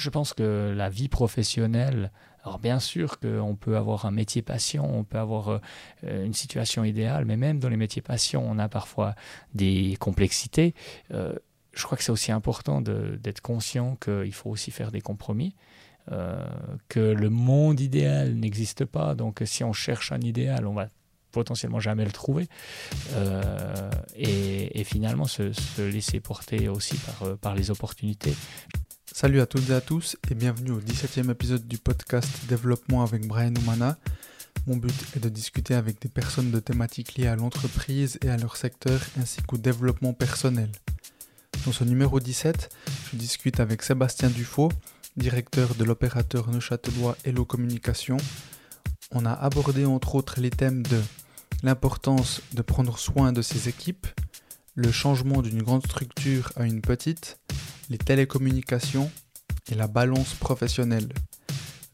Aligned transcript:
je 0.00 0.08
pense 0.08 0.32
que 0.32 0.72
la 0.74 0.88
vie 0.88 1.08
professionnelle, 1.08 2.10
alors 2.42 2.58
bien 2.58 2.80
sûr 2.80 3.20
qu'on 3.20 3.54
peut 3.54 3.76
avoir 3.76 4.06
un 4.06 4.10
métier 4.10 4.40
passion, 4.40 4.98
on 4.98 5.04
peut 5.04 5.18
avoir 5.18 5.60
euh, 6.04 6.24
une 6.24 6.32
situation 6.32 6.84
idéale, 6.84 7.26
mais 7.26 7.36
même 7.36 7.58
dans 7.58 7.68
les 7.68 7.76
métiers 7.76 8.00
passion, 8.00 8.42
on 8.48 8.58
a 8.58 8.68
parfois 8.68 9.14
des 9.54 9.96
complexités. 10.00 10.74
Euh, 11.12 11.34
je 11.72 11.84
crois 11.84 11.98
que 11.98 12.04
c'est 12.04 12.12
aussi 12.12 12.32
important 12.32 12.80
d'être 12.80 13.42
conscient 13.42 13.96
qu'il 13.96 14.32
faut 14.32 14.50
aussi 14.50 14.70
faire 14.70 14.90
des 14.90 15.02
compromis. 15.02 15.54
Euh, 16.10 16.42
que 16.88 16.98
le 16.98 17.28
monde 17.28 17.78
idéal 17.78 18.34
n'existe 18.34 18.86
pas. 18.86 19.14
Donc 19.14 19.42
si 19.44 19.62
on 19.62 19.74
cherche 19.74 20.10
un 20.12 20.20
idéal, 20.20 20.66
on 20.66 20.72
va 20.72 20.88
potentiellement 21.30 21.78
jamais 21.78 22.04
le 22.04 22.10
trouver. 22.10 22.48
et, 24.16 24.82
finalement 24.84 25.26
se, 25.26 25.52
laisser 25.78 26.18
porter 26.18 26.68
aussi 26.68 26.96
par, 26.96 27.36
par 27.36 27.54
les 27.54 27.70
opportunités. 27.70 28.34
Salut 29.12 29.40
à 29.40 29.46
toutes 29.46 29.68
et 29.70 29.74
à 29.74 29.80
tous 29.80 30.16
et 30.30 30.34
bienvenue 30.34 30.70
au 30.70 30.80
17e 30.80 31.30
épisode 31.32 31.66
du 31.66 31.78
podcast 31.78 32.28
Développement 32.48 33.02
avec 33.02 33.26
Brian 33.26 33.52
Oumana. 33.56 33.98
Mon 34.66 34.76
but 34.76 34.94
est 35.16 35.18
de 35.18 35.28
discuter 35.28 35.74
avec 35.74 36.00
des 36.00 36.08
personnes 36.08 36.52
de 36.52 36.60
thématiques 36.60 37.16
liées 37.16 37.26
à 37.26 37.34
l'entreprise 37.34 38.18
et 38.22 38.30
à 38.30 38.36
leur 38.36 38.56
secteur 38.56 39.00
ainsi 39.20 39.42
qu'au 39.42 39.58
développement 39.58 40.12
personnel. 40.12 40.70
Dans 41.66 41.72
ce 41.72 41.82
numéro 41.82 42.20
17, 42.20 42.74
je 43.10 43.16
discute 43.16 43.58
avec 43.58 43.82
Sébastien 43.82 44.30
Dufaux, 44.30 44.70
directeur 45.16 45.74
de 45.74 45.84
l'opérateur 45.84 46.48
neuchâtelois 46.48 47.16
Hello 47.24 47.44
Communication. 47.44 48.16
On 49.10 49.26
a 49.26 49.32
abordé 49.32 49.84
entre 49.86 50.14
autres 50.14 50.40
les 50.40 50.50
thèmes 50.50 50.84
de 50.84 51.00
l'importance 51.64 52.42
de 52.52 52.62
prendre 52.62 52.96
soin 52.96 53.32
de 53.32 53.42
ses 53.42 53.68
équipes, 53.68 54.06
le 54.76 54.92
changement 54.92 55.42
d'une 55.42 55.62
grande 55.62 55.84
structure 55.84 56.52
à 56.56 56.64
une 56.64 56.80
petite, 56.80 57.38
les 57.90 57.98
télécommunications 57.98 59.10
et 59.70 59.74
la 59.74 59.88
balance 59.88 60.34
professionnelle. 60.34 61.08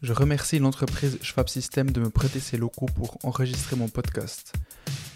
Je 0.02 0.12
remercie 0.12 0.58
l'entreprise 0.58 1.18
Schwab 1.22 1.48
System 1.48 1.90
de 1.90 2.00
me 2.00 2.10
prêter 2.10 2.38
ses 2.38 2.58
locaux 2.58 2.86
pour 2.86 3.18
enregistrer 3.24 3.76
mon 3.76 3.88
podcast. 3.88 4.52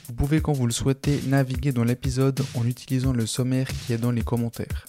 Vous 0.08 0.14
pouvez 0.14 0.40
quand 0.40 0.54
vous 0.54 0.66
le 0.66 0.72
souhaitez 0.72 1.20
naviguer 1.28 1.70
dans 1.70 1.84
l'épisode 1.84 2.40
en 2.54 2.66
utilisant 2.66 3.12
le 3.12 3.26
sommaire 3.26 3.68
qui 3.68 3.92
est 3.92 3.98
dans 3.98 4.10
les 4.10 4.22
commentaires. 4.22 4.86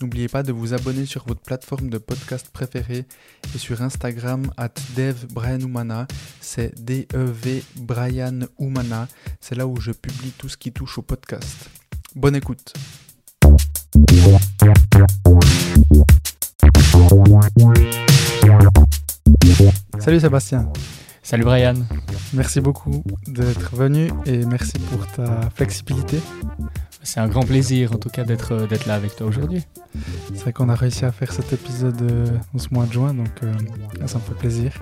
N'oubliez 0.00 0.26
pas 0.26 0.42
de 0.42 0.52
vous 0.52 0.74
abonner 0.74 1.06
sur 1.06 1.24
votre 1.24 1.40
plateforme 1.40 1.88
de 1.88 1.98
podcast 1.98 2.48
préférée 2.52 3.06
et 3.54 3.58
sur 3.58 3.80
Instagram 3.80 4.50
at 4.56 4.74
devbrianoumana, 4.96 6.08
c'est 6.40 6.74
D-E-V 6.84 7.62
Brian 7.76 8.40
c'est 9.40 9.54
là 9.54 9.68
où 9.68 9.78
je 9.80 9.92
publie 9.92 10.32
tout 10.36 10.48
ce 10.48 10.56
qui 10.56 10.72
touche 10.72 10.98
au 10.98 11.02
podcast. 11.02 11.70
Bonne 12.16 12.34
écoute. 12.34 12.74
Salut 19.98 20.20
Sébastien. 20.20 20.68
Salut 21.22 21.44
Brian. 21.44 21.74
Merci 22.32 22.60
beaucoup 22.60 23.04
d'être 23.26 23.76
venu 23.76 24.10
et 24.26 24.44
merci 24.46 24.78
pour 24.78 25.06
ta 25.08 25.50
flexibilité. 25.54 26.20
C'est 27.02 27.20
un 27.20 27.28
grand 27.28 27.42
plaisir 27.42 27.92
en 27.92 27.98
tout 27.98 28.08
cas 28.08 28.24
d'être 28.24 28.52
euh, 28.52 28.66
là 28.86 28.94
avec 28.94 29.16
toi 29.16 29.26
aujourd'hui. 29.26 29.62
C'est 30.32 30.40
vrai 30.40 30.52
qu'on 30.52 30.68
a 30.68 30.74
réussi 30.74 31.04
à 31.04 31.12
faire 31.12 31.32
cet 31.32 31.52
épisode 31.52 32.00
euh, 32.02 32.26
en 32.54 32.58
ce 32.58 32.68
mois 32.72 32.86
de 32.86 32.92
juin, 32.92 33.12
donc 33.12 33.28
euh, 33.42 33.52
ça 34.06 34.18
me 34.18 34.22
fait 34.22 34.34
plaisir. 34.38 34.72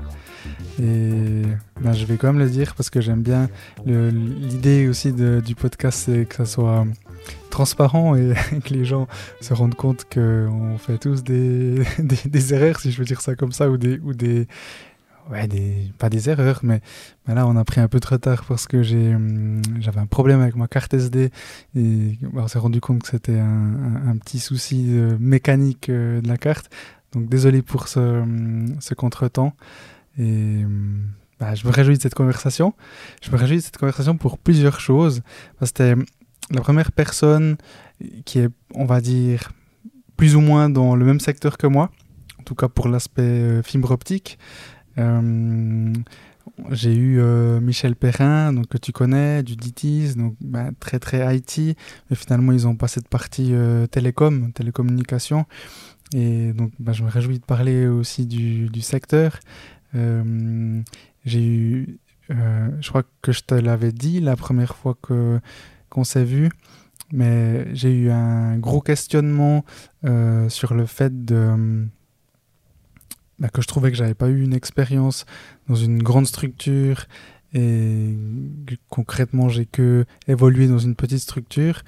Et 0.80 1.42
ben, 1.80 1.92
je 1.92 2.04
vais 2.04 2.16
quand 2.16 2.28
même 2.28 2.38
le 2.38 2.48
dire 2.48 2.74
parce 2.74 2.90
que 2.90 3.00
j'aime 3.00 3.22
bien 3.22 3.48
l'idée 3.86 4.88
aussi 4.88 5.12
du 5.12 5.54
podcast, 5.54 6.02
c'est 6.06 6.26
que 6.26 6.36
ça 6.36 6.46
soit 6.46 6.86
transparent 7.50 8.16
et 8.16 8.34
que 8.64 8.72
les 8.72 8.84
gens 8.84 9.06
se 9.40 9.52
rendent 9.52 9.74
compte 9.74 10.06
qu'on 10.12 10.78
fait 10.78 10.98
tous 10.98 11.22
des, 11.24 11.82
des, 11.98 12.54
erreurs, 12.54 12.80
si 12.80 12.90
je 12.90 12.98
veux 12.98 13.04
dire 13.04 13.20
ça 13.20 13.34
comme 13.34 13.52
ça, 13.52 13.68
ou 13.70 13.76
des, 13.76 13.98
ou 13.98 14.14
des, 14.14 14.46
ouais, 15.30 15.46
des, 15.46 15.92
pas 15.98 16.08
des 16.08 16.30
erreurs, 16.30 16.60
mais, 16.62 16.80
là 17.26 17.46
on 17.46 17.56
a 17.56 17.64
pris 17.64 17.80
un 17.80 17.88
peu 17.88 18.00
de 18.00 18.06
retard 18.06 18.44
parce 18.44 18.66
que 18.66 18.78
hum, 19.14 19.62
j'avais 19.78 20.00
un 20.00 20.06
problème 20.06 20.40
avec 20.40 20.56
ma 20.56 20.68
carte 20.68 20.94
SD 20.94 21.30
et 21.76 22.18
on 22.34 22.48
s'est 22.48 22.58
rendu 22.58 22.80
compte 22.80 23.02
que 23.02 23.08
c'était 23.08 23.38
un, 23.38 24.08
un, 24.08 24.16
petit 24.16 24.38
souci 24.38 24.86
euh, 24.90 25.16
mécanique 25.20 25.88
euh, 25.88 26.20
de 26.20 26.28
la 26.28 26.36
carte. 26.36 26.70
Donc 27.12 27.28
désolé 27.28 27.62
pour 27.62 27.88
ce, 27.88 28.00
hum, 28.00 28.76
ce 28.80 28.94
contretemps. 28.94 29.54
Et 30.18 30.64
hum, 30.64 31.02
bah, 31.38 31.54
je 31.54 31.66
me 31.66 31.72
réjouis 31.72 31.96
de 31.96 32.02
cette 32.02 32.14
conversation. 32.14 32.74
Je 33.22 33.30
me 33.30 33.36
réjouis 33.36 33.56
de 33.56 33.62
cette 33.62 33.78
conversation 33.78 34.16
pour 34.16 34.38
plusieurs 34.38 34.78
choses. 34.78 35.22
C'était 35.62 35.94
la 36.50 36.60
première 36.60 36.92
personne 36.92 37.56
qui 38.24 38.38
est, 38.40 38.48
on 38.74 38.84
va 38.84 39.00
dire, 39.00 39.52
plus 40.16 40.36
ou 40.36 40.40
moins 40.40 40.68
dans 40.68 40.96
le 40.96 41.04
même 41.04 41.20
secteur 41.20 41.56
que 41.56 41.66
moi, 41.66 41.90
en 42.38 42.42
tout 42.42 42.54
cas 42.54 42.68
pour 42.68 42.88
l'aspect 42.88 43.22
euh, 43.22 43.62
fibre 43.62 43.90
optique. 43.90 44.38
Euh, 44.98 45.92
j'ai 46.72 46.94
eu 46.94 47.20
euh, 47.20 47.60
Michel 47.60 47.96
Perrin, 47.96 48.52
donc, 48.52 48.66
que 48.68 48.76
tu 48.76 48.92
connais, 48.92 49.42
du 49.42 49.56
DITIS, 49.56 50.16
donc 50.16 50.34
bah, 50.40 50.70
très 50.78 50.98
très 50.98 51.36
IT, 51.36 51.76
mais 52.10 52.16
finalement 52.16 52.52
ils 52.52 52.66
ont 52.66 52.76
pas 52.76 52.88
cette 52.88 53.08
partie 53.08 53.54
télécom, 53.90 54.52
télécommunication. 54.52 55.46
Et 56.12 56.52
donc 56.52 56.72
bah, 56.78 56.92
je 56.92 57.02
me 57.04 57.08
réjouis 57.08 57.38
de 57.38 57.44
parler 57.44 57.86
aussi 57.86 58.26
du 58.26 58.82
secteur. 58.82 59.38
j'ai 59.94 61.46
eu, 61.46 61.98
je 62.28 62.88
crois 62.88 63.04
que 63.22 63.32
je 63.32 63.40
te 63.40 63.54
l'avais 63.54 63.92
dit 63.92 64.20
la 64.20 64.36
première 64.36 64.76
fois 64.76 64.96
que 65.00 65.40
qu'on 65.90 66.04
s'est 66.04 66.24
vu, 66.24 66.50
mais 67.12 67.74
j'ai 67.74 67.92
eu 67.92 68.10
un 68.10 68.56
gros 68.58 68.80
questionnement 68.80 69.64
euh, 70.04 70.48
sur 70.48 70.74
le 70.74 70.86
fait 70.86 71.24
de 71.24 71.86
bah, 73.38 73.48
que 73.48 73.62
je 73.62 73.66
trouvais 73.66 73.90
que 73.90 73.96
j'avais 73.96 74.14
pas 74.14 74.28
eu 74.28 74.42
une 74.42 74.52
expérience 74.54 75.24
dans 75.66 75.74
une 75.74 76.02
grande 76.02 76.26
structure 76.26 77.06
et 77.52 78.14
concrètement 78.88 79.48
j'ai 79.48 79.66
que 79.66 80.04
évolué 80.28 80.68
dans 80.68 80.78
une 80.78 80.94
petite 80.94 81.20
structure. 81.20 81.82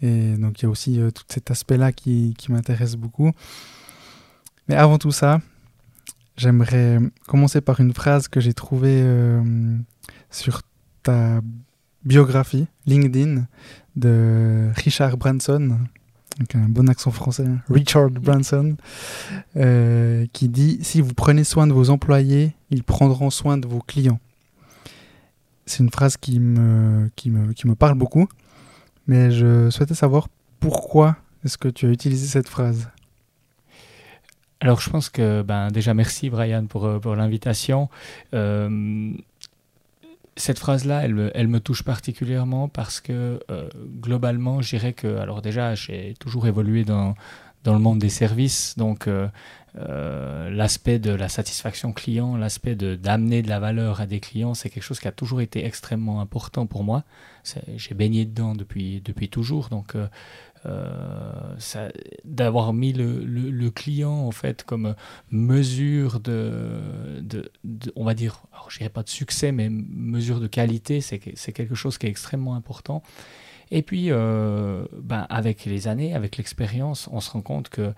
Et 0.00 0.36
donc 0.36 0.60
il 0.60 0.64
y 0.64 0.66
a 0.66 0.68
aussi 0.68 1.00
euh, 1.00 1.10
tout 1.10 1.24
cet 1.28 1.50
aspect 1.50 1.76
là 1.76 1.92
qui, 1.92 2.36
m'intéresse 2.48 2.94
beaucoup. 2.94 3.32
Mais 4.68 4.76
avant 4.76 4.98
tout 4.98 5.10
ça 5.10 5.40
j'aimerais 6.36 6.98
commencer 7.26 7.60
par 7.60 7.80
une 7.80 7.92
phrase 7.92 8.28
que 8.28 8.38
j'ai 8.38 8.54
trouvée 8.54 9.02
euh, 9.02 9.76
sur 10.30 10.62
ta 11.02 11.40
biographie 12.04 12.66
LinkedIn 12.86 13.46
de 13.96 14.70
Richard 14.76 15.16
Branson, 15.16 15.78
avec 16.38 16.54
un 16.54 16.68
bon 16.68 16.88
accent 16.88 17.10
français, 17.10 17.46
hein, 17.46 17.60
Richard 17.68 18.10
Branson, 18.10 18.76
euh, 19.56 20.26
qui 20.32 20.48
dit 20.48 20.78
Si 20.82 21.00
vous 21.00 21.14
prenez 21.14 21.44
soin 21.44 21.66
de 21.66 21.72
vos 21.72 21.90
employés, 21.90 22.54
ils 22.70 22.84
prendront 22.84 23.30
soin 23.30 23.58
de 23.58 23.66
vos 23.66 23.80
clients. 23.80 24.20
C'est 25.66 25.82
une 25.82 25.90
phrase 25.90 26.16
qui 26.16 26.40
me, 26.40 27.10
qui, 27.16 27.30
me, 27.30 27.52
qui 27.52 27.66
me 27.66 27.74
parle 27.74 27.98
beaucoup, 27.98 28.28
mais 29.06 29.30
je 29.30 29.68
souhaitais 29.70 29.94
savoir 29.94 30.28
pourquoi 30.60 31.16
est-ce 31.44 31.58
que 31.58 31.68
tu 31.68 31.86
as 31.86 31.90
utilisé 31.90 32.26
cette 32.26 32.48
phrase 32.48 32.88
alors 34.60 34.80
je 34.80 34.90
pense 34.90 35.08
que 35.08 35.42
ben, 35.42 35.70
déjà 35.70 35.94
merci 35.94 36.30
Brian 36.30 36.66
pour, 36.66 36.84
euh, 36.84 36.98
pour 36.98 37.14
l'invitation. 37.14 37.88
Euh, 38.34 39.12
cette 40.38 40.58
phrase-là, 40.58 41.02
elle 41.02 41.48
me, 41.48 41.60
touche 41.60 41.82
particulièrement 41.82 42.68
parce 42.68 43.00
que 43.00 43.40
euh, 43.50 43.68
globalement, 44.00 44.62
je 44.62 44.70
dirais 44.70 44.92
que, 44.92 45.18
alors 45.18 45.42
déjà, 45.42 45.74
j'ai 45.74 46.14
toujours 46.20 46.46
évolué 46.46 46.84
dans, 46.84 47.14
dans 47.64 47.72
le 47.72 47.80
monde 47.80 47.98
des 47.98 48.08
services, 48.08 48.74
donc 48.78 49.08
euh, 49.08 49.28
euh, 49.76 50.48
l'aspect 50.50 50.98
de 50.98 51.10
la 51.10 51.28
satisfaction 51.28 51.92
client, 51.92 52.36
l'aspect 52.36 52.76
d'amener 52.76 53.42
de, 53.42 53.48
la 53.48 53.58
valeur 53.58 54.00
à 54.00 54.06
des 54.06 54.20
clients, 54.20 54.54
c'est 54.54 54.70
quelque 54.70 54.84
chose 54.84 55.00
qui 55.00 55.08
a 55.08 55.12
toujours 55.12 55.40
été 55.40 55.64
extrêmement 55.64 56.20
important 56.20 56.66
pour 56.66 56.84
moi. 56.84 57.04
J'ai 57.76 57.94
baigné 57.94 58.24
dedans 58.24 58.54
depuis, 58.54 59.00
depuis 59.04 59.28
toujours, 59.28 59.68
donc 59.70 59.94
euh, 60.68 61.90
d'avoir 62.24 62.72
mis 62.72 62.92
le, 62.92 63.70
client 63.70 64.12
en 64.12 64.30
fait 64.30 64.64
comme 64.64 64.94
mesure 65.30 66.20
de, 66.20 66.80
on 67.96 68.04
va 68.04 68.14
dire, 68.14 68.42
je 68.68 68.78
dirais 68.78 68.90
pas 68.90 69.02
de 69.02 69.08
succès, 69.08 69.52
mais 69.52 69.68
mesure 69.70 70.40
de 70.40 70.46
qualité, 70.46 71.00
c'est 71.00 71.18
quelque 71.18 71.74
chose 71.74 71.98
qui 71.98 72.06
est 72.06 72.10
extrêmement 72.10 72.54
important. 72.54 73.02
Et 73.70 73.82
puis, 73.82 74.06
euh, 74.10 74.86
ben, 74.92 75.26
avec 75.28 75.66
les 75.66 75.88
années, 75.88 76.14
avec 76.14 76.38
l'expérience, 76.38 77.08
on 77.12 77.20
se 77.20 77.30
rend 77.30 77.42
compte 77.42 77.68
que 77.68 77.92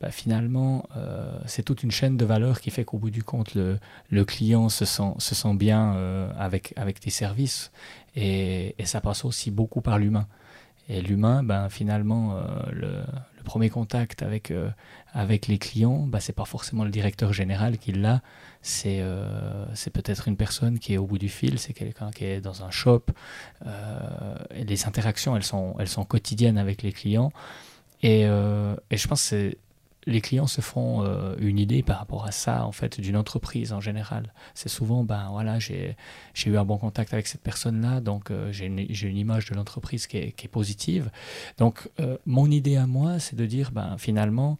ben, 0.00 0.10
finalement, 0.10 0.88
euh, 0.96 1.38
c'est 1.44 1.62
toute 1.62 1.82
une 1.82 1.90
chaîne 1.90 2.16
de 2.16 2.24
valeur 2.24 2.60
qui 2.60 2.70
fait 2.70 2.84
qu'au 2.84 2.96
bout 2.96 3.10
du 3.10 3.22
compte, 3.22 3.54
le, 3.54 3.78
le, 4.08 4.24
client 4.24 4.70
se 4.70 4.86
sent, 4.86 5.12
se 5.18 5.34
sent 5.34 5.54
bien 5.54 5.92
avec, 6.38 6.72
avec 6.76 7.00
tes 7.00 7.10
services. 7.10 7.70
Et, 8.16 8.74
ça 8.84 9.00
passe 9.00 9.24
aussi 9.24 9.50
beaucoup 9.50 9.82
par 9.82 9.98
l'humain. 9.98 10.26
Et 10.92 11.00
l'humain, 11.02 11.44
ben, 11.44 11.68
finalement, 11.68 12.34
euh, 12.34 12.40
le, 12.72 13.04
premier 13.44 13.70
contact 13.70 14.22
avec, 14.22 14.50
euh, 14.50 14.70
avec 15.12 15.46
les 15.46 15.58
clients, 15.58 16.06
ben, 16.06 16.18
ce 16.18 16.30
n'est 16.30 16.34
pas 16.34 16.44
forcément 16.44 16.84
le 16.84 16.90
directeur 16.90 17.32
général 17.32 17.78
qui 17.78 17.92
l'a, 17.92 18.22
c'est 18.60 18.98
euh, 19.00 19.66
peut-être 19.92 20.26
une 20.26 20.36
personne 20.36 20.80
qui 20.80 20.94
est 20.94 20.98
au 20.98 21.06
bout 21.06 21.18
du 21.18 21.28
fil, 21.28 21.60
c'est 21.60 21.72
quelqu'un 21.72 22.10
qui 22.10 22.24
est 22.24 22.40
dans 22.40 22.64
un 22.64 22.72
shop. 22.72 23.04
et 24.54 24.64
les 24.64 24.86
interactions, 24.86 25.36
elles 25.36 25.44
sont, 25.44 25.76
elles 25.78 25.88
sont 25.88 26.04
quotidiennes 26.04 26.58
avec 26.58 26.82
les 26.82 26.92
clients. 26.92 27.32
Et, 28.02 28.22
et 28.22 28.96
je 28.96 29.08
pense 29.08 29.30
que 29.30 29.54
les 30.06 30.20
clients 30.20 30.46
se 30.46 30.60
font 30.60 31.04
euh, 31.04 31.34
une 31.38 31.58
idée 31.58 31.82
par 31.82 31.98
rapport 31.98 32.24
à 32.24 32.32
ça, 32.32 32.64
en 32.64 32.72
fait, 32.72 33.00
d'une 33.00 33.16
entreprise 33.16 33.72
en 33.72 33.80
général. 33.80 34.32
C'est 34.54 34.68
souvent, 34.68 35.04
ben 35.04 35.28
voilà, 35.30 35.58
j'ai 35.58 35.96
eu 36.46 36.56
un 36.56 36.64
bon 36.64 36.78
contact 36.78 37.12
avec 37.12 37.26
cette 37.26 37.42
personne-là, 37.42 38.00
donc 38.00 38.30
euh, 38.30 38.50
j'ai 38.52 38.66
une, 38.66 39.16
image 39.16 39.50
de 39.50 39.54
l'entreprise 39.54 40.06
qui, 40.06 40.32
qui 40.32 40.46
est, 40.46 40.48
positive. 40.48 41.10
Donc, 41.58 41.88
euh, 42.00 42.16
mon 42.26 42.50
idée 42.50 42.76
à 42.76 42.86
moi, 42.86 43.18
c'est 43.18 43.36
de 43.36 43.46
dire, 43.46 43.70
ben 43.72 43.96
finalement, 43.98 44.58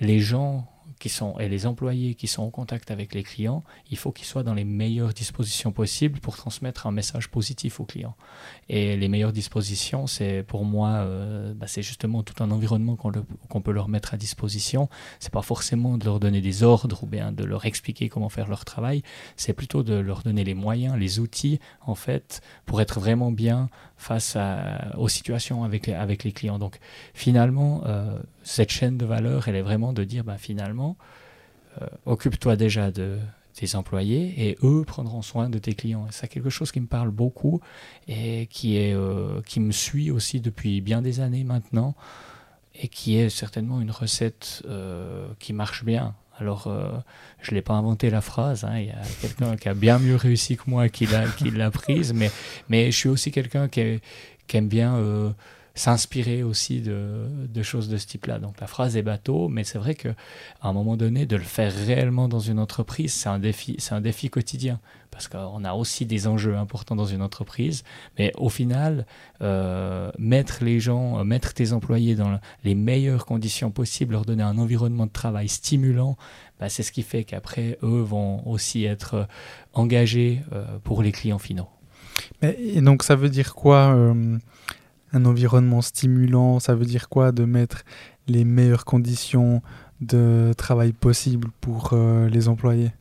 les 0.00 0.18
gens 0.18 0.66
qui 0.98 1.08
sont, 1.08 1.38
et 1.38 1.48
les 1.48 1.66
employés 1.66 2.14
qui 2.14 2.28
sont 2.28 2.42
en 2.42 2.50
contact 2.50 2.90
avec 2.90 3.14
les 3.14 3.22
clients, 3.22 3.64
il 3.90 3.96
faut 3.96 4.12
qu'ils 4.12 4.26
soient 4.26 4.42
dans 4.42 4.54
les 4.54 4.64
meilleures 4.64 5.12
dispositions 5.12 5.72
possibles 5.72 6.20
pour 6.20 6.36
transmettre 6.36 6.86
un 6.86 6.92
message 6.92 7.28
positif 7.28 7.80
aux 7.80 7.84
clients. 7.84 8.14
Et 8.68 8.96
les 8.96 9.08
meilleures 9.08 9.32
dispositions, 9.32 10.06
c'est 10.06 10.44
pour 10.44 10.64
moi, 10.64 10.88
euh, 10.90 11.54
bah, 11.54 11.66
c'est 11.66 11.82
justement 11.82 12.22
tout 12.22 12.42
un 12.42 12.50
environnement 12.50 12.96
qu'on 12.96 13.60
peut 13.60 13.72
leur 13.72 13.88
mettre 13.88 14.14
à 14.14 14.16
disposition. 14.16 14.88
C'est 15.18 15.32
pas 15.32 15.42
forcément 15.42 15.98
de 15.98 16.04
leur 16.04 16.20
donner 16.20 16.40
des 16.40 16.62
ordres 16.62 17.02
ou 17.02 17.06
bien 17.06 17.32
de 17.32 17.44
leur 17.44 17.64
expliquer 17.66 18.08
comment 18.08 18.28
faire 18.28 18.48
leur 18.48 18.64
travail. 18.64 19.02
C'est 19.36 19.54
plutôt 19.54 19.82
de 19.82 19.94
leur 19.94 20.22
donner 20.22 20.44
les 20.44 20.54
moyens, 20.54 20.96
les 20.96 21.18
outils, 21.18 21.58
en 21.80 21.94
fait, 21.94 22.42
pour 22.64 22.80
être 22.80 23.00
vraiment 23.00 23.32
bien 23.32 23.70
face 24.02 24.36
aux 24.96 25.08
situations 25.08 25.64
avec, 25.64 25.88
avec 25.88 26.24
les 26.24 26.32
clients. 26.32 26.58
Donc 26.58 26.78
finalement, 27.14 27.82
euh, 27.86 28.18
cette 28.42 28.70
chaîne 28.70 28.98
de 28.98 29.06
valeur, 29.06 29.48
elle 29.48 29.56
est 29.56 29.62
vraiment 29.62 29.92
de 29.92 30.04
dire, 30.04 30.24
bah, 30.24 30.38
finalement, 30.38 30.96
euh, 31.80 31.86
occupe-toi 32.04 32.56
déjà 32.56 32.90
de 32.90 33.18
tes 33.54 33.76
employés 33.76 34.34
et 34.48 34.58
eux 34.62 34.84
prendront 34.84 35.22
soin 35.22 35.48
de 35.48 35.58
tes 35.58 35.74
clients. 35.74 36.06
C'est 36.10 36.28
quelque 36.28 36.50
chose 36.50 36.72
qui 36.72 36.80
me 36.80 36.86
parle 36.86 37.10
beaucoup 37.10 37.60
et 38.08 38.46
qui, 38.50 38.76
est, 38.76 38.94
euh, 38.94 39.40
qui 39.42 39.60
me 39.60 39.72
suit 39.72 40.10
aussi 40.10 40.40
depuis 40.40 40.80
bien 40.80 41.02
des 41.02 41.20
années 41.20 41.44
maintenant 41.44 41.94
et 42.74 42.88
qui 42.88 43.16
est 43.16 43.28
certainement 43.28 43.80
une 43.80 43.90
recette 43.90 44.64
qui 45.38 45.52
marche 45.52 45.84
bien. 45.84 46.14
Alors, 46.38 46.72
je 47.40 47.50
ne 47.50 47.54
l'ai 47.54 47.62
pas 47.62 47.74
inventé 47.74 48.10
la 48.10 48.20
phrase, 48.20 48.64
hein. 48.64 48.78
il 48.78 48.86
y 48.86 48.90
a 48.90 49.02
quelqu'un 49.20 49.56
qui 49.56 49.68
a 49.68 49.74
bien 49.74 49.98
mieux 49.98 50.16
réussi 50.16 50.56
que 50.56 50.62
moi 50.66 50.88
qui 50.88 51.06
l'a 51.06 51.70
prise, 51.70 52.12
mais, 52.14 52.30
mais 52.68 52.90
je 52.90 52.96
suis 52.96 53.08
aussi 53.08 53.30
quelqu'un 53.30 53.68
qui, 53.68 54.00
qui, 54.46 54.56
aime 54.56 54.68
bien 54.68 54.94
euh, 54.96 55.30
s'inspirer 55.74 56.42
aussi 56.42 56.80
de, 56.80 57.26
de, 57.48 57.62
choses 57.62 57.88
de 57.88 57.96
ce 57.96 58.06
type-là. 58.06 58.38
Donc 58.38 58.60
la 58.60 58.66
phrase 58.66 58.96
est 58.96 59.02
bateau, 59.02 59.48
mais 59.48 59.64
c'est 59.64 59.78
vrai 59.78 59.94
qu'à 59.94 60.14
un 60.62 60.72
moment 60.72 60.96
donné, 60.96 61.26
de 61.26 61.36
le 61.36 61.42
faire 61.42 61.72
réellement 61.74 62.28
dans 62.28 62.40
une 62.40 62.58
entreprise, 62.58 63.12
c'est 63.14 63.28
un 63.28 63.38
défi, 63.38 63.76
c'est 63.78 63.94
un 63.94 64.00
défi 64.00 64.28
quotidien 64.28 64.80
parce 65.12 65.28
qu'on 65.28 65.62
a 65.64 65.74
aussi 65.74 66.06
des 66.06 66.26
enjeux 66.26 66.56
importants 66.56 66.96
dans 66.96 67.04
une 67.04 67.22
entreprise. 67.22 67.84
Mais 68.18 68.32
au 68.38 68.48
final, 68.48 69.06
euh, 69.42 70.10
mettre 70.18 70.64
les 70.64 70.80
gens, 70.80 71.18
euh, 71.18 71.24
mettre 71.24 71.52
tes 71.52 71.72
employés 71.72 72.16
dans 72.16 72.40
les 72.64 72.74
meilleures 72.74 73.26
conditions 73.26 73.70
possibles, 73.70 74.14
leur 74.14 74.24
donner 74.24 74.42
un 74.42 74.58
environnement 74.58 75.06
de 75.06 75.12
travail 75.12 75.48
stimulant, 75.48 76.16
bah, 76.58 76.70
c'est 76.70 76.82
ce 76.82 76.92
qui 76.92 77.02
fait 77.02 77.24
qu'après, 77.24 77.78
eux 77.82 78.00
vont 78.00 78.46
aussi 78.48 78.84
être 78.84 79.14
euh, 79.14 79.24
engagés 79.74 80.40
pour 80.82 81.02
les 81.02 81.12
clients 81.12 81.38
finaux. 81.38 81.68
Mais, 82.40 82.56
et 82.58 82.80
donc 82.80 83.02
ça 83.02 83.14
veut 83.14 83.28
dire 83.28 83.54
quoi 83.54 83.94
un 85.12 85.24
environnement 85.24 85.82
stimulant 85.82 86.60
Ça 86.60 86.74
veut 86.74 86.86
dire 86.86 87.08
quoi 87.08 87.32
de 87.32 87.44
mettre 87.44 87.82
les 88.28 88.44
meilleures 88.44 88.84
conditions 88.84 89.62
de 90.00 90.52
travail 90.56 90.92
possibles 90.92 91.48
pour 91.60 91.94
les 92.30 92.48
employés? 92.48 92.92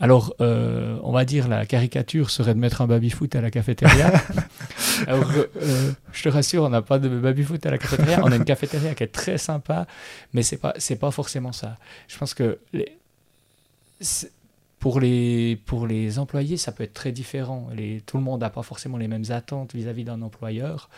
Alors, 0.00 0.34
euh, 0.40 0.98
on 1.02 1.12
va 1.12 1.24
dire 1.24 1.48
la 1.48 1.64
caricature 1.66 2.30
serait 2.30 2.54
de 2.54 2.58
mettre 2.58 2.80
un 2.80 2.86
baby-foot 2.86 3.34
à 3.36 3.40
la 3.40 3.50
cafétéria. 3.50 4.12
Alors, 5.06 5.30
euh, 5.30 5.92
je 6.12 6.22
te 6.22 6.28
rassure, 6.28 6.64
on 6.64 6.70
n'a 6.70 6.82
pas 6.82 6.98
de 6.98 7.08
baby-foot 7.08 7.64
à 7.66 7.70
la 7.70 7.78
cafétéria. 7.78 8.20
On 8.22 8.32
a 8.32 8.36
une 8.36 8.44
cafétéria 8.44 8.94
qui 8.94 9.04
est 9.04 9.12
très 9.12 9.38
sympa, 9.38 9.86
mais 10.32 10.42
c'est 10.42 10.56
pas 10.56 10.74
c'est 10.76 10.96
pas 10.96 11.10
forcément 11.10 11.52
ça. 11.52 11.76
Je 12.08 12.18
pense 12.18 12.34
que 12.34 12.58
les, 12.72 12.98
pour 14.82 14.98
les 14.98 15.54
pour 15.64 15.86
les 15.86 16.18
employés, 16.18 16.56
ça 16.56 16.72
peut 16.72 16.82
être 16.82 16.92
très 16.92 17.12
différent. 17.12 17.68
Tout 18.04 18.16
le 18.16 18.22
monde 18.24 18.40
n'a 18.40 18.50
pas 18.50 18.64
forcément 18.64 18.96
les 18.96 19.06
mêmes 19.06 19.30
attentes 19.30 19.76
vis-à-vis 19.76 20.02
d'un 20.02 20.22
employeur, 20.22 20.90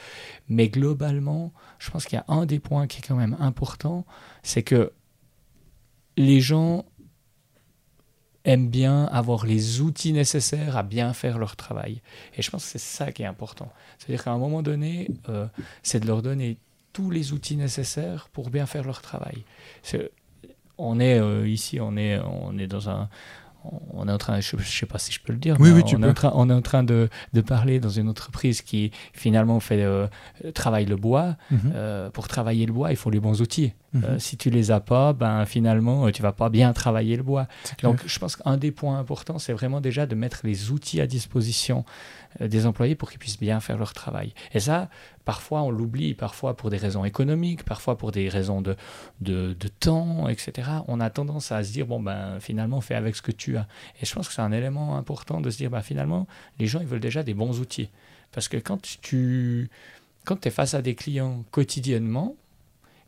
mais 0.48 0.70
globalement, 0.70 1.52
je 1.78 1.90
pense 1.90 2.06
qu'il 2.06 2.16
y 2.16 2.18
a 2.18 2.24
un 2.28 2.46
des 2.46 2.60
points 2.60 2.86
qui 2.86 3.00
est 3.00 3.06
quand 3.06 3.14
même 3.14 3.36
important, 3.40 4.06
c'est 4.42 4.62
que 4.62 4.90
les 6.16 6.40
gens 6.40 6.86
aiment 8.46 8.70
bien 8.70 9.04
avoir 9.04 9.44
les 9.44 9.82
outils 9.82 10.14
nécessaires 10.14 10.78
à 10.78 10.82
bien 10.82 11.12
faire 11.12 11.36
leur 11.36 11.54
travail. 11.54 12.00
Et 12.38 12.40
je 12.40 12.50
pense 12.50 12.64
que 12.64 12.70
c'est 12.70 12.78
ça 12.78 13.12
qui 13.12 13.22
est 13.22 13.26
important. 13.26 13.70
C'est-à-dire 13.98 14.24
qu'à 14.24 14.32
un 14.32 14.38
moment 14.38 14.62
donné, 14.62 15.10
euh, 15.28 15.46
c'est 15.82 16.00
de 16.00 16.06
leur 16.06 16.22
donner 16.22 16.56
tous 16.94 17.10
les 17.10 17.34
outils 17.34 17.56
nécessaires 17.56 18.30
pour 18.32 18.48
bien 18.48 18.64
faire 18.64 18.84
leur 18.84 19.02
travail. 19.02 19.44
on 20.78 20.98
est 21.00 21.18
euh, 21.18 21.46
ici, 21.46 21.80
on 21.80 21.98
est, 21.98 22.18
on 22.18 22.56
est 22.56 22.66
dans 22.66 22.88
un, 22.88 23.10
on 23.92 24.08
est 24.08 24.12
en 24.12 24.18
train, 24.18 24.40
je 24.40 24.56
ne 24.56 24.62
sais 24.62 24.86
pas 24.86 24.98
si 24.98 25.12
je 25.12 25.20
peux 25.20 25.32
le 25.32 25.38
dire, 25.38 25.56
oui, 25.58 25.70
oui, 25.70 25.82
on, 25.86 26.02
est 26.02 26.06
en 26.06 26.14
train, 26.14 26.32
on, 26.34 26.50
est 26.50 26.52
en 26.52 26.62
train, 26.62 26.82
de, 26.82 27.08
de, 27.32 27.40
parler 27.40 27.80
dans 27.80 27.88
une 27.88 28.08
entreprise 28.08 28.62
qui 28.62 28.90
finalement 29.12 29.60
fait 29.60 29.82
euh, 29.82 30.06
travaille 30.54 30.84
le 30.86 30.96
bois. 30.96 31.36
Mhm. 31.50 31.72
Euh, 31.74 32.10
pour 32.10 32.28
travailler 32.28 32.66
le 32.66 32.72
bois, 32.72 32.90
il 32.90 32.96
faut 32.96 33.10
les 33.10 33.20
bons 33.20 33.40
outils. 33.40 33.72
Mhm. 33.92 34.04
Euh, 34.04 34.18
si 34.18 34.36
tu 34.36 34.50
les 34.50 34.70
as 34.70 34.80
pas, 34.80 35.12
ben 35.12 35.44
finalement, 35.46 36.10
tu 36.10 36.22
vas 36.22 36.32
pas 36.32 36.50
bien 36.50 36.72
travailler 36.72 37.16
le 37.16 37.22
bois. 37.22 37.46
Donc, 37.82 38.02
je 38.06 38.18
pense 38.18 38.36
qu'un 38.36 38.56
des 38.56 38.70
points 38.70 38.98
importants, 38.98 39.38
c'est 39.38 39.52
vraiment 39.52 39.80
déjà 39.80 40.06
de 40.06 40.14
mettre 40.14 40.40
les 40.44 40.70
outils 40.70 41.00
à 41.00 41.06
disposition 41.06 41.84
des 42.40 42.66
employés 42.66 42.96
pour 42.96 43.10
qu'ils 43.10 43.20
puissent 43.20 43.38
bien 43.38 43.60
faire 43.60 43.78
leur 43.78 43.92
travail. 43.92 44.34
Et 44.52 44.60
ça, 44.60 44.88
Parfois, 45.24 45.62
on 45.62 45.70
l'oublie, 45.70 46.14
parfois 46.14 46.56
pour 46.56 46.70
des 46.70 46.76
raisons 46.76 47.04
économiques, 47.04 47.64
parfois 47.64 47.96
pour 47.96 48.12
des 48.12 48.28
raisons 48.28 48.60
de, 48.60 48.76
de, 49.20 49.68
temps, 49.80 50.28
etc. 50.28 50.68
On 50.86 51.00
a 51.00 51.08
tendance 51.10 51.50
à 51.50 51.64
se 51.64 51.72
dire, 51.72 51.86
bon, 51.86 52.00
ben, 52.00 52.38
finalement, 52.40 52.80
fais 52.80 52.94
avec 52.94 53.16
ce 53.16 53.22
que 53.22 53.32
tu 53.32 53.56
as. 53.56 53.66
Et 54.02 54.06
je 54.06 54.14
pense 54.14 54.28
que 54.28 54.34
c'est 54.34 54.42
un 54.42 54.52
élément 54.52 54.96
important 54.96 55.40
de 55.40 55.50
se 55.50 55.56
dire, 55.56 55.70
ben, 55.70 55.80
finalement, 55.80 56.26
les 56.58 56.66
gens, 56.66 56.80
ils 56.80 56.86
veulent 56.86 57.00
déjà 57.00 57.22
des 57.22 57.34
bons 57.34 57.60
outils. 57.60 57.88
Parce 58.32 58.48
que 58.48 58.56
quand 58.56 58.80
tu 59.00 59.70
quand 60.24 60.46
es 60.46 60.50
face 60.50 60.74
à 60.74 60.82
des 60.82 60.94
clients 60.94 61.44
quotidiennement, 61.50 62.36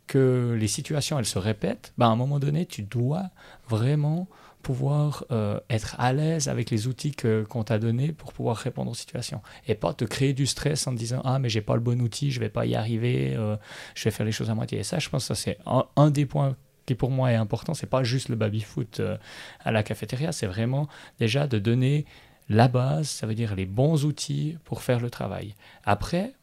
que 0.07 0.55
les 0.57 0.67
situations, 0.67 1.19
elles 1.19 1.25
se 1.25 1.37
répètent, 1.37 1.93
ben, 1.97 2.07
à 2.07 2.09
un 2.09 2.15
moment 2.15 2.39
donné, 2.39 2.65
tu 2.65 2.81
dois 2.81 3.29
vraiment 3.69 4.27
pouvoir 4.61 5.23
euh, 5.31 5.59
être 5.69 5.95
à 5.99 6.13
l'aise 6.13 6.47
avec 6.49 6.69
les 6.69 6.87
outils 6.87 7.13
qu'on 7.13 7.63
t'a 7.63 7.79
donnés 7.79 8.11
pour 8.11 8.33
pouvoir 8.33 8.57
répondre 8.57 8.91
aux 8.91 8.95
situations. 8.95 9.41
Et 9.67 9.75
pas 9.75 9.93
te 9.93 10.05
créer 10.05 10.33
du 10.33 10.45
stress 10.45 10.87
en 10.87 10.93
te 10.93 10.97
disant 10.97 11.21
Ah, 11.23 11.39
mais 11.39 11.49
j'ai 11.49 11.61
pas 11.61 11.75
le 11.75 11.81
bon 11.81 12.01
outil, 12.01 12.31
je 12.31 12.39
vais 12.39 12.49
pas 12.49 12.65
y 12.65 12.75
arriver, 12.75 13.33
euh, 13.35 13.55
je 13.95 14.03
vais 14.03 14.11
faire 14.11 14.25
les 14.25 14.31
choses 14.31 14.49
à 14.49 14.55
moitié. 14.55 14.79
Et 14.79 14.83
ça, 14.83 14.99
je 14.99 15.09
pense 15.09 15.27
que 15.27 15.35
ça, 15.35 15.41
c'est 15.41 15.57
un, 15.95 16.09
des 16.09 16.25
points 16.25 16.55
qui 16.85 16.95
pour 16.95 17.11
moi 17.11 17.31
est 17.31 17.35
important. 17.35 17.73
C'est 17.73 17.87
pas 17.87 18.03
juste 18.03 18.29
le 18.29 18.35
baby-foot 18.35 18.99
euh, 18.99 19.17
à 19.61 19.71
la 19.71 19.83
cafétéria, 19.83 20.31
c'est 20.31 20.47
vraiment 20.47 20.87
déjà 21.19 21.47
de 21.47 21.59
donner 21.59 22.05
la 22.49 22.67
base, 22.67 23.09
ça 23.09 23.27
veut 23.27 23.35
dire 23.35 23.55
les 23.55 23.65
bons 23.65 24.05
outils 24.05 24.57
pour 24.63 24.81
faire 24.81 24.99
le 24.99 25.09
travail. 25.09 25.53
Après, 25.83 26.33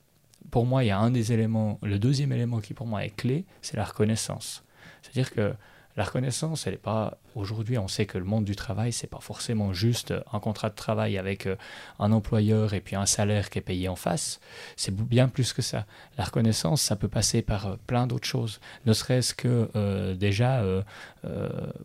pour 0.50 0.66
moi, 0.66 0.84
il 0.84 0.88
y 0.88 0.90
a 0.90 0.98
un 0.98 1.10
des 1.10 1.32
éléments, 1.32 1.78
le 1.82 1.98
deuxième 1.98 2.32
élément 2.32 2.60
qui 2.60 2.74
pour 2.74 2.86
moi 2.86 3.04
est 3.04 3.14
clé, 3.14 3.44
c'est 3.62 3.76
la 3.76 3.84
reconnaissance. 3.84 4.64
C'est-à-dire 5.02 5.30
que 5.30 5.54
la 5.96 6.02
reconnaissance, 6.04 6.66
elle 6.66 6.72
n'est 6.72 6.78
pas. 6.78 7.18
Aujourd'hui, 7.36 7.78
on 7.78 7.86
sait 7.86 8.06
que 8.06 8.18
le 8.18 8.24
monde 8.24 8.44
du 8.44 8.56
travail, 8.56 8.92
c'est 8.92 9.06
pas 9.06 9.20
forcément 9.20 9.72
juste 9.72 10.12
un 10.32 10.40
contrat 10.40 10.68
de 10.68 10.74
travail 10.74 11.18
avec 11.18 11.46
euh, 11.46 11.56
un 12.00 12.10
employeur 12.10 12.74
et 12.74 12.80
puis 12.80 12.96
un 12.96 13.06
salaire 13.06 13.48
qui 13.48 13.58
est 13.58 13.62
payé 13.62 13.88
en 13.88 13.94
face. 13.94 14.40
C'est 14.76 14.94
bien 14.94 15.28
plus 15.28 15.52
que 15.52 15.62
ça. 15.62 15.86
La 16.18 16.24
reconnaissance, 16.24 16.82
ça 16.82 16.96
peut 16.96 17.08
passer 17.08 17.42
par 17.42 17.66
euh, 17.66 17.76
plein 17.86 18.08
d'autres 18.08 18.26
choses. 18.26 18.60
Ne 18.86 18.92
serait-ce 18.92 19.34
que 19.34 19.70
euh, 19.76 20.14
déjà 20.14 20.64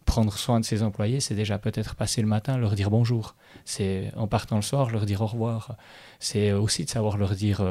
prendre 0.06 0.34
soin 0.34 0.60
de 0.60 0.66
ses 0.66 0.84
employés, 0.84 1.20
c'est 1.20 1.36
déjà 1.36 1.58
peut-être 1.58 1.96
passer 1.96 2.22
le 2.22 2.28
matin, 2.28 2.58
leur 2.58 2.72
dire 2.72 2.90
bonjour. 2.90 3.36
C'est 3.64 4.12
en 4.16 4.28
partant 4.28 4.56
le 4.56 4.62
soir, 4.62 4.90
leur 4.90 5.06
dire 5.06 5.22
au 5.22 5.28
revoir. 5.28 5.76
C'est 6.20 6.52
aussi 6.52 6.84
de 6.84 6.90
savoir 6.90 7.18
leur 7.18 7.36
dire 7.36 7.62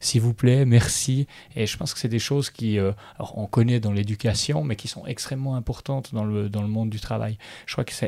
s'il 0.00 0.20
vous 0.20 0.34
plaît, 0.34 0.64
merci. 0.64 1.26
Et 1.56 1.66
je 1.66 1.76
pense 1.76 1.94
que 1.94 2.00
c'est 2.00 2.08
des 2.08 2.18
choses 2.18 2.50
qui, 2.50 2.78
euh, 2.78 2.92
on 3.18 3.46
connaît 3.46 3.80
dans 3.80 3.92
l'éducation, 3.92 4.64
mais 4.64 4.76
qui 4.76 4.88
sont 4.88 5.06
extrêmement 5.06 5.56
importantes 5.56 6.14
dans 6.14 6.24
le, 6.24 6.48
dans 6.48 6.62
le 6.62 6.68
monde 6.68 6.90
du 6.90 7.00
travail. 7.00 7.38
Je 7.66 7.72
crois 7.72 7.84
que 7.84 7.92
ce, 7.92 8.06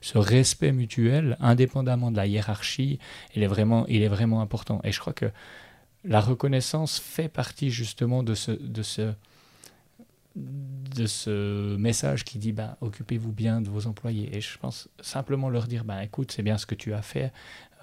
ce, 0.00 0.18
respect 0.18 0.72
mutuel, 0.72 1.36
indépendamment 1.40 2.10
de 2.10 2.16
la 2.16 2.26
hiérarchie, 2.26 2.98
il 3.34 3.42
est, 3.42 3.46
vraiment, 3.46 3.86
il 3.88 4.02
est 4.02 4.08
vraiment 4.08 4.40
important. 4.40 4.80
Et 4.84 4.92
je 4.92 5.00
crois 5.00 5.12
que 5.12 5.30
la 6.04 6.20
reconnaissance 6.20 6.98
fait 6.98 7.28
partie 7.28 7.70
justement 7.70 8.22
de 8.22 8.34
ce, 8.34 8.52
de 8.52 8.82
ce, 8.82 9.14
de 10.36 11.06
ce 11.06 11.76
message 11.76 12.24
qui 12.24 12.38
dit 12.38 12.52
bah, 12.52 12.76
occupez-vous 12.80 13.32
bien 13.32 13.60
de 13.60 13.68
vos 13.68 13.86
employés. 13.86 14.36
Et 14.36 14.40
je 14.40 14.58
pense 14.58 14.88
simplement 15.00 15.48
leur 15.48 15.66
dire 15.66 15.84
bah, 15.84 16.04
écoute, 16.04 16.32
c'est 16.32 16.42
bien 16.42 16.58
ce 16.58 16.66
que 16.66 16.74
tu 16.74 16.92
as 16.92 17.02
fait, 17.02 17.32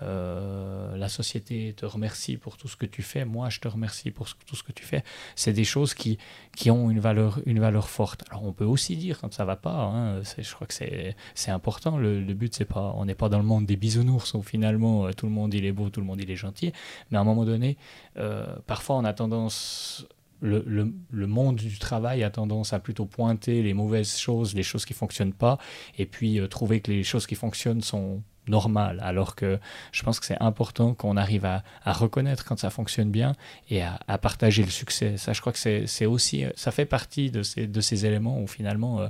euh, 0.02 0.96
la 0.98 1.10
société 1.10 1.74
te 1.74 1.86
remercie 1.86 2.38
pour 2.38 2.58
tout 2.58 2.68
ce 2.68 2.76
que 2.76 2.86
tu 2.86 3.02
fais, 3.02 3.26
moi 3.26 3.50
je 3.50 3.60
te 3.60 3.68
remercie 3.68 4.12
pour 4.12 4.28
tout 4.34 4.56
ce 4.56 4.64
que 4.64 4.72
tu 4.72 4.84
fais. 4.84 5.04
C'est 5.36 5.54
des 5.54 5.64
choses 5.64 5.94
qui, 5.94 6.18
qui 6.56 6.72
ont 6.72 6.90
une 6.90 7.00
valeur, 7.00 7.40
une 7.46 7.60
valeur 7.60 7.90
forte. 7.90 8.24
Alors 8.30 8.44
on 8.46 8.54
peut 8.54 8.66
aussi 8.66 8.96
dire 8.96 9.20
quand 9.20 9.34
ça 9.34 9.46
va 9.46 9.56
pas, 9.56 9.84
hein, 9.84 10.22
je 10.38 10.54
crois 10.54 10.68
que 10.68 10.74
c'est 10.74 11.52
important, 11.52 11.98
le, 11.98 12.22
le 12.22 12.34
but 12.34 12.54
c'est 12.54 12.66
pas, 12.66 12.94
on 12.98 13.06
n'est 13.06 13.16
pas 13.16 13.30
dans 13.30 13.40
le 13.40 13.46
monde 13.46 13.66
des 13.66 13.76
bisounours 13.76 14.34
où 14.34 14.42
finalement 14.42 15.06
euh, 15.08 15.12
tout 15.12 15.26
le 15.26 15.32
monde 15.32 15.54
il 15.54 15.66
est 15.66 15.72
beau, 15.72 15.90
tout 15.90 16.02
le 16.02 16.08
monde 16.08 16.20
il 16.22 16.32
est 16.32 16.36
gentil, 16.36 16.72
mais 17.10 17.18
à 17.18 17.22
un 17.22 17.26
moment 17.26 17.46
donné, 17.46 17.78
euh, 18.18 18.56
parfois 18.68 18.98
on 18.98 19.06
a 19.06 19.14
tendance 19.14 20.08
le, 20.44 20.64
le, 21.12 21.28
monde 21.28 21.58
du 21.58 21.78
travail 21.78 22.24
a 22.24 22.32
tendance 22.32 22.74
à 22.74 22.80
plutôt 22.80 23.06
pointer 23.06 23.62
les 23.62 23.76
mauvaises 23.76 24.18
choses, 24.18 24.56
les 24.56 24.64
choses 24.64 24.86
qui 24.86 24.96
fonctionnent 24.96 25.34
pas, 25.34 25.60
et 26.00 26.08
puis 26.08 26.40
trouver 26.50 26.82
que 26.82 26.92
les 26.92 27.04
choses 27.04 27.28
qui 27.28 27.36
fonctionnent 27.36 27.82
sont 27.82 28.24
normales. 28.48 29.00
Alors 29.04 29.36
que 29.36 29.60
je 29.92 30.04
pense 30.04 30.20
que 30.20 30.26
c'est 30.26 30.42
important 30.42 30.94
qu'on 30.94 31.18
arrive 31.18 31.46
à, 31.46 31.64
reconnaître 31.86 32.46
quand 32.46 32.58
ça 32.60 32.70
fonctionne 32.70 33.12
bien 33.12 33.34
et 33.70 33.82
à, 33.82 34.18
partager 34.18 34.64
le 34.64 34.70
succès. 34.70 35.18
Ça, 35.18 35.34
je 35.34 35.42
crois 35.42 35.54
que 35.54 35.60
c'est 35.86 36.06
aussi, 36.06 36.46
ça 36.56 36.72
fait 36.72 36.86
partie 36.86 37.32
de 37.32 37.44
ces, 37.44 37.68
de 37.68 37.82
ces 37.82 38.06
éléments 38.06 38.42
où 38.42 38.48
finalement, 38.48 39.02
euh, 39.02 39.08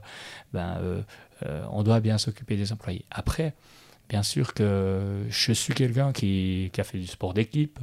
ben, 0.53 0.77
euh, 1.45 1.63
on 1.71 1.83
doit 1.83 1.99
bien 1.99 2.17
s'occuper 2.17 2.55
des 2.55 2.71
employés. 2.71 3.05
Après, 3.09 3.53
bien 4.09 4.23
sûr 4.23 4.53
que 4.53 5.25
je 5.29 5.53
suis 5.53 5.73
quelqu'un 5.73 6.11
qui 6.11 6.71
a 6.77 6.83
fait 6.83 6.99
du 6.99 7.07
sport 7.07 7.33
d'équipe. 7.33 7.79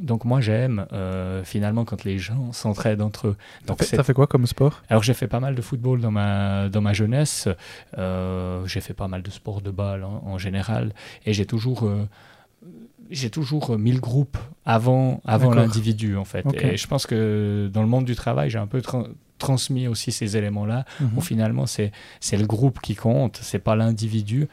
Donc 0.00 0.24
moi 0.24 0.40
j'aime 0.40 0.86
euh, 0.92 1.44
finalement 1.44 1.84
quand 1.84 2.02
les 2.04 2.18
gens 2.18 2.52
s'entraident 2.52 3.02
entre 3.02 3.28
eux. 3.28 3.36
Donc 3.66 3.78
t'as 3.78 3.84
fait, 3.84 4.02
fait, 4.02 4.14
quoi 4.14 4.26
comme 4.26 4.46
sport? 4.46 4.82
Alors 4.88 5.04
j'ai 5.04 5.14
fait 5.14 5.28
pas 5.28 5.38
mal 5.38 5.54
de 5.54 5.62
football 5.62 6.00
dans 6.00 6.10
ma 6.10 6.68
dans 6.68 6.80
ma 6.80 6.92
jeunesse. 6.92 7.48
Euh, 7.96 8.66
j'ai 8.66 8.80
fait 8.80 8.94
pas 8.94 9.06
mal 9.06 9.22
de 9.22 9.30
sport 9.30 9.60
de 9.60 9.70
balle 9.70 10.04
en, 10.04 10.36
général 10.36 10.92
et 11.26 11.32
j'ai 11.32 11.46
toujours 11.46 11.84
euh, 11.84 12.08
j'ai 13.10 13.30
toujours 13.30 13.78
mis 13.78 13.92
le 13.92 14.00
groupe 14.00 14.36
avant 14.64 15.20
avant 15.24 15.54
l'individu 15.54 16.16
en 16.16 16.24
fait. 16.24 16.44
Et 16.60 16.76
je 16.76 16.86
pense 16.88 17.06
que 17.06 17.70
dans 17.72 17.82
le 17.82 17.88
monde 17.88 18.04
du 18.04 18.16
travail 18.16 18.50
j'ai 18.50 18.58
un 18.58 18.66
peu 18.66 18.82
transmis 19.38 19.86
aussi 19.86 20.10
ces 20.10 20.36
éléments 20.36 20.66
là 20.66 20.84
où 21.00 21.04
mhm. 21.04 21.22
finalement 21.22 21.66
c'est 21.66 21.92
c'est 22.18 22.36
le 22.36 22.46
groupe 22.46 22.80
qui 22.80 22.96
compte, 22.96 23.38
c'est 23.42 23.60
pas 23.60 23.76
l'individu. 23.76 24.48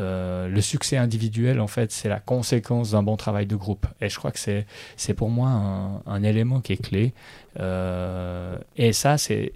Euh, 0.00 0.48
le 0.48 0.60
succès 0.62 0.96
individuel, 0.96 1.60
en 1.60 1.66
fait, 1.66 1.92
c'est 1.92 2.08
la 2.08 2.20
conséquence 2.20 2.92
d'un 2.92 3.02
bon 3.02 3.16
travail 3.16 3.46
de 3.46 3.56
groupe. 3.56 3.86
Et 4.00 4.08
je 4.08 4.16
crois 4.16 4.30
que 4.30 4.38
c'est, 4.38 4.66
c'est 4.96 5.14
pour 5.14 5.28
moi 5.28 5.48
un, 6.06 6.22
élément 6.22 6.60
qui 6.60 6.72
est 6.72 6.82
clé. 6.82 7.12
Euh, 7.60 8.56
et 8.76 8.92
ça, 8.92 9.18
c'est, 9.18 9.52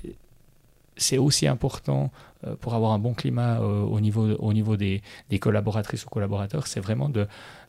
c'est 0.97 1.19
aussi 1.19 1.47
important 1.47 2.11
euh, 2.47 2.55
pour 2.57 2.75
avoir 2.75 2.93
un 2.93 2.99
bon 2.99 3.15
climat 3.15 3.61
au 3.61 3.99
niveau, 4.01 4.35
au 4.35 4.53
niveau 4.53 4.77
des, 4.77 5.03
collaboratrices 5.41 6.05
ou 6.05 6.11
collaborateurs. 6.11 6.67
C'est 6.67 6.81
vraiment 6.81 7.09
de, 7.09 7.27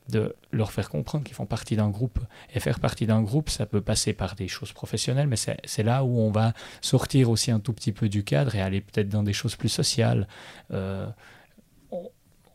de 0.09 0.35
leur 0.51 0.73
faire 0.73 0.89
comprendre 0.89 1.23
qu'ils 1.23 1.35
font 1.35 1.45
partie 1.45 1.77
d'un 1.77 1.89
groupe. 1.89 2.19
Et 2.53 2.59
faire 2.59 2.81
partie 2.81 3.05
d'un 3.05 3.21
groupe, 3.21 3.49
ça 3.49 3.65
peut 3.65 3.81
passer 3.81 4.11
par 4.11 4.35
des 4.35 4.49
choses 4.49 4.73
professionnelles, 4.73 5.27
mais 5.27 5.37
c'est 5.37 5.83
là 5.83 6.03
où 6.03 6.19
on 6.19 6.31
va 6.31 6.51
sortir 6.81 7.29
aussi 7.29 7.49
un 7.49 7.61
tout 7.61 7.71
petit 7.71 7.93
peu 7.93 8.09
du 8.09 8.25
cadre 8.25 8.55
et 8.55 8.61
aller 8.61 8.81
peut-être 8.81 9.07
dans 9.07 9.23
des 9.23 9.33
choses 9.33 9.55
plus 9.55 9.69
sociales. 9.69 10.27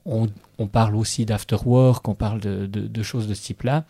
On, 0.05 0.67
parle 0.67 0.97
aussi 0.97 1.25
d'afterwork, 1.25 2.07
on 2.09 2.15
parle 2.15 2.41
de, 2.41 3.03
choses 3.03 3.29
de 3.29 3.35
ce 3.35 3.43
type-là. 3.43 3.85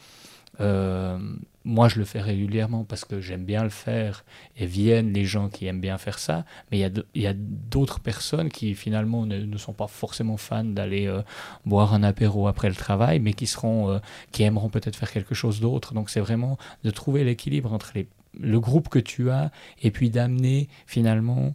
Euh, 0.61 1.19
moi, 1.65 1.89
je 1.89 1.99
le 1.99 2.05
fais 2.05 2.21
régulièrement 2.21 2.85
parce 2.85 3.05
que 3.05 3.21
j'aime 3.21 3.45
bien 3.45 3.63
le 3.63 3.71
faire 3.71 4.25
et 4.57 4.67
viennent 4.67 5.13
les 5.13 5.25
gens 5.25 5.49
qui 5.49 5.67
aiment 5.67 5.81
bien 5.81 5.97
faire 5.97 6.19
ça. 6.19 6.45
Mais 6.71 6.79
il 7.15 7.23
y 7.23 7.27
a 7.27 7.35
d'autres 7.35 8.01
personnes 8.01 8.49
qui 8.49 8.75
finalement 8.75 9.27
ne, 9.27 9.57
sont 9.57 9.73
pas 9.73 9.87
forcément 9.87 10.37
fans 10.37 10.65
d'aller 10.65 11.07
euh, 11.07 11.23
boire 11.65 11.95
un 11.95 12.03
apéro 12.03 12.49
après 12.49 12.69
le 12.69 12.75
travail, 12.75 13.21
mais 13.21 13.33
qui 13.33 13.47
seront, 13.47 13.91
euh, 13.91 13.99
qui 14.33 14.43
aimeront 14.43 14.71
peut-être 14.71 14.97
faire 14.97 15.11
quelque 15.11 15.35
chose 15.35 15.61
d'autre. 15.61 15.95
Donc, 15.95 16.11
c'est 16.11 16.21
vraiment 16.21 16.59
de 16.85 16.91
trouver 16.91 17.25
l'équilibre 17.25 17.73
entre 17.73 17.93
le 18.39 18.61
groupe 18.61 18.89
que 18.89 18.99
tu 18.99 19.31
as 19.31 19.51
et 19.83 19.91
puis 19.91 20.11
d'amener 20.11 20.69
finalement 20.87 21.55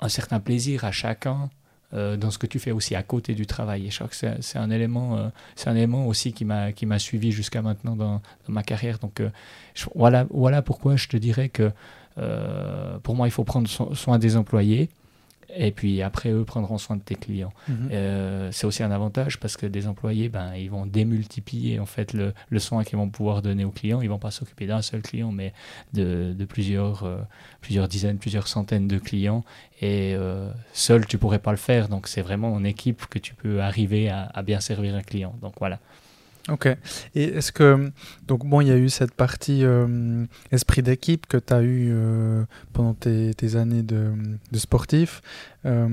un 0.00 0.08
certain 0.08 0.40
plaisir 0.40 0.84
à 0.84 0.92
chacun 0.92 1.48
euh, 1.96 2.16
dans 2.16 2.30
ce 2.30 2.38
que 2.38 2.46
tu 2.46 2.58
fais 2.58 2.72
aussi 2.72 2.94
à 2.94 3.02
côté 3.02 3.34
du 3.34 3.46
travail. 3.46 3.86
Et 3.86 3.90
je 3.90 3.96
crois 3.96 4.08
que 4.08 4.16
c'est 4.16 4.58
un 4.58 4.70
élément, 4.70 5.16
euh, 5.16 5.28
c'est 5.54 5.68
un 5.68 5.76
élément 5.76 6.06
aussi 6.06 6.32
qui 6.32 6.44
m'a 6.44 6.98
suivi 6.98 7.32
jusqu'à 7.32 7.62
maintenant 7.62 7.96
dans, 7.96 8.20
ma 8.48 8.62
carrière. 8.62 8.98
Donc 8.98 9.20
euh, 9.20 9.30
voilà 9.94 10.26
voilà 10.30 10.62
pourquoi 10.62 10.96
je 10.96 11.08
te 11.08 11.16
dirais 11.16 11.48
que 11.48 11.70
pour 13.02 13.14
moi 13.14 13.28
il 13.28 13.30
faut 13.30 13.44
prendre 13.44 13.68
soin 13.68 14.18
des 14.18 14.36
employés 14.38 14.88
et 15.54 15.70
puis 15.70 16.02
après, 16.02 16.30
eux 16.30 16.44
prendront 16.44 16.78
soin 16.78 16.96
de 16.96 17.02
tes 17.02 17.14
clients. 17.14 17.52
Mhm. 17.68 17.88
Euh, 17.92 18.48
c'est 18.52 18.66
aussi 18.66 18.82
un 18.82 18.90
avantage 18.90 19.38
parce 19.38 19.56
que 19.56 19.66
des 19.66 19.86
employés, 19.86 20.28
ben, 20.28 20.54
ils 20.54 20.70
vont 20.70 20.86
démultiplier 20.86 21.78
en 21.78 21.86
fait 21.86 22.12
le, 22.12 22.32
le 22.48 22.58
soin 22.58 22.84
qu'ils 22.84 22.98
vont 22.98 23.08
pouvoir 23.08 23.42
donner 23.42 23.64
aux 23.64 23.70
clients. 23.70 24.00
Ils 24.00 24.08
vont 24.08 24.18
pas 24.18 24.30
s'occuper 24.30 24.66
d'un 24.66 24.82
seul 24.82 25.02
client, 25.02 25.32
mais 25.32 25.52
de, 25.92 26.34
de 26.36 26.44
plusieurs, 26.44 27.04
euh, 27.04 27.18
plusieurs 27.60 27.88
dizaines, 27.88 28.18
plusieurs 28.18 28.48
centaines 28.48 28.88
de 28.88 28.98
clients. 28.98 29.44
Et 29.80 30.14
euh, 30.14 30.50
seul, 30.72 31.06
tu 31.06 31.18
pourrais 31.18 31.38
pas 31.38 31.52
le 31.52 31.56
faire. 31.58 31.88
Donc 31.88 32.08
c'est 32.08 32.22
vraiment 32.22 32.52
en 32.52 32.64
équipe 32.64 33.06
que 33.06 33.18
tu 33.18 33.34
peux 33.34 33.60
arriver 33.60 34.08
à, 34.08 34.30
à 34.34 34.42
bien 34.42 34.60
servir 34.60 34.94
un 34.94 35.02
client. 35.02 35.34
Donc 35.42 35.54
voilà. 35.58 35.78
Ok. 36.48 36.68
Et 37.14 37.24
est-ce 37.24 37.50
que. 37.50 37.90
Donc, 38.26 38.46
bon, 38.46 38.60
il 38.60 38.68
y 38.68 38.70
a 38.70 38.76
eu 38.76 38.88
cette 38.88 39.14
partie 39.14 39.64
euh, 39.64 40.24
esprit 40.52 40.82
d'équipe 40.82 41.26
que 41.26 41.36
tu 41.36 41.52
as 41.52 41.62
eu 41.62 41.88
euh, 41.90 42.44
pendant 42.72 42.94
tes, 42.94 43.34
tes, 43.34 43.56
années 43.56 43.82
de, 43.82 44.12
de 44.52 44.58
sportif. 44.58 45.22
Euh, 45.64 45.88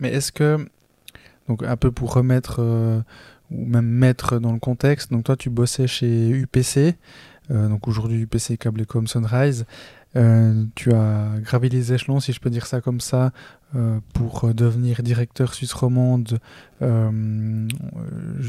mais 0.00 0.08
est-ce 0.10 0.32
que. 0.32 0.66
Donc, 1.48 1.62
un 1.62 1.76
peu 1.76 1.90
pour 1.90 2.12
remettre 2.12 2.60
ou 3.50 3.66
même 3.66 3.86
mettre 3.86 4.38
dans 4.38 4.52
le 4.52 4.60
contexte. 4.60 5.10
Donc, 5.10 5.24
toi, 5.24 5.36
tu 5.36 5.50
bossais 5.50 5.86
chez 5.86 6.28
UPC. 6.30 6.94
donc, 7.48 7.88
aujourd'hui, 7.88 8.20
UPC 8.20 8.56
Cablecom 8.56 9.06
Sunrise. 9.06 9.64
Euh, 10.16 10.64
tu 10.74 10.92
as 10.92 11.38
gravi 11.40 11.68
les 11.68 11.92
échelons, 11.92 12.20
si 12.20 12.32
je 12.32 12.40
peux 12.40 12.50
dire 12.50 12.66
ça 12.66 12.80
comme 12.80 13.00
ça, 13.00 13.32
euh, 13.76 14.00
pour 14.12 14.52
devenir 14.52 15.02
directeur 15.02 15.54
suisse 15.54 15.72
romande. 15.72 16.38
Euh, 16.82 17.68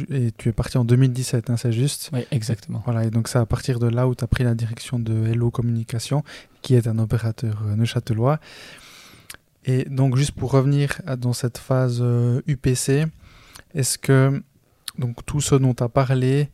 et 0.09 0.31
tu 0.37 0.49
es 0.49 0.51
parti 0.51 0.77
en 0.77 0.85
2017, 0.85 1.49
hein, 1.49 1.57
c'est 1.57 1.71
juste 1.71 2.09
Oui, 2.13 2.25
exactement. 2.31 2.81
Voilà, 2.85 3.05
et 3.05 3.11
donc 3.11 3.27
c'est 3.27 3.39
à 3.39 3.45
partir 3.45 3.79
de 3.79 3.87
là 3.87 4.07
où 4.07 4.15
tu 4.15 4.23
as 4.23 4.27
pris 4.27 4.43
la 4.43 4.55
direction 4.55 4.99
de 4.99 5.27
Hello 5.27 5.51
Communication, 5.51 6.23
qui 6.61 6.75
est 6.75 6.87
un 6.87 6.97
opérateur 6.97 7.63
neuchâtelois. 7.77 8.39
Et 9.65 9.85
donc, 9.85 10.15
juste 10.15 10.31
pour 10.31 10.51
revenir 10.51 11.01
dans 11.19 11.33
cette 11.33 11.59
phase 11.59 12.03
UPC, 12.47 13.05
est-ce 13.75 13.99
que 13.99 14.41
donc, 14.97 15.25
tout 15.25 15.39
ce 15.39 15.55
dont 15.55 15.73
tu 15.73 15.83
as 15.83 15.89
parlé, 15.89 16.49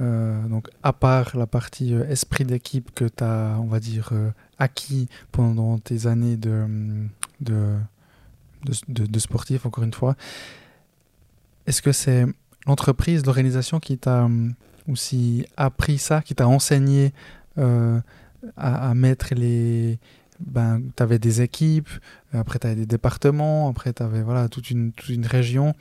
donc 0.00 0.68
à 0.82 0.94
part 0.94 1.36
la 1.36 1.46
partie 1.46 1.92
esprit 1.92 2.44
d'équipe 2.44 2.90
que 2.94 3.04
tu 3.04 3.22
as, 3.22 3.56
on 3.60 3.66
va 3.66 3.80
dire, 3.80 4.12
acquis 4.58 5.08
pendant 5.30 5.78
tes 5.78 6.06
années 6.06 6.36
de, 6.36 6.66
de, 7.40 7.76
de, 8.88 9.18
sportif, 9.18 9.66
encore 9.66 9.84
une 9.84 9.94
fois. 9.94 10.16
Est-ce 11.66 11.82
que 11.82 11.92
c'est 11.92 12.26
l'entreprise, 12.66 13.24
l'organisation 13.24 13.80
qui 13.80 13.98
t'a 13.98 14.24
hum, 14.24 14.54
aussi 14.88 15.46
appris 15.56 15.98
ça, 15.98 16.22
qui 16.22 16.34
t'a 16.34 16.48
enseigné 16.48 17.12
euh, 17.58 18.00
à, 18.56 18.94
mettre 18.94 19.34
les... 19.34 19.98
Ben, 20.40 20.80
tu 20.96 21.02
avais 21.02 21.18
des 21.18 21.42
équipes, 21.42 21.90
après 22.32 22.58
tu 22.58 22.66
avais 22.66 22.76
des 22.76 22.86
départements, 22.86 23.68
après 23.68 23.92
tu 23.92 24.02
avais 24.02 24.22
voilà, 24.22 24.48
toute, 24.48 24.70
une, 24.70 24.92
toute 24.92 25.10
une 25.10 25.26
région. 25.26 25.74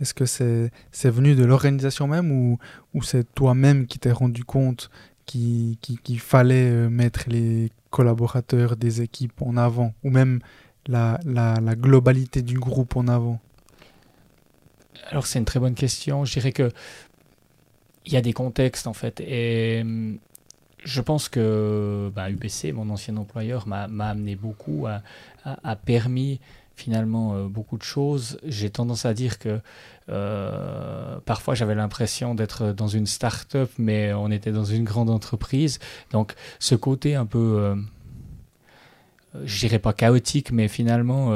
Est-ce 0.00 0.14
que 0.14 0.26
c'est 0.26 0.70
c'est 0.92 1.10
venu 1.10 1.34
de 1.34 1.44
l'organisation 1.44 2.06
même 2.06 2.30
ou, 2.32 2.58
ou 2.94 3.02
c'est 3.02 3.32
toi-même 3.34 3.86
qui 3.86 3.98
t'es 3.98 4.12
rendu 4.12 4.44
compte 4.44 4.90
qu'il 5.26 5.76
qui, 5.78 6.18
fallait 6.18 6.70
euh, 6.70 6.88
mettre 6.88 7.24
les 7.28 7.70
collaborateurs 7.90 8.76
des 8.76 9.02
équipes 9.02 9.42
en 9.42 9.56
avant, 9.56 9.94
ou 10.02 10.10
même 10.10 10.40
la, 10.86 11.20
la, 11.24 11.60
la 11.60 11.74
globalité 11.74 12.42
du 12.42 12.58
groupe 12.58 12.96
en 12.96 13.06
avant? 13.08 13.40
Alors 15.10 15.26
c'est 15.26 15.38
une 15.38 15.44
très 15.44 15.60
bonne 15.60 15.74
question. 15.74 16.24
Je 16.24 16.32
dirais 16.32 16.52
que 16.52 16.70
il 18.06 18.12
y 18.12 18.16
a 18.16 18.22
des 18.22 18.32
contextes 18.32 18.86
en 18.86 18.92
fait. 18.92 19.20
Et 19.20 19.80
hum, 19.82 20.18
je 20.84 21.00
pense 21.00 21.28
que 21.28 22.10
bah, 22.14 22.30
UPC, 22.30 22.72
mon 22.72 22.88
ancien 22.90 23.16
employeur, 23.16 23.66
m'a 23.68 23.84
amené 23.84 24.34
beaucoup, 24.36 24.86
a, 24.86 25.02
a, 25.44 25.76
permis 25.76 26.40
finalement 26.80 27.34
euh, 27.34 27.48
beaucoup 27.48 27.76
de 27.76 27.82
choses. 27.82 28.38
J'ai 28.44 28.70
tendance 28.70 29.04
à 29.04 29.14
dire 29.14 29.38
que 29.38 29.60
euh, 30.08 31.18
parfois 31.24 31.54
j'avais 31.54 31.74
l'impression 31.74 32.34
d'être 32.34 32.72
dans 32.72 32.88
une 32.88 33.06
start-up, 33.06 33.70
mais 33.78 34.12
on 34.12 34.30
était 34.30 34.52
dans 34.52 34.64
une 34.64 34.84
grande 34.84 35.10
entreprise. 35.10 35.78
Donc 36.10 36.34
ce 36.58 36.74
côté 36.74 37.14
un 37.14 37.26
peu, 37.26 37.38
euh, 37.38 37.74
je 39.44 39.60
dirais 39.60 39.78
pas 39.78 39.92
chaotique, 39.92 40.50
mais 40.52 40.68
finalement 40.68 41.28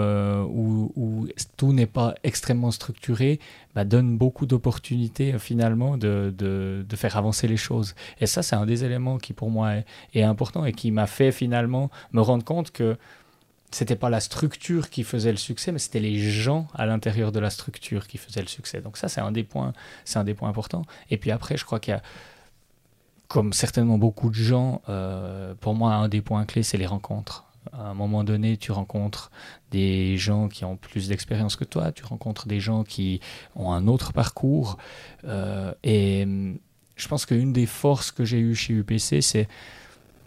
où, 0.46 1.28
tout 1.56 1.72
n'est 1.72 1.86
pas 1.86 2.14
extrêmement 2.24 2.72
structuré, 2.72 3.38
bah, 3.74 3.84
donne 3.84 4.16
beaucoup 4.16 4.46
d'opportunités 4.46 5.38
finalement 5.38 5.96
de, 5.96 6.84
faire 6.96 7.16
avancer 7.16 7.46
les 7.46 7.56
choses. 7.56 7.94
Et 8.20 8.26
ça, 8.26 8.42
c'est 8.42 8.56
un 8.56 8.66
des 8.66 8.84
éléments 8.84 9.18
qui 9.18 9.32
pour 9.32 9.50
moi 9.50 9.74
est 10.14 10.22
important 10.22 10.64
et 10.64 10.72
qui 10.72 10.90
m'a 10.90 11.06
fait 11.06 11.32
finalement 11.32 11.90
me 12.12 12.20
rendre 12.20 12.44
compte 12.44 12.70
que 12.72 12.96
c'était 13.74 13.96
pas 13.96 14.08
la 14.08 14.20
structure 14.20 14.88
qui 14.88 15.02
faisait 15.02 15.32
le 15.32 15.36
succès, 15.36 15.72
mais 15.72 15.80
c'était 15.80 15.98
les 15.98 16.18
gens 16.18 16.68
à 16.74 16.86
l'intérieur 16.86 17.32
de 17.32 17.40
la 17.40 17.50
structure 17.50 18.06
qui 18.06 18.18
faisaient 18.18 18.40
le 18.40 18.46
succès. 18.46 18.80
Donc 18.80 18.96
ça, 18.96 19.08
c'est 19.08 19.20
un 19.20 19.32
des 19.32 19.42
points, 19.42 19.72
c'est 20.04 20.18
un 20.18 20.24
des 20.24 20.34
points 20.34 20.48
importants. 20.48 20.84
Et 21.10 21.16
puis 21.16 21.32
après, 21.32 21.56
je 21.56 21.64
crois 21.64 21.80
qu'il 21.80 21.92
y 21.92 21.96
a, 21.96 22.02
comme 23.26 23.52
certainement 23.52 23.98
beaucoup 23.98 24.30
de 24.30 24.34
gens, 24.36 24.80
euh, 24.88 25.54
pour 25.60 25.74
moi, 25.74 25.94
un 25.94 26.08
des 26.08 26.22
points 26.22 26.44
clés, 26.44 26.62
c'est 26.62 26.78
les 26.78 26.86
rencontres. 26.86 27.46
À 27.72 27.88
un 27.88 27.94
moment 27.94 28.22
donné, 28.22 28.56
tu 28.58 28.70
rencontres 28.70 29.32
des 29.72 30.16
gens 30.18 30.48
qui 30.48 30.64
ont 30.64 30.76
plus 30.76 31.08
d'expérience 31.08 31.56
que 31.56 31.64
toi, 31.64 31.90
tu 31.90 32.04
rencontres 32.04 32.46
des 32.46 32.60
gens 32.60 32.84
qui 32.84 33.20
ont 33.56 33.72
un 33.72 33.88
autre 33.88 34.12
parcours. 34.12 34.78
Euh, 35.24 35.72
et 35.82 36.28
je 36.94 37.08
pense 37.08 37.26
qu'une 37.26 37.52
des 37.52 37.66
forces 37.66 38.12
que 38.12 38.24
j'ai 38.24 38.38
eues 38.38 38.54
chez 38.54 38.74
UPC, 38.74 39.20
c'est 39.20 39.48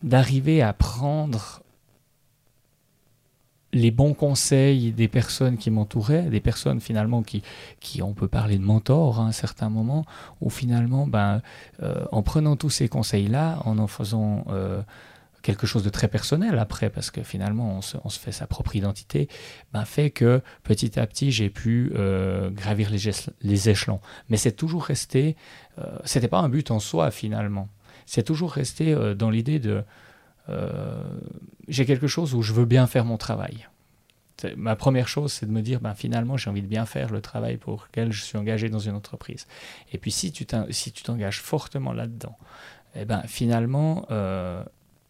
d'arriver 0.04 0.62
à 0.62 0.74
prendre 0.74 1.62
les 3.74 3.92
bons 3.92 4.14
conseils 4.14 4.92
des 4.92 5.08
personnes 5.08 5.58
qui 5.58 5.72
m'entouraient, 5.72 6.24
des 6.24 6.40
personnes 6.40 6.80
finalement 6.80 7.22
qui, 7.22 7.44
qui, 7.80 8.02
on 8.02 8.14
peut 8.14 8.28
parler 8.28 8.58
de 8.58 8.64
mentors 8.64 9.20
hein, 9.20 9.26
à 9.26 9.28
un 9.30 9.32
certain 9.34 9.70
moment, 9.70 10.06
où 10.42 10.50
finalement, 10.50 11.06
ben, 11.06 11.42
euh, 11.84 12.06
en 12.12 12.22
prenant 12.24 12.56
tous 12.56 12.70
ces 12.70 12.88
conseils-là, 12.88 13.60
en 13.66 13.78
en 13.78 13.88
faisant 13.88 14.46
euh, 14.50 14.82
quelque 15.42 15.68
chose 15.68 15.84
de 15.84 15.90
très 15.90 16.08
personnel 16.08 16.58
après, 16.60 16.90
parce 16.90 17.12
que 17.12 17.24
finalement 17.24 17.78
on 17.78 17.82
se, 17.82 17.98
on 18.04 18.10
se 18.10 18.20
fait 18.20 18.32
sa 18.32 18.48
propre 18.48 18.76
identité, 18.76 19.28
ben, 19.74 19.84
fait 19.84 20.12
que 20.12 20.42
petit 20.64 20.98
à 20.98 21.06
petit 21.06 21.32
j'ai 21.32 21.50
pu 21.50 21.92
euh, 21.96 22.50
gravir 22.50 22.90
les, 22.90 23.12
les, 23.42 23.70
échelons. 23.70 24.00
Mais 24.30 24.38
c'est 24.38 24.54
toujours 24.54 24.86
resté, 24.86 25.36
c'était 26.06 26.28
pas 26.28 26.40
un 26.40 26.50
but 26.50 26.72
en 26.72 26.80
soi 26.80 27.12
finalement, 27.12 27.68
c'est 28.06 28.24
toujours 28.24 28.54
resté 28.54 28.96
dans 29.16 29.30
l'idée 29.30 29.60
de 29.60 29.84
j'ai 31.68 31.86
quelque 31.86 32.08
chose 32.08 32.34
où 32.34 32.42
je 32.42 32.54
veux 32.54 32.66
bien 32.66 32.88
faire 32.88 33.06
mon 33.06 33.18
travail. 33.18 33.68
Ma 34.56 34.76
première 34.76 35.08
chose, 35.08 35.34
c'est 35.34 35.48
de 35.48 35.52
me 35.52 35.62
dire, 35.62 35.80
ben, 35.80 35.96
finalement, 35.96 36.38
j'ai 36.38 36.50
envie 36.50 36.62
de 36.62 36.68
bien 36.68 36.86
faire 36.86 37.12
le 37.12 37.22
travail 37.22 37.58
pour 37.58 37.88
lequel 37.90 38.12
je 38.12 38.24
suis 38.24 38.38
engagé 38.38 38.70
dans 38.70 38.80
une 38.80 38.94
entreprise. 38.94 39.48
Et 39.92 39.98
puis, 39.98 40.12
si 40.12 40.32
tu 40.32 40.46
t'engages 40.46 41.42
fortement 41.42 41.92
là-dedans, 41.92 42.38
eh 42.96 43.06
ben, 43.06 43.24
finalement, 43.28 44.06
euh, 44.12 44.64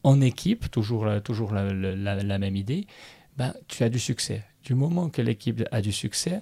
en 0.04 0.22
équipe, 0.22 0.72
toujours, 0.72 1.06
la, 1.06 1.20
toujours 1.20 1.54
la, 1.54 1.74
la, 1.74 2.38
même 2.38 2.56
idée, 2.56 2.88
ben, 3.38 3.54
tu 3.68 3.84
as 3.84 3.90
du 3.90 4.00
succès. 4.00 4.44
Du 4.64 4.76
moment 4.76 5.10
que 5.10 5.22
l'équipe 5.22 5.64
a 5.72 5.82
du 5.82 5.92
succès, 5.92 6.42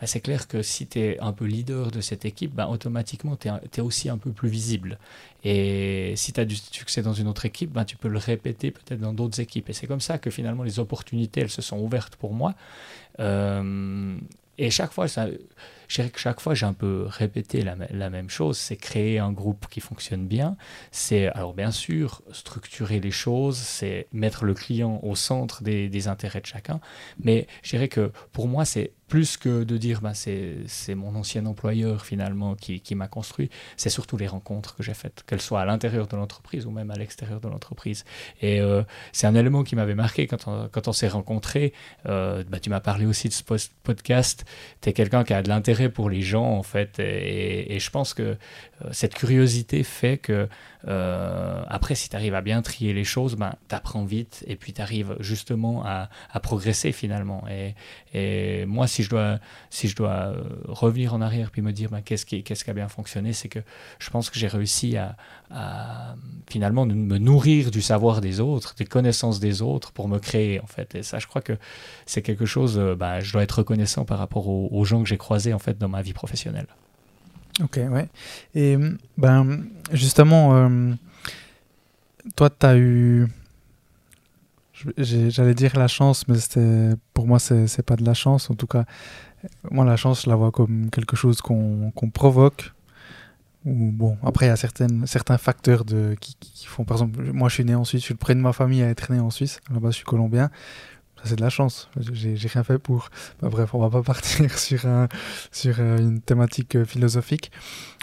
bah, 0.00 0.06
c'est 0.06 0.20
clair 0.20 0.48
que 0.48 0.62
si 0.62 0.86
tu 0.86 0.98
es 0.98 1.20
un 1.20 1.32
peu 1.32 1.44
leader 1.44 1.90
de 1.90 2.00
cette 2.00 2.24
équipe, 2.24 2.54
bah, 2.54 2.68
automatiquement, 2.68 3.36
tu 3.36 3.48
es, 3.48 3.80
aussi 3.80 4.08
un 4.08 4.16
peu 4.16 4.32
plus 4.32 4.48
visible. 4.48 4.98
Et 5.44 6.14
si 6.16 6.32
tu 6.32 6.40
as 6.40 6.46
du 6.46 6.56
succès 6.56 7.02
dans 7.02 7.12
une 7.12 7.28
autre 7.28 7.44
équipe, 7.44 7.72
bah, 7.72 7.84
tu 7.84 7.96
peux 7.96 8.08
le 8.08 8.18
répéter 8.18 8.70
peut-être 8.70 9.00
dans 9.00 9.12
d'autres 9.12 9.40
équipes. 9.40 9.68
Et 9.68 9.72
c'est 9.74 9.86
comme 9.86 10.00
ça 10.00 10.18
que 10.18 10.30
finalement, 10.30 10.62
les 10.62 10.78
opportunités, 10.78 11.42
elles 11.42 11.50
se 11.50 11.62
sont 11.62 11.78
ouvertes 11.78 12.16
pour 12.16 12.32
moi. 12.32 12.54
Euh, 13.20 14.16
et 14.56 14.70
chaque 14.70 14.92
fois, 14.92 15.06
je 15.06 15.94
dirais 15.94 16.10
que 16.10 16.18
chaque 16.18 16.40
fois, 16.40 16.54
j'ai 16.54 16.66
un 16.66 16.74
peu 16.74 17.04
répété 17.06 17.62
la, 17.62 17.76
la 17.90 18.10
même 18.10 18.30
chose. 18.30 18.56
C'est 18.58 18.76
créer 18.76 19.18
un 19.18 19.32
groupe 19.32 19.66
qui 19.68 19.80
fonctionne 19.80 20.26
bien. 20.26 20.56
C'est, 20.92 21.28
alors 21.28 21.54
bien 21.54 21.70
sûr, 21.70 22.22
structurer 22.32 23.00
les 23.00 23.10
choses. 23.10 23.56
C'est 23.56 24.06
mettre 24.12 24.44
le 24.44 24.54
client 24.54 25.00
au 25.02 25.14
centre 25.14 25.62
des, 25.62 25.88
des 25.88 26.08
intérêts 26.08 26.40
de 26.40 26.46
chacun. 26.46 26.80
Mais 27.22 27.46
je 27.62 27.70
dirais 27.70 27.88
que 27.88 28.12
pour 28.32 28.48
moi, 28.48 28.64
c'est 28.64 28.92
plus 29.10 29.36
que 29.36 29.64
de 29.64 29.76
dire 29.76 30.00
bah, 30.00 30.12
c'est 30.14 30.94
mon 30.94 31.14
ancien 31.16 31.44
employeur 31.44 32.06
finalement 32.06 32.54
qui, 32.54 32.94
m'a 32.94 33.08
construit, 33.08 33.50
c'est 33.76 33.90
surtout 33.90 34.16
les 34.16 34.28
rencontres 34.28 34.76
que 34.76 34.82
j'ai 34.84 34.94
faites, 34.94 35.24
qu'elles 35.26 35.40
soient 35.40 35.60
à 35.60 35.64
l'intérieur 35.64 36.06
de 36.06 36.16
l'entreprise 36.16 36.64
ou 36.64 36.70
même 36.70 36.90
à 36.92 36.94
l'extérieur 36.94 37.40
de 37.40 37.48
l'entreprise. 37.48 38.04
Et 38.40 38.60
euh, 38.60 38.84
c'est 39.12 39.26
un 39.26 39.34
élément 39.34 39.64
qui 39.64 39.74
m'avait 39.74 39.96
marqué 39.96 40.28
quand 40.28 40.46
on, 40.46 40.92
s'est 40.92 41.08
rencontrés. 41.08 41.72
Euh, 42.06 42.44
bah, 42.48 42.60
tu 42.60 42.70
m'as 42.70 42.80
parlé 42.80 43.04
aussi 43.04 43.28
de 43.28 43.34
ce 43.34 43.42
podcast. 43.82 44.44
Tu 44.80 44.88
es 44.88 44.92
quelqu'un 44.92 45.24
qui 45.24 45.34
a 45.34 45.42
de 45.42 45.48
l'intérêt 45.48 45.88
pour 45.88 46.08
les 46.08 46.22
gens 46.22 46.46
en 46.46 46.62
fait. 46.62 47.00
Et, 47.00 47.78
je 47.80 47.90
pense 47.90 48.14
que 48.14 48.36
cette 48.92 49.14
curiosité 49.14 49.82
fait 49.82 50.18
que 50.18 50.48
après, 50.86 51.94
si 51.94 52.08
tu 52.08 52.16
arrives 52.16 52.34
à 52.34 52.40
bien 52.40 52.62
trier 52.62 52.92
les 52.92 53.04
choses, 53.04 53.36
ben, 53.36 53.54
tu 53.68 53.74
apprends 53.74 54.04
vite 54.04 54.44
et 54.46 54.56
puis 54.56 54.72
tu 54.72 54.80
arrives 54.80 55.16
justement 55.20 55.84
à, 55.84 56.08
progresser 56.42 56.92
finalement. 56.92 57.44
Et, 58.14 58.64
moi, 58.66 58.86
si 58.86 59.02
je 59.02 59.10
dois, 59.10 59.38
si 59.70 59.88
je 59.88 59.96
dois 59.96 60.10
euh, 60.10 60.42
revenir 60.66 61.14
en 61.14 61.20
arrière 61.20 61.50
puis 61.50 61.62
me 61.62 61.72
dire 61.72 61.90
ben, 61.90 62.02
qu'est-ce 62.02 62.26
qui, 62.26 62.42
qu'est-ce 62.42 62.64
qui 62.64 62.70
a 62.70 62.74
bien 62.74 62.88
fonctionné, 62.88 63.32
c'est 63.32 63.48
que 63.48 63.60
je 63.98 64.10
pense 64.10 64.30
que 64.30 64.38
j'ai 64.38 64.48
réussi 64.48 64.96
à, 64.96 65.16
finalement 66.48 66.86
me 66.86 67.18
nourrir 67.18 67.70
du 67.70 67.82
savoir 67.82 68.20
des 68.20 68.40
autres, 68.40 68.74
des 68.76 68.84
connaissances 68.84 69.40
des 69.40 69.62
autres 69.62 69.92
pour 69.92 70.08
me 70.08 70.18
créer 70.18 70.60
en 70.60 70.66
fait. 70.66 70.94
Et 70.94 71.02
ça, 71.02 71.18
je 71.18 71.26
crois 71.26 71.42
que 71.42 71.56
c'est 72.06 72.22
quelque 72.22 72.46
chose, 72.46 72.78
euh, 72.78 72.94
ben, 72.94 73.20
je 73.20 73.32
dois 73.32 73.42
être 73.42 73.58
reconnaissant 73.58 74.04
par 74.04 74.18
rapport 74.18 74.48
aux, 74.48 74.84
gens 74.84 75.02
que 75.02 75.08
j'ai 75.08 75.18
croisés 75.18 75.52
en 75.52 75.58
fait 75.58 75.78
dans 75.78 75.88
ma 75.88 76.02
vie 76.02 76.12
professionnelle. 76.12 76.66
Ok, 77.62 77.78
ouais. 77.90 78.08
Et 78.54 78.76
ben 79.18 79.64
justement, 79.92 80.56
euh, 80.56 80.92
toi, 82.36 82.50
tu 82.50 82.66
as 82.66 82.76
eu 82.76 83.28
J'allais 84.96 85.54
dire 85.54 85.76
la 85.78 85.88
chance, 85.88 86.26
mais 86.28 86.36
pour 87.12 87.26
moi, 87.26 87.38
c'est 87.38 87.82
pas 87.82 87.96
de 87.96 88.04
la 88.04 88.14
chance. 88.14 88.50
En 88.50 88.54
tout 88.54 88.66
cas, 88.66 88.84
moi, 89.70 89.84
la 89.84 89.96
chance, 89.96 90.22
je 90.24 90.30
la 90.30 90.36
vois 90.36 90.50
comme 90.50 90.90
quelque 90.90 91.16
chose 91.16 91.40
qu'on 91.40 91.92
provoque. 92.12 92.72
Ou 93.66 93.90
bon, 93.92 94.16
après, 94.22 94.46
il 94.46 94.48
y 94.48 94.52
a 94.52 94.56
certaines, 94.56 95.06
certains 95.06 95.36
facteurs 95.36 95.84
de, 95.84 96.16
qui, 96.18 96.66
font. 96.66 96.84
Par 96.84 96.96
exemple, 96.96 97.30
moi, 97.32 97.50
je 97.50 97.54
suis 97.54 97.64
né 97.64 97.74
en 97.74 97.84
Suisse, 97.84 98.00
je 98.00 98.06
suis 98.06 98.14
le 98.14 98.18
premier 98.18 98.36
de 98.36 98.42
ma 98.42 98.54
famille 98.54 98.82
à 98.82 98.88
être 98.88 99.12
né 99.12 99.20
en 99.20 99.30
Suisse. 99.30 99.60
Base, 99.70 99.92
je 99.92 99.96
suis 99.96 100.04
colombien. 100.04 100.50
C'est 101.24 101.36
de 101.36 101.42
la 101.42 101.50
chance. 101.50 101.88
J'ai 102.12 102.48
rien 102.48 102.64
fait 102.64 102.78
pour. 102.78 103.10
Bref, 103.42 103.74
on 103.74 103.78
va 103.78 103.90
pas 103.90 104.02
partir 104.14 104.58
sur, 104.58 104.80
sur 105.52 105.76
euh, 105.78 105.98
une 105.98 106.20
thématique 106.20 106.76
euh, 106.76 106.84
philosophique. 106.84 107.50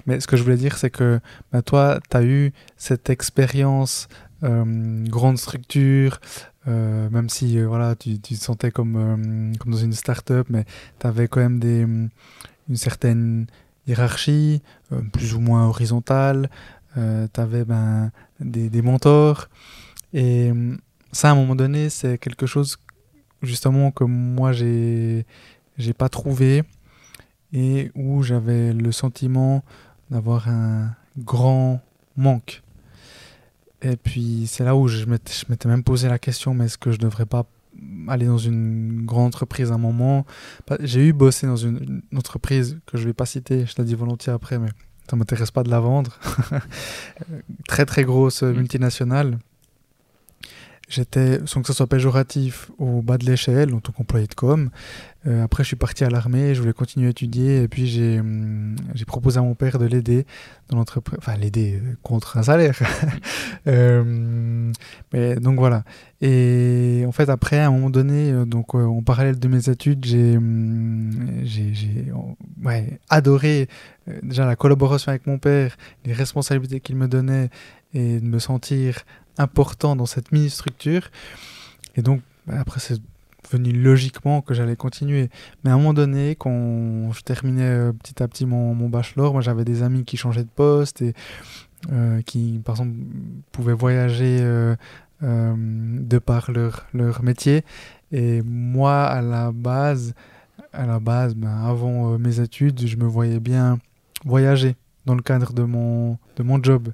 Mais 0.06 0.19
ce 0.19 0.27
que 0.27 0.38
je 0.38 0.43
voulais 0.43 0.58
dire, 0.58 0.77
c'est 0.77 0.89
que 0.89 1.19
bah, 1.51 1.62
toi, 1.62 1.99
tu 2.10 2.17
as 2.17 2.23
eu 2.23 2.53
cette 2.77 3.10
expérience 3.10 4.08
euh, 4.43 5.03
grande 5.06 5.38
structure, 5.38 6.19
même 6.65 7.30
si 7.30 7.62
voilà, 7.62 7.95
tu, 7.95 8.19
te 8.19 8.34
sentais 8.34 8.71
comme, 8.71 9.53
comme 9.58 9.71
dans 9.71 9.77
une 9.77 9.93
start-up, 9.93 10.47
mais 10.49 10.65
tu 10.99 11.08
avais 11.08 11.30
quand 11.30 11.39
même 11.39 11.60
des, 11.60 11.80
une 11.80 12.75
certaine 12.75 13.47
hiérarchie, 13.88 14.62
plus 15.13 15.34
ou 15.34 15.39
moins 15.39 15.65
horizontale, 15.65 16.49
tu 16.93 17.39
avais 17.39 17.63
ben, 17.63 18.12
des, 18.41 18.69
des, 18.69 18.82
mentors. 18.82 19.47
Et 20.12 20.51
ça, 21.13 21.30
à 21.30 21.32
un 21.32 21.36
moment 21.36 21.56
donné, 21.56 21.89
c'est 21.89 22.17
quelque 22.17 22.45
chose 22.45 22.77
justement 23.41 23.91
que 23.91 24.04
moi, 24.04 24.52
j'ai 24.52 25.26
j'ai 25.78 25.93
pas 25.93 26.10
trouvé 26.10 26.63
et 27.54 27.91
où 27.95 28.23
j'avais 28.23 28.73
le 28.73 28.91
sentiment 28.91 29.63
d'avoir 30.10 30.50
un 30.50 30.95
grand 31.17 31.82
manque 32.15 32.63
et 33.82 33.95
puis 33.95 34.45
c'est 34.47 34.63
là 34.63 34.76
où 34.76 34.88
je 34.88 35.06
m'étais 35.06 35.69
même 35.69 35.84
posé 35.84 36.10
la 36.10 36.19
question, 36.19 36.54
mais 36.54 36.65
est-ce 36.65 36.78
que 36.78 36.91
je 36.91 36.97
ne 36.97 37.04
devrais 37.04 37.26
pas 37.26 37.45
aller 38.08 38.26
dans 38.26 38.39
une 38.39 39.06
grande 39.06 39.28
entreprise 39.28 39.71
à 39.71 39.76
un 39.76 39.80
moment? 39.80 40.26
J'ai 40.80 41.08
eu 41.08 41.13
bossé 41.13 41.45
dans 41.45 41.56
une, 41.56 42.02
entreprise 42.15 42.80
que 42.86 42.97
je 42.97 43.04
ne 43.04 43.08
vais 43.08 43.13
pas 43.13 43.26
citer, 43.26 43.65
je 43.65 43.73
te 43.73 43.82
la 43.82 43.86
dis 43.86 43.95
volontiers 43.95 44.34
après, 44.34 44.58
mais 44.58 44.69
ça 45.08 45.15
ne 45.15 45.19
m'intéresse 45.19 45.52
pas 45.52 45.63
de 45.63 45.69
la 45.69 45.80
vendre. 45.80 46.19
très 47.67 47.86
très 47.86 48.04
grosse 48.04 48.41
mm. 48.41 48.54
multinationale 48.54 49.38
J'étais, 50.89 51.39
sans 51.45 51.62
que 51.62 51.67
ça 51.67 51.73
soit 51.73 51.88
péjoratif, 51.88 52.71
au 52.78 53.02
bas 53.02 53.17
de 53.17 53.26
l'échelle 53.26 53.73
en 53.73 53.82
tant 53.82 53.91
qu'employé 53.91 54.26
de 54.26 54.34
com. 54.34 54.69
Euh, 55.26 55.43
après, 55.43 55.63
je 55.63 55.67
suis 55.67 55.76
parti 55.76 56.06
à 56.06 56.10
l'armée, 56.10 56.56
je 56.56 56.62
voulais 56.62 56.71
continuer 56.71 57.08
à 57.08 57.10
étudier, 57.10 57.63
et 57.63 57.67
puis 57.67 57.88
j'ai, 57.88 58.21
hum, 58.21 58.78
j'ai 58.95 59.04
proposé 59.04 59.38
à 59.38 59.41
mon 59.41 59.54
père 59.54 59.80
de 59.80 59.86
l'aider 59.86 60.26
dans 60.69 60.78
l'entreprise, 60.78 61.17
enfin 61.17 61.36
l'aider 61.36 61.82
euh, 61.84 61.95
contre 62.04 62.38
un 62.38 62.43
salaire. 62.43 62.80
euh, 63.67 64.71
mais 65.12 65.36
donc 65.36 65.60
voilà. 65.60 65.84
Et 66.21 67.04
en 67.06 67.12
fait, 67.12 67.28
après, 67.28 67.60
à 67.60 67.67
un 67.67 67.71
moment 67.71 67.89
donné, 67.89 68.32
donc 68.45 68.73
en 68.73 69.02
parallèle 69.04 69.39
de 69.39 69.47
mes 69.50 69.69
études, 69.69 70.06
j'ai, 70.06 70.38
hum, 70.38 71.41
j'ai, 71.43 71.73
j'ai 71.73 72.13
ouais, 72.63 72.97
adoré 73.10 73.67
déjà 74.23 74.45
la 74.45 74.56
collaboration 74.56 75.10
avec 75.10 75.28
mon 75.28 75.38
père, 75.38 75.76
les 76.06 76.13
responsabilités 76.13 76.80
qu'il 76.80 76.95
me 76.95 77.10
donnait, 77.10 77.50
et 77.93 78.19
de 78.19 78.26
me 78.26 78.39
sentir 78.39 79.04
important 79.38 79.95
dans 79.95 80.06
cette 80.06 80.32
mini-structure. 80.32 81.10
Et 81.95 82.02
donc, 82.02 82.21
après, 82.47 82.80
c'est 82.80 83.00
venu 83.52 83.71
logiquement 83.71 84.41
que 84.41 84.54
j'allais 84.54 84.76
continuer. 84.76 85.30
Mais 85.63 85.71
à 85.71 85.73
un 85.73 85.78
moment 85.78 85.93
donné, 85.93 86.36
quand 86.36 87.12
je 87.12 87.21
terminais 87.21 87.63
euh, 87.63 87.93
petit 87.93 88.21
à 88.21 88.28
petit 88.28 88.45
mon, 88.45 88.73
mon 88.73 88.89
bachelor, 88.89 89.34
moi 89.34 89.41
j'avais 89.41 89.65
des 89.65 89.84
amis 89.84 90.04
qui 90.04 90.17
changeaient 90.17 90.43
de 90.43 90.50
poste 90.50 91.02
et 91.02 91.13
euh, 91.91 92.21
qui, 92.23 92.62
par 92.63 92.76
exemple, 92.76 92.95
pouvaient 93.52 93.73
voyager 93.73 94.39
euh, 94.41 94.76
de 95.21 96.17
par 96.19 96.52
leur, 96.52 96.86
leur 96.93 97.23
métier. 97.23 97.63
Et 98.12 98.41
moi, 98.43 99.06
à 99.06 99.21
la 99.21 99.52
base, 99.52 100.13
à 100.73 100.86
la 100.86 101.00
base 101.00 101.36
ben, 101.36 101.65
avant 101.65 102.17
mes 102.17 102.39
études, 102.39 102.86
je 102.86 102.97
me 102.97 103.06
voyais 103.06 103.39
bien 103.39 103.80
voyager 104.26 104.76
dans 105.06 105.15
le 105.15 105.21
cadre 105.21 105.54
de 105.54 105.63
mon, 105.63 106.17
de 106.36 106.43
mon 106.43 106.62
job. 106.62 106.89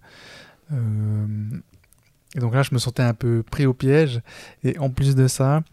Et 2.36 2.40
donc 2.40 2.54
là, 2.54 2.64
je 2.64 2.74
me 2.74 2.80
sentais 2.80 3.04
un 3.04 3.14
peu 3.14 3.44
pris 3.44 3.66
au 3.66 3.74
piège. 3.74 4.22
Et 4.64 4.78
en 4.80 4.90
plus 4.90 5.16
de 5.16 5.28
ça, 5.28 5.64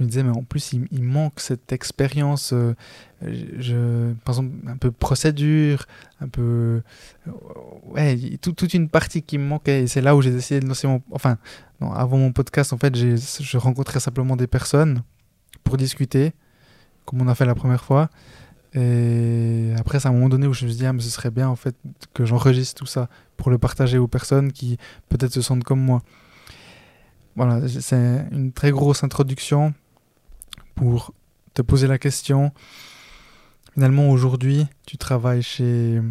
je 0.00 0.04
me 0.04 0.08
disais, 0.08 0.22
mais 0.22 0.30
en 0.30 0.42
plus, 0.42 0.72
il, 0.72 1.02
manque 1.02 1.40
cette 1.40 1.72
expérience, 1.72 2.54
euh, 2.54 4.14
par 4.24 4.34
exemple, 4.34 4.54
un 4.66 4.76
peu 4.78 4.90
procédure, 4.90 5.84
un 6.22 6.28
peu. 6.28 6.82
Euh, 7.28 7.30
ouais, 7.84 8.18
toute 8.40 8.72
une 8.72 8.88
partie 8.88 9.22
qui 9.22 9.36
me 9.36 9.44
manquait. 9.44 9.82
Et 9.82 9.86
c'est 9.86 10.00
là 10.00 10.16
où 10.16 10.22
j'ai 10.22 10.30
décidé 10.30 10.60
de 10.60 10.66
lancer 10.66 10.86
mon. 10.86 11.02
Enfin, 11.10 11.36
avant 11.80 12.16
mon 12.16 12.32
podcast, 12.32 12.72
en 12.72 12.78
fait, 12.78 12.96
je 12.96 13.58
rencontrais 13.58 14.00
simplement 14.00 14.36
des 14.36 14.46
personnes 14.46 15.02
pour 15.64 15.76
discuter, 15.76 16.32
comme 17.04 17.20
on 17.20 17.28
a 17.28 17.34
fait 17.34 17.46
la 17.46 17.54
première 17.54 17.84
fois. 17.84 18.08
Et 18.72 19.59
après, 19.80 19.98
c'est 19.98 20.08
à 20.08 20.10
un 20.10 20.14
moment 20.14 20.28
donné 20.28 20.46
où 20.46 20.52
je 20.52 20.66
me 20.66 20.70
suis 20.70 20.78
dit, 20.78 20.84
ah, 20.84 20.92
mais 20.92 21.00
ce 21.00 21.08
serait 21.08 21.30
bien 21.30 21.48
en 21.48 21.56
fait 21.56 21.74
que 22.12 22.26
j'enregistre 22.26 22.78
tout 22.78 22.86
ça 22.86 23.08
pour 23.38 23.50
le 23.50 23.56
partager 23.56 23.96
aux 23.96 24.08
personnes 24.08 24.52
qui 24.52 24.76
peut-être 25.08 25.32
se 25.32 25.40
sentent 25.40 25.64
comme 25.64 25.80
moi. 25.80 26.02
voilà, 27.34 27.66
c'est 27.66 28.26
une 28.30 28.52
très 28.52 28.72
grosse 28.72 29.02
introduction 29.04 29.72
pour 30.74 31.14
te 31.54 31.62
poser 31.62 31.86
la 31.86 31.96
question. 31.96 32.52
Finalement, 33.72 34.10
aujourd'hui, 34.10 34.66
tu 34.86 34.98
travailles 34.98 35.42
chez. 35.42 36.02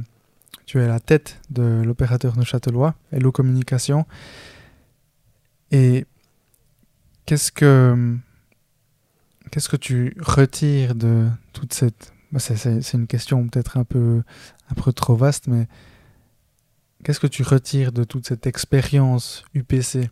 Tu 0.66 0.80
es 0.80 0.88
la 0.88 1.00
tête 1.00 1.40
de 1.52 1.84
l'opérateur 1.86 2.38
neuchâtelois, 2.38 2.96
Hello 3.12 3.32
Communication. 3.32 4.08
Et 5.72 6.08
qu'est-ce 7.28 7.52
que. 7.52 8.18
Qu'est-ce 9.52 9.70
que 9.70 9.78
tu 9.78 10.16
retires 10.20 10.96
de 10.96 11.28
toute 11.54 11.74
cette. 11.74 12.14
Bah, 12.32 12.40
c'est 12.40 12.94
une 12.94 13.08
question 13.08 13.48
peut-être 13.48 13.78
un 13.78 13.84
peu, 13.84 14.22
un 14.70 14.74
peu 14.76 14.94
trop 14.94 15.16
vaste, 15.16 15.48
mais 15.48 15.68
qu'est-ce 17.04 17.20
que 17.20 17.28
tu 17.28 17.44
retires 17.44 17.92
de 17.92 18.04
toute 18.04 18.28
cette 18.28 18.46
expérience 18.46 19.44
UPC 19.56 20.10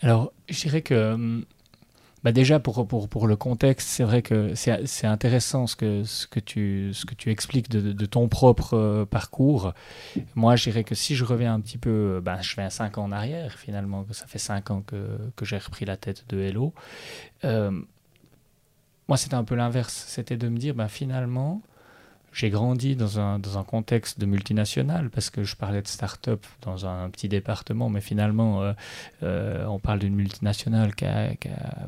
Alors, 0.00 0.32
je 0.48 0.60
dirais 0.60 0.82
que 0.82 1.12
hum, 1.12 1.44
bah 2.22 2.30
déjà, 2.30 2.60
pour, 2.60 2.86
pour, 2.86 3.08
pour 3.08 3.26
le 3.26 3.34
contexte, 3.34 3.88
c'est 3.88 4.04
vrai 4.04 4.22
que 4.22 4.54
c'est 4.54 5.06
intéressant 5.06 5.66
ce 5.66 5.74
que, 5.74 6.04
ce, 6.04 6.28
que 6.28 6.38
tu, 6.38 6.90
ce 6.94 7.04
que 7.04 7.14
tu 7.14 7.30
expliques 7.30 7.68
de, 7.68 7.92
de 7.92 8.06
ton 8.06 8.28
propre 8.28 8.74
euh, 8.74 9.04
parcours. 9.04 9.72
Moi, 10.36 10.54
je 10.54 10.64
dirais 10.64 10.84
que 10.84 10.94
si 10.94 11.16
je 11.16 11.24
reviens 11.24 11.52
un 11.52 11.60
petit 11.60 11.78
peu, 11.78 12.20
bah, 12.22 12.40
je 12.40 12.54
fais 12.54 12.62
un 12.62 12.70
5 12.70 12.98
ans 12.98 13.04
en 13.04 13.12
arrière, 13.12 13.58
finalement, 13.58 14.06
ça 14.12 14.26
fait 14.28 14.38
5 14.38 14.70
ans 14.70 14.82
que, 14.82 15.18
que 15.34 15.44
j'ai 15.44 15.58
repris 15.58 15.84
la 15.84 15.96
tête 15.96 16.24
de 16.28 16.38
Hello. 16.38 16.72
Euh, 17.44 17.82
moi, 19.12 19.18
c'était 19.18 19.34
un 19.34 19.44
peu 19.44 19.56
l'inverse. 19.56 20.06
C'était 20.08 20.38
de 20.38 20.48
me 20.48 20.56
dire, 20.56 20.74
bah, 20.74 20.88
finalement, 20.88 21.60
j'ai 22.32 22.48
grandi 22.48 22.96
dans 22.96 23.20
un, 23.20 23.38
dans 23.38 23.58
un 23.58 23.62
contexte 23.62 24.18
de 24.18 24.24
multinationale 24.24 25.10
parce 25.10 25.28
que 25.28 25.44
je 25.44 25.54
parlais 25.54 25.82
de 25.82 25.86
start-up 25.86 26.46
dans 26.62 26.86
un, 26.86 27.10
petit 27.10 27.28
département, 27.28 27.90
mais 27.90 28.00
finalement, 28.00 28.62
euh, 28.62 28.72
euh, 29.22 29.66
on 29.66 29.78
parle 29.78 29.98
d'une 29.98 30.14
multinationale 30.14 30.94
qui 30.94 31.04
a, 31.04 31.34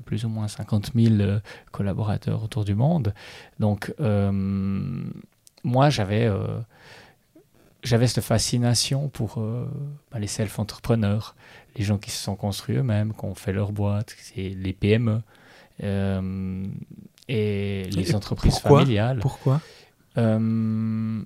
plus 0.05 0.27
ou 0.27 0.29
moins 0.29 0.49
50 0.49 0.91
000 0.95 1.15
euh, 1.15 1.41
collaborateurs 1.73 2.45
autour 2.45 2.67
du 2.67 2.75
monde. 2.75 3.15
Donc, 3.59 3.95
moi, 3.99 5.89
j'avais 5.89 6.31
j'avais 7.83 8.07
cette 8.07 8.23
fascination 8.23 9.09
pour 9.09 9.43
bah, 10.13 10.19
les 10.19 10.27
self-entrepreneurs, 10.27 11.37
les 11.77 11.85
gens 11.85 11.97
qui 11.97 12.11
se 12.11 12.23
sont 12.23 12.37
construits 12.37 12.77
eux-mêmes, 12.77 13.15
qui 13.15 13.25
ont 13.25 13.35
fait 13.35 13.55
leur 13.55 13.73
boîte, 13.73 14.15
les 14.37 14.75
PME 14.75 15.23
et 17.29 17.89
les 17.91 18.15
entreprises 18.15 18.59
familiales. 18.59 19.19
Pourquoi 19.21 19.61
euh, 20.17 21.23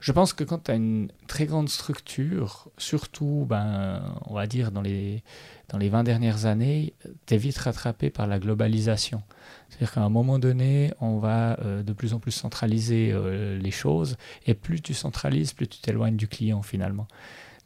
je 0.00 0.12
pense 0.12 0.32
que 0.32 0.44
quand 0.44 0.64
tu 0.64 0.70
as 0.70 0.74
une 0.74 1.10
très 1.26 1.44
grande 1.44 1.68
structure, 1.68 2.68
surtout, 2.78 3.46
ben, 3.46 4.02
on 4.24 4.34
va 4.34 4.46
dire, 4.46 4.72
dans 4.72 4.80
les, 4.80 5.22
dans 5.68 5.76
les 5.76 5.90
20 5.90 6.04
dernières 6.04 6.46
années, 6.46 6.94
tu 7.26 7.34
es 7.34 7.36
vite 7.36 7.58
rattrapé 7.58 8.08
par 8.08 8.26
la 8.26 8.38
globalisation. 8.38 9.22
C'est-à-dire 9.68 9.92
qu'à 9.92 10.00
un 10.00 10.08
moment 10.08 10.38
donné, 10.38 10.92
on 11.00 11.18
va 11.18 11.60
euh, 11.60 11.82
de 11.82 11.92
plus 11.92 12.14
en 12.14 12.18
plus 12.18 12.32
centraliser 12.32 13.12
euh, 13.12 13.58
les 13.58 13.70
choses, 13.70 14.16
et 14.46 14.54
plus 14.54 14.80
tu 14.80 14.94
centralises, 14.94 15.52
plus 15.52 15.68
tu 15.68 15.80
t'éloignes 15.80 16.16
du 16.16 16.28
client 16.28 16.62
finalement 16.62 17.06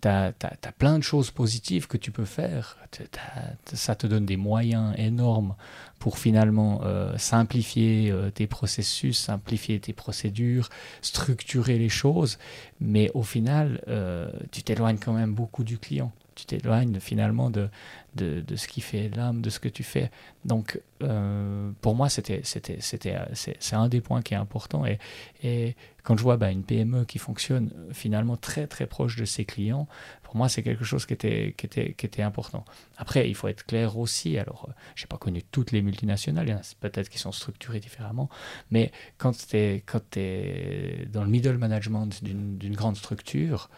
tu 0.04 0.46
as, 0.66 0.72
plein 0.78 0.98
de 0.98 1.02
choses 1.02 1.30
positives 1.30 1.86
que 1.86 1.96
tu 1.96 2.10
peux 2.10 2.24
faire. 2.24 2.76
ça 3.72 3.94
te 3.94 4.06
donne 4.06 4.26
des 4.26 4.36
moyens 4.36 4.94
énormes 4.98 5.54
pour 5.98 6.18
finalement 6.18 6.82
euh, 6.84 7.16
simplifier 7.16 8.10
euh, 8.10 8.30
tes 8.30 8.46
processus, 8.46 9.18
simplifier 9.18 9.80
tes 9.80 9.94
procédures, 9.94 10.68
structurer 11.00 11.78
les 11.78 11.88
choses. 11.88 12.38
Mais 12.80 13.10
au 13.14 13.22
final, 13.22 13.82
euh, 13.88 14.30
tu 14.52 14.62
t'éloignes 14.62 14.98
quand 14.98 15.14
même 15.14 15.34
beaucoup 15.34 15.64
du 15.64 15.78
client 15.78 16.12
tu 16.36 16.46
t'éloignes 16.46 16.98
finalement 16.98 17.48
de, 17.48 17.68
de, 18.16 18.40
de, 18.40 18.56
ce 18.56 18.66
qui 18.66 18.80
fait 18.80 19.08
l'âme 19.14 19.40
de 19.40 19.50
ce 19.50 19.60
que 19.60 19.68
tu 19.68 19.84
fais. 19.84 20.10
Donc, 20.44 20.80
pour 21.80 21.94
moi, 21.94 22.08
c'est, 22.08 22.28
un 23.72 23.88
des 23.88 24.00
points 24.00 24.20
qui 24.20 24.34
est 24.34 24.36
important. 24.36 24.82
Et 25.44 25.76
quand 26.04 26.16
je 26.16 26.22
vois 26.22 26.36
bah, 26.36 26.50
une 26.50 26.62
PME 26.62 27.04
qui 27.06 27.18
fonctionne 27.18 27.72
finalement 27.90 28.36
très 28.36 28.66
très 28.66 28.86
proche 28.86 29.16
de 29.16 29.24
ses 29.24 29.44
clients, 29.44 29.88
pour 30.22 30.36
moi, 30.36 30.48
c'est 30.48 30.62
quelque 30.62 30.84
chose 30.84 31.06
qui 31.06 31.14
était, 31.14 32.22
important. 32.22 32.64
Après, 32.96 33.28
il 33.28 33.34
faut 33.34 33.48
être 33.48 33.64
clair 33.64 33.96
aussi. 33.96 34.36
Alors, 34.36 34.68
je 34.94 35.04
n'ai 35.04 35.06
pas 35.08 35.16
connu 35.16 35.42
toutes 35.42 35.72
les 35.72 35.80
multinationales, 35.80 36.48
il 36.48 36.50
y 36.50 36.54
en 36.54 36.58
a 36.58 36.74
peut-être 36.80 37.08
qui 37.08 37.18
sont 37.18 37.32
structurées 37.32 37.80
différemment, 37.80 38.28
mais 38.70 38.92
quand 39.16 39.32
tu 39.32 39.56
es, 39.56 41.08
dans 41.12 41.24
le 41.24 41.30
middle 41.30 41.56
management 41.56 42.22
d'une, 42.22 42.74
grande 42.74 42.96
structure, 42.96 43.70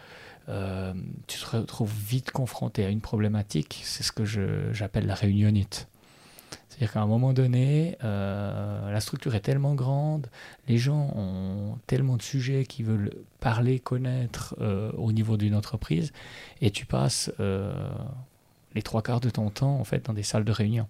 euh, 0.48 0.94
tu 1.26 1.38
te 1.38 1.56
retrouves 1.56 1.92
vite 1.92 2.32
confronté 2.32 2.84
à 2.84 2.88
une 2.88 3.00
problématique, 3.00 3.80
c'est 3.84 4.02
ce 4.02 4.12
que 4.12 4.24
j'appelle 4.72 5.06
la 5.06 5.14
réunionite. 5.14 5.88
C'est-à-dire 6.76 6.92
qu'à 6.92 7.00
un 7.00 7.06
moment 7.06 7.32
donné, 7.32 7.96
euh, 8.04 8.90
la 8.90 9.00
structure 9.00 9.34
est 9.34 9.40
tellement 9.40 9.74
grande, 9.74 10.26
les 10.68 10.76
gens 10.76 11.10
ont 11.16 11.78
tellement 11.86 12.16
de 12.16 12.22
sujets 12.22 12.66
qu'ils 12.66 12.84
veulent 12.84 13.12
parler, 13.40 13.78
connaître 13.78 14.54
euh, 14.60 14.92
au 14.92 15.12
niveau 15.12 15.38
d'une 15.38 15.54
entreprise, 15.54 16.12
et 16.60 16.70
tu 16.70 16.84
passes 16.84 17.30
les 18.74 18.82
trois 18.82 19.02
quarts 19.02 19.20
de 19.20 19.30
ton 19.30 19.48
temps 19.48 19.78
en 19.80 19.84
fait 19.84 20.04
dans 20.04 20.12
des 20.12 20.22
salles 20.22 20.44
de 20.44 20.52
réunion. 20.52 20.86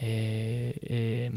Et, 0.00 1.30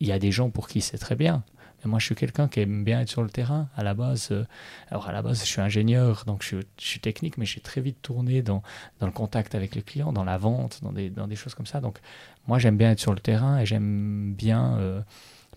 il 0.00 0.08
y 0.08 0.12
a 0.12 0.18
des 0.18 0.32
gens 0.32 0.50
pour 0.50 0.68
qui 0.68 0.80
c'est 0.80 0.98
très 0.98 1.14
bien 1.14 1.44
moi, 1.86 1.98
je 1.98 2.06
suis 2.06 2.14
quelqu'un 2.14 2.48
qui 2.48 2.60
aime 2.60 2.84
bien 2.84 3.00
être 3.00 3.08
sur 3.08 3.22
le 3.22 3.30
terrain. 3.30 3.68
À 3.76 3.82
la 3.82 3.94
base, 3.94 4.28
euh, 4.30 4.44
alors 4.90 5.08
à 5.08 5.12
la 5.12 5.22
base, 5.22 5.40
je 5.40 5.46
suis 5.46 5.60
ingénieur, 5.60 6.24
donc 6.26 6.42
je, 6.42 6.56
suis 6.78 7.00
technique, 7.00 7.38
mais 7.38 7.46
j'ai 7.46 7.60
très 7.60 7.80
vite 7.80 8.00
tourné 8.02 8.42
dans, 8.42 8.62
dans, 9.00 9.06
le 9.06 9.12
contact 9.12 9.54
avec 9.54 9.74
les 9.74 9.82
clients, 9.82 10.12
dans 10.12 10.24
la 10.24 10.38
vente, 10.38 10.80
dans 10.82 10.92
des, 10.92 11.10
dans 11.10 11.26
des 11.26 11.36
choses 11.36 11.54
comme 11.54 11.66
ça. 11.66 11.80
Donc, 11.80 11.98
moi, 12.46 12.58
j'aime 12.58 12.76
bien 12.76 12.90
être 12.90 13.00
sur 13.00 13.12
le 13.12 13.20
terrain 13.20 13.58
et 13.58 13.66
j'aime 13.66 14.34
bien 14.34 14.76
euh, 14.78 15.00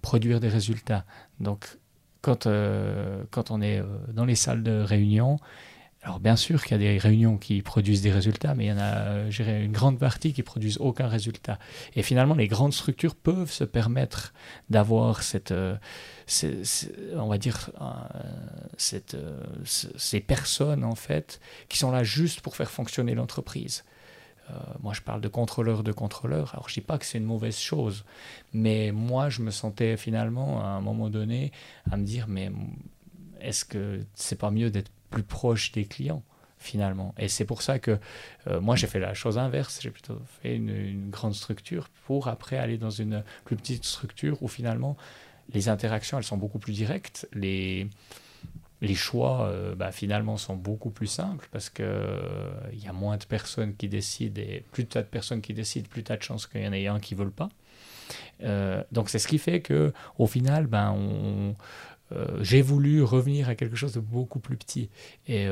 produire 0.02 0.40
des 0.40 0.50
résultats. 0.50 1.06
Donc, 1.40 1.78
quand, 2.22 2.46
euh, 2.48 3.24
quand 3.32 3.52
on 3.52 3.62
est 3.62 3.82
dans 4.14 4.26
les 4.26 4.36
salles 4.36 4.64
de 4.64 4.82
réunion, 4.82 5.40
alors 6.08 6.20
bien 6.20 6.36
sûr 6.36 6.64
qu'il 6.64 6.72
y 6.72 6.76
a 6.76 6.94
des 6.94 6.98
réunions 6.98 7.38
qui 7.38 7.62
produisent 7.62 8.02
des 8.02 8.12
résultats, 8.12 8.56
mais 8.56 8.66
il 8.66 8.70
y 8.70 8.72
en 8.72 8.78
a 8.78 9.30
une 9.60 9.72
grande 9.72 10.00
partie 10.00 10.32
qui 10.32 10.44
produisent 10.44 10.78
aucun 10.78 11.08
résultat. 11.08 11.60
Et 11.96 12.02
finalement, 12.02 12.36
les 12.36 12.48
grandes 12.48 12.74
structures 12.74 13.16
peuvent 13.16 13.52
se 13.52 13.64
permettre 13.64 14.34
d'avoir 14.70 15.22
cette, 15.22 15.54
on 17.16 17.28
va 17.28 17.38
dire, 17.38 17.70
euh, 17.82 18.96
euh, 19.14 19.44
ces 19.66 20.20
personnes 20.20 20.84
en 20.84 20.96
fait 20.96 21.40
qui 21.70 21.78
sont 21.78 21.92
là 21.92 22.04
juste 22.04 22.42
pour 22.42 22.56
faire 22.56 22.70
fonctionner 22.70 23.16
l'entreprise. 23.16 23.86
Euh, 24.50 24.54
moi, 24.82 24.94
je 24.94 25.02
parle 25.02 25.22
de 25.22 25.28
contrôleur 25.28 25.84
de 25.84 25.92
contrôleur. 25.92 26.54
Alors, 26.54 26.70
je 26.70 26.76
dis 26.76 26.82
pas 26.82 26.98
que 26.98 27.06
c'est 27.06 27.18
une 27.18 27.26
mauvaise 27.26 27.58
chose, 27.58 28.06
mais 28.54 28.92
moi, 28.92 29.30
je 29.30 29.42
me 29.42 29.52
sentais 29.52 29.98
finalement 29.98 30.62
à 30.62 30.68
un 30.68 30.82
moment 30.82 31.10
donné 31.10 31.52
à 31.92 31.98
me 31.98 32.06
dire, 32.06 32.28
mais 32.28 32.52
est-ce 33.42 33.66
que 33.66 34.02
c'est 34.14 34.38
pas 34.38 34.52
mieux 34.52 34.70
d'être 34.70 34.92
plus 35.10 35.24
proche 35.24 35.72
des 35.74 35.86
clients 35.86 36.24
finalement? 36.60 37.14
Et 37.18 37.28
c'est 37.28 37.46
pour 37.46 37.62
ça 37.62 37.78
que 37.80 38.00
moi, 38.62 38.78
j'ai 38.78 38.88
fait 38.88 39.00
la 39.00 39.14
chose 39.14 39.38
inverse. 39.38 39.80
J'ai 39.82 39.92
plutôt 39.92 40.20
fait 40.42 40.56
une, 40.56 40.70
une, 40.70 41.10
grande 41.10 41.36
structure 41.36 41.90
pour 42.06 42.30
après 42.30 42.58
aller 42.58 42.78
dans 42.78 42.90
une 42.90 43.24
plus 43.44 43.58
petite 43.58 43.84
structure 43.84 44.42
où 44.42 44.48
finalement 44.48 44.96
les 45.54 45.70
interactions, 45.70 46.18
elles 46.18 46.24
sont 46.24 46.38
beaucoup 46.38 46.60
plus 46.60 46.74
directes. 46.74 47.28
Les, 47.34 47.88
les 48.82 48.96
choix, 48.96 49.48
euh, 49.48 49.76
bah, 49.76 49.92
finalement, 49.92 50.38
sont 50.38 50.56
beaucoup 50.56 50.90
plus 50.90 51.08
simples 51.08 51.48
parce 51.52 51.70
qu'il 51.70 51.86
euh, 51.86 52.52
y 52.74 52.88
a 52.88 52.94
moins 52.94 53.18
de 53.18 53.26
personnes 53.26 53.76
qui 53.76 53.88
décident 53.88 54.42
et 54.42 54.64
plus 54.72 54.86
tu 54.86 54.98
as 54.98 55.04
de 55.04 55.08
personnes 55.08 55.42
qui 55.42 55.54
décident, 55.54 55.88
plus 55.90 56.04
tu 56.04 56.12
as 56.12 56.18
de 56.18 56.24
chances 56.24 56.48
qu'il 56.48 56.62
y 56.62 56.68
en 56.68 56.74
ait 56.74 56.88
un 56.88 57.00
qui 57.00 57.16
ne 57.16 57.20
veulent 57.20 57.32
pas. 57.32 57.50
Euh, 58.44 58.84
donc 58.92 59.10
c'est 59.10 59.20
ce 59.20 59.28
qui 59.28 59.38
fait 59.38 59.62
que 59.62 59.94
au 60.18 60.28
final, 60.28 60.68
ben, 60.68 61.56
j'ai 62.40 62.62
voulu 62.62 63.04
revenir 63.04 63.50
à 63.50 63.56
quelque 63.56 63.76
chose 63.76 63.92
de 63.92 64.00
beaucoup 64.00 64.40
plus 64.40 64.56
petit. 64.56 64.90
Et 65.28 65.50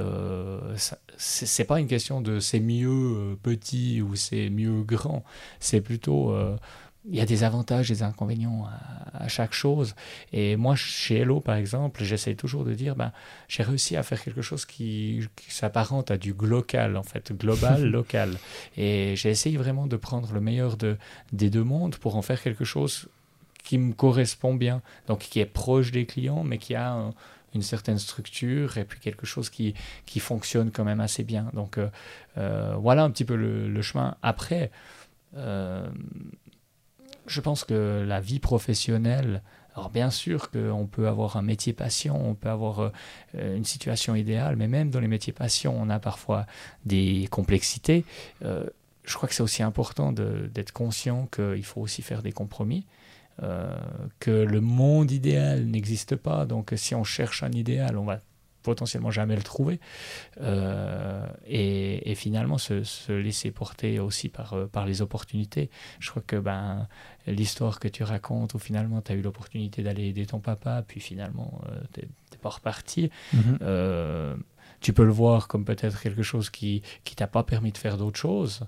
c'est 1.17 1.65
pas 1.65 1.81
une 1.81 1.87
question 1.87 2.21
de 2.21 2.39
c'est 2.39 2.61
mieux 2.61 3.37
petit 3.43 4.01
ou 4.01 4.15
c'est 4.15 4.49
mieux 4.49 4.83
grand. 4.83 5.25
C'est 5.59 5.81
plutôt 5.81 6.33
il 7.07 7.15
y 7.15 7.21
a 7.21 7.25
des 7.25 7.43
avantages 7.43 7.89
des 7.89 8.03
inconvénients 8.03 8.67
à, 9.13 9.27
chaque 9.27 9.53
chose. 9.53 9.95
Et 10.33 10.55
moi, 10.55 10.75
chez 10.75 11.19
Hello, 11.19 11.39
par 11.39 11.55
exemple, 11.55 12.03
j'essaie 12.03 12.35
toujours 12.35 12.65
de 12.65 12.73
dire, 12.73 12.95
ben, 12.95 13.11
j'ai 13.47 13.63
réussi 13.63 13.95
à 13.95 14.03
faire 14.03 14.21
quelque 14.21 14.41
chose 14.41 14.65
qui, 14.65 15.21
s'apparente 15.47 16.11
à 16.11 16.17
du 16.17 16.33
local, 16.33 16.97
en 16.97 17.03
fait, 17.03 17.31
global, 17.31 17.85
local. 17.89 18.31
Et 18.77 19.15
j'ai 19.15 19.29
essayé 19.29 19.57
vraiment 19.57 19.87
de 19.87 19.95
prendre 19.95 20.31
le 20.33 20.41
meilleur 20.41 20.77
de, 20.77 20.97
des 21.31 21.49
deux 21.49 21.63
mondes 21.63 21.95
pour 21.95 22.15
en 22.15 22.21
faire 22.21 22.41
quelque 22.41 22.65
chose 22.65 23.07
qui 23.63 23.77
me 23.77 23.93
correspond 23.93 24.53
bien, 24.53 24.81
donc 25.07 25.19
qui 25.19 25.39
est 25.39 25.45
proche 25.45 25.91
des 25.91 26.05
clients, 26.05 26.43
mais 26.43 26.59
qui 26.59 26.75
a 26.75 27.11
une 27.55 27.61
certaine 27.61 27.97
structure 27.97 28.77
et 28.77 28.85
puis 28.85 28.99
quelque 28.99 29.25
chose 29.25 29.49
qui, 29.49 29.73
qui 30.05 30.19
fonctionne 30.19 30.71
quand 30.71 30.83
même 30.83 30.99
assez 30.99 31.23
bien. 31.23 31.49
Donc 31.53 31.77
euh, 31.77 31.89
euh, 32.37 32.75
voilà 32.77 33.03
un 33.03 33.09
petit 33.09 33.25
peu 33.25 33.35
le, 33.35 33.81
chemin. 33.81 34.17
Après, 34.21 34.71
euh, 35.35 35.87
je 37.27 37.41
pense 37.41 37.63
que 37.63 38.03
la 38.07 38.19
vie 38.19 38.39
professionnelle 38.39 39.41
Alors 39.75 39.89
bien 39.89 40.09
sûr 40.09 40.51
qu'on 40.51 40.87
peut 40.87 41.07
avoir 41.07 41.35
un 41.35 41.41
métier 41.41 41.73
passion, 41.73 42.15
on 42.29 42.33
peut 42.33 42.49
avoir 42.49 42.79
euh, 43.35 43.57
une 43.57 43.65
situation 43.65 44.15
idéale, 44.15 44.55
mais 44.55 44.67
même 44.67 44.89
dans 44.89 45.01
les 45.01 45.09
métiers 45.09 45.33
passion, 45.33 45.75
on 45.77 45.89
a 45.89 45.99
parfois 45.99 46.45
des 46.85 47.27
complexités. 47.29 48.05
Euh, 48.43 48.63
je 49.03 49.13
crois 49.15 49.27
que 49.27 49.35
c'est 49.35 49.43
aussi 49.43 49.63
important 49.63 50.11
d'être 50.11 50.71
conscient 50.71 51.27
qu'il 51.27 51.63
faut 51.63 51.81
aussi 51.81 52.01
faire 52.01 52.23
des 52.23 52.31
compromis. 52.31 52.85
que 54.19 54.31
le 54.31 54.61
monde 54.61 55.11
idéal 55.11 55.65
n'existe 55.65 56.15
pas. 56.15 56.45
Donc 56.45 56.73
si 56.75 56.95
on 56.95 57.03
cherche 57.03 57.43
un 57.43 57.51
idéal, 57.51 57.97
on 57.97 58.05
va 58.05 58.19
potentiellement 58.65 59.11
jamais 59.11 59.35
le 59.35 59.43
trouver. 59.43 59.79
Euh, 60.41 61.25
et, 61.47 62.15
finalement, 62.15 62.57
se, 62.57 63.11
laisser 63.11 63.51
porter 63.51 63.99
aussi 63.99 64.27
par, 64.27 64.53
euh, 64.53 64.65
par 64.65 64.85
les 64.85 65.01
opportunités. 65.01 65.69
Je 65.99 66.09
crois 66.09 66.23
que 66.25 66.35
ben, 66.37 66.87
l'histoire 67.27 67.79
que 67.79 67.87
tu 67.87 68.03
racontes, 68.03 68.55
où 68.55 68.59
finalement 68.59 69.01
tu 69.01 69.11
as 69.11 69.15
eu 69.15 69.21
l'opportunité 69.21 69.83
d'aller 69.83 70.07
aider 70.07 70.25
ton 70.25 70.39
papa, 70.39 70.83
puis 70.87 70.99
finalement 70.99 71.61
euh, 71.69 71.79
tu 71.93 72.01
n'es 72.01 72.37
pas 72.41 72.49
reparti. 72.49 73.11
Mhm. 73.33 73.59
tu 74.81 74.93
peux 74.93 75.05
le 75.05 75.11
voir 75.11 75.47
comme 75.47 75.65
peut-être 75.65 75.99
quelque 76.01 76.23
chose 76.23 76.49
qui 76.49 76.81
qui 77.03 77.15
t'a 77.15 77.27
pas 77.27 77.43
permis 77.43 77.71
de 77.71 77.77
faire 77.77 77.97
d'autres 77.97 78.19
choses. 78.19 78.65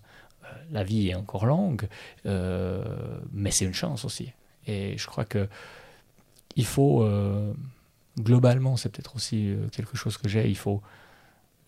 la 0.72 0.84
vie 0.84 1.10
est 1.10 1.16
encore 1.16 1.46
longue, 1.46 1.88
mais 2.26 3.52
c'est 3.52 3.66
une 3.66 3.74
chance 3.84 4.06
aussi. 4.06 4.32
Et 4.68 4.98
je 4.98 5.08
crois 5.08 5.26
que 5.26 5.48
il 6.56 6.66
faut 6.66 7.04
globalement, 8.20 8.78
c'est 8.78 8.90
peut-être 8.90 9.16
aussi 9.16 9.50
euh, 9.50 9.68
quelque 9.70 9.98
chose 9.98 10.18
que 10.18 10.28
j'ai. 10.28 10.50
Il 10.50 10.58
faut 10.58 10.82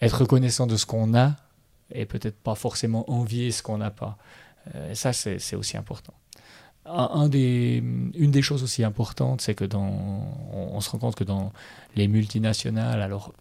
être 0.02 0.20
reconnaissant 0.20 0.68
de 0.68 0.76
ce 0.76 0.86
qu'on 0.86 1.14
a 1.14 1.36
et 1.92 2.06
peut-être 2.06 2.38
pas 2.38 2.56
forcément 2.56 3.10
envier 3.10 3.52
ce 3.52 3.64
qu'on 3.64 3.78
n'a 3.78 3.92
pas. 3.92 4.18
Euh, 4.76 4.94
ça, 4.94 5.14
c'est 5.14 5.56
aussi 5.56 5.78
important. 5.78 6.14
Une 6.86 8.32
des 8.32 8.42
choses 8.42 8.64
aussi 8.64 8.84
importantes, 8.84 9.42
c'est 9.42 9.54
que 9.54 9.66
dans, 9.66 9.92
on, 10.52 10.80
se 10.82 10.90
rend 10.90 10.98
compte 10.98 11.16
que 11.16 11.24
dans 11.24 11.54
les 11.96 12.08
multinationales, 12.08 13.02
alors 13.02 13.34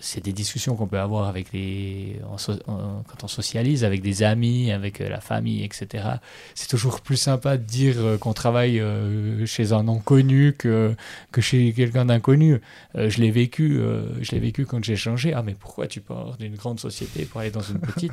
c'est 0.00 0.22
des 0.22 0.32
discussions 0.32 0.76
qu'on 0.76 0.86
peut 0.86 0.98
avoir 0.98 1.28
avec 1.28 1.52
les, 1.52 2.20
quand 2.46 3.24
on 3.24 3.28
socialise 3.28 3.84
avec 3.84 4.02
des 4.02 4.22
amis, 4.22 4.72
avec 4.72 5.00
euh, 5.00 5.08
la 5.08 5.20
famille, 5.20 5.64
etc. 5.64 6.04
C'est 6.54 6.68
toujours 6.68 7.00
plus 7.00 7.16
sympa 7.16 7.56
de 7.56 7.64
dire 7.64 7.96
euh, 7.98 8.18
qu'on 8.18 8.32
travaille 8.32 8.80
euh, 8.80 9.46
chez 9.46 9.72
un 9.72 9.88
inconnu 9.88 10.54
que, 10.54 10.94
que 11.32 11.40
chez 11.40 11.72
quelqu'un 11.72 12.04
d'inconnu. 12.04 12.60
je 12.94 13.20
l'ai 13.20 13.30
vécu, 13.30 13.80
je 14.20 14.30
l'ai 14.32 14.38
vécu 14.38 14.66
quand 14.66 14.82
j'ai 14.84 14.96
changé. 14.96 15.32
Ah 15.32 15.42
mais 15.42 15.54
pourquoi 15.54 15.86
tu 15.86 16.00
pars 16.00 16.36
d'une 16.36 16.56
grande 16.56 16.80
société 16.80 17.24
pour 17.24 17.40
aller 17.40 17.50
dans 17.50 17.62
une 17.62 17.80
petite? 17.80 18.12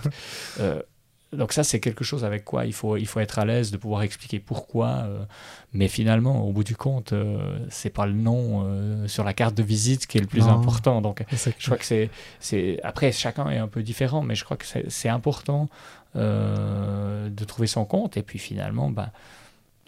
donc 1.35 1.53
ça, 1.53 1.63
c'est 1.63 1.79
quelque 1.79 2.03
chose 2.03 2.23
avec 2.23 2.43
quoi 2.43 2.65
il 2.65 2.73
faut, 2.73 2.97
il 2.97 3.05
faut 3.05 3.19
être 3.19 3.39
à 3.39 3.45
l'aise 3.45 3.71
de 3.71 3.77
pouvoir 3.77 4.03
expliquer 4.03 4.39
pourquoi. 4.39 4.87
Euh, 4.87 5.25
mais 5.73 5.87
finalement, 5.87 6.47
au 6.47 6.51
bout 6.51 6.63
du 6.63 6.75
compte, 6.75 7.13
euh, 7.13 7.59
c'est 7.69 7.89
pas 7.89 8.05
le 8.05 8.13
nom 8.13 8.63
euh, 8.65 9.07
sur 9.07 9.23
la 9.23 9.33
carte 9.33 9.55
de 9.55 9.63
visite 9.63 10.07
qui 10.07 10.17
est 10.17 10.21
le 10.21 10.27
plus 10.27 10.47
important. 10.47 11.01
Donc 11.01 11.23
je 11.31 11.65
crois 11.65 11.77
que 11.77 11.85
c'est, 11.85 12.09
c'est... 12.39 12.79
Après, 12.83 13.11
chacun 13.11 13.49
est 13.49 13.57
un 13.57 13.67
peu 13.67 13.83
différent, 13.83 14.21
mais 14.21 14.35
je 14.35 14.43
crois 14.43 14.57
que 14.57 14.65
c'est, 14.65 15.09
important 15.09 15.69
de 16.15 17.45
trouver 17.45 17.67
son 17.67 17.85
compte. 17.85 18.17
Et 18.17 18.23
puis 18.23 18.39
finalement, 18.39 18.89
bah, 18.89 19.11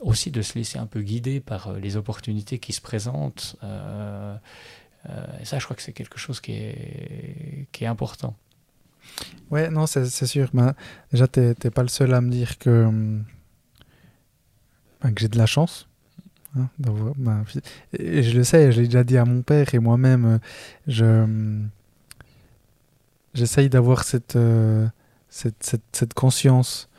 aussi 0.02 0.30
de 0.30 0.42
se 0.42 0.58
laisser 0.58 0.78
un 0.78 0.86
peu 0.86 1.02
guider 1.02 1.40
par 1.40 1.74
les 1.74 1.98
opportunités 1.98 2.60
qui 2.60 2.74
se 2.74 2.82
présentent. 2.82 3.56
et 3.64 5.46
ça, 5.46 5.60
je 5.60 5.64
crois 5.66 5.76
que 5.76 5.82
c'est 5.82 5.94
quelque 5.94 6.18
chose 6.18 6.42
qui 6.42 6.54
est, 6.54 7.68
qui 7.72 7.86
est 7.86 7.88
important. 7.88 8.36
Ouais, 9.52 9.70
non, 9.70 9.88
c'est 9.88 10.26
sûr. 10.26 10.50
Ben, 10.54 10.74
déjà, 11.12 11.28
tu 11.28 11.39
n'es 11.39 11.72
pas 11.72 11.82
le 11.84 11.88
seul 11.88 12.13
à 12.13 12.22
me 12.22 12.30
dire 12.30 12.58
que, 12.58 12.89
ben, 15.02 15.13
que 15.13 15.22
j'ai 15.22 15.30
de 15.30 15.38
la 15.38 15.46
chance. 15.46 15.88
Hein, 16.58 16.70
ben, 16.80 17.43
je 18.00 18.38
le 18.38 18.43
sais, 18.43 18.72
je 18.72 18.82
l'ai 18.82 18.88
déjà 18.88 19.04
dit 19.04 19.17
à 19.17 19.26
mon 19.26 19.41
père 19.41 19.74
et 19.74 19.80
moi-même, 19.80 20.26
euh, 20.26 20.38
je 20.88 21.60
j'essaye 23.34 23.70
d'avoir 23.70 24.04
cette, 24.04 24.36
euh, 24.36 24.88
cette, 25.30 25.63
cette, 25.63 25.84
cette, 25.91 26.13
conscience. 26.13 26.89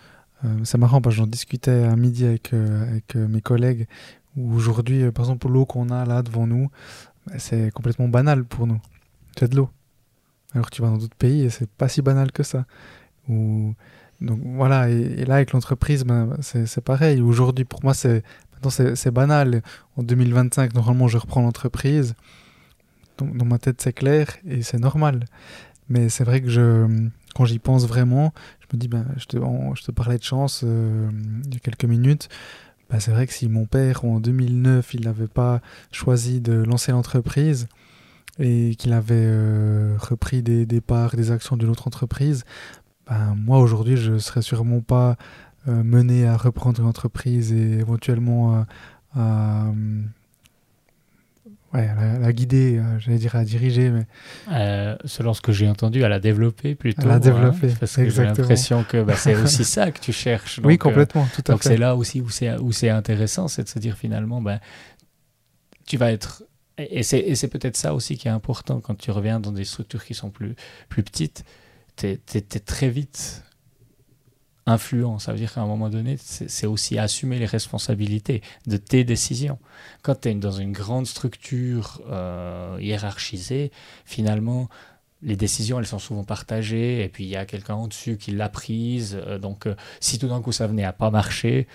Euh, 0.45 0.49
c'est 0.65 0.79
marrant 0.79 1.01
parce 1.01 1.17
que 1.17 1.23
j'en 1.23 1.27
discutais 1.27 1.85
à 1.85 1.97
midi 1.97 2.25
avec, 2.25 2.53
avec 2.53 3.15
mes 3.17 3.41
collègues 3.41 3.89
aujourd'hui, 4.37 5.11
par 5.11 5.25
exemple, 5.25 5.49
l'eau 5.49 5.67
qu'on 5.67 5.91
a 5.91 6.05
là 6.05 6.23
devant 6.23 6.47
nous, 6.47 6.71
c'est 7.39 7.73
complètement 7.73 8.09
banal 8.09 8.45
pour 8.45 8.67
nous. 8.67 8.81
C'est 9.37 9.51
de 9.51 9.57
l'eau. 9.57 9.71
Alors 10.55 10.71
tu 10.71 10.83
vas 10.83 10.89
dans 10.89 10.99
d'autres 10.99 11.17
pays 11.17 11.43
et 11.43 11.51
c'est 11.51 11.69
pas 11.71 11.89
si 11.89 12.03
banal 12.03 12.33
que 12.33 12.43
ça. 12.43 12.65
Ou... 13.29 13.75
Donc 14.21 14.41
voilà, 14.43 14.89
et, 14.89 15.25
là 15.25 15.37
avec 15.37 15.53
l'entreprise, 15.53 16.05
ben, 16.05 16.37
c'est 16.41 16.81
pareil. 16.81 17.21
Aujourd'hui, 17.21 17.65
pour 17.65 17.85
moi, 17.85 17.95
c'est 17.95 18.25
c'est 18.71 19.11
banal. 19.11 19.63
En 19.97 20.03
2025, 20.03 20.75
normalement, 20.75 21.09
je 21.09 21.19
reprends 21.19 21.43
l'entreprise. 21.43 22.15
Dans, 23.19 23.45
ma 23.45 23.59
tête, 23.59 23.81
c'est 23.81 23.93
clair 23.93 24.29
et 24.47 24.63
c'est 24.63 24.79
normal. 24.79 25.25
Mais 25.89 26.09
c'est 26.09 26.25
vrai 26.25 26.41
que 26.41 26.87
quand 27.35 27.45
j'y 27.45 27.59
pense 27.59 27.87
vraiment, 27.87 28.33
je 28.61 28.77
me 28.77 28.81
dis, 28.81 28.89
ben, 28.89 29.07
je, 29.17 29.27
te, 29.27 29.37
je 29.37 29.83
te 29.83 29.91
parlais 29.91 30.19
de 30.19 30.23
chance 30.23 30.63
euh, 30.65 31.11
il 31.47 31.55
y 31.55 31.57
a 31.57 31.61
quelques 31.61 31.85
minutes. 31.85 32.29
Ben, 32.91 33.01
c'est 33.01 33.11
vrai 33.11 33.27
que 33.27 33.33
si 33.33 33.49
mon 33.49 33.67
père, 33.67 34.05
en 34.05 34.21
2009, 34.21 34.95
il 34.95 35.03
n'avait 35.03 35.27
pas 35.27 35.61
choisi 35.91 36.41
de 36.41 36.53
lancer 36.53 36.93
l'entreprise, 36.93 37.69
et 38.39 38.75
qu'il 38.77 38.93
avait 38.93 39.15
euh, 39.17 39.97
repris 39.99 40.43
des, 40.43 40.67
des, 40.67 40.81
parts, 40.81 41.17
des 41.17 41.31
actions 41.31 41.57
d'une 41.57 41.71
autre 41.71 41.87
entreprise, 41.87 42.45
ben, 43.09 43.35
moi 43.37 43.59
aujourd'hui 43.59 43.97
je 43.97 44.13
ne 44.13 44.19
serais 44.19 44.43
sûrement 44.43 44.81
pas 44.81 45.17
euh, 45.67 45.83
mené 45.83 46.27
à 46.27 46.37
reprendre 46.37 46.81
une 46.81 46.87
entreprise 46.87 47.53
et 47.53 47.79
éventuellement 47.79 48.65
à, 49.17 49.73
ouais, 51.75 51.91
la, 52.21 52.33
guider, 52.33 52.79
euh, 52.79 52.99
j'allais 53.01 53.19
dire 53.19 53.35
à 53.35 53.45
diriger. 53.45 53.91
Mais... 53.91 54.07
selon 55.05 55.35
ce 55.35 55.41
que 55.41 55.51
j'ai 55.51 55.69
entendu, 55.69 56.05
à 56.05 56.09
la 56.09 56.21
développer 56.21 56.77
plutôt. 56.77 57.03
À 57.03 57.07
la 57.07 57.19
développer, 57.19 57.73
hein, 57.73 57.77
parce 57.81 57.97
que 57.97 58.09
j'ai 58.09 58.25
l'impression 58.25 58.85
que 58.85 59.03
bah, 59.03 59.17
c'est 59.17 59.35
aussi 59.35 59.65
ça 59.65 59.91
que 59.91 60.01
tu 60.01 60.13
cherches. 60.13 60.61
oui, 60.63 60.79
complètement, 60.79 61.27
tout 61.35 61.43
à 61.49 61.53
donc 61.53 61.63
fait. 61.63 61.71
Donc 61.71 61.75
c'est 61.75 61.77
là 61.77 61.97
aussi 61.97 62.21
où 62.21 62.73
c'est 62.73 62.89
intéressant, 62.89 63.49
c'est 63.49 63.65
de 63.65 63.69
se 63.69 63.81
dire 63.81 63.97
finalement, 63.97 64.41
ben, 64.41 64.61
tu 65.87 65.97
vas 65.97 66.13
être 66.13 66.45
et 66.79 67.03
c'est 67.03 67.49
peut-être 67.49 67.77
ça 67.77 67.95
aussi 67.95 68.17
qui 68.17 68.29
est 68.29 68.31
important 68.31 68.81
quand 68.81 68.95
tu 68.95 69.11
reviens 69.11 69.41
dans 69.41 69.53
des 69.53 69.65
structures 69.65 70.05
qui 70.05 70.15
sont 70.15 70.31
plus, 70.31 70.55
plus 70.89 71.03
petites. 71.03 71.45
Tu 71.97 72.07
es, 72.07 72.41
très 72.61 72.89
vite 72.89 73.43
influent. 74.67 75.19
Ça 75.19 75.33
veut 75.33 75.39
dire 75.39 75.53
qu'à 75.53 75.63
un 75.63 75.67
moment 75.67 75.89
donné, 75.89 76.17
c'est 76.19 76.67
aussi 76.67 76.99
assumer 76.99 77.39
les 77.39 77.47
responsabilités 77.47 78.43
de 78.67 78.77
tes 78.77 79.03
décisions. 79.03 79.59
Quand 80.03 80.21
tu 80.21 80.29
es 80.29 80.35
dans 80.35 80.53
une 80.53 80.73
grande 80.73 81.07
structure 81.07 82.01
euh, 82.09 82.79
hiérarchisée, 82.81 83.73
finalement, 84.05 84.69
les 85.23 85.37
décisions, 85.37 85.81
elles 85.81 85.87
sont 85.87 85.99
souvent 85.99 86.23
partagées, 86.23 87.03
et 87.03 87.09
puis 87.09 87.25
il 87.25 87.31
y 87.31 87.37
a 87.37 87.45
quelqu'un 87.45 87.75
en 87.75 87.89
dessus 87.89 88.17
qui 88.17 88.31
l'a 88.31 88.49
prise. 88.49 89.19
Euh, 89.27 89.39
donc, 89.39 89.67
euh, 89.67 89.75
si 90.01 90.19
tout 90.19 90.29
d'un 90.29 90.41
coup 90.41 90.53
ça 90.53 90.67
venait 90.67 90.85
à 90.85 90.93
pas 90.93 91.11
marcher, 91.11 91.67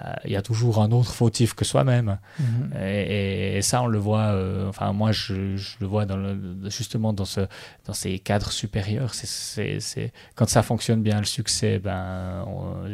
bah, 0.00 0.18
il 0.24 0.30
y 0.30 0.36
a 0.36 0.42
toujours 0.42 0.80
un 0.80 0.90
autre 0.90 1.12
fautif 1.12 1.54
que 1.54 1.64
soi-même. 1.64 2.18
Mhm. 2.38 2.72
Et, 2.82 3.60
ça, 3.62 3.82
on 3.82 3.86
le 3.86 3.98
voit, 3.98 4.32
euh, 4.32 4.68
enfin, 4.68 4.92
moi, 4.92 5.12
je, 5.12 5.34
le 5.80 5.86
vois 5.86 6.06
dans 6.06 6.16
le, 6.16 6.38
justement 6.70 7.12
dans, 7.12 7.24
ce, 7.24 7.40
dans 7.86 7.92
ces 7.92 8.18
cadres 8.18 8.50
supérieurs. 8.50 9.12
C'est, 9.14 10.12
quand 10.34 10.48
ça 10.48 10.62
fonctionne 10.62 11.02
bien, 11.02 11.18
le 11.18 11.26
succès, 11.26 11.78
ben, 11.78 12.46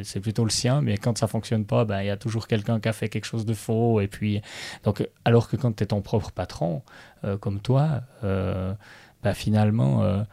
c'est 0.02 0.20
plutôt 0.20 0.44
le 0.44 0.50
sien, 0.50 0.80
mais 0.80 0.96
quand 0.96 1.16
ça 1.18 1.26
fonctionne 1.26 1.64
pas, 1.64 1.84
ben, 1.84 2.00
il 2.02 2.06
y 2.06 2.10
a 2.10 2.16
toujours 2.16 2.48
quelqu'un 2.48 2.80
qui 2.80 2.88
a 2.88 2.92
fait 2.92 3.08
quelque 3.08 3.26
chose 3.26 3.46
de 3.46 3.54
faux. 3.54 4.00
Et 4.00 4.08
puis, 4.08 4.40
donc, 4.84 5.06
alors 5.24 5.48
que 5.48 5.56
quand 5.56 5.76
tu 5.76 5.84
es 5.84 5.86
ton 5.86 6.02
propre 6.02 6.32
patron, 6.32 6.82
euh, 7.24 7.36
comme 7.36 7.60
toi, 7.60 8.02
euh, 8.24 8.74
ben, 9.22 9.34
finalement, 9.34 10.24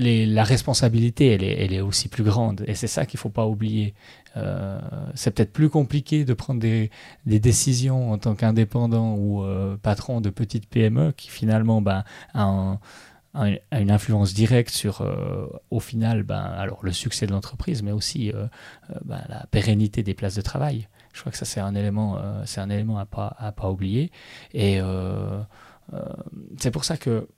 la 0.00 0.44
responsabilité, 0.44 1.28
elle 1.28 1.44
est, 1.44 1.62
elle 1.62 1.72
est, 1.72 1.80
aussi 1.80 2.08
plus 2.08 2.24
grande. 2.24 2.64
Et 2.66 2.74
c'est 2.74 2.86
ça 2.86 3.06
qu'il 3.06 3.18
ne 3.18 3.20
faut 3.20 3.28
pas 3.28 3.46
oublier. 3.46 3.94
Euh, 4.36 4.80
c'est 5.14 5.32
peut-être 5.32 5.52
plus 5.52 5.70
compliqué 5.70 6.24
de 6.24 6.34
prendre 6.34 6.60
des, 6.60 6.90
décisions 7.26 8.12
en 8.12 8.18
tant 8.18 8.34
qu'indépendant 8.34 9.14
ou 9.14 9.42
euh, 9.42 9.76
patron 9.76 10.20
de 10.20 10.30
petite 10.30 10.68
PME 10.68 11.12
qui 11.12 11.30
finalement 11.30 11.82
ben, 11.82 12.04
a, 12.34 12.78
une 13.34 13.90
influence 13.90 14.34
directe 14.34 14.70
sur, 14.70 15.00
euh, 15.00 15.46
au 15.70 15.80
final, 15.80 16.22
ben, 16.22 16.40
alors 16.40 16.80
le 16.82 16.92
succès 16.92 17.26
de 17.26 17.32
l'entreprise, 17.32 17.82
mais 17.82 17.92
aussi 17.92 18.32
ben, 19.04 19.22
la 19.28 19.46
pérennité 19.50 20.02
des 20.02 20.14
places 20.14 20.34
de 20.34 20.42
travail. 20.42 20.88
Je 21.12 21.20
crois 21.20 21.32
que 21.32 21.38
ça, 21.38 21.44
c'est 21.44 21.60
un 21.60 21.74
élément, 21.74 22.18
c'est 22.44 22.60
un 22.60 22.70
élément 22.70 22.98
à 22.98 23.06
pas, 23.06 23.34
à 23.38 23.50
pas 23.50 23.68
oublier. 23.68 24.12
Et 24.54 24.80
c'est 26.58 26.70
pour 26.70 26.84
ça 26.84 26.96
que, 26.96 27.28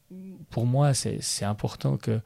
pour 0.50 0.66
moi, 0.66 0.92
c'est 0.92 1.44
important 1.44 1.96
que 1.96 2.20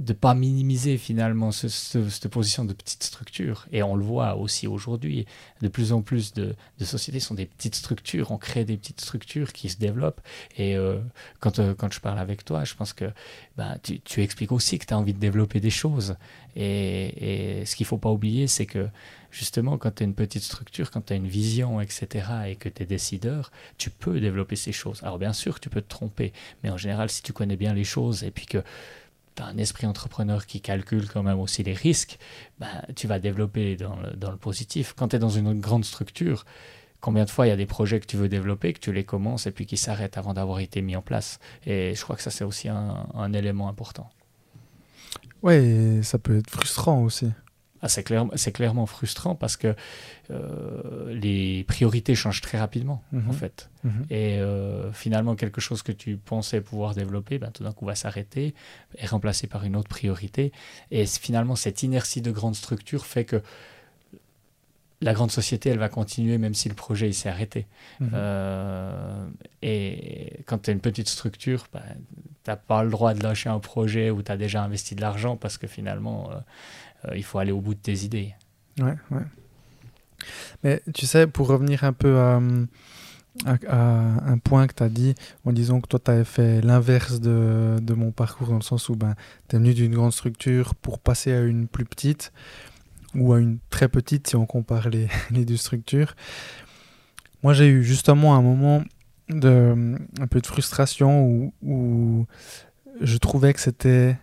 de 0.00 0.14
pas 0.14 0.34
minimiser 0.34 0.96
finalement 0.96 1.52
cette 1.52 2.28
position 2.28 2.64
de 2.64 2.72
petite 2.72 3.02
structure. 3.02 3.66
Et 3.70 3.82
on 3.82 3.94
le 3.94 4.02
voit 4.02 4.36
aussi 4.36 4.66
aujourd'hui, 4.66 5.26
de 5.60 5.68
plus 5.68 5.92
en 5.92 6.00
plus 6.00 6.32
de, 6.32 6.56
sociétés 6.80 7.20
sont 7.20 7.34
des 7.34 7.44
petites 7.44 7.74
structures, 7.74 8.30
on 8.30 8.38
crée 8.38 8.64
des 8.64 8.78
petites 8.78 9.02
structures 9.02 9.52
qui 9.52 9.68
se 9.68 9.76
développent. 9.76 10.22
Et 10.56 10.74
euh, 10.74 10.98
quand, 11.38 11.58
euh, 11.58 11.74
quand 11.74 11.92
je 11.92 12.00
parle 12.00 12.18
avec 12.18 12.46
toi, 12.46 12.64
je 12.64 12.74
pense 12.74 12.94
que 12.94 13.10
ben, 13.58 13.78
tu, 13.82 14.22
expliques 14.22 14.52
aussi 14.52 14.78
que 14.78 14.86
tu 14.86 14.94
as 14.94 14.98
envie 14.98 15.12
de 15.12 15.18
développer 15.18 15.60
des 15.60 15.70
choses. 15.70 16.16
Et, 16.56 17.60
et 17.60 17.66
ce 17.66 17.76
qu'il 17.76 17.84
faut 17.84 17.98
pas 17.98 18.10
oublier, 18.10 18.46
c'est 18.46 18.66
que 18.66 18.88
justement, 19.30 19.76
quand 19.76 19.96
tu 19.96 20.02
as 20.02 20.06
une 20.06 20.14
petite 20.14 20.42
structure, 20.42 20.90
quand 20.90 21.02
tu 21.02 21.12
as 21.12 21.16
une 21.16 21.28
vision, 21.28 21.78
etc., 21.78 22.26
et 22.48 22.56
que 22.56 22.70
tu 22.70 22.82
es 22.82 22.86
décideur, 22.86 23.52
tu 23.76 23.90
peux 23.90 24.18
développer 24.18 24.56
ces 24.56 24.72
choses. 24.72 25.02
Alors 25.02 25.18
bien 25.18 25.34
sûr, 25.34 25.60
tu 25.60 25.68
peux 25.68 25.82
te 25.82 25.90
tromper, 25.90 26.32
mais 26.62 26.70
en 26.70 26.78
général, 26.78 27.10
si 27.10 27.22
tu 27.22 27.34
connais 27.34 27.56
bien 27.56 27.74
les 27.74 27.84
choses 27.84 28.24
et 28.24 28.30
puis 28.30 28.46
que 28.46 28.64
un 29.40 29.56
esprit 29.58 29.86
entrepreneur 29.86 30.46
qui 30.46 30.60
calcule 30.60 31.08
quand 31.08 31.22
même 31.22 31.40
aussi 31.40 31.62
les 31.62 31.72
risques, 31.72 32.18
ben, 32.58 32.68
tu 32.96 33.06
vas 33.06 33.18
développer 33.18 33.76
dans 33.76 33.96
le, 33.96 34.36
positif. 34.36 34.94
Quand 34.96 35.08
tu 35.08 35.16
es 35.16 35.18
dans 35.18 35.30
une 35.30 35.60
grande 35.60 35.84
structure, 35.84 36.44
combien 37.00 37.24
de 37.24 37.30
fois 37.30 37.46
il 37.46 37.50
y 37.50 37.52
a 37.52 37.56
des 37.56 37.66
projets 37.66 38.00
que 38.00 38.06
tu 38.06 38.16
veux 38.16 38.28
développer, 38.28 38.72
que 38.72 38.80
tu 38.80 38.92
les 38.92 39.04
commences 39.04 39.46
et 39.46 39.50
puis 39.50 39.66
qui 39.66 39.76
s'arrêtent 39.76 40.18
avant 40.18 40.34
d'avoir 40.34 40.60
été 40.60 40.82
mis 40.82 40.96
en 40.96 41.02
place. 41.02 41.38
Et 41.66 41.94
je 41.94 42.02
crois 42.02 42.16
que 42.16 42.22
ça, 42.22 42.30
c'est 42.30 42.44
aussi 42.44 42.68
un, 42.68 43.06
un 43.14 43.32
élément 43.32 43.68
important. 43.68 44.10
Oui, 45.42 46.04
ça 46.04 46.18
peut 46.18 46.38
être 46.38 46.50
frustrant 46.50 47.02
aussi. 47.02 47.30
Ah, 47.82 47.88
c'est, 47.88 48.02
clairement 48.52 48.84
frustrant 48.84 49.34
parce 49.34 49.56
que 49.56 49.74
euh, 50.30 51.14
les 51.14 51.64
priorités 51.64 52.14
changent 52.14 52.42
très 52.42 52.58
rapidement, 52.58 53.02
en 53.14 53.16
mhm. 53.16 53.32
fait. 53.32 53.70
Mhm. 53.84 54.06
Et 54.10 54.38
euh, 54.38 54.92
finalement, 54.92 55.34
quelque 55.34 55.62
chose 55.62 55.82
que 55.82 55.92
tu 55.92 56.18
pensais 56.18 56.60
pouvoir 56.60 56.94
développer, 56.94 57.38
ben, 57.38 57.50
tout 57.50 57.64
d'un 57.64 57.72
coup 57.72 57.86
va 57.86 57.94
s'arrêter, 57.94 58.54
est 58.98 59.06
remplacé 59.06 59.46
par 59.46 59.64
une 59.64 59.76
autre 59.76 59.88
priorité. 59.88 60.52
Et 60.90 61.06
finalement, 61.06 61.56
cette 61.56 61.82
inertie 61.82 62.20
de 62.20 62.30
grande 62.30 62.54
structure 62.54 63.06
fait 63.06 63.24
que 63.24 63.42
la 65.02 65.14
grande 65.14 65.30
société, 65.30 65.70
elle 65.70 65.78
va 65.78 65.88
continuer 65.88 66.36
même 66.36 66.54
si 66.54 66.68
le 66.68 66.74
projet 66.74 67.10
s'est 67.12 67.30
arrêté. 67.30 67.66
Mhm. 68.00 68.10
Euh, 68.12 69.26
et 69.62 70.40
quand 70.46 70.58
tu 70.58 70.70
as 70.70 70.72
une 70.72 70.80
petite 70.80 71.08
structure, 71.08 71.66
ben, 71.72 71.80
tu 72.44 72.50
n'as 72.50 72.56
pas 72.56 72.82
le 72.84 72.90
droit 72.90 73.14
de 73.14 73.22
lâcher 73.22 73.48
un 73.48 73.60
projet 73.60 74.10
où 74.10 74.22
tu 74.22 74.30
as 74.30 74.36
déjà 74.36 74.62
investi 74.62 74.94
de 74.94 75.00
l'argent 75.00 75.36
parce 75.36 75.56
que 75.56 75.66
finalement 75.66 76.30
euh, 76.30 76.34
il 77.14 77.24
faut 77.24 77.38
aller 77.38 77.52
au 77.52 77.60
bout 77.60 77.74
de 77.74 77.80
tes 77.80 78.04
idées. 78.04 78.34
Ouais, 78.78 78.96
ouais. 79.10 79.22
Mais 80.62 80.82
tu 80.94 81.06
sais, 81.06 81.26
pour 81.26 81.48
revenir 81.48 81.84
un 81.84 81.92
peu 81.92 82.18
à, 82.18 82.40
un 83.46 84.38
point 84.38 84.66
que 84.66 84.74
tu 84.74 84.82
as 84.82 84.88
dit, 84.88 85.14
en 85.44 85.52
disant 85.52 85.80
que 85.80 85.86
toi, 85.86 85.98
tu 85.98 86.10
avais 86.10 86.24
fait 86.24 86.60
l'inverse 86.60 87.20
de, 87.20 87.76
de, 87.80 87.94
mon 87.94 88.10
parcours, 88.10 88.48
dans 88.48 88.56
le 88.56 88.62
sens 88.62 88.88
où 88.88 88.96
ben, 88.96 89.14
tu 89.48 89.56
es 89.56 89.58
venu 89.58 89.74
d'une 89.74 89.94
grande 89.94 90.12
structure 90.12 90.74
pour 90.74 90.98
passer 90.98 91.32
à 91.32 91.40
une 91.40 91.68
plus 91.68 91.84
petite, 91.84 92.32
ou 93.14 93.32
à 93.32 93.40
une 93.40 93.58
très 93.70 93.88
petite 93.88 94.28
si 94.28 94.36
on 94.36 94.46
compare 94.46 94.88
les, 94.88 95.08
les 95.30 95.44
deux 95.44 95.56
structures. 95.56 96.14
Moi, 97.42 97.54
j'ai 97.54 97.68
eu 97.68 97.82
justement 97.82 98.36
un 98.36 98.42
moment 98.42 98.84
de 99.28 99.96
un 100.20 100.26
peu 100.26 100.40
de 100.40 100.46
frustration 100.46 101.24
où, 101.24 101.54
où 101.62 102.26
je 103.00 103.16
trouvais 103.16 103.54
que 103.54 103.60
c'était 103.60 104.18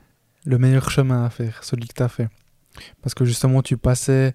le 0.46 0.58
meilleur 0.58 0.92
chemin 0.92 1.26
à 1.26 1.30
faire, 1.30 1.64
celui 1.64 1.88
que 1.88 1.94
tu 1.94 2.04
as 2.04 2.10
fait. 2.10 2.28
Parce 3.02 3.14
que 3.14 3.26
justement, 3.26 3.62
tu 3.62 3.78
passais 3.78 4.34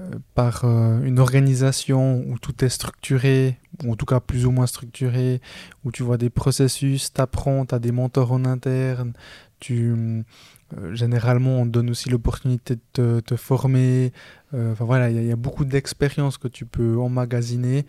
euh, 0.00 0.12
par 0.34 0.64
euh, 0.64 1.02
une 1.04 1.18
organisation 1.18 2.24
où 2.26 2.38
tout 2.38 2.64
est 2.64 2.70
structuré, 2.70 3.58
ou 3.84 3.92
en 3.92 3.94
tout 3.94 4.06
cas 4.06 4.20
plus 4.20 4.46
ou 4.46 4.50
moins 4.50 4.66
structuré, 4.66 5.42
où 5.84 5.92
tu 5.92 6.02
vois 6.02 6.16
des 6.16 6.30
processus, 6.30 7.12
tu 7.12 7.20
apprends, 7.20 7.66
tu 7.66 7.74
as 7.74 7.78
des 7.78 7.92
mentors 7.92 8.32
en 8.32 8.46
interne, 8.46 9.12
tu, 9.60 9.92
euh, 9.92 10.94
généralement 10.94 11.60
on 11.60 11.66
te 11.66 11.70
donne 11.70 11.90
aussi 11.90 12.08
l'opportunité 12.08 12.76
de 12.94 13.20
te, 13.20 13.36
former, 13.36 14.14
enfin 14.54 14.84
voilà, 14.86 15.10
il 15.10 15.26
y, 15.26 15.32
a 15.32 15.36
beaucoup 15.36 15.66
d'expériences 15.66 16.38
que 16.38 16.48
tu 16.48 16.64
peux 16.64 16.96
emmagasiner. 16.98 17.84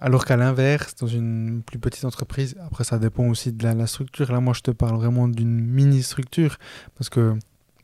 Alors 0.00 0.24
qu'à 0.24 0.36
l'inverse, 0.36 0.96
dans 0.96 1.06
une 1.06 1.62
plus 1.64 1.78
petite 1.78 2.04
entreprise, 2.04 2.56
après 2.66 2.82
ça 2.82 2.98
dépend 2.98 3.28
aussi 3.28 3.52
de 3.52 3.62
la, 3.62 3.74
la 3.74 3.86
structure, 3.86 4.32
là 4.32 4.40
moi 4.40 4.54
je 4.54 4.62
te 4.62 4.72
parle 4.72 4.96
vraiment 4.96 5.28
d'une 5.28 5.60
mini-structure, 5.60 6.58
parce 6.96 7.10
que 7.10 7.36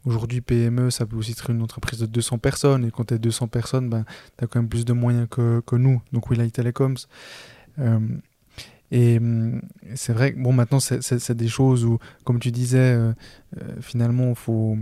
Aujourd'hui, 0.07 0.41
PME, 0.41 0.91
ça 0.91 1.05
peut 1.05 1.17
aussi 1.17 1.33
être 1.33 1.51
une 1.51 1.61
entreprise 1.63 1.99
de 1.99 2.07
200 2.07 2.39
personnes. 2.39 2.85
Et 2.85 2.93
quand 2.93 3.07
tu 3.07 3.15
as 3.15 3.19
200 3.19 3.49
personnes, 3.49 3.91
ben, 3.91 4.05
tu 4.39 4.45
as 4.45 4.47
quand 4.47 4.61
même 4.61 4.69
plus 4.69 4.85
de 4.85 4.93
moyens 4.93 5.27
que, 5.29 5.61
que 5.67 5.75
nous, 5.75 6.01
donc 6.13 6.35
Light 6.35 6.55
Telecoms. 6.55 6.95
Euh, 7.81 7.99
et 8.93 9.19
hum, 9.19 9.61
c'est 9.97 10.13
vrai 10.13 10.33
que 10.33 10.41
bon, 10.41 10.53
maintenant, 10.53 10.79
c'est 10.79 11.33
des 11.33 11.49
choses 11.49 11.85
où, 11.85 11.99
comme 12.23 12.39
tu 12.39 12.53
disais, 12.53 12.79
euh, 12.79 13.13
euh, 13.61 13.81
finalement, 13.81 14.29
il 14.29 14.37
faut, 14.37 14.79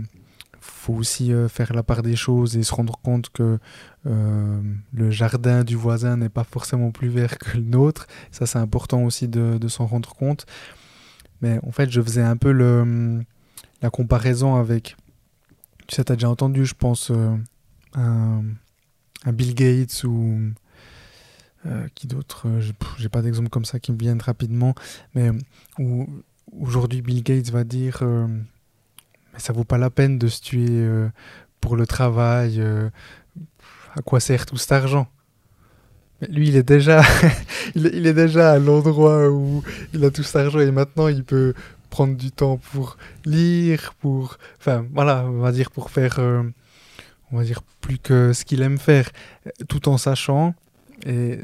faut 0.61 0.93
aussi 0.93 1.31
faire 1.49 1.73
la 1.73 1.81
part 1.81 2.03
des 2.03 2.15
choses 2.15 2.55
et 2.55 2.61
se 2.61 2.73
rendre 2.73 2.99
compte 2.99 3.29
que 3.29 3.57
le 4.03 5.09
jardin 5.09 5.63
du 5.63 5.75
voisin 5.75 6.17
n'est 6.17 6.29
pas 6.29 6.43
forcément 6.43 6.91
plus 6.91 7.09
vert 7.09 7.39
que 7.39 7.57
le 7.57 7.63
nôtre. 7.63 8.05
Ça, 8.29 8.45
c'est 8.45 8.59
important 8.59 9.03
aussi 9.03 9.27
de, 9.27 9.57
de 9.57 9.67
s'en 9.67 9.87
rendre 9.87 10.13
compte. 10.13 10.45
Mais 11.41 11.59
en 11.65 11.71
fait, 11.71 11.89
je 11.89 11.99
faisais 11.99 12.21
un 12.21 12.37
peu 12.37 12.51
le, 12.51 12.81
hum, 12.81 13.23
la 13.81 13.89
comparaison 13.89 14.55
avec 14.55 14.95
tu 15.87 15.95
sais, 15.95 16.03
tu 16.03 16.11
as 16.11 16.15
déjà 16.15 16.29
entendu, 16.29 16.65
je 16.65 16.73
pense, 16.73 17.11
euh, 17.11 17.35
un, 17.93 18.43
Bill 19.31 19.55
Gates 19.55 20.03
ou. 20.03 20.51
Euh, 21.65 21.87
qui 21.95 22.05
d'autre 22.05 22.47
euh, 22.47 22.61
J'ai 22.99 23.09
pas 23.09 23.23
d'exemple 23.23 23.49
comme 23.49 23.65
ça 23.65 23.79
qui 23.79 23.91
me 23.91 23.97
viennent 23.97 24.21
rapidement, 24.21 24.75
mais 25.15 25.31
où 25.79 26.07
aujourd'hui 26.59 27.01
Bill 27.01 27.23
Gates 27.23 27.49
va 27.49 27.63
dire 27.63 28.03
Mais 28.03 29.39
ça 29.39 29.51
vaut 29.51 29.63
pas 29.63 29.79
la 29.79 29.89
peine 29.89 30.19
de 30.19 30.27
se 30.27 30.41
tuer 30.41 30.87
pour 31.61 31.75
le 31.75 31.87
travail, 31.87 32.61
à 33.95 34.01
quoi 34.03 34.19
sert 34.19 34.45
tout 34.45 34.57
cet 34.57 34.73
argent? 34.73 35.07
Lui, 36.29 36.49
il 36.49 36.55
est 36.55 36.63
déjà, 36.63 37.01
il, 37.75 38.05
est 38.05 38.13
déjà 38.13 38.51
à 38.51 38.59
l'endroit 38.59 39.29
où 39.29 39.63
il 39.93 40.05
a 40.05 40.11
tout 40.11 40.23
cet 40.23 40.35
argent 40.35 40.59
et 40.59 40.71
maintenant 40.71 41.07
il 41.07 41.23
peut 41.23 41.53
prendre 41.95 42.17
du 42.17 42.29
temps 42.29 42.57
pour 42.57 42.97
lire, 43.23 43.93
pour, 44.01 44.37
enfin 44.59 44.85
voilà, 44.93 45.23
on 45.27 45.39
va 45.39 45.53
dire 45.53 45.71
pour 45.71 45.91
faire, 45.91 46.19
euh, 46.19 46.43
on 47.31 47.37
va 47.37 47.45
dire 47.45 47.61
plus 47.79 47.99
que 47.99 48.33
ce 48.33 48.43
qu'il 48.43 48.61
aime 48.63 48.77
faire, 48.77 49.09
tout 49.69 49.87
en 49.87 49.97
sachant. 49.97 50.55
Et 51.05 51.39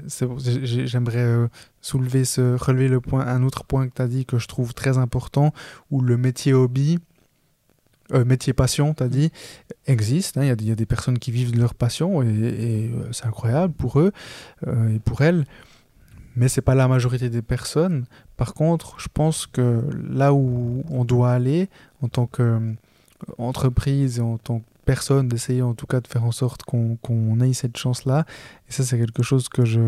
j'aimerais 0.65 1.19
euh, 1.19 1.47
soulever 1.79 2.25
ce, 2.25 2.57
relever 2.61 2.89
le 2.89 2.99
point, 2.99 3.25
un 3.25 3.43
autre 3.43 3.63
point 3.63 3.87
que 3.87 3.93
tu 3.95 4.01
as 4.01 4.09
dit 4.09 4.25
que 4.25 4.39
je 4.39 4.47
trouve 4.49 4.73
très 4.73 4.97
important, 4.97 5.53
où 5.89 6.01
le 6.01 6.17
métier 6.17 6.51
hobby, 6.51 6.99
euh, 8.11 8.25
métier 8.25 8.51
passion, 8.51 8.93
tu 8.93 9.03
as 9.03 9.07
dit, 9.07 9.31
existe. 9.87 10.37
Hein. 10.37 10.53
Il 10.59 10.67
y, 10.67 10.71
a 10.71 10.75
des 10.75 10.85
personnes 10.85 11.17
qui 11.17 11.31
vivent 11.31 11.53
de 11.53 11.59
leur 11.59 11.75
passion 11.75 12.21
et, 12.23 12.27
et 12.27 12.91
c'est 13.13 13.25
incroyable 13.25 13.73
pour 13.73 14.01
eux 14.01 14.11
et 14.67 14.99
pour 14.99 15.21
elles 15.21 15.45
mais 16.35 16.47
c'est 16.47 16.61
pas 16.61 16.75
la 16.75 16.87
majorité 16.87 17.29
des 17.29 17.41
personnes. 17.41 18.05
Par 18.37 18.53
contre, 18.53 18.99
je 18.99 19.07
pense 19.13 19.45
que 19.47 19.83
là 20.09 20.33
où 20.33 20.83
on 20.89 21.05
doit 21.05 21.31
aller 21.31 21.69
en 22.01 22.07
tant 22.07 22.27
qu'entreprise 22.27 24.19
euh, 24.19 24.23
et 24.23 24.25
en 24.25 24.37
tant 24.37 24.59
que 24.59 24.65
personne, 24.85 25.27
d'essayer 25.27 25.61
en 25.61 25.73
tout 25.73 25.85
cas 25.85 26.01
de 26.01 26.07
faire 26.07 26.23
en 26.23 26.31
sorte 26.31 26.63
qu'on 26.63 27.39
ait 27.41 27.53
cette 27.53 27.77
chance-là, 27.77 28.25
et 28.67 28.71
ça 28.71 28.83
c'est 28.83 28.97
quelque 28.97 29.23
chose 29.23 29.47
que 29.47 29.63
je, 29.63 29.79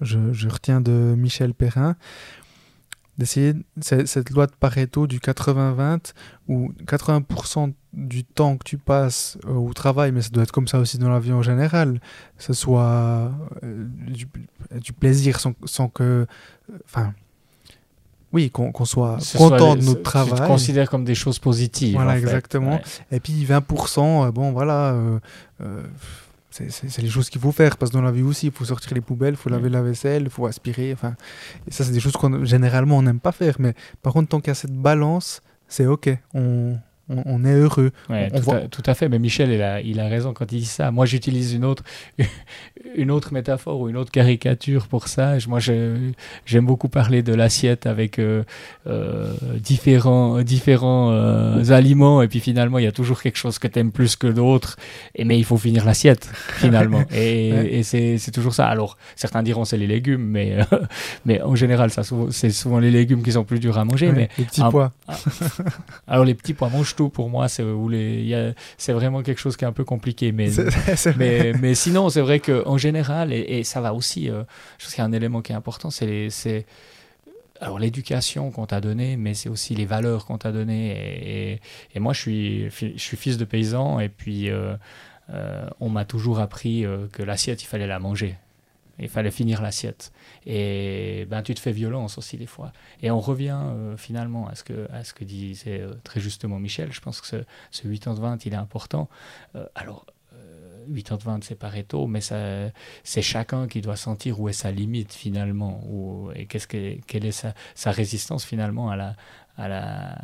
je, 0.00 0.32
je, 0.32 0.48
retiens 0.48 0.80
de 0.80 1.14
Michel 1.16 1.52
Perrin, 1.52 1.96
d'essayer 3.20 3.54
cette 3.80 4.30
loi 4.30 4.46
de 4.46 4.52
Pareto 4.58 5.06
du 5.06 5.18
80-20 5.18 6.12
où 6.48 6.72
80% 6.84 7.72
du 7.92 8.24
temps 8.24 8.56
que 8.56 8.64
tu 8.64 8.78
passes 8.78 9.36
euh, 9.46 9.52
au 9.52 9.72
travail, 9.72 10.10
mais 10.10 10.22
ça 10.22 10.30
doit 10.30 10.42
être 10.42 10.52
comme 10.52 10.68
ça 10.68 10.78
aussi 10.78 10.98
dans 10.98 11.10
la 11.10 11.20
vie 11.20 11.32
en 11.32 11.42
général, 11.42 12.00
que 12.38 12.42
ce 12.42 12.52
soit 12.52 13.30
euh, 13.62 13.86
du, 14.08 14.92
plaisir 14.92 15.38
sans, 15.38 15.52
sans 15.64 15.88
que... 15.88 16.26
Enfin, 16.84 17.12
oui, 18.32 18.50
qu'on 18.50 18.84
soit 18.84 19.18
content 19.36 19.76
de 19.76 19.82
notre 19.82 20.02
travail. 20.02 20.34
Tu 20.34 20.42
te 20.42 20.46
considères 20.46 20.88
comme 20.88 21.04
des 21.04 21.16
choses 21.16 21.40
positives. 21.40 21.94
Voilà, 21.94 22.16
exactement. 22.16 22.80
Et 23.10 23.18
puis 23.18 23.44
20%, 23.44 24.28
euh, 24.28 24.30
bon 24.30 24.52
voilà, 24.52 24.96
c'est 26.50 26.98
les 26.98 27.08
choses 27.08 27.30
qu'il 27.30 27.40
faut 27.40 27.52
faire. 27.52 27.76
Parce 27.76 27.90
que 27.90 27.96
dans 27.96 28.02
la 28.02 28.12
vie 28.12 28.22
aussi 28.22 28.46
il 28.46 28.52
faut 28.52 28.64
sortir 28.64 28.94
les 28.94 29.00
poubelles 29.00 29.34
il 29.34 29.36
faut 29.36 29.50
laver 29.50 29.68
la 29.68 29.82
vaisselle 29.82 30.24
il 30.24 30.30
faut 30.30 30.46
aspirer 30.46 30.92
enfin. 30.92 31.14
Et 31.66 31.70
ça 31.70 31.84
c'est 31.84 31.92
des 31.92 32.00
choses 32.00 32.12
qu'on 32.12 32.44
généralement 32.44 32.98
on 32.98 33.02
n'aime 33.02 33.20
pas 33.20 33.32
faire. 33.32 33.56
Mais 33.58 33.74
par 34.02 34.12
contre 34.12 34.28
tant 34.28 34.40
qu'il 34.40 34.48
y 34.48 34.50
a 34.50 34.54
cette 34.54 34.76
balance 34.76 35.42
c'est 35.68 35.86
ok. 35.86 36.10
On, 36.34 36.76
on, 37.10 37.44
est 37.44 37.54
heureux. 37.54 37.90
tout, 38.70 38.82
à, 38.86 38.94
fait, 38.94 39.08
mais 39.08 39.18
Michel, 39.18 39.50
il 39.50 39.62
a, 39.62 39.80
il 39.80 39.98
a 40.00 40.08
raison 40.08 40.32
quand 40.32 40.50
il 40.52 40.60
dit 40.60 40.64
ça. 40.64 40.90
Moi, 40.90 41.06
j'utilise 41.06 41.54
une 41.54 41.64
autre, 41.64 41.82
une 42.96 43.10
autre 43.10 43.32
métaphore 43.32 43.80
ou 43.80 43.88
une 43.88 43.96
autre 43.96 44.12
caricature 44.12 44.86
pour 44.86 45.08
ça. 45.08 45.36
Moi, 45.48 45.58
j'aime 45.60 46.66
beaucoup 46.66 46.88
parler 46.88 47.22
de 47.22 47.34
l'assiette 47.34 47.86
avec 47.86 48.18
euh, 48.18 48.44
euh, 48.86 49.32
différents, 49.58 50.42
différents 50.42 51.10
euh, 51.10 51.70
aliments, 51.70 52.22
et 52.22 52.28
puis 52.28 52.40
finalement, 52.40 52.78
il 52.78 52.84
y 52.84 52.88
a 52.88 52.92
toujours 52.92 53.22
quelque 53.22 53.38
chose 53.38 53.58
que 53.58 53.66
tu 53.66 53.78
aimes 53.78 53.92
plus 53.92 54.16
que 54.16 54.26
d'autres, 54.26 54.76
mais 55.18 55.38
il 55.38 55.44
faut 55.44 55.56
finir 55.56 55.84
l'assiette, 55.84 56.30
finalement. 56.58 57.02
et, 57.12 57.80
et 57.80 57.82
c'est 57.82 58.32
toujours 58.32 58.54
ça. 58.54 58.68
Alors, 58.68 58.96
certains 59.16 59.42
diront 59.42 59.64
c'est 59.64 59.78
les 59.78 59.86
légumes, 59.86 60.24
mais, 60.24 60.58
mais 61.24 61.42
en 61.42 61.54
général, 61.54 61.90
c'est 62.30 62.50
souvent 62.50 62.78
les 62.78 62.90
légumes 62.90 63.22
qui 63.22 63.32
sont 63.32 63.44
plus 63.44 63.58
durs 63.58 63.78
à 63.78 63.84
manger. 63.84 64.12
mais, 64.12 64.28
les 64.38 64.44
petits 64.44 64.62
pois. 64.70 64.92
alors, 66.06 66.24
les 66.24 66.34
petits 66.34 66.54
pois 66.54 66.68
mangent 66.68 66.94
pour 67.08 67.28
moi, 67.28 67.48
c'est 67.48 67.64
c'est 68.76 68.92
vraiment 68.92 69.22
quelque 69.22 69.40
chose 69.40 69.56
qui 69.56 69.64
est 69.64 69.68
un 69.68 69.72
peu 69.72 69.84
compliqué. 69.84 70.32
Mais, 70.32 70.50
mais, 71.16 71.52
mais, 71.60 71.74
sinon, 71.74 72.08
c'est 72.08 72.20
vrai 72.20 72.40
qu'en 72.40 72.76
général, 72.76 73.32
et, 73.32 73.64
ça 73.64 73.80
va 73.80 73.94
aussi, 73.94 74.28
euh, 74.28 74.42
je 74.78 74.84
pense 74.84 74.94
qu'il 74.94 75.02
y 75.02 75.04
a 75.04 75.08
un 75.08 75.12
élément 75.12 75.42
qui 75.42 75.52
est 75.52 75.54
important, 75.56 75.90
c'est 75.90 76.66
alors 77.62 77.78
l'éducation 77.78 78.50
qu'on 78.50 78.64
t'a 78.64 78.80
donnée, 78.80 79.18
mais 79.18 79.34
c'est 79.34 79.50
aussi 79.50 79.74
les 79.74 79.84
valeurs 79.84 80.24
qu'on 80.24 80.38
t'a 80.38 80.50
données. 80.50 81.52
Et, 81.52 81.60
et, 81.94 82.00
moi, 82.00 82.12
je 82.12 82.20
suis, 82.20 82.70
je 82.70 83.02
suis 83.02 83.16
fils 83.16 83.36
de 83.36 83.44
paysan, 83.44 84.00
et 84.00 84.08
puis 84.08 84.48
euh, 84.48 84.74
euh, 85.30 85.68
on 85.78 85.90
m'a 85.90 86.04
toujours 86.04 86.40
appris 86.40 86.84
que 87.12 87.22
l'assiette, 87.22 87.62
il 87.62 87.66
fallait 87.66 87.86
la 87.86 87.98
manger. 87.98 88.36
Il 89.00 89.08
fallait 89.08 89.30
finir 89.30 89.62
l'assiette. 89.62 90.12
Et 90.46 91.26
ben, 91.28 91.42
tu 91.42 91.54
te 91.54 91.60
fais 91.60 91.72
violence 91.72 92.18
aussi 92.18 92.36
des 92.36 92.46
fois. 92.46 92.72
Et 93.02 93.10
on 93.10 93.20
revient 93.20 93.58
euh, 93.60 93.96
finalement 93.96 94.46
à 94.48 94.54
ce, 94.54 94.64
que, 94.64 94.88
à 94.92 95.04
ce 95.04 95.14
que 95.14 95.24
disait 95.24 95.80
euh, 95.80 95.94
très 96.04 96.20
justement 96.20 96.58
Michel. 96.58 96.92
Je 96.92 97.00
pense 97.00 97.20
que 97.20 97.26
ce, 97.26 97.36
ce 97.70 97.88
80-20, 97.88 98.42
il 98.44 98.52
est 98.52 98.56
important. 98.56 99.08
Euh, 99.56 99.66
alors, 99.74 100.06
80-20, 100.90 101.42
c'est 101.42 101.54
Pareto, 101.54 102.06
mais 102.06 102.20
c'est 102.20 103.22
chacun 103.22 103.68
qui 103.68 103.80
doit 103.80 103.96
sentir 103.96 104.40
où 104.40 104.48
est 104.48 104.54
sa 104.54 104.70
limite 104.70 105.12
finalement, 105.12 105.82
où, 105.86 106.30
et 106.34 106.46
qu'est-ce 106.46 106.66
que, 106.66 106.98
quelle 107.06 107.26
est 107.26 107.32
sa, 107.32 107.54
sa, 107.74 107.90
résistance 107.90 108.44
finalement 108.44 108.90
à 108.90 108.96
la, 108.96 109.14
à 109.56 109.68
la, 109.68 110.16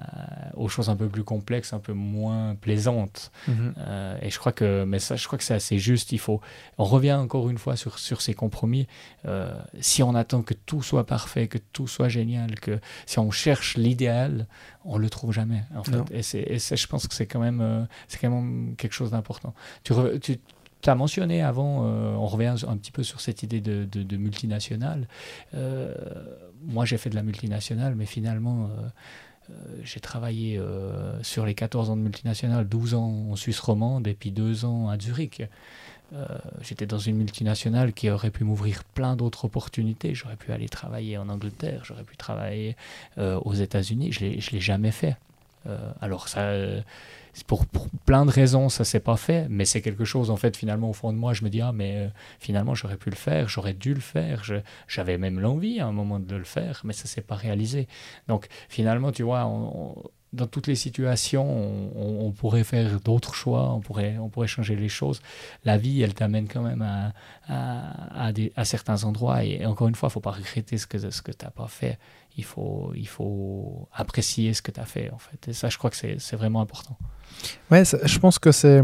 aux 0.55 0.69
choses 0.69 0.89
un 0.89 0.97
peu 0.97 1.09
plus 1.09 1.25
complexes, 1.25 1.73
un 1.73 1.79
peu 1.79 1.93
moins 1.93 2.55
plaisantes. 2.55 3.31
Mhm. 3.49 3.75
Euh, 3.79 4.19
et 4.23 4.31
je 4.31 4.39
crois 4.39 4.53
que, 4.53 4.85
mais 4.85 4.99
ça, 4.99 5.17
je 5.17 5.27
crois 5.27 5.39
que 5.39 5.45
c'est 5.45 5.55
assez 5.55 5.79
juste. 5.79 6.13
Il 6.13 6.19
faut, 6.19 6.41
on 6.79 6.85
revient 6.85 7.13
encore 7.13 7.51
une 7.51 7.59
fois 7.59 7.77
sur, 7.77 7.99
sur 7.99 8.23
ces 8.23 8.35
compromis. 8.35 8.87
Euh, 9.27 9.53
si 9.81 10.03
on 10.03 10.15
attend 10.15 10.43
que 10.43 10.55
tout 10.55 10.83
soit 10.83 11.07
parfait, 11.07 11.49
que 11.49 11.59
tout 11.59 11.87
soit 11.87 12.09
génial, 12.09 12.59
que 12.61 12.81
si 13.05 13.19
on 13.19 13.31
cherche 13.31 13.77
l'idéal, 13.77 14.47
on 14.85 14.99
le 14.99 15.11
trouve 15.11 15.33
jamais. 15.33 15.65
En 15.75 15.85
fait. 15.85 16.03
Et, 16.11 16.23
c'est, 16.23 16.77
je 16.77 16.87
pense 16.87 17.07
que 17.07 17.15
c'est 17.15 17.27
quand 17.27 17.41
même, 17.41 17.61
euh, 17.61 17.85
c'est 18.09 18.19
quand 18.19 18.31
même 18.31 18.75
quelque 18.77 18.95
chose 18.95 19.11
d'important. 19.11 19.55
Tu, 19.83 19.93
tu 20.21 20.39
tu 20.83 20.91
as 20.91 20.95
mentionné 20.95 21.43
avant, 21.43 21.85
on 21.85 22.27
revient 22.27 22.55
un 22.67 22.77
petit 22.77 22.93
peu 22.93 23.03
sur 23.03 23.21
cette 23.21 23.43
idée 23.43 23.61
de, 23.61 24.17
multinationale. 24.17 25.09
moi, 26.65 26.85
j'ai 26.85 26.99
fait 26.99 27.11
de 27.11 27.17
la 27.17 27.23
multinationale, 27.23 27.95
mais 27.95 28.07
finalement, 28.07 28.69
euh, 29.51 29.55
j'ai 29.83 30.01
travaillé 30.01 30.59
euh, 30.59 31.23
sur 31.23 31.47
les 31.47 31.55
14 31.55 31.91
ans 31.91 31.97
de 31.97 32.03
multinationale, 32.03 32.67
12 32.67 32.95
ans 32.95 33.29
en 33.31 33.37
Suisse 33.37 33.61
romande 33.61 34.07
et 34.07 34.15
puis 34.15 34.31
2 34.31 34.65
ans 34.65 34.89
à 34.89 34.99
Zurich. 34.99 35.43
Euh, 36.13 36.25
j'étais 36.63 36.87
dans 36.87 36.99
une 36.99 37.17
multinationale 37.17 37.93
qui 37.93 38.11
aurait 38.11 38.31
pu 38.31 38.45
m'ouvrir 38.45 38.85
plein 38.85 39.17
d'autres 39.17 39.45
opportunités. 39.45 40.15
J'aurais 40.15 40.37
pu 40.37 40.53
aller 40.53 40.69
travailler 40.69 41.19
en 41.19 41.29
Angleterre, 41.29 41.83
j'aurais 41.85 42.05
pu 42.05 42.17
travailler 42.17 42.77
aux 43.17 43.55
États-Unis. 43.55 44.13
Je 44.13 44.25
ne 44.25 44.53
l'ai 44.53 44.61
jamais 44.61 44.93
fait. 44.93 45.17
alors 46.01 46.29
ça, 46.29 46.53
pour, 47.45 47.67
plein 48.05 48.25
de 48.25 48.31
raisons, 48.31 48.69
ça 48.69 48.85
s'est 48.85 49.01
pas 49.01 49.17
fait, 49.17 49.47
mais 49.49 49.65
c'est 49.65 49.83
quelque 49.83 50.05
chose, 50.05 50.31
en 50.31 50.37
fait, 50.37 50.57
finalement, 50.57 50.91
au 50.91 50.93
fond 50.93 51.13
de 51.13 51.19
moi, 51.19 51.33
je 51.33 51.45
me 51.45 51.51
dis, 51.51 51.61
ah, 51.61 51.73
mais 51.73 51.97
euh, 51.97 52.09
finalement, 52.39 52.75
j'aurais 52.75 52.97
pu 52.97 53.11
le 53.11 53.17
faire, 53.17 53.49
j'aurais 53.49 53.75
dû 53.75 53.95
le 53.95 54.01
faire, 54.01 54.43
j'avais 54.89 55.19
même 55.19 55.41
l'envie 55.41 55.81
à 55.81 55.87
un 55.87 55.93
moment 55.93 56.19
de 56.19 56.37
le 56.37 56.45
faire, 56.45 56.81
mais 56.85 56.93
ça 56.93 57.07
s'est 57.07 57.23
pas 57.23 57.35
réalisé. 57.35 57.89
Donc, 58.29 58.47
finalement, 58.69 59.13
tu 59.13 59.23
vois, 59.23 59.51
dans 60.33 60.47
toutes 60.47 60.67
les 60.67 60.75
situations, 60.75 61.47
on, 61.97 62.31
pourrait 62.33 62.65
faire 62.65 63.01
d'autres 63.01 63.35
choix, 63.35 63.73
on 63.73 63.81
pourrait, 63.81 64.19
on 64.19 64.29
pourrait 64.29 64.47
changer 64.47 64.77
les 64.77 64.89
choses. 64.89 65.21
La 65.65 65.79
vie, 65.79 66.03
elle 66.03 66.15
t'amène 66.15 66.49
quand 66.49 66.63
même 66.63 66.83
à, 66.83 67.13
à, 68.57 68.65
certains 68.65 69.05
endroits, 69.05 69.45
et, 69.45 69.65
encore 69.67 69.89
une 69.89 69.95
fois, 69.95 70.09
il 70.11 70.13
faut 70.13 70.21
pas 70.21 70.33
regretter 70.33 70.79
ce 70.79 70.87
que, 70.87 71.11
ce 71.11 71.23
que 71.23 71.33
tu 71.33 71.45
n'as 71.45 71.51
pas 71.51 71.69
fait 71.69 71.99
il 72.37 72.45
faut, 72.45 72.93
il 72.95 73.09
faut 73.09 73.89
apprécier 73.93 74.53
ce 74.55 74.63
que 74.63 74.71
tu 74.71 74.81
as 74.81 74.85
fait, 74.85 75.11
en 75.11 75.19
fait. 75.19 75.49
Et 75.49 75.53
ça, 75.53 75.69
je 75.69 75.79
crois 75.79 75.91
que 75.91 75.97
c'est 75.97 76.37
vraiment 76.37 76.61
important. 76.61 76.99
Ouais, 77.71 77.85
je 77.85 78.19
pense 78.19 78.39
que 78.39 78.53
c'est 78.53 78.83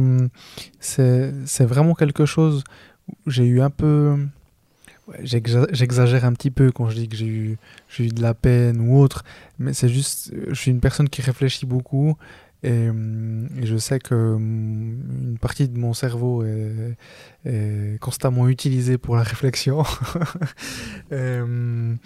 c'est 0.80 1.64
vraiment 1.64 1.94
quelque 1.94 2.26
chose 2.26 2.64
où 3.08 3.30
j'ai 3.30 3.44
eu 3.44 3.60
un 3.60 3.70
peu... 3.70 4.16
J'exagère 5.22 6.24
un 6.24 6.32
petit 6.32 6.50
peu 6.50 6.70
quand 6.70 6.88
je 6.88 6.96
dis 6.96 7.08
que 7.08 7.16
j'ai 7.16 7.26
eu, 7.26 7.58
eu 7.98 8.08
de 8.08 8.22
la 8.22 8.34
peine 8.34 8.80
ou 8.80 8.98
autre, 8.98 9.24
mais 9.58 9.72
c'est 9.72 9.88
juste, 9.88 10.32
je 10.48 10.54
suis 10.54 10.70
une 10.70 10.80
personne 10.80 11.08
qui 11.08 11.22
réfléchit 11.22 11.66
beaucoup 11.66 12.16
et, 12.62 12.88
je 13.62 13.76
sais 13.76 13.98
que 13.98 14.36
une 14.38 15.36
partie 15.40 15.68
de 15.68 15.76
mon 15.76 15.92
cerveau 15.92 16.44
est, 16.44 16.96
est 17.44 17.98
constamment 18.00 18.48
utilisée 18.48 18.98
pour 18.98 19.16
la 19.16 19.24
réflexion. 19.24 19.82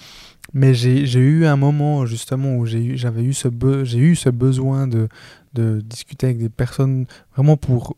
Mais 0.55 0.75
j'ai 0.75 1.19
eu 1.19 1.45
un 1.45 1.57
moment 1.57 2.07
justement 2.07 2.57
où 2.57 2.67
j'avais 2.67 3.25
eu, 3.25 3.33
ce 3.33 3.49
j'ai 3.85 3.99
eu 3.99 4.17
ce 4.17 4.31
besoin 4.31 4.87
de, 4.87 5.09
de, 5.57 5.81
discuter 5.81 6.27
avec 6.27 6.39
des 6.39 6.49
personnes 6.49 7.07
vraiment 7.35 7.57
pour, 7.57 7.97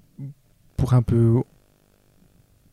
pour 0.76 0.94
un 0.94 1.02
peu 1.02 1.42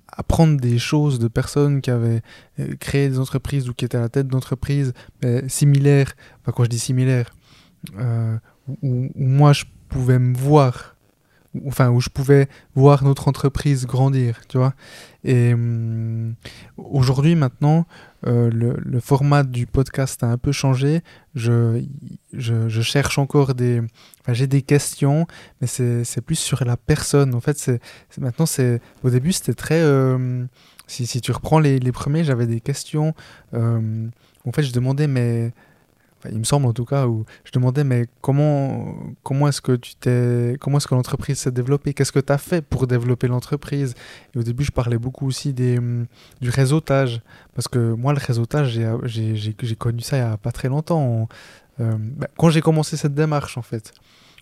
apprendre 0.07 0.59
des 0.59 0.79
choses 0.79 1.19
de 1.19 1.27
personnes 1.27 1.81
qui 1.81 1.91
avaient 1.91 2.21
euh, 2.59 2.75
créé 2.79 3.09
des 3.09 3.19
entreprises 3.19 3.67
ou 3.67 3.73
qui 3.73 3.83
étaient 3.83 3.97
à 3.97 4.01
la 4.01 4.09
tête 4.09 4.27
d'entreprises 4.27 4.93
similaires, 5.47 6.15
quand 6.45 6.63
je 6.63 6.69
dis 6.69 6.79
similaires, 6.79 7.33
euh, 7.97 8.37
où, 8.81 9.09
moi 9.15 9.53
je 9.53 9.65
pouvais 9.89 10.19
me 10.19 10.35
voir, 10.35 10.94
enfin 11.67 11.89
où 11.89 12.01
je 12.01 12.09
pouvais 12.09 12.47
voir 12.75 13.03
notre 13.03 13.27
entreprise 13.27 13.85
grandir, 13.85 14.41
tu 14.47 14.57
vois. 14.57 14.73
Et 15.23 15.53
hum, 15.53 16.35
aujourd'hui 16.77 17.35
maintenant, 17.35 17.85
euh, 18.27 18.49
le, 18.51 18.99
format 18.99 19.43
du 19.43 19.67
podcast 19.67 20.23
a 20.23 20.27
un 20.27 20.37
peu 20.37 20.51
changé. 20.51 21.01
Je, 21.35 21.83
je, 22.33 22.81
cherche 22.81 23.17
encore 23.17 23.53
des... 23.53 23.81
Enfin, 24.21 24.33
j'ai 24.33 24.47
des 24.47 24.61
questions, 24.61 25.27
mais 25.61 25.67
c'est 25.67 26.21
plus 26.21 26.39
sur 26.39 26.63
la 26.65 26.77
personne. 26.77 27.35
En 27.35 27.41
fait, 27.41 27.57
c'est 27.57 27.81
maintenant, 28.17 28.45
c'est 28.45 28.81
au 29.03 29.09
début, 29.09 29.31
c'était 29.31 29.53
très... 29.53 29.81
Euh, 29.81 30.45
si, 30.87 31.05
si, 31.07 31.21
tu 31.21 31.31
reprends 31.31 31.59
les, 31.59 31.79
les 31.79 31.91
premiers, 31.91 32.23
j'avais 32.23 32.47
des 32.47 32.61
questions. 32.61 33.13
Euh, 33.53 34.07
en 34.47 34.51
fait, 34.51 34.63
je 34.63 34.71
demandais, 34.71 35.07
mais 35.07 35.51
il 36.31 36.39
me 36.39 36.43
semble 36.43 36.65
en 36.67 36.73
tout 36.73 36.85
cas, 36.85 37.07
où 37.07 37.25
je 37.43 37.51
demandais, 37.51 37.83
mais 37.83 38.05
comment, 38.21 38.95
comment 39.23 39.47
est-ce 39.47 39.61
que 39.61 39.73
tu 39.73 39.95
t'es, 39.95 40.57
comment 40.59 40.77
est-ce 40.77 40.87
que 40.87 40.95
l'entreprise 40.95 41.39
s'est 41.39 41.51
développée? 41.51 41.93
Qu'est-ce 41.93 42.11
que 42.11 42.19
tu 42.19 42.31
as 42.31 42.37
fait 42.37 42.61
pour 42.61 42.87
développer 42.87 43.27
l'entreprise? 43.27 43.93
Et 44.33 44.39
au 44.39 44.43
début, 44.43 44.63
je 44.63 44.71
parlais 44.71 44.97
beaucoup 44.97 45.27
aussi 45.27 45.53
des, 45.53 45.77
hum, 45.77 46.05
du 46.41 46.49
réseautage, 46.49 47.21
parce 47.53 47.67
que 47.67 47.93
moi, 47.93 48.13
le 48.13 48.19
réseautage, 48.19 48.79
j'ai 49.03 49.75
connu 49.77 50.01
ça 50.01 50.17
il 50.17 50.23
n'y 50.23 50.29
a 50.29 50.37
pas 50.37 50.51
très 50.51 50.69
longtemps. 50.69 51.27
Euh, 51.79 51.95
bah, 51.97 52.27
quand 52.37 52.49
j'ai 52.49 52.61
commencé 52.61 52.97
cette 52.97 53.13
démarche, 53.13 53.57
en 53.57 53.61
fait, 53.61 53.93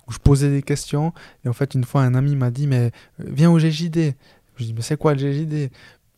où 0.08 0.12
je 0.12 0.20
posais 0.20 0.50
des 0.50 0.62
questions, 0.62 1.14
et 1.46 1.50
en 1.50 1.54
fait, 1.54 1.74
une 1.76 1.84
fois, 1.84 2.02
un 2.04 2.16
ami 2.16 2.36
m'a 2.36 2.52
dit, 2.52 2.68
mais 2.68 2.92
euh, 3.20 3.26
viens 3.28 3.52
au 3.52 3.60
GJD. 3.60 4.16
Je 4.56 4.66
dis, 4.66 4.74
mais 4.74 4.82
c'est 4.82 4.98
quoi 4.98 5.16
le 5.16 5.20
GJD 5.20 5.72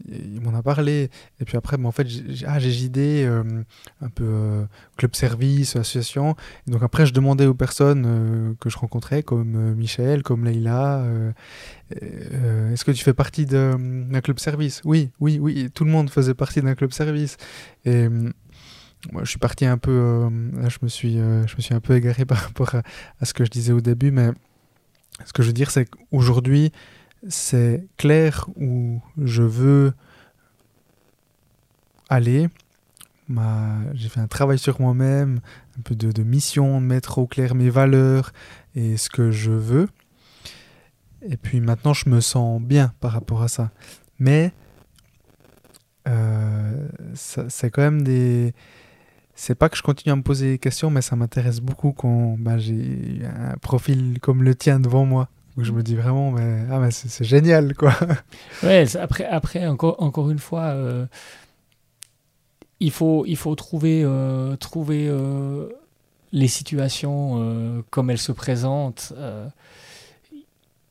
il 0.07 0.41
m'en 0.41 0.53
a 0.57 0.61
parlé. 0.61 1.09
Et 1.39 1.45
puis 1.45 1.57
après, 1.57 1.77
en 1.81 1.91
fait, 1.91 2.07
j'ai 2.07 2.45
ah, 2.45 2.59
JD, 2.59 2.97
euh, 2.97 3.63
un 4.01 4.09
peu 4.09 4.25
euh, 4.25 4.65
club 4.97 5.15
service, 5.15 5.75
association. 5.75 6.35
Et 6.67 6.71
donc 6.71 6.83
après, 6.83 7.05
je 7.05 7.13
demandais 7.13 7.45
aux 7.45 7.53
personnes 7.53 8.05
euh, 8.05 8.53
que 8.59 8.69
je 8.69 8.77
rencontrais, 8.77 9.23
comme 9.23 9.73
Michel, 9.75 10.23
comme 10.23 10.45
Leïla, 10.45 11.05
est-ce 11.91 12.83
que 12.83 12.91
tu 12.91 13.03
fais 13.03 13.13
partie 13.13 13.45
d'un 13.45 14.21
club 14.21 14.39
service? 14.39 14.81
Oui, 14.85 15.11
oui, 15.19 15.39
oui. 15.39 15.69
Tout 15.73 15.85
le 15.85 15.91
monde 15.91 16.09
faisait 16.09 16.33
partie 16.33 16.61
d'un 16.61 16.75
club 16.75 16.91
service. 16.91 17.37
Et 17.85 18.07
moi, 19.11 19.23
je 19.23 19.29
suis 19.29 19.39
parti 19.39 19.65
un 19.65 19.77
peu. 19.77 20.29
je 20.67 20.77
me, 20.81 20.87
suis, 20.87 21.15
je 21.15 21.55
me 21.55 21.61
suis 21.61 21.73
un 21.73 21.79
peu 21.79 21.95
égaré 21.95 22.25
par 22.25 22.39
rapport 22.39 22.75
à, 22.75 23.25
ce 23.25 23.33
que 23.33 23.45
je 23.45 23.49
disais 23.49 23.73
au 23.73 23.81
début, 23.81 24.11
mais 24.11 24.29
ce 25.25 25.31
que 25.31 25.41
je 25.43 25.47
veux 25.47 25.53
dire, 25.53 25.71
c'est 25.71 25.85
qu'aujourd'hui, 25.85 26.71
c'est 27.27 27.87
clair 27.97 28.47
où 28.55 29.01
je 29.21 29.43
veux 29.43 29.93
aller. 32.09 32.49
J'ai 33.93 34.09
fait 34.09 34.19
un 34.19 34.27
travail 34.27 34.59
sur 34.59 34.79
moi-même, 34.79 35.39
un 35.77 35.81
peu 35.81 35.95
de, 35.95 36.23
mission, 36.23 36.79
de 36.79 36.85
mettre 36.85 37.17
au 37.17 37.25
clair 37.25 37.55
mes 37.55 37.69
valeurs 37.69 38.31
et 38.75 38.97
ce 38.97 39.09
que 39.09 39.31
je 39.31 39.51
veux. 39.51 39.89
Et 41.27 41.37
puis 41.37 41.59
maintenant, 41.59 41.93
je 41.93 42.09
me 42.09 42.21
sens 42.21 42.61
bien 42.61 42.93
par 42.99 43.11
rapport 43.11 43.41
à 43.41 43.47
ça. 43.47 43.71
Mais 44.19 44.53
euh, 46.07 46.87
c'est 47.15 47.71
quand 47.71 47.81
même 47.81 48.03
des. 48.03 48.53
C'est 49.33 49.55
pas 49.55 49.67
que 49.67 49.75
je 49.75 49.81
continue 49.81 50.13
à 50.13 50.15
me 50.15 50.21
poser 50.21 50.51
des 50.51 50.59
questions, 50.59 50.89
mais 50.89 51.01
ça 51.01 51.15
m'intéresse 51.15 51.59
beaucoup 51.59 51.91
quand 51.91 52.37
bah, 52.39 52.57
j'ai 52.57 53.21
un 53.25 53.57
profil 53.57 54.19
comme 54.21 54.43
le 54.43 54.55
tien 54.55 54.79
devant 54.79 55.05
moi 55.05 55.29
où 55.57 55.63
je 55.63 55.71
me 55.71 55.83
dis 55.83 55.95
vraiment, 55.95 56.31
mais, 56.31 56.65
ah, 56.69 56.79
mais 56.79 56.91
c'est 56.91 57.23
génial, 57.23 57.75
quoi. 57.75 57.93
Ouais, 58.63 58.85
après, 58.97 59.25
après 59.25 59.65
encore, 59.67 60.01
encore 60.01 60.29
une 60.29 60.39
fois, 60.39 60.63
euh, 60.63 61.05
il, 62.79 62.91
faut, 62.91 63.25
il 63.25 63.37
faut 63.37 63.55
trouver, 63.55 64.03
euh, 64.03 64.55
trouver 64.57 65.07
euh, 65.07 65.69
les 66.31 66.47
situations 66.47 67.83
comme 67.89 68.09
elles 68.09 68.17
se 68.17 68.33
présentent. 68.33 69.13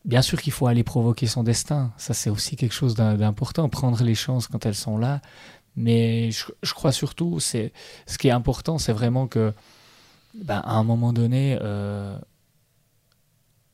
bien 0.05 0.23
sûr 0.23 0.41
qu'il 0.41 0.53
faut 0.53 0.67
aller 0.67 0.85
provoquer 0.85 1.27
son 1.27 1.43
destin, 1.43 1.93
ça 1.99 2.15
c'est 2.15 2.31
aussi 2.31 2.57
quelque 2.57 2.75
chose 2.75 2.95
d'important, 2.95 3.69
prendre 3.69 4.03
les 4.03 4.15
chances 4.15 4.47
quand 4.49 4.65
elles 4.65 4.75
sont 4.75 4.97
là. 4.97 5.21
Mais 5.77 6.31
je, 6.31 6.47
je 6.63 6.73
crois 6.73 6.93
surtout, 6.93 7.41
c'est 7.41 7.73
ce 8.07 8.17
qui 8.17 8.29
est 8.29 8.31
important, 8.31 8.79
c'est 8.79 8.93
vraiment 8.93 9.27
que, 9.27 9.53
ben, 10.35 10.63
à 10.65 10.75
un 10.77 10.85
moment 10.85 11.13
donné, 11.13 11.59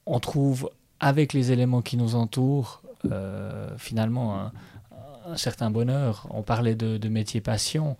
on 0.06 0.18
trouve 0.18 0.70
avec 1.00 1.32
les 1.32 1.52
éléments 1.52 1.82
qui 1.82 1.96
nous 1.96 2.14
entourent 2.14 2.82
finalement 3.78 4.52
un, 5.26 5.36
certain 5.36 5.70
bonheur. 5.70 6.26
On 6.30 6.42
parlait 6.42 6.74
de, 6.74 7.08
métier 7.08 7.40
passion. 7.40 7.96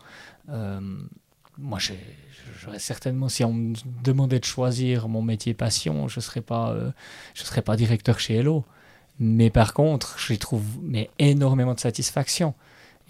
moi, 0.48 1.78
j'aurais 2.58 2.78
certainement, 2.78 3.28
si 3.28 3.44
on 3.44 3.52
me 3.52 3.74
demandait 4.02 4.40
de 4.40 4.44
choisir 4.44 5.08
mon 5.08 5.22
métier 5.22 5.54
passion, 5.54 6.08
je 6.08 6.18
ne 6.18 6.22
serais, 6.22 6.42
pas, 6.42 6.76
je 7.34 7.42
serais 7.42 7.62
pas 7.62 7.76
directeur 7.76 8.20
chez 8.20 8.36
Hello. 8.36 8.64
Mais 9.18 9.50
par 9.50 9.74
contre, 9.74 10.18
j'y 10.18 10.38
trouve 10.38 10.64
mais 10.82 11.10
énormément 11.18 11.74
de 11.74 11.80
satisfaction. 11.80 12.54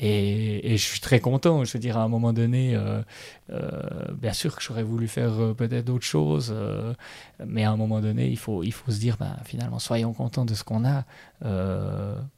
Et, 0.03 0.77
je 0.79 0.83
suis 0.83 1.01
très 1.01 1.21
content. 1.21 1.65
Je 1.65 1.73
veux 1.75 1.79
dire, 1.79 1.99
à 1.99 2.03
un 2.03 2.09
moment 2.09 2.33
donné, 2.33 2.75
euh, 2.75 3.03
euh, 3.53 3.81
bien 4.15 4.33
sûr 4.33 4.57
que 4.57 4.63
j'aurais 4.63 4.83
voulu 4.83 5.09
faire 5.09 5.33
euh, 5.33 5.55
peut-être 5.55 5.85
d'autres 5.85 6.07
choses, 6.07 6.55
mais 7.45 7.65
à 7.65 7.71
un 7.71 7.77
moment 7.77 8.01
donné, 8.01 8.29
il 8.29 8.39
faut, 8.39 8.63
il 8.63 8.73
faut 8.73 8.91
se 8.91 8.99
dire, 8.99 9.17
ben, 9.19 9.37
finalement, 9.45 9.79
soyons 9.79 10.15
contents 10.15 10.47
de 10.47 10.55
ce 10.55 10.65
qu'on 10.65 10.85
a, 10.85 11.05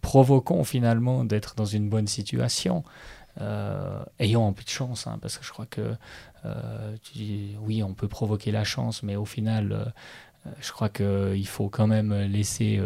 provoquons 0.00 0.64
finalement 0.64 1.24
d'être 1.24 1.54
dans 1.54 1.64
une 1.64 1.88
bonne 1.88 2.08
situation. 2.08 2.82
ayons 4.18 4.48
un 4.48 4.52
peu 4.52 4.64
de 4.64 4.68
chance, 4.68 5.06
hein, 5.06 5.18
parce 5.22 5.38
que 5.38 5.44
je 5.44 5.52
crois 5.52 5.66
que 5.66 5.94
tu 7.02 7.12
dis, 7.14 7.56
oui, 7.60 7.82
on 7.84 7.94
peut 7.94 8.08
provoquer 8.08 8.50
la 8.50 8.64
chance, 8.64 9.04
mais 9.04 9.14
au 9.14 9.24
final, 9.24 9.92
je 10.60 10.72
crois 10.72 10.88
qu'il 10.88 11.46
faut 11.46 11.68
quand 11.68 11.86
même 11.86 12.12
laisser 12.12 12.80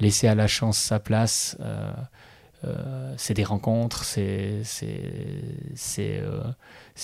laisser 0.00 0.28
à 0.28 0.34
la 0.34 0.46
chance 0.46 0.78
sa 0.78 0.98
place. 0.98 1.58
Euh, 2.64 3.14
c'est 3.16 3.34
des 3.34 3.44
rencontres, 3.44 4.04
c'est 4.04 4.62
euh, 5.98 6.52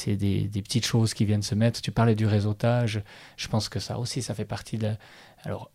des, 0.07 0.15
des, 0.49 0.63
petites 0.63 0.85
choses 0.85 1.15
qui 1.15 1.25
viennent 1.25 1.43
se 1.43 1.55
mettre. 1.55 1.81
Tu 1.81 1.93
parlais 1.93 2.17
du 2.17 2.27
réseautage, 2.27 3.03
je 3.37 3.49
pense 3.49 3.69
que 3.69 3.79
ça 3.79 3.99
aussi, 3.99 4.23
ça 4.23 4.35
fait 4.35 4.45
partie 4.45 4.79
de... 4.79 4.93
Alors, 5.45 5.71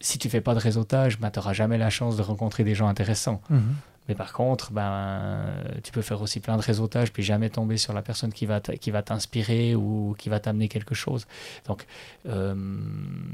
si 0.00 0.18
tu 0.18 0.28
fais 0.28 0.42
pas 0.42 0.54
de 0.54 0.58
réseautage, 0.58 1.18
ben, 1.18 1.30
tu 1.30 1.38
n'auras 1.38 1.54
jamais 1.54 1.78
la 1.78 1.88
chance 1.88 2.16
de 2.16 2.22
rencontrer 2.22 2.64
des 2.64 2.74
gens 2.74 2.88
intéressants. 2.88 3.40
Mhm. 3.48 3.74
Mais 4.08 4.14
par 4.14 4.32
contre, 4.32 4.72
ben, 4.72 5.44
tu 5.82 5.92
peux 5.92 6.02
faire 6.02 6.20
aussi 6.20 6.40
plein 6.40 6.56
de 6.56 6.62
réseautage, 6.62 7.12
puis 7.12 7.22
jamais 7.22 7.50
tomber 7.50 7.76
sur 7.76 7.92
la 7.92 8.02
personne 8.02 8.32
qui 8.32 8.46
va, 8.46 8.60
t'inspirer 8.60 9.74
ou 9.74 10.14
qui 10.18 10.28
va 10.28 10.40
t'amener 10.40 10.68
quelque 10.68 10.94
chose. 10.94 11.26
Donc, 11.66 11.86
euh, 12.26 12.54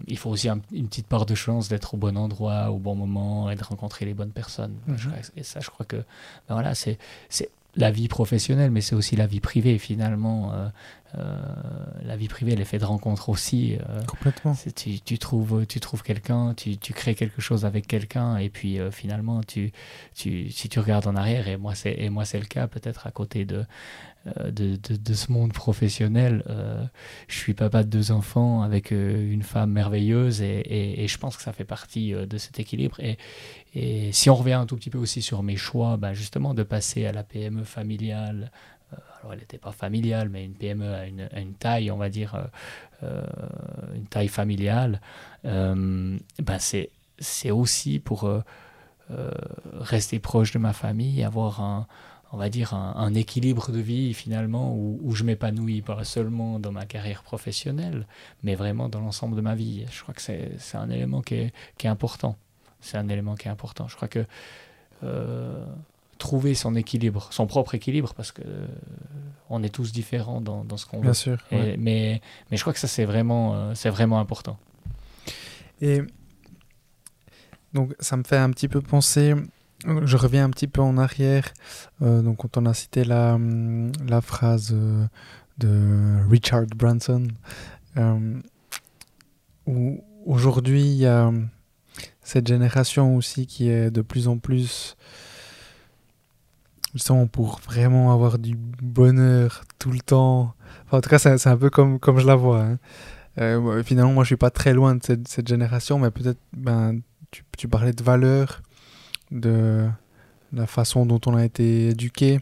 il 0.06 0.16
faut 0.16 0.30
aussi 0.30 0.48
une 0.48 0.88
petite 0.88 1.06
part 1.06 1.26
de 1.26 1.34
chance 1.34 1.68
d'être 1.68 1.94
au 1.94 1.96
bon 1.96 2.16
endroit, 2.16 2.70
au 2.70 2.78
bon 2.78 2.94
moment 2.94 3.50
et 3.50 3.56
de 3.56 3.64
rencontrer 3.64 4.04
les 4.04 4.14
bonnes 4.14 4.32
personnes. 4.32 4.76
Mhm. 4.86 5.12
Et 5.36 5.42
ça, 5.42 5.60
je 5.60 5.70
crois 5.70 5.86
que 5.86 5.96
ben 5.96 6.54
voilà, 6.54 6.74
c'est 6.74 6.98
la 7.76 7.90
vie 7.90 8.08
professionnelle, 8.08 8.70
mais 8.70 8.80
c'est 8.80 8.94
aussi 8.94 9.16
la 9.16 9.26
vie 9.26 9.40
privée 9.40 9.78
finalement. 9.78 10.52
Euh, 10.52 10.68
euh, 11.18 11.36
la 12.02 12.16
vie 12.16 12.28
privée, 12.28 12.56
l'effet 12.56 12.78
de 12.78 12.84
rencontre 12.84 13.28
aussi. 13.28 13.76
Euh, 13.88 14.02
Complètement. 14.04 14.54
Tu, 14.76 15.00
tu, 15.00 15.18
trouves, 15.18 15.66
tu 15.66 15.80
trouves 15.80 16.02
quelqu'un, 16.02 16.54
tu, 16.54 16.78
tu, 16.78 16.92
crées 16.92 17.14
quelque 17.14 17.40
chose 17.40 17.64
avec 17.64 17.86
quelqu'un, 17.86 18.36
et 18.36 18.48
puis 18.48 18.78
finalement, 18.90 19.42
tu, 19.42 19.72
tu, 20.14 20.50
si 20.50 20.68
tu 20.68 20.78
regardes 20.78 21.06
en 21.06 21.16
arrière, 21.16 21.48
et 21.48 21.56
moi 21.56 21.74
c'est, 21.74 21.94
et 21.98 22.11
moi 22.11 22.24
c'est 22.24 22.38
le 22.38 22.46
cas, 22.46 22.66
peut-être 22.66 23.06
à 23.06 23.11
côté 23.11 23.44
de, 23.44 23.64
euh, 24.26 24.50
de, 24.50 24.76
de, 24.76 25.14
ce 25.14 25.32
monde 25.32 25.54
professionnel. 25.54 26.42
Euh, 26.50 26.84
je 27.26 27.36
suis 27.36 27.54
papa 27.54 27.84
de 27.84 27.88
deux 27.88 28.12
enfants 28.12 28.61
avec 28.61 28.92
euh, 28.92 29.32
une 29.32 29.42
femme 29.42 29.70
merveilleuse 29.70 30.42
et, 30.42 31.02
et, 31.02 31.08
je 31.08 31.16
pense 31.16 31.38
que 31.38 31.42
ça 31.42 31.54
fait 31.54 31.64
partie 31.64 32.12
de 32.12 32.36
cet 32.36 32.61
équilibre. 32.61 33.00
Et, 33.00 33.16
et, 33.74 34.12
si 34.12 34.28
on 34.28 34.34
revient 34.34 34.52
un 34.52 34.66
tout 34.66 34.76
petit 34.76 34.90
peu 34.90 34.98
aussi 34.98 35.22
sur 35.22 35.42
mes 35.42 35.56
choix, 35.56 35.96
ben 35.96 36.12
justement 36.12 36.52
de 36.52 36.62
passer 36.62 37.06
à 37.06 37.12
la 37.12 37.22
PME 37.22 37.64
familiale, 37.64 38.52
alors 39.20 39.32
elle 39.34 39.40
n'était 39.40 39.58
pas 39.58 39.72
familiale, 39.72 40.28
mais 40.28 40.44
une 40.44 40.54
PME 40.54 40.94
à 40.94 41.06
une, 41.06 41.54
taille, 41.58 41.90
on 41.90 41.96
va 41.96 42.08
dire, 42.08 42.48
une 43.02 44.06
taille 44.08 44.28
familiale, 44.28 45.00
ben 45.44 46.18
c'est, 46.58 47.50
aussi 47.50 47.98
pour 47.98 48.30
rester 49.78 50.18
proche 50.18 50.52
de 50.52 50.58
ma 50.58 50.72
famille, 50.72 51.22
avoir 51.22 51.60
un, 51.60 51.86
on 52.32 52.36
va 52.36 52.48
dire, 52.48 52.74
un, 52.74 53.14
équilibre 53.14 53.72
de 53.72 53.80
vie 53.80 54.14
finalement 54.14 54.74
où, 54.74 55.14
je 55.14 55.24
m'épanouis 55.24 55.82
pas 55.82 56.04
seulement 56.04 56.60
dans 56.60 56.70
ma 56.70 56.86
carrière 56.86 57.22
professionnelle, 57.22 58.06
mais 58.42 58.54
vraiment 58.54 58.88
dans 58.88 59.00
l'ensemble 59.00 59.34
de 59.36 59.40
ma 59.40 59.54
vie. 59.54 59.84
Je 59.90 60.02
crois 60.02 60.14
que 60.14 60.22
c'est 60.22 60.76
un 60.76 60.90
élément 60.90 61.22
qui 61.22 61.34
est, 61.34 61.52
qui 61.76 61.86
est 61.86 61.90
important. 61.90 62.36
C'est 62.80 62.98
un 62.98 63.08
élément 63.08 63.34
qui 63.34 63.48
est 63.48 63.50
important. 63.50 63.88
Je 63.88 63.96
crois 63.96 64.08
que 64.08 64.24
euh, 65.02 65.66
trouver 66.20 66.54
son 66.54 66.76
équilibre, 66.76 67.28
son 67.32 67.48
propre 67.48 67.74
équilibre, 67.74 68.14
parce 68.14 68.30
que 68.30 68.42
euh, 68.46 68.66
on 69.48 69.64
est 69.64 69.70
tous 69.70 69.90
différents 69.90 70.40
dans, 70.40 70.62
dans 70.62 70.76
ce 70.76 70.86
qu'on 70.86 70.98
veut. 70.98 71.02
Bien 71.02 71.14
sûr. 71.14 71.38
mais, 71.50 72.20
mais 72.50 72.56
je 72.56 72.60
crois 72.60 72.72
que 72.72 72.78
ça, 72.78 72.86
c'est 72.86 73.04
vraiment, 73.04 73.54
euh, 73.54 73.72
c'est 73.74 73.90
vraiment 73.90 74.20
important. 74.20 74.56
Et 75.80 76.02
donc, 77.72 77.94
ça 77.98 78.16
me 78.16 78.22
fait 78.22 78.36
un 78.36 78.50
petit 78.50 78.68
peu 78.68 78.80
penser 78.80 79.34
je 80.04 80.18
reviens 80.18 80.44
un 80.44 80.50
petit 80.50 80.66
peu 80.66 80.82
en 80.82 80.98
arrière. 80.98 81.54
Euh, 82.02 82.20
donc, 82.20 82.36
quand 82.36 82.58
on 82.58 82.66
a 82.66 82.74
cité 82.74 83.02
la, 83.02 83.38
la 84.06 84.20
phrase 84.20 84.76
de 85.56 86.28
Richard 86.28 86.66
Branson, 86.76 87.28
où 89.66 90.04
aujourd'hui 90.26 90.82
il 90.82 90.98
y 90.98 91.06
a 91.06 91.32
cette 92.22 92.46
génération 92.46 93.16
aussi 93.16 93.46
qui 93.46 93.70
est 93.70 93.90
de 93.90 94.02
plus 94.02 94.28
en 94.28 94.36
plus 94.36 94.96
justement 96.95 97.26
pour 97.26 97.61
vraiment 97.61 98.12
avoir 98.12 98.38
du 98.38 98.57
bonheur 98.57 99.64
tout 99.78 99.91
le 99.91 100.01
temps. 100.01 100.55
en 100.91 101.01
tout 101.01 101.11
cas, 101.11 101.18
c'est 101.18 101.47
un 101.47 101.57
peu 101.57 101.70
comme, 101.70 101.99
comme 101.99 102.18
je 102.18 102.26
la 102.26 102.36
vois. 102.36 102.62
Hein. 103.36 103.82
finalement, 103.84 104.12
moi, 104.12 104.24
je 104.24 104.28
suis 104.28 104.36
pas 104.36 104.51
très 104.51 104.74
loin 104.74 104.97
de 104.97 105.03
cette, 105.05 105.28
cette 105.28 105.49
génération, 105.49 105.99
mais 105.99 106.11
peut-être, 106.11 106.41
ben, 106.53 107.01
tu, 107.30 107.45
tu, 107.57 107.68
parlais 107.68 107.93
de 107.93 108.03
valeurs 108.03 108.62
de 109.30 109.88
la 110.53 110.66
façon 110.66 111.07
dont 111.07 111.20
on 111.26 111.36
a 111.36 111.45
été 111.45 111.88
éduqué. 111.88 112.41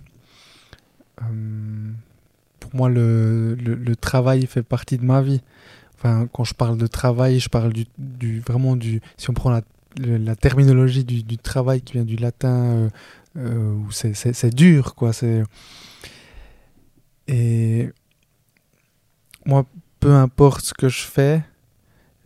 Euh, 1.22 1.92
pour 2.60 2.74
moi, 2.74 2.88
le, 2.88 3.54
le, 3.54 3.96
travail 3.96 4.46
fait 4.46 4.62
partie 4.62 4.98
de 4.98 5.04
ma 5.04 5.22
vie. 5.22 5.42
Enfin, 5.96 6.28
quand 6.32 6.44
je 6.44 6.54
parle 6.54 6.76
de 6.76 6.86
travail, 6.86 7.40
je 7.40 7.48
parle 7.48 7.72
du, 7.72 7.86
du 7.98 8.40
vraiment 8.40 8.76
du. 8.76 9.00
Si 9.16 9.30
on 9.30 9.34
prend 9.34 9.50
la, 9.50 9.62
la 9.96 10.36
terminologie 10.36 11.04
du, 11.04 11.22
du, 11.22 11.38
travail 11.38 11.80
qui 11.80 11.94
vient 11.94 12.04
du 12.04 12.16
latin, 12.16 12.64
euh, 12.64 12.88
euh, 13.38 13.76
c'est 13.90 14.54
dur, 14.54 14.94
quoi. 14.94 15.12
Et 17.26 17.90
moi, 19.46 19.66
peu 20.00 20.14
importe 20.14 20.64
ce 20.64 20.74
que 20.74 20.88
je 20.88 21.02
fais, 21.02 21.42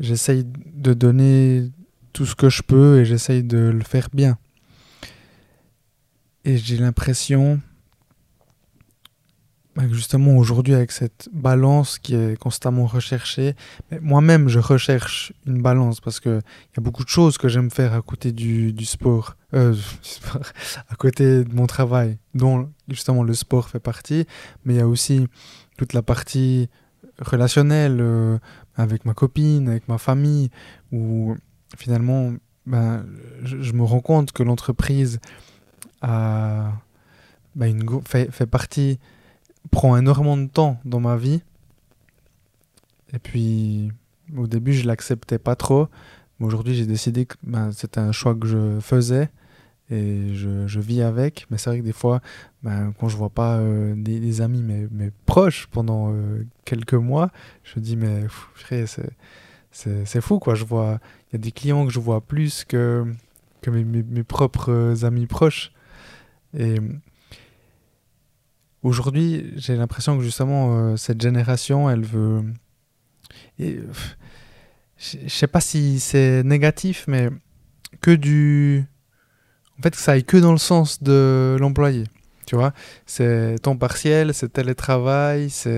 j'essaye 0.01 0.45
de 0.45 0.95
donner 0.95 1.71
tout 2.13 2.27
ce 2.27 2.35
que 2.35 2.49
je 2.49 2.63
peux 2.63 3.01
et 3.01 3.05
j'essaye 3.05 3.43
de 3.43 3.59
le 3.59 3.83
faire 3.83 4.09
bien. 4.13 4.39
Et 6.45 6.57
j'ai 6.57 6.77
l'impression 6.77 7.61
justement 9.91 10.37
aujourd'hui 10.37 10.75
avec 10.75 10.93
cette 10.93 11.29
balance 11.33 11.99
qui 11.99 12.15
est 12.15 12.39
constamment 12.39 12.87
recherchée, 12.87 13.55
moi-même 14.01 14.49
je 14.49 14.59
recherche 14.59 15.33
une 15.47 15.63
balance 15.63 16.01
parce 16.01 16.21
qu'il 16.21 16.33
y 16.33 16.79
a 16.79 16.81
beaucoup 16.81 17.05
de 17.05 17.09
choses 17.09 17.39
que 17.39 17.49
j'aime 17.49 17.71
faire 17.71 17.95
à 17.95 18.03
côté 18.03 18.33
du, 18.33 18.73
du 18.73 18.85
sport, 18.85 19.37
euh, 19.55 19.75
à 20.89 20.95
côté 20.97 21.45
de 21.45 21.55
mon 21.55 21.67
travail, 21.67 22.19
dont 22.35 22.71
justement 22.89 23.23
le 23.23 23.35
sport 23.35 23.69
fait 23.69 23.81
partie, 23.81 24.27
mais 24.65 24.75
il 24.75 24.77
y 24.79 24.81
a 24.81 24.89
aussi 24.89 25.27
toute 25.79 25.95
la 25.95 26.03
partie 26.03 26.69
relationnelle 27.19 27.99
euh, 28.01 28.39
avec 28.77 29.05
ma 29.05 29.15
copine, 29.15 29.69
avec 29.69 29.89
ma 29.89 29.99
famille, 29.99 30.51
où 30.93 31.35
finalement 31.77 32.33
ben, 32.67 33.05
je 33.43 33.73
me 33.73 33.83
rends 33.83 34.01
compte 34.01 34.33
que 34.33 34.43
l'entreprise 34.43 35.19
bah, 36.01 36.73
une, 37.57 38.01
fait, 38.05 38.31
fait 38.31 38.47
partie, 38.47 38.99
prend 39.71 39.97
énormément 39.97 40.37
de 40.37 40.47
temps 40.47 40.79
dans 40.85 41.01
ma 41.01 41.17
vie. 41.17 41.43
Et 43.15 43.19
puis, 43.19 43.93
au 44.37 44.47
début, 44.47 44.73
je 44.73 44.87
l'acceptais 44.87 45.39
pas 45.39 45.57
trop. 45.57 45.89
Mais 46.39 46.47
aujourd'hui, 46.47 46.75
j'ai 46.75 46.87
décidé 46.87 47.27
que 47.27 47.35
ben, 47.43 47.73
c'était 47.73 48.01
un 48.01 48.13
choix 48.13 48.35
que 48.35 48.47
je 48.47 48.81
faisais 48.81 49.31
et 49.91 50.35
je, 50.35 50.67
je 50.67 50.81
vis 50.81 51.03
avec. 51.03 51.47
Mais 51.51 51.59
c'est 51.59 51.71
vrai 51.71 51.81
que 51.81 51.85
des 51.85 51.93
fois, 51.93 52.21
ben, 52.63 52.93
quand 52.99 53.09
je 53.09 53.17
vois 53.17 53.31
pas 53.31 53.59
euh, 53.59 53.95
des, 53.97 54.41
amis, 54.41 54.63
mais, 54.63 54.89
mais, 54.91 55.11
proches 55.27 55.67
pendant 55.67 56.13
euh, 56.13 56.45
quelques 56.65 56.95
mois, 56.95 57.31
je 57.65 57.79
dis, 57.81 57.97
mais 57.97 58.25
c'est 59.73 60.21
fou, 60.21 60.39
quoi. 60.39 60.55
Je 60.55 60.65
vois, 60.65 60.99
il 61.31 61.35
y 61.35 61.37
a 61.37 61.39
des 61.39 61.53
clients 61.53 61.87
que 61.87 61.93
je 61.93 62.01
vois 62.01 62.21
plus 62.21 62.65
que, 62.65 63.05
que 63.61 63.71
mes, 63.71 63.85
mes, 63.85 64.03
mes 64.03 64.25
propres 64.25 65.05
amis 65.05 65.27
proches. 65.27 65.73
Et 66.59 66.77
aujourd'hui, 68.83 69.53
j'ai 69.57 69.77
l'impression 69.77 70.17
que 70.17 70.25
justement, 70.25 70.77
euh, 70.77 70.97
cette 70.97 71.21
génération, 71.21 71.89
elle 71.91 72.05
veut. 72.05 72.43
Et, 73.59 73.81
je 74.99 75.29
sais 75.29 75.49
pas 75.49 75.61
si 75.61 75.99
c'est 75.99 76.43
négatif, 76.45 77.05
mais 77.09 77.29
que 78.01 78.13
du. 78.13 78.85
En 79.79 79.83
fait, 79.83 79.91
que 79.91 79.97
ça 79.97 80.13
aille 80.13 80.25
que 80.25 80.37
dans 80.37 80.53
le 80.53 80.59
sens 80.59 81.03
de 81.03 81.57
l'employé. 81.59 82.05
Tu 82.47 82.57
vois, 82.57 82.73
c'est 83.07 83.59
temps 83.61 83.77
partiel, 83.77 84.35
c'est 84.35 84.53
télétravail, 84.53 85.51
c'est. 85.51 85.71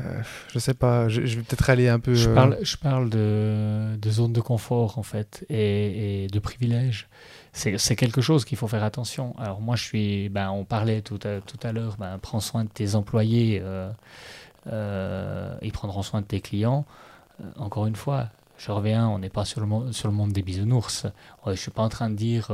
euh, 0.00 0.22
je 0.52 0.58
sais 0.58 0.74
pas, 0.74 1.08
je, 1.08 1.20
vais 1.20 1.42
peut-être 1.42 1.70
aller 1.70 1.88
un 1.88 2.00
peu. 2.00 2.14
Je 2.14 2.30
parle, 2.30 2.58
je 2.62 2.76
parle 2.76 3.10
de, 3.10 3.96
de 3.96 4.10
zone 4.10 4.32
de 4.32 4.40
confort 4.40 4.98
en 4.98 5.02
fait 5.02 5.44
et, 5.48 6.26
de 6.32 6.38
privilèges. 6.38 7.08
C'est 7.56 7.96
quelque 7.96 8.20
chose 8.20 8.44
qu'il 8.44 8.58
faut 8.58 8.68
faire 8.68 8.84
attention. 8.84 9.34
Alors 9.38 9.60
moi 9.60 9.76
je 9.76 9.82
suis, 9.82 10.28
ben, 10.28 10.50
on 10.50 10.64
parlait 10.64 11.00
tout 11.00 11.18
à, 11.24 11.40
tout 11.40 11.58
à 11.62 11.72
l'heure, 11.72 11.96
ben, 11.98 12.18
prends 12.18 12.40
soin 12.40 12.64
de 12.64 12.68
tes 12.68 12.94
employés, 12.94 13.62
ils 14.66 15.72
prendront 15.72 16.02
soin 16.02 16.20
de 16.20 16.26
tes 16.26 16.40
clients. 16.40 16.84
encore 17.58 17.86
une 17.86 17.96
fois, 17.96 18.28
je 18.58 18.70
reviens, 18.70 19.08
on 19.08 19.18
n'est 19.18 19.30
pas 19.30 19.44
sur 19.44 19.60
le, 19.60 19.92
sur 19.92 20.08
le 20.08 20.14
monde 20.14 20.32
des 20.32 20.42
bisounours. 20.42 21.06
Je 21.46 21.50
ne 21.50 21.56
suis 21.56 21.70
pas 21.70 21.82
en 21.82 21.88
train 21.88 22.10
de 22.10 22.16
dire 22.16 22.50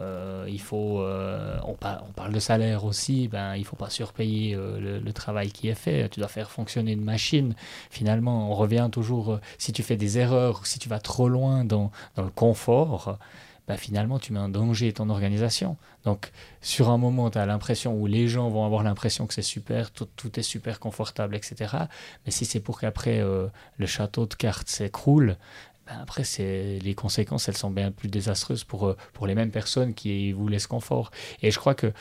euh, 0.00 0.46
il 0.48 0.60
faut, 0.60 1.00
euh, 1.00 1.56
on, 1.64 1.74
parle 1.74 2.32
de 2.32 2.40
salaire 2.40 2.84
aussi, 2.84 3.28
ben, 3.28 3.54
il 3.54 3.60
ne 3.60 3.64
faut 3.64 3.76
pas 3.76 3.90
surpayer 3.90 4.54
euh, 4.56 5.00
le, 5.00 5.12
travail 5.12 5.52
qui 5.52 5.68
est 5.68 5.74
fait. 5.74 6.08
Tu 6.08 6.18
dois 6.20 6.28
faire 6.28 6.50
fonctionner 6.50 6.92
une 6.92 7.04
machine. 7.04 7.54
Finalement, 7.90 8.50
on 8.50 8.54
revient 8.54 8.88
toujours, 8.90 9.38
si 9.58 9.72
tu 9.72 9.82
fais 9.82 9.96
des 9.96 10.18
erreurs, 10.18 10.66
si 10.66 10.78
tu 10.80 10.88
vas 10.88 10.98
trop 10.98 11.28
loin 11.28 11.64
dans, 11.64 11.92
dans 12.16 12.24
le 12.24 12.30
confort, 12.30 13.18
ben, 13.66 13.76
finalement, 13.76 14.18
tu 14.18 14.32
mets 14.32 14.40
en 14.40 14.48
danger 14.48 14.92
ton 14.92 15.08
organisation. 15.10 15.76
Donc, 16.04 16.30
sur 16.60 16.90
un 16.90 16.98
moment, 16.98 17.30
tu 17.30 17.38
as 17.38 17.46
l'impression 17.46 17.94
où 17.94 18.06
les 18.06 18.28
gens 18.28 18.48
vont 18.50 18.64
avoir 18.64 18.82
l'impression 18.82 19.26
que 19.26 19.34
c'est 19.34 19.42
super, 19.42 19.90
tout, 19.90 20.08
tout, 20.16 20.38
est 20.38 20.42
super 20.42 20.80
confortable, 20.80 21.34
etc. 21.34 21.76
Mais 22.24 22.30
si 22.30 22.44
c'est 22.44 22.60
pour 22.60 22.78
qu'après 22.78 23.20
le 23.22 23.86
château 23.86 24.26
de 24.26 24.34
cartes 24.34 24.68
s'écroule, 24.68 25.38
ben, 25.86 25.98
après, 26.00 26.22
les 26.38 26.94
conséquences, 26.94 27.48
elles 27.48 27.56
sont 27.56 27.70
bien 27.70 27.90
plus 27.90 28.08
désastreuses 28.08 28.64
pour, 28.64 28.86
euh, 28.86 28.96
pour 29.12 29.26
les 29.26 29.34
mêmes 29.34 29.50
personnes 29.50 29.94
qui 29.94 30.32
vous 30.32 30.48
laissent 30.48 30.66
confort. 30.66 31.10
Et 31.42 31.50
je 31.50 31.58
crois 31.58 31.74
que 31.74 31.92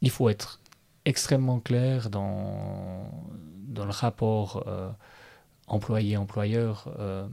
il 0.00 0.10
faut 0.10 0.28
être 0.28 0.60
extrêmement 1.04 1.60
clair 1.60 2.08
dans, 2.08 3.10
dans 3.68 3.84
le 3.84 3.90
rapport 3.90 4.64
euh, 4.66 4.90
employé-employeur. 5.66 6.94
Euh. 6.98 7.26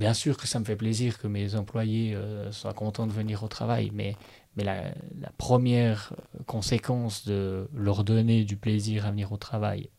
Bien 0.00 0.14
sûr 0.14 0.36
que 0.36 0.48
ça 0.48 0.58
me 0.58 0.64
fait 0.64 0.74
plaisir 0.74 1.18
que 1.18 1.28
mes 1.28 1.54
employés 1.54 2.18
soient 2.50 2.74
contents 2.74 3.06
de 3.06 3.12
venir 3.12 3.44
au 3.44 3.48
travail, 3.48 3.92
mais, 3.94 4.16
mais 4.56 4.64
la, 4.64 4.82
la, 5.20 5.30
première 5.38 6.12
conséquence 6.46 7.24
de 7.24 7.68
leur 7.74 8.02
donner 8.02 8.44
du 8.44 8.56
plaisir 8.56 9.06
à 9.06 9.10
venir 9.10 9.30
au 9.30 9.36
travail, 9.36 9.90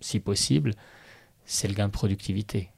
si 0.00 0.20
possible, 0.20 0.72
c'est 1.44 1.68
le 1.68 1.74
gain 1.74 1.88
de 1.88 1.92
productivité. 1.92 2.70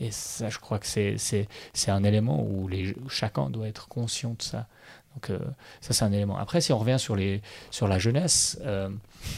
Et 0.00 0.10
ça, 0.10 0.50
je 0.50 0.58
crois 0.58 0.78
que 0.78 0.86
c'est 0.86 1.48
un 1.88 2.04
élément 2.04 2.42
où, 2.42 2.68
les, 2.68 2.94
chacun 3.08 3.50
doit 3.50 3.68
être 3.68 3.88
conscient 3.88 4.34
de 4.34 4.42
ça. 4.42 4.68
Donc 5.14 5.30
euh, 5.30 5.38
ça, 5.80 5.94
c'est 5.94 6.04
un 6.04 6.12
élément. 6.12 6.36
Après, 6.36 6.60
si 6.60 6.72
on 6.72 6.78
revient 6.78 6.98
sur, 6.98 7.16
les, 7.16 7.40
sur 7.70 7.88
la 7.88 7.98
jeunesse, 7.98 8.58
euh, 8.62 8.90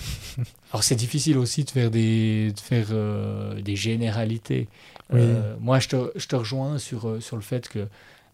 alors 0.73 0.83
c'est 0.83 0.97
difficile 0.97 1.39
aussi 1.39 1.63
de 1.63 1.71
faire 1.71 1.91
des, 1.91 2.53
de 2.53 2.59
faire, 2.59 2.89
euh, 2.91 3.61
des 3.61 3.77
généralités. 3.77 4.69
Moi, 5.11 5.79
je 5.79 5.89
te, 5.89 6.37
rejoins 6.37 6.79
sur, 6.79 7.23
sur 7.23 7.37
le 7.37 7.43
fait 7.43 7.69
que 7.69 7.89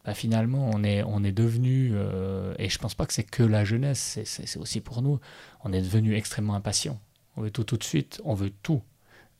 bah, 0.04 0.14
finalement, 0.14 0.70
on 0.74 0.84
est, 0.84 1.02
on 1.02 1.24
est 1.24 1.32
devenu, 1.32 1.94
et 2.58 2.68
je 2.68 2.78
pense 2.78 2.94
pas 2.94 3.06
que 3.06 3.12
c'est 3.12 3.24
que 3.24 3.42
la 3.42 3.64
jeunesse, 3.64 4.18
c'est 4.24 4.58
aussi 4.58 4.80
pour 4.80 5.02
nous, 5.02 5.20
on 5.64 5.72
est 5.72 5.82
devenu 5.82 6.14
extrêmement 6.14 6.54
impatient. 6.54 7.00
On 7.36 7.42
veut 7.42 7.50
tout 7.50 7.64
tout 7.64 7.76
de 7.76 7.84
suite, 7.84 8.20
on 8.24 8.34
veut 8.34 8.52
tout. 8.62 8.82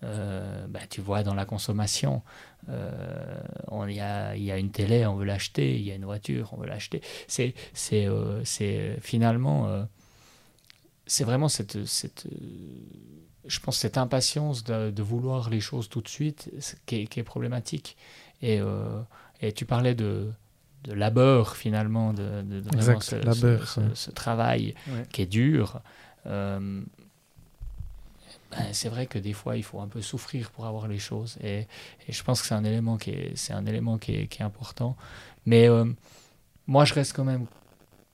Euh, 0.04 0.66
bah, 0.68 0.80
tu 0.88 1.00
vois, 1.00 1.22
dans 1.22 1.34
la 1.34 1.46
consommation, 1.46 2.22
euh, 2.68 3.40
il 3.88 3.94
y, 3.94 4.00
a, 4.00 4.36
y, 4.36 4.50
a, 4.50 4.58
une 4.58 4.70
télé, 4.70 5.06
on 5.06 5.14
veut 5.14 5.24
l'acheter, 5.24 5.76
il 5.76 5.82
y 5.82 5.92
a 5.92 5.94
une 5.94 6.04
voiture, 6.04 6.50
on 6.52 6.58
veut 6.58 6.66
l'acheter. 6.66 7.00
C'est 7.26 7.54
euh, 8.06 8.44
finalement, 9.00 9.86
c'est 11.06 11.24
vraiment 11.24 11.48
cette, 11.48 11.86
cette 11.86 12.26
je 13.46 13.60
pense, 13.60 13.78
cette 13.78 13.98
impatience 13.98 14.64
de, 14.64 15.02
vouloir 15.02 15.50
les 15.50 15.60
choses 15.60 15.88
tout 15.88 16.00
de 16.00 16.08
suite 16.08 16.50
qui 16.86 17.02
est, 17.02 17.06
qui 17.06 17.20
est 17.20 17.24
problématique. 17.24 17.96
Et, 18.42 18.60
et, 19.40 19.52
tu 19.52 19.64
parlais 19.64 19.94
de, 19.94 20.30
de 20.84 20.92
labeur, 20.92 21.56
finalement, 21.56 22.12
de, 22.12 22.42
de, 22.42 22.62
ce, 23.00 23.80
ce, 23.94 24.10
travail 24.10 24.74
qui 25.12 25.22
est 25.22 25.26
dur. 25.26 25.80
Ben, 28.56 28.72
c'est 28.72 28.88
vrai 28.88 29.06
que 29.06 29.18
des 29.18 29.32
fois, 29.32 29.56
il 29.56 29.62
faut 29.62 29.80
un 29.80 29.88
peu 29.88 30.02
souffrir 30.02 30.50
pour 30.50 30.66
avoir 30.66 30.86
les 30.88 30.98
choses. 30.98 31.36
Et, 31.42 31.66
je 32.08 32.22
pense 32.22 32.40
que 32.40 32.46
c'est 32.46 32.54
un 32.54 32.64
élément 32.64 32.96
qui 32.96 33.10
est, 33.10 33.32
c'est 33.36 33.52
un 33.52 33.66
élément 33.66 33.98
qui 33.98 34.14
est, 34.14 34.26
qui 34.26 34.42
est 34.42 34.44
important. 34.44 34.96
Mais 35.46 35.68
euh, 35.68 35.84
moi, 36.66 36.84
je 36.84 36.94
reste 36.94 37.14
quand 37.14 37.24
même 37.24 37.46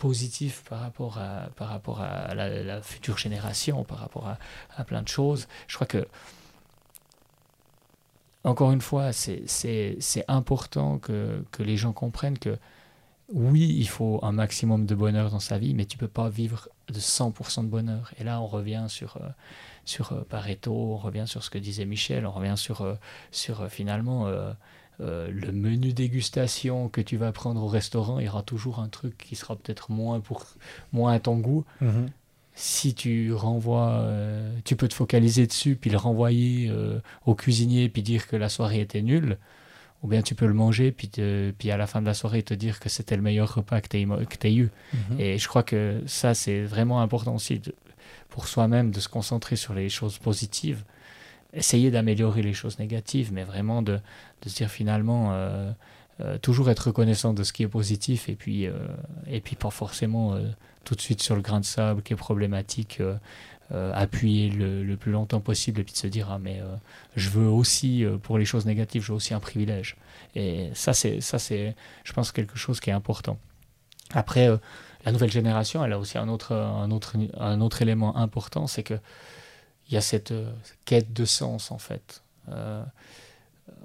positif 0.01 0.65
par 0.69 0.81
rapport 0.81 1.19
à, 1.19 1.51
par 1.55 1.69
rapport 1.69 2.01
à 2.01 2.35
la, 2.35 2.83
future 2.83 3.19
génération, 3.19 3.85
par 3.85 3.99
rapport 3.99 4.37
à, 4.77 4.85
plein 4.85 5.03
de 5.03 5.09
choses. 5.09 5.47
Je 5.69 5.77
crois 5.77 5.87
que, 5.87 6.09
encore 8.43 8.73
une 8.73 8.81
fois, 8.81 9.13
c'est, 9.13 9.45
important 10.27 10.99
que, 10.99 11.45
que 11.53 11.63
les 11.63 11.77
gens 11.77 11.93
comprennent 11.93 12.39
que 12.39 12.59
oui, 13.33 13.77
il 13.79 13.89
faut 13.89 14.19
un 14.23 14.33
maximum 14.33 14.87
de 14.87 14.95
bonheur 14.95 15.31
dans 15.31 15.39
sa 15.39 15.59
vie, 15.59 15.75
mais 15.75 15.85
tu 15.85 15.97
peux 15.97 16.09
pas 16.09 16.29
vivre 16.29 16.69
de 16.89 16.99
100% 16.99 17.63
de 17.63 17.69
bonheur. 17.69 18.13
Et 18.19 18.25
là, 18.25 18.41
on 18.41 18.47
revient 18.47 18.87
sur, 18.89 19.19
euh, 19.19 19.29
sur 19.85 20.13
euh, 20.13 20.23
Pareto, 20.29 20.73
on 20.73 20.97
revient 20.97 21.27
sur 21.27 21.45
ce 21.45 21.51
que 21.51 21.59
disait 21.59 21.85
Michel, 21.85 22.27
on 22.27 22.33
revient 22.33 22.57
sur, 22.57 22.81
euh, 22.81 22.95
sur 23.31 23.69
finalement 23.69 24.27
le 25.01 25.53
menu 25.53 25.93
dégustation 25.93 26.89
que 26.89 27.01
tu 27.01 27.17
vas 27.17 27.33
prendre 27.33 27.63
au 27.63 27.67
restaurant. 27.67 28.19
Il 28.19 28.27
y 28.27 28.29
aura 28.29 28.43
toujours 28.43 28.81
un 28.81 28.89
truc 28.89 29.17
qui 29.17 29.37
sera 29.37 29.57
peut-être 29.57 29.91
moins, 29.91 30.21
pour, 30.21 30.47
moins 30.93 31.13
à 31.13 31.21
ton 31.21 31.39
goût. 31.39 31.65
Mhm. 31.81 32.11
Si 32.55 32.95
tu 32.95 33.33
renvoies, 33.33 34.07
tu 34.65 34.77
peux 34.77 34.89
te 34.89 34.95
focaliser 34.95 35.47
dessus, 35.47 35.77
puis 35.77 35.89
le 35.89 35.97
renvoyer 35.97 36.71
au 37.25 37.35
cuisinier, 37.35 37.89
puis 37.89 38.03
dire 38.03 38.27
que 38.27 38.37
la 38.37 38.49
soirée 38.49 38.81
était 38.81 39.03
nulle 39.03 39.39
ou 40.03 40.09
bien 40.09 40.23
tu 40.23 40.35
peux 40.35 40.47
le 40.47 40.55
manger, 40.55 40.93
puis, 40.93 41.11
puis 41.59 41.71
à 41.71 41.77
la 41.77 41.87
fin 41.87 42.01
de 42.01 42.07
la 42.07 42.15
soirée 42.15 42.43
te 42.43 42.55
dire 42.55 42.81
que 42.81 42.89
c'était 42.89 43.17
le 43.17 43.23
meilleur 43.23 43.55
repas 43.55 43.81
que 43.81 43.89
tu 43.89 43.99
aies, 43.99 44.55
eu. 44.55 44.71
Mhm. 44.93 45.21
Et 45.21 45.39
je 45.39 45.47
crois 45.47 45.63
que 45.63 46.03
ça, 46.07 46.35
c'est 46.35 46.63
vraiment 46.63 47.03
important 47.03 47.35
aussi 47.35 47.61
pour 48.31 48.49
soi-même 48.49 48.93
de 48.93 49.01
se 49.01 49.09
concentrer 49.09 49.57
sur 49.57 49.75
les 49.75 49.89
choses 49.89 50.19
positives, 50.19 50.85
essayer 51.53 51.91
d'améliorer 51.91 52.43
les 52.43 52.53
choses 52.53 52.79
négatives, 52.79 53.33
mais 53.33 53.45
vraiment 53.45 53.83
de, 53.83 53.99
de 54.43 54.49
se 54.49 54.57
dire 54.57 54.71
finalement, 54.71 55.31
euh, 55.33 55.73
euh, 56.21 56.39
toujours 56.39 56.71
être 56.71 56.89
reconnaissant 56.89 57.33
de 57.35 57.43
ce 57.43 57.53
qui 57.53 57.63
est 57.63 57.69
positif, 57.69 58.29
et 58.29 58.35
puis, 58.35 58.67
euh, 58.67 58.73
et 59.27 59.41
puis 59.41 59.57
pas 59.57 59.71
forcément 59.71 60.39
tout 60.85 60.95
de 60.95 61.01
suite 61.01 61.23
sur 61.23 61.35
le 61.35 61.43
grain 61.43 61.61
de 61.61 61.65
sable 61.65 62.03
qui 62.03 62.13
est 62.13 62.17
problématique. 62.17 63.03
Appuyer 63.73 64.51
le, 64.51 64.97
plus 64.97 65.13
longtemps 65.13 65.39
possible 65.39 65.79
et 65.79 65.85
puis 65.85 65.93
de 65.93 65.99
se 65.99 66.09
dire 66.09 66.29
ah 66.29 66.41
mais 66.41 66.61
je 67.15 67.31
veux 67.31 67.47
aussi 67.47 68.05
pour 68.25 68.37
les 68.37 68.45
choses 68.45 68.67
négatives 68.67 69.01
je 69.05 69.13
veux 69.13 69.15
aussi 69.15 69.33
un 69.33 69.39
privilège 69.39 69.95
et 70.35 70.71
ça 70.75 70.93
c'est 70.93 71.21
ça 71.21 71.39
c'est 71.39 71.77
je 72.03 72.13
pense 72.13 72.33
quelque 72.33 72.57
chose 72.57 72.81
qui 72.81 72.91
est 72.91 72.93
important 72.93 73.39
après 74.13 74.49
la 75.05 75.13
nouvelle 75.13 75.31
génération 75.31 75.85
elle 75.85 75.93
a 75.93 76.01
aussi 76.01 76.19
un 76.19 76.29
autre 76.29 76.53
un 76.53 76.91
autre 76.91 77.15
un 77.39 77.61
autre 77.61 77.81
élément 77.81 78.17
important 78.17 78.67
c'est 78.67 78.83
que 78.83 78.99
il 79.91 79.95
y 79.95 79.97
a 79.97 80.01
cette 80.01 80.33
quête 80.85 81.13
de 81.13 81.25
sens 81.25 81.71
en 81.71 81.79
fait 81.79 82.23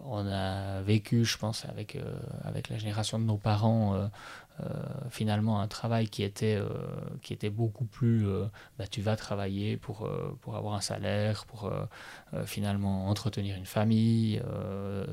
on 0.08 0.28
a 0.28 0.82
vécu, 0.82 1.26
je 1.26 1.38
pense, 1.38 1.66
avec, 1.66 1.98
avec 2.44 2.70
la 2.70 2.78
génération 2.78 3.18
de 3.18 3.24
nos 3.24 3.38
parents, 3.38 4.10
euh, 4.62 4.70
finalement 5.10 5.60
un 5.60 5.68
travail 5.68 6.08
qui 6.08 6.24
était, 6.24 6.56
euh, 6.56 7.50
beaucoup 7.50 7.84
plus... 7.84 8.26
Euh, 8.26 8.46
bah, 8.80 8.88
tu 8.88 9.02
vas 9.02 9.18
travailler 9.18 9.76
pour, 9.76 10.10
avoir 10.48 10.76
un 10.76 10.82
salaire, 10.82 11.46
pour 11.46 11.72
finalement 12.46 13.08
entretenir 13.08 13.58
une 13.58 13.66
famille, 13.66 14.42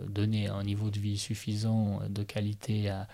donner 0.08 0.48
un 0.48 0.62
niveau 0.62 0.90
de 0.90 0.98
vie 0.98 1.18
suffisant, 1.18 2.00
de 2.08 2.22
qualité 2.22 2.90
à, 2.90 3.06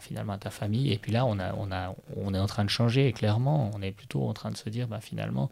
finalement 0.00 0.38
ta 0.38 0.50
famille. 0.50 0.92
Et 0.92 0.98
puis 0.98 1.12
là, 1.12 1.26
on, 1.26 1.38
a, 1.38 1.54
on, 1.54 1.72
a, 1.72 1.94
on 2.16 2.34
est 2.34 2.38
en 2.38 2.46
train 2.46 2.64
de 2.64 2.70
changer, 2.70 3.12
clairement. 3.12 3.70
On 3.74 3.82
est 3.82 3.92
plutôt 3.92 4.28
en 4.28 4.32
train 4.32 4.50
de 4.50 4.56
se 4.56 4.68
dire, 4.68 4.88
bah, 4.88 5.00
finalement, 5.00 5.50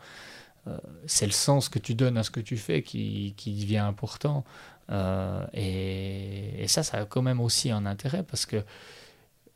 c'est 1.07 1.27
le 1.27 1.33
sens 1.33 1.69
que 1.69 1.79
tu 1.79 1.95
donnes 1.95 2.17
à 2.17 2.23
ce 2.23 2.31
que 2.31 2.41
tu 2.41 2.57
fais 2.57 2.83
qui, 2.83 3.35
qui 3.37 3.55
devient 3.55 3.79
important. 3.79 4.45
et, 4.91 6.63
et, 6.63 6.69
ça, 6.69 6.83
ça 6.83 6.99
a 6.99 7.05
quand 7.05 7.23
même 7.23 7.41
aussi 7.41 7.71
un 7.71 7.87
intérêt 7.87 8.23
parce 8.23 8.47
que 8.47 8.65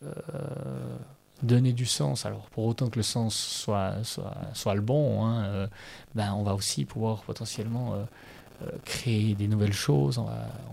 euh, 0.05 0.97
donner 1.43 1.73
du 1.73 1.87
sens, 1.87 2.27
alors 2.27 2.51
pour 2.51 2.65
autant 2.67 2.89
que 2.89 2.97
le 2.97 3.05
sens 3.05 3.37
soit, 3.37 3.95
soit, 4.03 4.75
le 4.75 4.81
bon, 4.81 5.25
hein, 5.25 5.45
euh, 5.45 5.67
ben 6.17 6.33
on 6.35 6.43
va 6.43 6.53
aussi 6.53 6.85
pouvoir 6.85 7.23
potentiellement 7.23 7.95
euh, 7.95 8.67
créer 8.85 9.35
des 9.35 9.47
nouvelles 9.47 9.73
choses. 9.73 10.19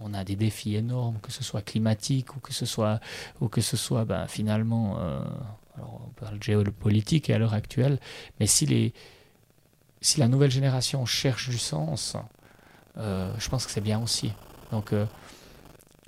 On, 0.03 0.13
a 0.15 0.23
des 0.23 0.35
défis 0.35 0.75
énormes, 0.75 1.19
que 1.21 1.31
ce 1.31 1.43
soit 1.43 1.61
climatique 1.61 2.35
ou 2.35 2.39
que 2.39 2.51
ce 2.51 2.65
soit, 2.65 2.99
ou 3.41 3.47
que 3.47 3.61
ce 3.61 3.77
soit 3.77 4.05
ben, 4.05 4.25
finalement, 4.27 4.97
alors 5.75 6.01
on 6.07 6.09
parle 6.19 6.41
géopolitique 6.41 7.29
à 7.29 7.37
l'heure 7.37 7.53
actuelle, 7.53 7.99
mais 8.39 8.47
si, 8.47 8.65
les, 8.65 8.93
si 10.05 10.19
la 10.19 10.27
nouvelle 10.27 10.51
génération 10.51 11.05
cherche 11.05 11.49
du 11.49 11.57
sens, 11.57 12.15
je 12.97 13.49
pense 13.49 13.65
que 13.65 13.71
c'est 13.71 13.81
bien 13.81 14.01
aussi. 14.01 14.31
Donc 14.71 14.93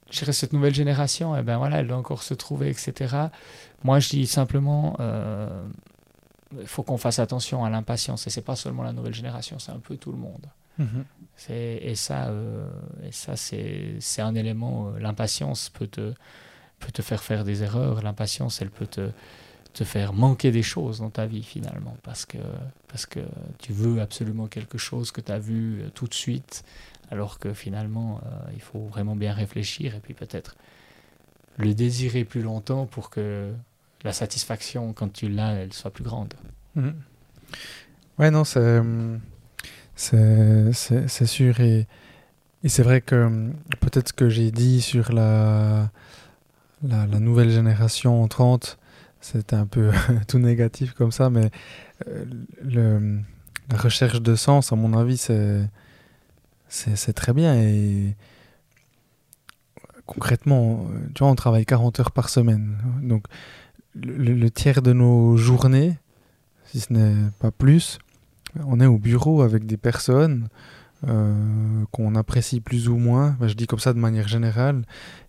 je 0.10 0.20
dirais, 0.20 0.34
cette 0.34 0.54
nouvelle 0.54 0.74
génération, 0.74 1.36
eh 1.36 1.43
ben 1.43 1.58
voilà, 1.58 1.80
elle 1.80 1.88
doit 1.88 1.98
encore 1.98 2.24
se 2.24 2.34
trouver, 2.34 2.70
etc. 2.70 3.28
Moi, 3.84 4.00
je 4.00 4.10
dis 4.10 4.28
simplement, 4.28 4.95
euh, 5.00 5.66
il 6.60 6.68
faut 6.68 6.84
qu'on 6.84 6.98
fasse 6.98 7.20
attention 7.20 7.66
à 7.66 7.70
l'impatience. 7.70 8.26
Et 8.28 8.30
c'est 8.30 8.41
pas 8.41 8.56
seulement 8.56 8.84
la 8.84 8.93
nouvelle 8.93 9.14
génération, 9.14 9.60
c'est 9.60 9.72
un 9.72 9.80
peu 9.80 9.98
tout 9.98 10.12
le 10.12 10.18
monde. 10.18 10.45
Mhm. 10.78 11.06
Et 11.50 11.95
ça, 11.95 12.28
euh, 12.28 12.68
et 13.04 13.12
ça 13.12 13.36
c'est 13.36 14.22
un 14.22 14.36
élément. 14.36 14.89
Euh, 14.89 15.00
l'impatience 15.00 15.70
peut 15.70 15.88
te, 15.88 16.14
peut 16.80 16.91
te 16.91 17.02
faire 17.02 17.22
faire 17.22 17.43
des 17.43 17.64
erreurs. 17.64 18.02
L'impatience, 18.02 18.62
elle 18.62 18.70
peut 18.70 18.88
te, 18.88 19.10
te 19.78 19.84
faire 19.84 20.13
manquer 20.13 20.51
des 20.51 20.63
choses 20.63 20.99
dans 20.99 21.09
ta 21.09 21.25
vie 21.25 21.43
finalement. 21.43 21.95
Parce 22.03 22.25
que, 22.25 22.39
parce 22.88 23.05
que 23.05 23.19
tu 23.59 23.73
veux 23.73 24.01
absolument 24.01 24.47
quelque 24.47 24.78
chose 24.78 25.11
que 25.11 25.21
tu 25.21 25.32
as 25.32 25.39
vu 25.39 25.82
euh, 25.82 25.89
tout 25.93 26.07
de 26.07 26.13
suite. 26.13 26.63
Alors 27.09 27.39
que 27.39 27.53
finalement, 27.53 28.19
il 28.53 28.61
faut 28.61 28.86
vraiment 28.88 29.15
bien 29.15 29.32
réfléchir 29.32 29.95
et 29.95 30.01
puis 30.01 30.13
peut-être 30.13 30.57
le 31.55 31.73
désirer 31.73 32.25
plus 32.25 32.41
longtemps 32.41 32.86
pour 32.86 33.09
que 33.09 33.53
la 34.03 34.11
satisfaction, 34.11 34.91
quand 34.91 35.13
tu 35.13 35.30
l'as, 35.30 35.53
elle 35.53 35.71
soit 35.71 35.91
plus 35.91 36.03
grande. 36.03 36.34
Mhm. 36.75 36.95
Ouais, 38.19 38.30
non, 38.30 38.43
c'est 38.43 38.82
c'est 39.95 41.25
sûr. 41.25 41.59
Et, 41.59 41.88
et 42.63 42.69
c'est 42.69 42.84
vrai 42.84 43.01
que 43.01 43.49
peut-être 43.80 44.09
ce 44.09 44.13
que 44.13 44.30
j'ai 44.30 44.51
dit 44.51 44.82
sur 44.82 45.11
la, 45.11 45.89
la, 46.84 47.05
nouvelle 47.19 47.49
génération 47.49 48.23
en 48.23 48.28
30, 48.28 48.78
c'était 49.22 49.55
un 49.55 49.65
peu 49.65 49.91
tout 50.28 50.39
négatif 50.39 50.93
comme 50.93 51.11
ça, 51.11 51.30
mais 51.30 51.49
euh, 52.07 53.20
la 53.70 53.78
recherche 53.78 54.22
de 54.22 54.36
sens, 54.36 54.72
à 54.72 54.76
mon 54.76 54.97
avis, 54.97 55.18
c'est 55.18 55.68
c'est 56.70 57.13
très 57.13 57.34
bien. 57.34 57.55
Et 57.55 58.15
concrètement, 60.05 60.88
tu 61.15 61.20
vois, 61.20 61.32
on 61.32 61.36
travaille 61.36 61.65
40 61.65 61.99
heures 62.01 62.11
par 62.11 62.30
semaine. 62.30 62.78
Donc, 63.01 63.24
le 63.95 64.49
tiers 64.49 64.82
de 64.82 64.91
nos 64.91 65.38
journées, 65.38 65.97
si 66.65 66.82
ce 66.82 66.91
n'est 66.91 67.30
pas 67.39 67.51
plus, 67.51 67.99
on 68.65 68.80
est 68.80 68.86
au 68.86 68.97
bureau 68.97 69.41
avec 69.41 69.65
des 69.65 69.78
personnes 69.78 70.49
euh, 71.08 71.84
qu'on 71.91 72.16
apprécie 72.16 72.60
plus 72.60 72.89
ou 72.89 72.98
moins, 72.98 73.38
je 73.41 73.54
dis 73.54 73.68
comme 73.68 73.80
ça 73.80 73.93
de 73.93 74.00
manière 74.00 74.28
générale, 74.28 74.84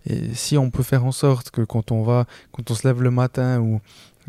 et 0.07 0.35
si 0.35 0.57
on 0.57 0.71
peut 0.71 0.83
faire 0.83 1.05
en 1.05 1.13
sorte 1.13 1.51
que 1.51 1.63
quand 1.63 1.93
on 1.93 2.03
va, 2.03 2.27
quand 2.53 2.71
on 2.71 2.75
se 2.75 2.87
lève 2.87 3.03
le 3.03 3.11
matin 3.11 3.61
ou 3.61 3.81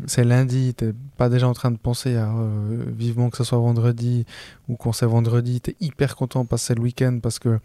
c'est 0.06 0.24
lundi, 0.24 0.74
t'es 0.74 0.92
pas 1.16 1.28
déjà 1.28 1.48
en 1.48 1.52
train 1.54 1.70
de 1.70 1.76
penser 1.76 2.16
à 2.16 2.30
euh, 2.30 2.84
vivement 2.88 3.30
que 3.30 3.36
ce 3.36 3.44
soit 3.44 3.58
vendredi 3.58 4.24
ou 4.68 4.76
qu'on 4.76 4.92
c'est 4.92 5.06
vendredi, 5.06 5.60
t'es 5.60 5.76
hyper 5.80 6.16
content 6.16 6.42
de 6.42 6.48
passer 6.48 6.74
le 6.74 6.82
week-end 6.82 7.18
parce 7.22 7.38
que 7.38 7.58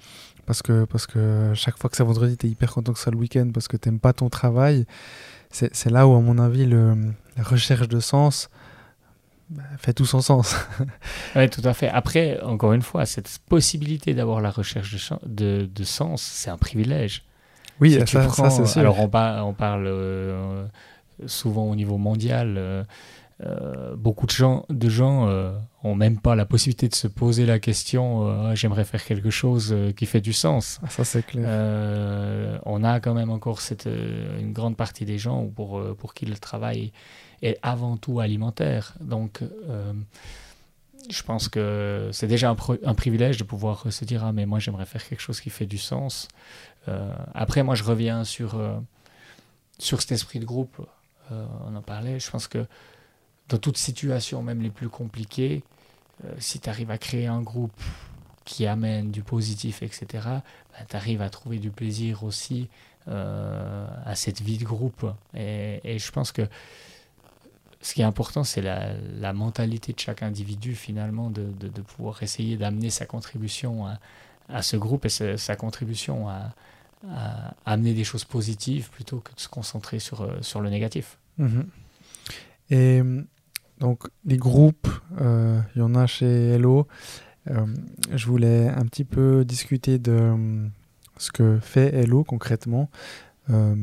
parce 0.45 0.61
que 0.61 0.85
parce 0.85 1.07
que 1.07 1.51
chaque 1.53 1.77
fois 1.77 1.89
que 1.89 1.97
c'est 1.97 2.03
vendredi, 2.03 2.37
t'es 2.37 2.47
hyper 2.47 2.73
content 2.73 2.93
que 2.93 2.99
ce 2.99 3.03
soit 3.03 3.13
le 3.13 3.17
week-end 3.17 3.49
parce 3.53 3.67
que 3.67 3.77
t'aimes 3.77 3.99
pas 3.99 4.13
ton 4.13 4.29
travail. 4.29 4.85
C'est 5.51 5.89
là 5.89 6.05
où 6.05 6.15
à 6.15 6.19
mon 6.19 6.37
avis 6.37 6.65
le, 6.65 6.95
la 7.37 7.43
recherche 7.43 7.87
de 7.87 8.01
sens 8.01 8.49
bah, 9.49 9.63
fait 9.77 9.93
tout 9.93 10.05
son 10.05 10.21
sens. 10.21 10.55
oui, 11.35 11.49
tout 11.49 11.61
à 11.63 11.73
fait. 11.73 11.87
Après, 11.89 12.41
encore 12.41 12.73
une 12.73 12.81
fois, 12.81 13.05
cette 13.05 13.39
possibilité 13.47 14.13
d'avoir 14.13 14.41
la 14.41 14.49
recherche 14.49 15.13
de, 15.25 15.69
de, 15.73 15.83
sens, 15.83 16.21
c'est 16.21 16.49
un 16.49 16.57
privilège. 16.57 17.23
Oui, 17.79 17.93
ça, 18.07 18.49
c'est 18.49 18.65
sûr. 18.65 18.81
Alors, 18.81 18.99
on, 18.99 19.09
on 19.47 19.53
parle 19.53 19.85
euh, 19.87 20.65
souvent 21.27 21.65
au 21.69 21.75
niveau 21.75 21.97
mondial. 21.97 22.55
Euh, 22.57 22.83
euh, 23.45 23.95
beaucoup 23.97 24.25
de 24.25 24.31
gens, 24.31 24.65
de 24.69 24.89
gens 24.89 25.29
ont 25.83 25.93
même 25.93 26.19
pas 26.19 26.35
la 26.35 26.45
possibilité 26.45 26.87
de 26.87 26.95
se 26.95 27.07
poser 27.07 27.45
la 27.45 27.59
question 27.59 28.25
ah, 28.27 28.55
j'aimerais 28.55 28.85
faire 28.85 29.03
quelque 29.03 29.29
chose 29.29 29.75
qui 29.97 30.05
fait 30.05 30.21
du 30.21 30.31
sens. 30.33 30.79
Ah, 30.83 30.89
ça, 30.89 31.03
c'est 31.03 31.23
clair. 31.23 32.61
on 32.65 32.83
a 32.83 32.99
quand 32.99 33.13
même 33.13 33.29
encore 33.29 33.59
cette, 33.59 33.89
une 34.39 34.53
grande 34.53 34.77
partie 34.77 35.05
des 35.05 35.17
gens 35.17 35.45
pour, 35.45 35.83
pour 35.97 36.13
qui 36.13 36.25
le 36.25 36.37
travail 36.37 36.93
est 37.41 37.57
avant 37.61 37.97
tout 37.97 38.19
alimentaire. 38.19 38.93
Donc, 39.01 39.41
euh, 39.41 39.93
je 41.09 41.23
pense 41.23 41.49
que 41.49 42.09
c'est 42.11 42.27
déjà 42.27 42.49
un, 42.49 42.93
privilège 42.95 43.37
de 43.37 43.43
pouvoir 43.43 43.91
se 43.91 44.05
dire 44.05 44.23
ah 44.23 44.31
mais 44.31 44.45
moi 44.45 44.59
j'aimerais 44.59 44.85
faire 44.85 45.07
quelque 45.07 45.19
chose 45.19 45.39
qui 45.39 45.49
fait 45.49 45.67
du 45.67 45.77
sens. 45.77 46.27
Euh, 46.87 47.13
après 47.33 47.63
moi 47.63 47.75
je 47.75 47.83
reviens 47.83 48.23
sur 48.23 48.55
euh, 48.55 48.77
sur 49.77 50.01
cet 50.01 50.13
esprit 50.13 50.39
de 50.39 50.45
groupe. 50.45 50.75
on 51.29 51.75
en 51.75 51.81
parlait. 51.81 52.19
Je 52.19 52.29
pense 52.31 52.47
que 52.47 52.65
dans 53.49 53.57
toute 53.57 53.77
situation, 53.77 54.41
même 54.41 54.61
les 54.61 54.69
plus 54.69 54.89
compliquées, 54.89 55.63
si 56.39 56.59
tu 56.59 56.69
arrives 56.69 56.91
à 56.91 56.97
créer 56.97 57.27
un 57.27 57.41
groupe 57.41 57.79
qui 58.45 58.65
amène 58.65 59.11
du 59.11 59.21
positif, 59.21 59.83
etc., 59.83 60.07
ben, 60.23 60.85
tu 60.89 60.95
arrives 60.95 61.21
à 61.21 61.29
trouver 61.29 61.59
du 61.59 61.71
plaisir 61.71 62.23
aussi 62.23 62.69
à 63.07 64.15
cette 64.15 64.41
vie 64.41 64.57
de 64.57 64.63
groupe. 64.63 65.05
Et, 65.35 65.81
et 65.83 65.99
je 65.99 66.11
pense 66.11 66.31
que 66.31 66.47
ce 67.85 67.93
qui 67.93 68.01
est 68.01 68.05
important, 68.05 68.43
c'est 68.43 68.63
la, 68.63 69.33
mentalité 69.33 69.93
de 69.93 69.99
chaque 69.99 70.23
individu, 70.23 70.73
finalement, 70.73 71.29
de, 71.29 71.81
pouvoir 71.81 72.23
essayer 72.23 72.57
d'amener 72.57 72.89
sa 72.89 73.05
contribution 73.05 73.85
à, 74.49 74.63
ce 74.63 74.75
groupe 74.75 75.05
et 75.05 75.09
sa, 75.09 75.55
contribution 75.55 76.27
à, 76.27 76.55
amener 77.63 77.93
des 77.93 78.03
choses 78.03 78.23
positives 78.23 78.89
plutôt 78.89 79.19
que 79.19 79.31
de 79.35 79.39
se 79.39 79.47
concentrer 79.47 79.99
sur, 79.99 80.21
euh, 80.21 80.61
le 80.61 80.69
négatif. 80.71 81.19
Mhm. 81.37 81.67
Et 82.71 83.03
donc, 83.77 84.07
les 84.25 84.37
groupes, 84.37 84.89
euh, 85.21 85.61
il 85.75 85.79
y 85.79 85.81
en 85.83 85.93
a 85.93 86.07
chez 86.07 86.53
Hello. 86.53 86.87
Euh, 87.51 87.67
je 88.15 88.25
voulais 88.25 88.67
un 88.67 88.87
petit 88.87 89.05
peu 89.05 89.45
discuter 89.45 89.99
de 89.99 90.33
ce 91.17 91.31
que 91.31 91.59
fait 91.59 91.93
Hello 91.93 92.23
concrètement. 92.23 92.89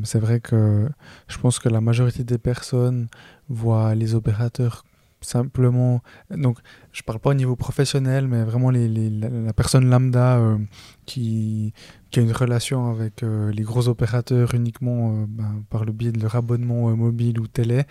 C'est 0.03 0.19
vrai 0.19 0.39
que 0.39 0.89
je 1.27 1.37
pense 1.37 1.59
que 1.59 1.69
la 1.69 1.81
majorité 1.81 2.23
des 2.23 2.37
personnes 2.37 3.07
voit 3.49 3.95
les 3.95 4.15
opérateurs 4.15 4.83
simplement. 5.23 6.01
Donc, 6.29 6.59
je 6.91 7.01
parle 7.01 7.19
pas 7.19 7.31
au 7.31 7.33
niveau 7.33 7.55
professionnel, 7.55 8.27
mais 8.27 8.43
vraiment 8.43 8.69
les, 8.69 8.87
la, 9.09 9.53
personne 9.53 9.89
lambda 9.89 10.37
euh, 10.37 10.57
qui, 11.05 11.73
qui, 12.11 12.19
a 12.19 12.23
une 12.23 12.31
relation 12.31 12.89
avec 12.89 13.23
euh, 13.23 13.51
les 13.51 13.63
gros 13.63 13.87
opérateurs 13.87 14.53
uniquement 14.53 15.11
euh, 15.11 15.25
ben, 15.27 15.63
par 15.69 15.85
le 15.85 15.91
biais 15.91 16.11
de 16.11 16.21
leur 16.21 16.35
abonnement 16.35 16.95
mobile 16.95 17.39
ou 17.39 17.47
télé. 17.47 17.83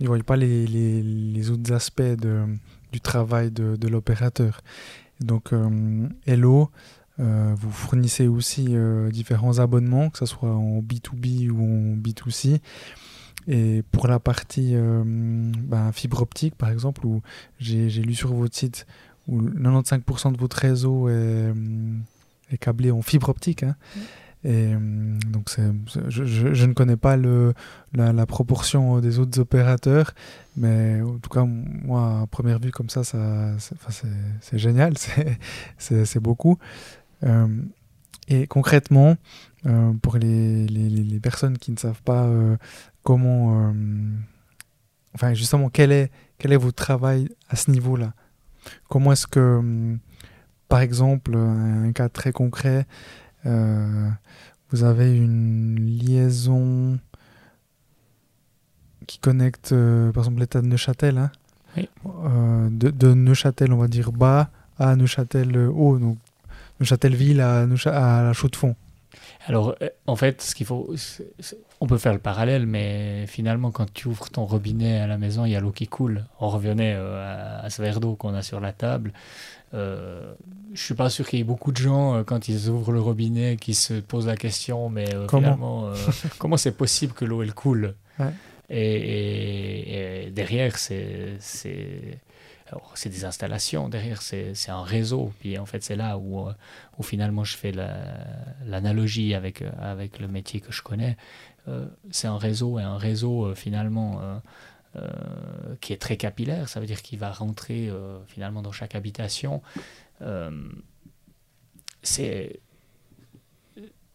Ils 0.00 0.04
ne 0.04 0.08
voient 0.08 0.18
pas 0.18 0.36
les, 0.36 0.66
les, 0.66 1.50
autres 1.50 1.72
aspects 1.72 2.02
de, 2.02 2.44
du 2.92 3.00
travail 3.00 3.50
de 3.50 3.88
l'opérateur. 3.88 4.60
Donc, 5.18 5.50
Hello. 6.24 6.70
Vous 7.18 7.70
fournissez 7.70 8.28
aussi 8.28 8.74
différents 9.10 9.58
abonnements, 9.58 10.10
que 10.10 10.18
ce 10.18 10.26
soit 10.26 10.54
en 10.54 10.80
B2B 10.80 11.50
ou 11.50 11.62
en 11.62 11.96
B2C. 11.96 12.60
Et 13.48 13.82
pour 13.92 14.08
la 14.08 14.20
partie 14.20 14.72
euh, 14.74 15.02
ben, 15.04 15.90
fibre 15.92 16.20
optique, 16.20 16.54
par 16.54 16.68
exemple, 16.68 17.06
où 17.06 17.22
j'ai 17.58 17.88
lu 17.88 18.14
sur 18.14 18.32
votre 18.34 18.54
site 18.54 18.86
où 19.26 19.40
95% 19.40 20.32
de 20.32 20.38
votre 20.38 20.58
réseau 20.58 21.08
est, 21.08 21.12
euh, 21.12 21.54
est, 22.50 22.58
câblé 22.58 22.90
en 22.90 23.00
fibre 23.00 23.30
optique. 23.30 23.62
Hein. 23.62 23.74
Et 24.44 24.74
euh, 24.74 25.18
donc, 25.26 25.50
je, 26.08 26.24
je, 26.24 26.66
ne 26.66 26.72
connais 26.72 26.96
pas 26.96 27.16
le, 27.16 27.54
la, 27.94 28.26
proportion 28.26 29.00
des 29.00 29.18
autres 29.18 29.40
opérateurs, 29.40 30.12
mais 30.56 31.00
en 31.00 31.18
tout 31.18 31.30
cas, 31.30 31.44
moi, 31.44 32.20
à 32.22 32.26
première 32.26 32.58
vue, 32.58 32.70
comme 32.70 32.88
ça, 32.90 33.02
ça 33.02 33.52
c'est 33.58 34.58
génial, 34.58 34.94
c'est 35.78 36.20
beaucoup. 36.20 36.58
Et 38.28 38.46
concrètement, 38.46 39.16
pour 40.02 40.16
les, 40.18 40.66
les, 40.66 40.88
les, 40.88 41.20
personnes 41.20 41.58
qui 41.58 41.72
ne 41.72 41.76
savent 41.76 42.02
pas 42.02 42.28
comment, 43.08 43.70
euh, 43.70 43.72
enfin 45.14 45.32
justement, 45.32 45.70
quel 45.70 45.92
est, 45.92 46.10
quel 46.36 46.52
est 46.52 46.58
votre 46.58 46.76
travail 46.76 47.30
à 47.48 47.56
ce 47.56 47.70
niveau-là? 47.70 48.12
Comment 48.90 49.12
est-ce 49.12 49.26
que, 49.26 49.40
euh, 49.40 49.96
par 50.68 50.80
exemple, 50.80 51.34
un 51.34 51.90
cas 51.92 52.10
très 52.10 52.32
concret, 52.32 52.86
euh, 53.46 54.10
vous 54.70 54.84
avez 54.84 55.16
une 55.16 55.76
liaison 55.80 56.98
qui 59.06 59.18
connecte, 59.20 59.70
par 60.12 60.24
exemple, 60.24 60.40
l'état 60.40 60.60
de 60.60 60.66
Neuchâtel, 60.66 61.16
hein? 61.16 61.30
De, 62.70 62.90
de, 62.90 63.14
Neuchâtel, 63.14 63.72
on 63.72 63.78
va 63.78 63.88
dire 63.88 64.12
bas, 64.12 64.50
à 64.78 64.96
Neuchâtel 64.96 65.56
haut, 65.56 65.98
donc 65.98 66.18
Neuchâtel 66.80 67.14
ville 67.14 67.40
à, 67.40 67.66
la 67.66 68.32
Chaux-de-Fonds. 68.32 68.76
Alors, 69.46 69.74
en 70.06 70.16
fait, 70.16 70.42
ce 70.42 70.54
qu'il 70.54 70.66
faut, 70.66 70.94
on 71.80 71.86
peut 71.86 71.96
faire 71.96 72.12
le 72.12 72.18
parallèle, 72.18 72.66
mais 72.66 73.26
finalement, 73.26 73.70
quand 73.70 73.92
tu 73.92 74.08
ouvres 74.08 74.28
ton 74.28 74.44
robinet 74.44 74.98
à 75.00 75.06
la 75.06 75.16
maison, 75.16 75.44
il 75.44 75.52
y 75.52 75.56
a 75.56 75.60
l'eau 75.60 75.72
qui 75.72 75.86
coule. 75.86 76.26
On 76.40 76.48
revenait 76.48 76.94
euh, 76.96 77.62
à, 77.62 77.70
ce 77.70 77.80
verre 77.80 78.00
d'eau 78.00 78.14
qu'on 78.14 78.34
a 78.34 78.42
sur 78.42 78.60
la 78.60 78.72
table. 78.72 79.12
Euh, 79.74 80.32
je 80.72 80.82
suis 80.82 80.94
pas 80.94 81.10
sûr 81.10 81.28
qu'il 81.28 81.38
y 81.38 81.42
ait 81.42 81.44
beaucoup 81.44 81.72
de 81.72 81.76
gens, 81.76 82.14
euh, 82.14 82.22
quand 82.24 82.48
ils 82.48 82.68
ouvrent 82.68 82.92
le 82.92 83.00
robinet, 83.00 83.56
qui 83.56 83.74
se 83.74 83.94
posent 83.94 84.26
la 84.26 84.36
question, 84.36 84.88
mais 84.88 85.14
euh, 85.14 85.26
comment 85.26 85.42
finalement, 85.42 85.92
comment 86.38 86.56
c'est 86.56 86.72
possible 86.72 87.12
que 87.12 87.24
l'eau, 87.24 87.42
elle 87.42 87.54
coule? 87.54 87.94
Et, 88.70 90.30
derrière, 90.34 90.76
c'est 90.78 91.38
c'est 92.94 93.08
des 93.08 93.24
installations, 93.24 93.88
derrière 93.88 94.22
c'est 94.22 94.54
un 94.68 94.82
réseau. 94.82 95.32
Puis 95.40 95.58
en 95.58 95.66
fait 95.66 95.82
c'est 95.82 95.96
là 95.96 96.18
où, 96.18 96.46
où 96.98 97.02
finalement 97.02 97.44
je 97.44 97.56
fais 97.56 97.72
l'analogie 98.64 99.34
avec, 99.34 99.62
avec 99.80 100.18
le 100.18 100.28
métier 100.28 100.60
que 100.60 100.72
je 100.72 100.82
connais. 100.82 101.16
Euh, 101.66 101.86
c'est 102.10 102.28
un 102.28 102.38
réseau 102.38 102.78
et 102.78 102.82
un 102.82 102.96
réseau 102.98 103.46
euh, 103.46 103.54
finalement 103.54 104.20
qui 105.80 105.92
est 105.92 105.98
très 105.98 106.16
capillaire, 106.16 106.68
ça 106.68 106.80
veut 106.80 106.86
dire 106.86 107.02
qu'il 107.02 107.20
va 107.20 107.30
rentrer 107.30 107.88
finalement 108.26 108.62
dans 108.62 108.72
chaque 108.72 108.96
habitation. 108.96 109.62
c'est 112.02 112.60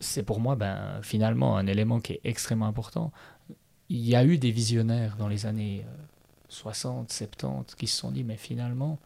c'est 0.02 0.24
pour 0.24 0.42
moi 0.42 0.58
ben, 0.58 1.00
finalement 1.02 1.56
un 1.56 1.68
élément 1.68 2.02
qui 2.02 2.14
est 2.14 2.22
extrêmement 2.26 2.68
important. 2.68 3.14
Il 3.88 4.06
y 4.06 4.16
a 4.16 4.26
eu 4.26 4.38
des 4.38 4.52
visionnaires 4.52 5.16
dans 5.16 5.30
les 5.30 5.46
années 5.46 5.86
60, 6.54 7.12
70 7.12 7.76
qui 7.76 7.88
se 7.88 7.98
sont 7.98 8.12
dit 8.12 8.24
mais 8.24 8.38
finalement 8.38 9.00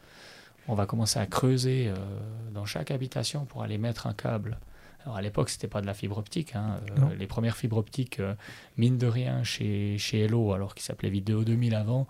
on 0.68 0.76
va 0.76 0.86
commencer 0.86 1.20
à 1.20 1.26
creuser 1.26 1.88
euh, 1.88 1.96
dans 2.54 2.66
chaque 2.66 2.92
habitation 2.92 3.46
pour 3.46 3.64
aller 3.64 3.78
mettre 3.78 4.08
un 4.08 4.14
câble. 4.14 4.58
Alors 5.04 5.16
à 5.16 5.22
l'époque, 5.22 5.50
c'était 5.50 5.68
pas 5.68 5.82
de 5.82 5.86
la 5.86 5.94
fibre 5.94 6.18
optique. 6.18 6.56
Hein. 6.56 6.82
Euh, 7.00 7.16
les 7.18 7.28
premières 7.28 7.56
fibres 7.56 7.78
optiques, 7.78 8.20
euh, 8.20 8.34
mine 8.78 8.98
de 8.98 9.08
rien, 9.08 9.44
chez, 9.44 9.98
chez 9.98 10.22
Hello, 10.22 10.52
alors 10.52 10.76
qu'il 10.76 10.84
s'appelait 10.84 11.10
Vidéo 11.10 11.46
2000 11.46 11.76
avant, 11.76 12.08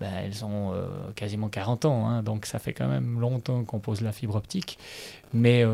ben, 0.00 0.10
elles 0.24 0.44
ont 0.44 0.72
quasiment 1.16 1.48
40 1.48 1.84
ans. 1.84 2.08
Hein. 2.08 2.22
donc 2.22 2.46
ça 2.46 2.60
fait 2.60 2.72
quand 2.72 2.86
même 2.86 3.18
longtemps 3.20 3.64
qu'on 3.64 3.80
pose 3.80 4.00
la 4.00 4.12
fibre 4.12 4.36
optique. 4.36 4.78
Mais, 5.34 5.64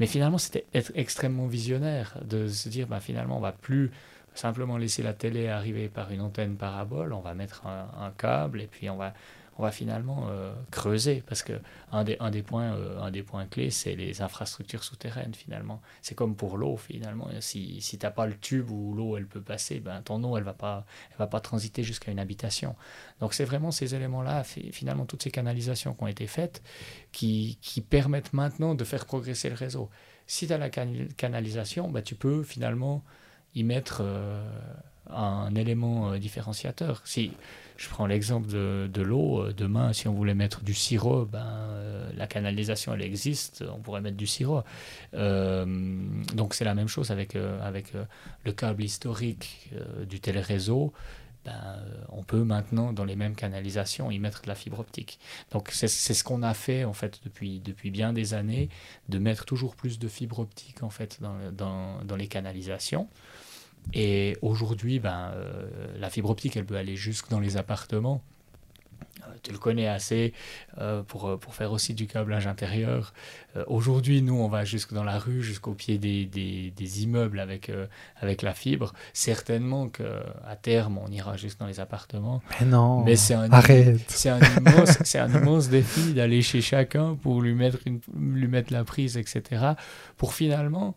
mais 0.00 0.06
finalement, 0.06 0.38
c'était 0.38 0.66
être 0.74 0.90
extrêmement 0.96 1.46
visionnaire 1.46 2.18
de 2.24 2.48
se 2.48 2.68
dire 2.68 2.88
ben, 2.88 2.98
finalement, 2.98 3.38
on 3.38 3.40
va 3.40 3.52
plus 3.52 3.92
simplement 4.34 4.76
laisser 4.76 5.02
la 5.02 5.14
télé 5.14 5.48
arriver 5.48 5.88
par 5.88 6.10
une 6.10 6.20
antenne 6.20 6.56
parabole, 6.56 7.12
on 7.12 7.20
va 7.20 7.34
mettre 7.34 7.66
un 7.66 8.12
câble 8.16 8.60
et 8.60 8.66
puis 8.66 8.90
on 8.90 8.96
va 8.96 9.14
on 9.56 9.62
va 9.62 9.70
finalement 9.70 10.26
euh, 10.28 10.52
creuser 10.70 11.22
parce 11.26 11.42
que 11.42 11.52
un 11.92 12.04
des, 12.04 12.16
un 12.20 12.30
des 12.30 12.42
points, 12.42 12.74
euh, 12.74 13.00
un 13.00 13.10
des 13.10 13.22
points 13.22 13.46
clés, 13.46 13.70
c'est 13.70 13.94
les 13.94 14.20
infrastructures 14.20 14.82
souterraines 14.82 15.34
finalement. 15.34 15.80
C'est 16.02 16.14
comme 16.14 16.34
pour 16.34 16.56
l'eau 16.56 16.76
finalement. 16.76 17.28
Si, 17.40 17.80
si 17.80 17.98
tu 17.98 18.04
n'as 18.04 18.10
pas 18.10 18.26
le 18.26 18.36
tube 18.36 18.70
où 18.70 18.94
l'eau 18.94 19.16
elle 19.16 19.26
peut 19.26 19.40
passer, 19.40 19.80
ben, 19.80 20.02
ton 20.02 20.22
eau 20.24 20.36
elle 20.36 20.44
va 20.44 20.54
pas, 20.54 20.84
va 21.18 21.26
pas 21.26 21.40
transiter 21.40 21.82
jusqu'à 21.82 22.10
une 22.10 22.18
habitation. 22.18 22.74
Donc 23.20 23.34
c'est 23.34 23.44
vraiment 23.44 23.70
ces 23.70 23.94
éléments-là, 23.94 24.42
finalement 24.44 25.06
toutes 25.06 25.22
ces 25.22 25.30
canalisations 25.30 25.94
qui 25.94 26.02
ont 26.02 26.08
été 26.08 26.26
faites, 26.26 26.62
qui, 27.12 27.58
qui 27.60 27.80
permettent 27.80 28.32
maintenant 28.32 28.74
de 28.74 28.84
faire 28.84 29.06
progresser 29.06 29.48
le 29.48 29.56
réseau. 29.56 29.88
Si 30.26 30.46
tu 30.46 30.52
as 30.52 30.58
la 30.58 30.70
canalisation, 30.70 31.90
ben, 31.90 32.02
tu 32.02 32.14
peux 32.14 32.42
finalement 32.42 33.04
y 33.54 33.64
mettre 33.64 33.98
euh, 34.02 34.42
un 35.10 35.54
élément 35.54 36.16
différenciateur. 36.16 37.02
Si 37.04 37.32
je 37.76 37.88
prends 37.88 38.06
l'exemple 38.06 38.48
de, 38.48 39.02
l'eau. 39.02 39.42
Euh, 39.42 39.52
demain, 39.52 39.92
si 39.92 40.08
on 40.08 40.14
voulait 40.14 40.34
mettre 40.34 40.62
du 40.62 40.74
sirop, 40.74 41.24
ben, 41.24 41.44
euh, 41.44 42.10
la 42.16 42.26
canalisation, 42.26 42.94
elle 42.94 43.02
existe, 43.02 43.64
on 43.74 43.80
pourrait 43.80 44.00
mettre 44.00 44.16
du 44.16 44.26
sirop. 44.26 44.62
Euh, 45.14 45.64
donc 46.34 46.54
c'est 46.54 46.64
la 46.64 46.74
même 46.74 46.88
chose 46.88 47.10
avec, 47.10 47.36
avec 47.36 47.92
le 48.44 48.52
câble 48.52 48.84
historique 48.84 49.70
du 50.08 50.20
téléréseau. 50.20 50.92
Ben, 51.44 51.76
on 52.08 52.22
peut 52.22 52.42
maintenant, 52.42 52.92
dans 52.92 53.04
les 53.04 53.16
mêmes 53.16 53.34
canalisations, 53.34 54.10
y 54.10 54.18
mettre 54.18 54.42
de 54.42 54.48
la 54.48 54.54
fibre 54.54 54.78
optique. 54.78 55.18
Donc 55.50 55.70
c'est 55.72 55.88
ce 55.88 56.24
qu'on 56.24 56.42
a 56.42 56.54
fait 56.54 56.84
en 56.84 56.94
fait 56.94 57.20
depuis, 57.24 57.60
depuis 57.60 57.90
bien 57.90 58.12
des 58.12 58.32
années, 58.32 58.70
de 59.08 59.18
mettre 59.18 59.44
toujours 59.44 59.74
plus 59.76 59.98
de 59.98 60.08
fibre 60.08 60.38
optique 60.38 60.82
en 60.82 60.90
fait 60.90 61.18
dans, 61.20 61.36
dans, 61.52 62.02
dans 62.04 62.16
les 62.16 62.28
canalisations. 62.28 63.08
Et 63.92 64.36
aujourd'hui, 64.42 64.98
ben, 64.98 65.32
euh, 65.34 65.66
la 65.98 66.10
fibre 66.10 66.30
optique, 66.30 66.56
elle 66.56 66.64
peut 66.64 66.76
aller 66.76 66.96
jusque 66.96 67.28
dans 67.28 67.40
les 67.40 67.56
appartements. 67.56 68.22
Euh, 69.20 69.26
tu 69.42 69.52
le 69.52 69.58
connais 69.58 69.86
assez 69.86 70.32
euh, 70.78 71.02
pour, 71.02 71.38
pour 71.38 71.54
faire 71.54 71.70
aussi 71.70 71.94
du 71.94 72.06
câblage 72.06 72.46
intérieur. 72.46 73.12
Aujourd'hui, 73.68 74.20
nous, 74.20 74.34
on 74.34 74.48
va 74.48 74.64
jusque 74.64 74.92
dans 74.92 75.04
la 75.04 75.18
rue, 75.18 75.42
jusqu'au 75.42 75.74
pied 75.74 75.98
des, 75.98 76.24
des, 76.26 76.72
des, 76.74 77.02
immeubles 77.04 77.38
avec, 77.38 77.70
avec 78.16 78.42
la 78.42 78.52
fibre. 78.52 78.92
Certainement 79.12 79.88
qu'à 79.88 80.56
terme, 80.60 80.98
on 80.98 81.08
ira 81.08 81.36
jusque 81.36 81.60
dans 81.60 81.68
les 81.68 81.78
appartements. 81.78 82.42
Mais 82.58 82.66
non, 82.66 83.04
Mais 83.04 83.14
c'est 83.14 83.34
un, 83.34 83.52
arrête. 83.52 84.00
C'est 84.08 84.30
un, 84.30 84.40
immense, 84.40 85.14
un 85.14 85.30
immense 85.32 85.68
défi 85.68 86.14
d'aller 86.14 86.42
chez 86.42 86.60
chacun 86.60 87.14
pour 87.14 87.42
lui 87.42 87.54
mettre, 87.54 87.78
une, 87.86 88.00
lui 88.18 88.48
mettre 88.48 88.72
la 88.72 88.82
prise, 88.82 89.16
etc. 89.16 89.74
Pour 90.16 90.34
finalement 90.34 90.96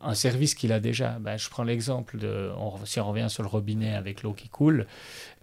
un 0.00 0.14
service 0.14 0.54
qu'il 0.54 0.72
a 0.72 0.80
déjà. 0.80 1.18
Ben, 1.18 1.36
je 1.36 1.48
prends 1.48 1.62
l'exemple 1.62 2.18
de, 2.18 2.50
si 2.84 3.00
on 3.00 3.08
revient 3.08 3.28
sur 3.28 3.42
le 3.42 3.48
robinet 3.48 3.94
avec 3.94 4.22
l'eau 4.22 4.32
qui 4.32 4.48
coule, 4.48 4.86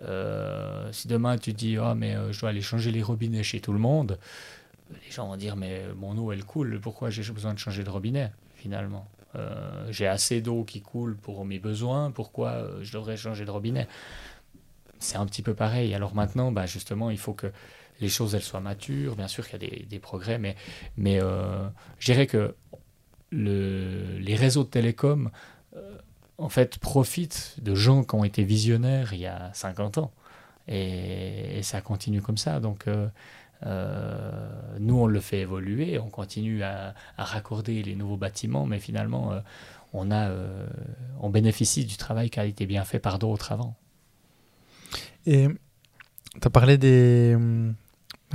euh, 0.01 0.91
si 0.91 1.07
demain 1.07 1.37
tu 1.37 1.53
dis, 1.53 1.77
oh, 1.77 1.95
mais 1.95 2.15
euh, 2.15 2.31
je 2.31 2.39
dois 2.39 2.49
aller 2.49 2.61
changer 2.61 2.91
les 2.91 3.01
robinets 3.01 3.43
chez 3.43 3.59
tout 3.59 3.73
le 3.73 3.79
monde, 3.79 4.19
les 4.91 5.11
gens 5.11 5.27
vont 5.27 5.37
dire, 5.37 5.55
mais 5.55 5.85
mon 5.97 6.17
eau 6.17 6.31
elle 6.31 6.43
coule, 6.43 6.79
pourquoi 6.79 7.09
j'ai 7.09 7.23
besoin 7.31 7.53
de 7.53 7.59
changer 7.59 7.83
de 7.83 7.89
robinet 7.89 8.31
finalement? 8.55 9.07
Euh, 9.35 9.87
J'ai 9.89 10.07
assez 10.07 10.41
d'eau 10.41 10.63
qui 10.63 10.81
coule 10.81 11.17
pour 11.17 11.43
mes 11.45 11.59
besoins, 11.59 12.11
pourquoi 12.11 12.69
je 12.81 12.93
devrais 12.93 13.17
changer 13.17 13.45
de 13.45 13.51
robinet? 13.51 13.87
C'est 14.99 15.17
un 15.17 15.25
petit 15.25 15.41
peu 15.41 15.55
pareil. 15.55 15.93
Alors 15.95 16.13
maintenant, 16.13 16.51
ben, 16.51 16.65
justement, 16.65 17.09
il 17.09 17.17
faut 17.17 17.33
que 17.33 17.51
les 17.99 18.09
choses 18.09 18.35
elles 18.35 18.43
soient 18.43 18.61
matures. 18.61 19.15
Bien 19.15 19.27
sûr 19.27 19.47
qu'il 19.47 19.61
y 19.61 19.65
a 19.65 19.69
des, 19.69 19.85
des, 19.85 19.99
progrès, 19.99 20.37
mais, 20.37 20.55
mais 20.95 21.19
je 21.19 22.05
dirais 22.05 22.27
que 22.27 22.55
les 23.33 24.35
réseaux 24.35 24.63
de 24.63 24.69
télécom, 24.69 25.29
euh, 25.75 25.97
en 26.37 26.49
fait, 26.49 26.77
profitent 26.77 27.55
de 27.61 27.75
gens 27.75 28.03
qui 28.03 28.15
ont 28.15 28.23
été 28.23 28.43
visionnaires 28.43 29.13
il 29.13 29.21
y 29.21 29.27
a 29.27 29.51
50 29.53 29.97
ans. 29.97 30.11
Et, 30.67 31.61
ça 31.63 31.81
continue 31.81 32.21
comme 32.21 32.37
ça. 32.37 32.59
Donc, 32.59 32.87
euh, 32.87 33.07
euh, 33.65 34.49
nous, 34.79 34.97
on 34.99 35.07
le 35.07 35.19
fait 35.19 35.39
évoluer, 35.39 35.99
on 35.99 36.09
continue 36.09 36.63
à, 36.63 36.93
raccorder 37.17 37.83
les 37.83 37.95
nouveaux 37.95 38.17
bâtiments, 38.17 38.65
mais 38.65 38.79
finalement, 38.79 39.33
on, 39.93 40.11
a, 40.11 40.31
on 41.21 41.29
bénéficie 41.29 41.85
du 41.85 41.97
travail 41.97 42.29
qui 42.29 42.39
a 42.39 42.45
été 42.45 42.65
bien 42.65 42.83
fait 42.83 42.99
par 42.99 43.19
d'autres 43.19 43.51
avant. 43.51 43.75
Et 45.25 45.47
tu 46.41 46.47
as 46.47 46.49
parlé 46.49 46.77
des. 46.77 47.37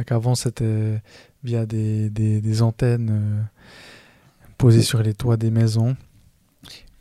Qu'avant, 0.07 0.36
c'était 0.36 1.03
via 1.42 1.66
des 1.66 2.62
antennes 2.62 3.49
posé 4.59 4.82
sur 4.82 5.02
les 5.02 5.14
toits 5.14 5.36
des 5.36 5.50
maisons. 5.50 5.96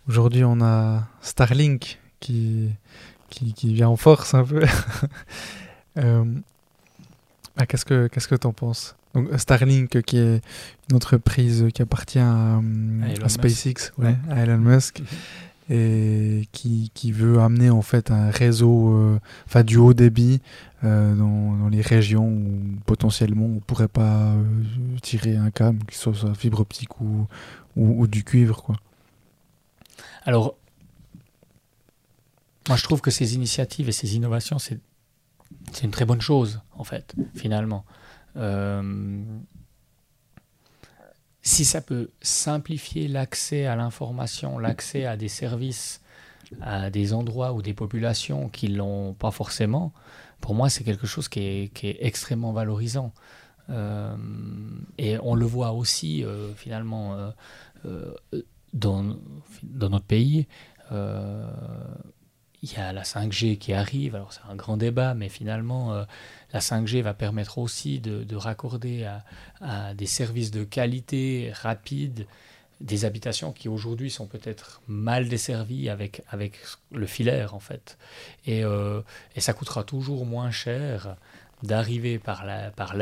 Aujourd'hui, 0.08 0.43
on 0.45 0.62
a 0.62 1.08
Starlink 1.22 1.99
qui, 2.20 2.70
qui, 3.30 3.74
vient 3.74 3.89
en 3.89 3.97
force 3.97 4.34
un 4.34 4.45
peu. 4.45 4.64
euh, 5.97 6.24
ah, 7.58 7.66
qu'est-ce 7.66 7.84
que 7.84 8.08
qu'est-ce 8.08 8.28
que 8.28 8.36
t'en 8.36 8.53
penses? 8.53 8.95
Donc 9.14 9.28
Starlink, 9.38 10.01
qui 10.03 10.18
est 10.18 10.41
une 10.89 10.95
entreprise 10.95 11.68
qui 11.74 11.82
appartient 11.82 12.20
à, 12.20 12.62
SpaceX, 13.28 13.91
ouais, 13.97 14.16
à 14.30 14.43
Elon 14.43 14.60
Musk. 14.60 15.01
Et 15.70 16.47
qui, 16.53 16.91
qui, 16.93 17.11
veut 17.11 17.39
amener 17.39 17.70
en 17.70 17.82
fait 17.82 18.09
un 18.09 18.32
réseau 18.32 18.93
euh, 18.93 19.20
enfin 19.47 19.65
du 19.65 19.76
haut 19.76 19.93
débit 19.93 20.41
euh, 20.86 21.13
dans, 21.13 21.57
dans, 21.57 21.68
les 21.68 21.82
régions 21.82 22.30
où 22.30 22.61
potentiellement 22.86 23.45
on 23.45 23.59
pourrait 23.59 23.89
pas 23.89 24.32
euh, 24.32 24.43
tirer 25.01 25.36
un 25.36 25.51
câble 25.51 25.86
qui 25.86 25.97
soit, 25.97 26.13
soit 26.13 26.34
fibre 26.36 26.61
optique 26.61 27.01
ou, 27.01 27.28
ou, 27.76 28.07
du 28.07 28.24
cuivre 28.24 28.63
quoi. 28.63 28.78
Alors 30.24 30.55
moi 32.70 32.78
je 32.78 32.84
trouve 32.84 33.01
que 33.01 33.11
ces 33.11 33.36
initiatives 33.36 33.89
et 33.89 33.93
ces 33.93 34.15
innovations 34.15 34.59
c'est 34.59 34.80
c'est 35.74 35.84
une 35.84 35.91
très 35.91 36.05
bonne 36.05 36.22
chose 36.22 36.61
en 36.78 36.86
fait 36.86 37.13
finalement 37.36 37.84
si 41.48 41.64
ça 41.64 41.80
peut 41.82 42.10
simplifier 42.22 43.08
l'accès 43.08 43.66
à 43.66 43.78
l'information, 43.78 44.60
l'accès 44.60 45.06
à 45.06 45.16
des 45.16 45.30
services, 45.30 46.02
à 46.60 46.89
des 46.89 47.14
endroits 47.14 47.54
ou 47.54 47.62
des 47.62 47.74
populations 47.74 48.50
qui 48.50 48.70
ne 48.70 48.78
l'ont 48.78 49.14
pas 49.14 49.32
forcément, 49.32 49.93
pour 50.41 50.56
moi, 50.56 50.70
c'est 50.70 50.84
quelque 50.84 51.08
chose 51.08 51.30
qui 51.30 51.39
est, 51.39 51.98
extrêmement 52.02 52.52
valorisant. 52.52 53.14
Euh, 53.70 54.16
et 54.98 55.18
on 55.24 55.36
le 55.36 55.45
voit 55.45 55.72
aussi, 55.72 56.24
euh, 56.24 56.54
finalement, 56.54 57.18
euh, 57.86 58.12
dans, 58.74 59.16
notre 59.64 60.06
pays 60.06 60.48
il 62.64 62.74
y 62.74 62.76
a 62.76 62.91
la 62.91 63.04
5G 63.04 63.58
qui 63.58 63.72
arrive, 63.72 64.16
alors 64.16 64.34
c'est 64.34 64.41
un 64.50 64.56
grand 64.56 64.78
débat, 64.78 65.14
mais 65.14 65.30
finalement, 65.30 66.06
la 66.54 66.60
5G 66.60 67.02
va 67.02 67.14
permettre 67.14 67.58
aussi 67.58 68.00
de, 68.00 68.36
raccorder 68.36 69.08
à, 69.62 69.93
des 69.93 70.06
services 70.06 70.52
de 70.52 70.64
qualité 70.64 71.52
rapide 71.54 72.26
des 72.80 73.06
habitations 73.06 73.52
qui 73.52 73.70
aujourd'hui 73.70 74.12
sont 74.12 74.28
peut-être 74.28 74.82
mal 74.88 75.30
desservies 75.30 75.89
avec, 75.89 76.22
le 76.91 77.08
filaire, 77.08 77.56
en 77.56 77.60
fait. 77.60 77.98
Et, 78.45 78.64
euh, 78.64 79.02
et 79.36 79.41
ça 79.41 79.54
coûtera 79.54 79.84
toujours 79.84 80.28
moins 80.28 80.52
cher 80.52 81.18
d'arriver 81.64 82.20
par 82.20 82.45
l'air, 82.45 82.72
par 82.74 82.93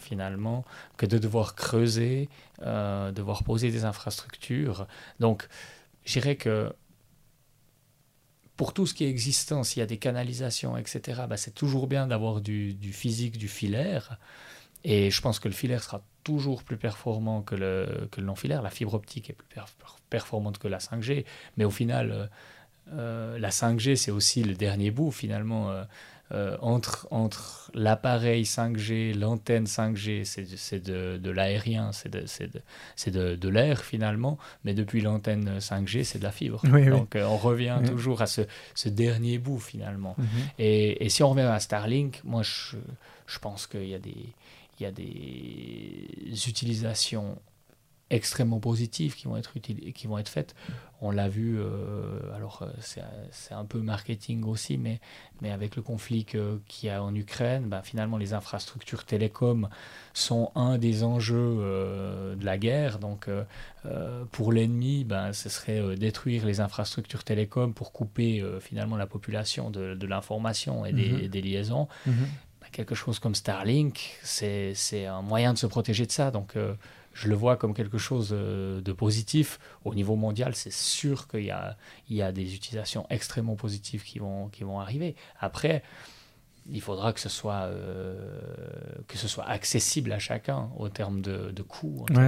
finalement, 0.00 0.64
que 0.96 1.06
de 1.06 1.18
devoir 1.18 1.54
creuser, 1.54 2.28
euh, 2.62 3.10
devoir 3.10 3.42
poser 3.42 3.70
des 3.70 3.84
infrastructures. 3.84 4.86
Donc, 5.18 5.48
je 6.04 6.12
dirais 6.20 6.36
que 6.36 6.72
pour 8.56 8.72
tout 8.72 8.86
ce 8.86 8.94
qui 8.94 9.04
est 9.04 9.08
existant, 9.08 9.64
s'il 9.64 9.80
y 9.80 9.82
a 9.82 9.86
des 9.86 9.98
canalisations, 9.98 10.76
etc., 10.76 11.22
bah, 11.28 11.36
c'est 11.36 11.54
toujours 11.54 11.86
bien 11.86 12.06
d'avoir 12.06 12.40
du, 12.40 12.76
physique, 12.92 13.36
du 13.36 13.48
filaire. 13.48 14.18
Et 14.84 15.10
je 15.10 15.20
pense 15.20 15.38
que 15.38 15.48
le 15.48 15.54
filaire 15.54 15.82
sera 15.82 16.02
toujours 16.24 16.62
plus 16.62 16.76
performant 16.76 17.42
que 17.42 17.54
le, 17.54 18.08
que 18.10 18.20
non-filaire. 18.20 18.62
La 18.62 18.70
fibre 18.70 18.94
optique 18.94 19.30
est 19.30 19.32
plus 19.32 19.48
performante 20.10 20.58
que 20.58 20.68
la 20.68 20.78
5G. 20.78 21.24
Mais 21.56 21.64
au 21.64 21.70
final, 21.70 22.30
euh, 22.92 23.38
la 23.38 23.50
5G, 23.50 23.96
c'est 23.96 24.10
aussi 24.10 24.42
le 24.42 24.54
dernier 24.54 24.90
bout 24.90 25.10
finalement. 25.10 25.70
Euh, 25.70 25.84
entre, 26.60 27.06
entre 27.10 27.70
l'appareil 27.74 28.42
5G, 28.42 29.16
l'antenne 29.16 29.64
5G, 29.64 30.24
c'est 30.24 30.82
de, 30.82 31.16
de 31.16 31.30
l'aérien, 31.30 31.92
c'est 31.92 32.10
de, 32.10 33.10
de, 33.10 33.36
de 33.36 33.48
l'air 33.48 33.84
finalement, 33.84 34.38
mais 34.64 34.74
depuis 34.74 35.00
l'antenne 35.00 35.58
5G, 35.58 36.04
c'est 36.04 36.18
de 36.18 36.24
la 36.24 36.32
fibre. 36.32 36.62
Donc 36.90 37.16
euh, 37.16 37.24
on 37.24 37.36
revient 37.36 37.78
toujours 37.86 38.22
à 38.22 38.26
ce, 38.26 38.42
ce, 38.74 38.88
dernier 38.88 39.38
bout 39.38 39.58
finalement. 39.58 40.14
Mhm. 40.18 40.26
et, 40.58 41.04
et, 41.04 41.08
si 41.08 41.22
on 41.22 41.30
revient 41.30 41.42
à 41.42 41.60
Starlink, 41.60 42.20
moi 42.24 42.42
je, 42.42 42.76
je 43.26 43.38
pense 43.38 43.66
qu'il 43.66 43.88
y, 43.88 43.94
a 43.94 43.98
des, 43.98 44.32
il 44.78 44.82
y 44.82 44.86
a 44.86 44.92
des 44.92 46.48
utilisations 46.48 47.38
extrêmement 48.14 48.60
positives 48.60 49.14
qui 49.14 49.26
vont 49.26 49.36
être, 49.36 49.58
qui 49.58 50.06
vont 50.06 50.18
être 50.18 50.28
faites. 50.28 50.54
On 51.00 51.10
l'a 51.10 51.28
vu, 51.28 51.58
euh, 51.58 52.34
alors 52.34 52.62
euh, 52.62 52.70
c'est 52.80 53.52
un 53.52 53.64
peu 53.66 53.80
marketing 53.80 54.44
aussi, 54.44 54.78
mais, 54.78 55.00
mais 55.42 55.50
avec 55.50 55.76
le 55.76 55.82
conflit 55.82 56.24
qu'il 56.24 56.88
y 56.88 56.88
a 56.88 57.02
en 57.02 57.14
Ukraine, 57.14 57.64
ben, 57.68 57.82
finalement 57.82 58.16
les 58.16 58.32
infrastructures 58.32 59.04
télécom 59.04 59.68
sont 60.14 60.50
un 60.54 60.78
des 60.78 61.04
enjeux 61.04 61.36
euh, 61.36 62.36
de 62.36 62.44
la 62.46 62.56
guerre. 62.56 62.98
Donc 62.98 63.28
pour 64.32 64.50
l'ennemi, 64.50 65.04
ben, 65.04 65.34
ce 65.34 65.50
serait 65.50 65.96
détruire 65.96 66.46
les 66.46 66.60
infrastructures 66.60 67.22
télécom 67.22 67.74
pour 67.74 67.92
couper 67.92 68.42
finalement 68.60 68.96
la 68.96 69.06
population 69.06 69.70
de, 69.70 69.94
de 69.94 70.06
l'information 70.06 70.86
et, 70.86 70.92
des, 70.94 71.28
mhm. 71.28 71.44
liaisons. 71.44 71.88
Mhm. 72.06 72.14
Ben, 72.62 72.68
quelque 72.72 72.94
chose 72.94 73.18
comme 73.18 73.34
Starlink, 73.34 74.18
c'est 74.22 75.04
un 75.06 75.20
moyen 75.20 75.52
de 75.52 75.58
se 75.58 75.66
protéger 75.66 76.06
de 76.06 76.12
ça. 76.12 76.30
Donc 76.30 76.56
je 77.14 77.28
le 77.28 77.34
vois 77.34 77.56
comme 77.56 77.72
quelque 77.74 77.96
chose 77.96 78.30
euh, 78.32 78.80
de 78.80 78.92
positif. 78.92 79.58
Au 79.84 79.94
niveau 79.94 80.16
mondial, 80.16 80.54
c'est 80.54 80.72
sûr 80.72 81.28
qu'il 81.28 81.44
y 81.44 81.50
a, 81.50 81.76
il 82.10 82.16
y 82.16 82.22
a 82.22 82.32
des 82.32 82.54
utilisations 82.54 83.06
extrêmement 83.08 83.54
positives 83.54 84.02
qui 84.02 84.18
vont, 84.18 84.48
qui 84.48 84.64
vont 84.64 84.80
arriver. 84.80 85.14
Après, 85.40 85.82
il 86.68 86.80
faudra 86.80 87.12
que 87.12 87.20
ce 87.20 87.28
soit, 87.28 87.64
euh, 87.64 88.40
que 89.06 89.16
ce 89.16 89.28
soit 89.28 89.48
accessible 89.48 90.12
à 90.12 90.18
chacun 90.18 90.70
au 90.76 90.88
terme 90.88 91.20
de, 91.22 91.52
de 91.52 91.62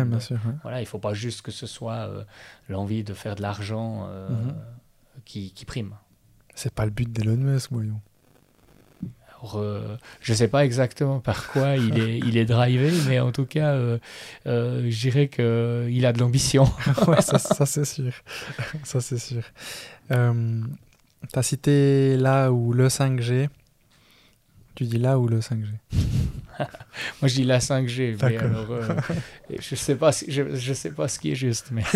bien 0.04 0.20
sûr. 0.20 0.38
Voilà, 0.62 0.78
il 0.78 0.84
ne 0.84 0.88
faut 0.88 0.98
pas 0.98 1.14
juste 1.14 1.42
que 1.42 1.50
ce 1.50 1.66
soit 1.66 2.08
euh, 2.08 2.24
l'envie 2.68 3.02
de 3.02 3.12
faire 3.12 3.34
de 3.34 3.42
l'argent 3.42 4.08
mhm. 4.08 4.54
qui, 5.24 5.52
qui 5.52 5.64
prime. 5.64 5.96
C'est 6.54 6.72
pas 6.72 6.84
le 6.84 6.90
but 6.90 7.10
d'Elon 7.10 7.36
Musk, 7.36 7.72
voyons. 7.72 8.00
Euh, 9.54 9.96
je 10.20 10.32
ne 10.32 10.36
sais 10.36 10.48
pas 10.48 10.64
exactement 10.64 11.20
par 11.20 11.48
quoi 11.48 11.76
il 11.76 11.98
est, 11.98 12.18
il 12.26 12.36
est 12.36 12.44
drivé, 12.44 12.90
mais 13.08 13.20
en 13.20 13.32
tout 13.32 13.46
cas, 13.46 13.72
euh, 13.72 13.98
euh, 14.46 14.86
je 14.90 15.00
dirais 15.00 15.28
qu'il 15.28 16.06
a 16.06 16.12
de 16.12 16.18
l'ambition. 16.18 16.64
ouais, 17.06 17.22
ça, 17.22 17.38
c'est 17.38 17.84
sûr. 17.84 18.12
ça 18.82 19.00
c'est 19.00 19.18
sûr. 19.18 19.42
tu 20.08 21.38
as 21.38 21.42
cité 21.42 22.16
là 22.16 22.50
ou 22.50 22.72
le 22.72 22.88
5G. 22.88 23.48
Tu 24.76 24.84
dis 24.84 24.98
là 24.98 25.18
ou 25.18 25.26
le 25.26 25.40
5G 25.40 25.66
Moi, 26.58 26.66
je 27.24 27.34
dis 27.34 27.44
la 27.44 27.58
5G, 27.58 28.16
mais 28.22 28.36
alors, 28.36 28.66
je 29.58 29.74
sais 29.74 29.96
pas, 29.96 30.10
je, 30.10 30.54
je, 30.54 30.72
sais 30.72 30.90
pas 30.90 31.08
ce 31.08 31.18
qui 31.18 31.32
est 31.32 31.34
juste, 31.34 31.70
mais. 31.72 31.82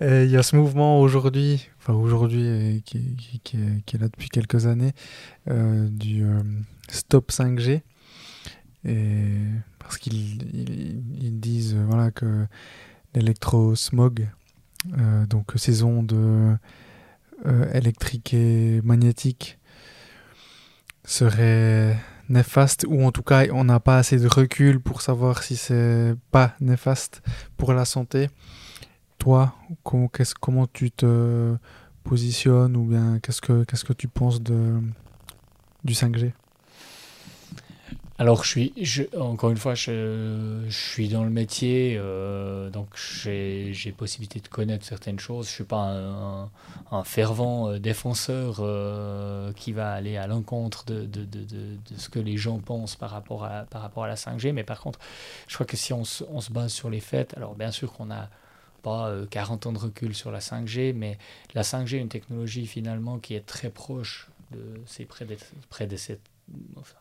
Il 0.00 0.30
y 0.30 0.36
a 0.36 0.42
ce 0.42 0.56
mouvement 0.56 1.00
aujourd'hui, 1.00 1.68
enfin 1.78 1.92
aujourd'hui, 1.92 2.82
qui, 2.84 3.14
qui, 3.16 3.40
qui, 3.40 3.56
est, 3.56 3.98
là 3.98 4.08
depuis 4.08 4.28
quelques 4.28 4.66
années, 4.66 4.92
euh, 5.48 5.88
du 5.88 6.24
euh, 6.24 6.42
Stop 6.88 7.30
5G. 7.30 7.82
Et 8.84 9.24
parce 9.78 9.98
qu'ils 9.98 10.42
ils, 11.22 11.38
disent 11.38 11.76
euh, 11.76 11.84
voilà, 11.86 12.10
que 12.10 12.46
l'électrosmog, 13.14 14.26
donc 15.28 15.52
ces 15.54 15.84
ondes 15.84 16.58
électriques 17.72 18.34
et 18.34 18.80
magnétiques, 18.82 19.58
seraient 21.04 21.96
néfastes, 22.28 22.84
ou 22.88 23.04
en 23.04 23.12
tout 23.12 23.22
cas 23.22 23.46
on 23.52 23.64
n'a 23.64 23.80
pas 23.80 23.98
assez 23.98 24.18
de 24.18 24.28
recul 24.28 24.80
pour 24.80 25.02
savoir 25.02 25.42
si 25.42 25.56
c'est 25.56 26.14
pas 26.30 26.54
néfaste 26.60 27.22
pour 27.56 27.72
la 27.72 27.84
santé. 27.84 28.28
Toi, 29.18 29.54
comment, 29.84 30.10
comment 30.40 30.66
tu 30.66 30.90
te 30.90 31.54
positionnes 32.02 32.76
ou 32.76 32.84
bien 32.84 33.18
qu'est-ce 33.20 33.40
que, 33.40 33.64
qu'est-ce 33.64 33.84
que 33.84 33.92
tu 33.92 34.08
penses 34.08 34.42
de, 34.42 34.80
du 35.84 35.92
5G 35.92 36.32
alors, 38.18 38.44
je 38.44 38.48
suis, 38.48 38.72
je, 38.80 39.02
encore 39.18 39.50
une 39.50 39.56
fois, 39.56 39.74
je, 39.74 40.66
suis 40.68 41.08
dans 41.08 41.24
le 41.24 41.30
métier, 41.30 41.96
euh, 41.98 42.70
donc 42.70 42.88
j'ai, 42.96 43.72
possibilité 43.96 44.40
de 44.40 44.48
connaître 44.48 44.84
certaines 44.84 45.18
choses. 45.18 45.46
Je 45.46 45.50
ne 45.50 45.54
suis 45.54 45.64
pas 45.64 46.50
un, 46.90 47.04
fervent 47.04 47.70
euh, 47.70 47.78
défenseur 47.78 48.56
euh, 48.60 49.52
qui 49.54 49.72
va 49.72 49.92
aller 49.92 50.16
à 50.18 50.26
l'encontre 50.26 50.84
de, 50.84 51.06
de, 51.06 51.24
de, 51.24 51.44
de, 51.44 51.78
ce 51.96 52.08
que 52.08 52.18
les 52.18 52.36
gens 52.36 52.58
pensent 52.58 52.96
par 52.96 53.10
rapport, 53.10 53.44
à, 53.44 53.64
par 53.64 53.82
rapport 53.82 54.04
à 54.04 54.08
la 54.08 54.16
5G. 54.16 54.52
Mais 54.52 54.64
par 54.64 54.80
contre, 54.80 54.98
je 55.48 55.54
crois 55.54 55.66
que 55.66 55.76
si 55.76 55.92
on, 55.92 56.02
on 56.30 56.40
se 56.40 56.52
base 56.52 56.72
sur 56.72 56.90
les 56.90 57.00
faits, 57.00 57.34
alors 57.36 57.54
bien 57.54 57.70
sûr 57.70 57.92
qu'on 57.92 58.10
a 58.10 58.28
pas 58.82 59.12
40 59.30 59.64
euh, 59.64 59.68
ans 59.68 59.72
de 59.72 59.78
recul 59.78 60.14
sur 60.14 60.30
la 60.30 60.40
5G, 60.40 60.92
mais 60.92 61.18
la 61.54 61.62
5G 61.62 61.96
est 61.96 62.00
une 62.00 62.08
technologie 62.08 62.66
finalement 62.66 63.18
qui 63.18 63.34
est 63.34 63.46
très 63.46 63.70
proche 63.70 64.28
de 64.50 64.80
ses 64.86 65.06
prédécesseurs. 65.70 66.18
Enfin, 66.76 66.96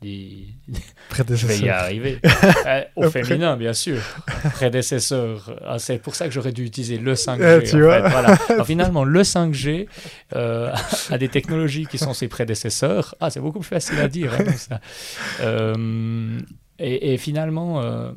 des... 0.00 0.48
Je 1.12 1.46
vais 1.46 1.58
y 1.58 1.68
arriver. 1.68 2.18
Euh, 2.66 2.82
au 2.96 3.10
féminin, 3.10 3.56
bien 3.56 3.72
sûr. 3.72 3.98
Prédécesseur. 4.52 5.56
Ah, 5.64 5.78
c'est 5.78 5.98
pour 5.98 6.14
ça 6.14 6.26
que 6.26 6.30
j'aurais 6.32 6.52
dû 6.52 6.64
utiliser 6.64 6.98
le 6.98 7.14
5G. 7.14 7.70
tu 7.70 7.82
vois. 7.82 8.00
Voilà. 8.08 8.36
finalement, 8.64 9.04
le 9.04 9.22
5G 9.22 9.86
euh, 10.34 10.72
a 11.10 11.18
des 11.18 11.28
technologies 11.28 11.86
qui 11.86 11.98
sont 11.98 12.12
ses 12.12 12.28
prédécesseurs. 12.28 13.14
Ah, 13.20 13.30
c'est 13.30 13.40
beaucoup 13.40 13.60
plus 13.60 13.68
facile 13.68 13.98
à 13.98 14.08
dire. 14.08 14.32
Hein, 14.34 14.52
ça. 14.56 14.80
et, 16.78 17.14
et, 17.14 17.16
finalement 17.16 18.12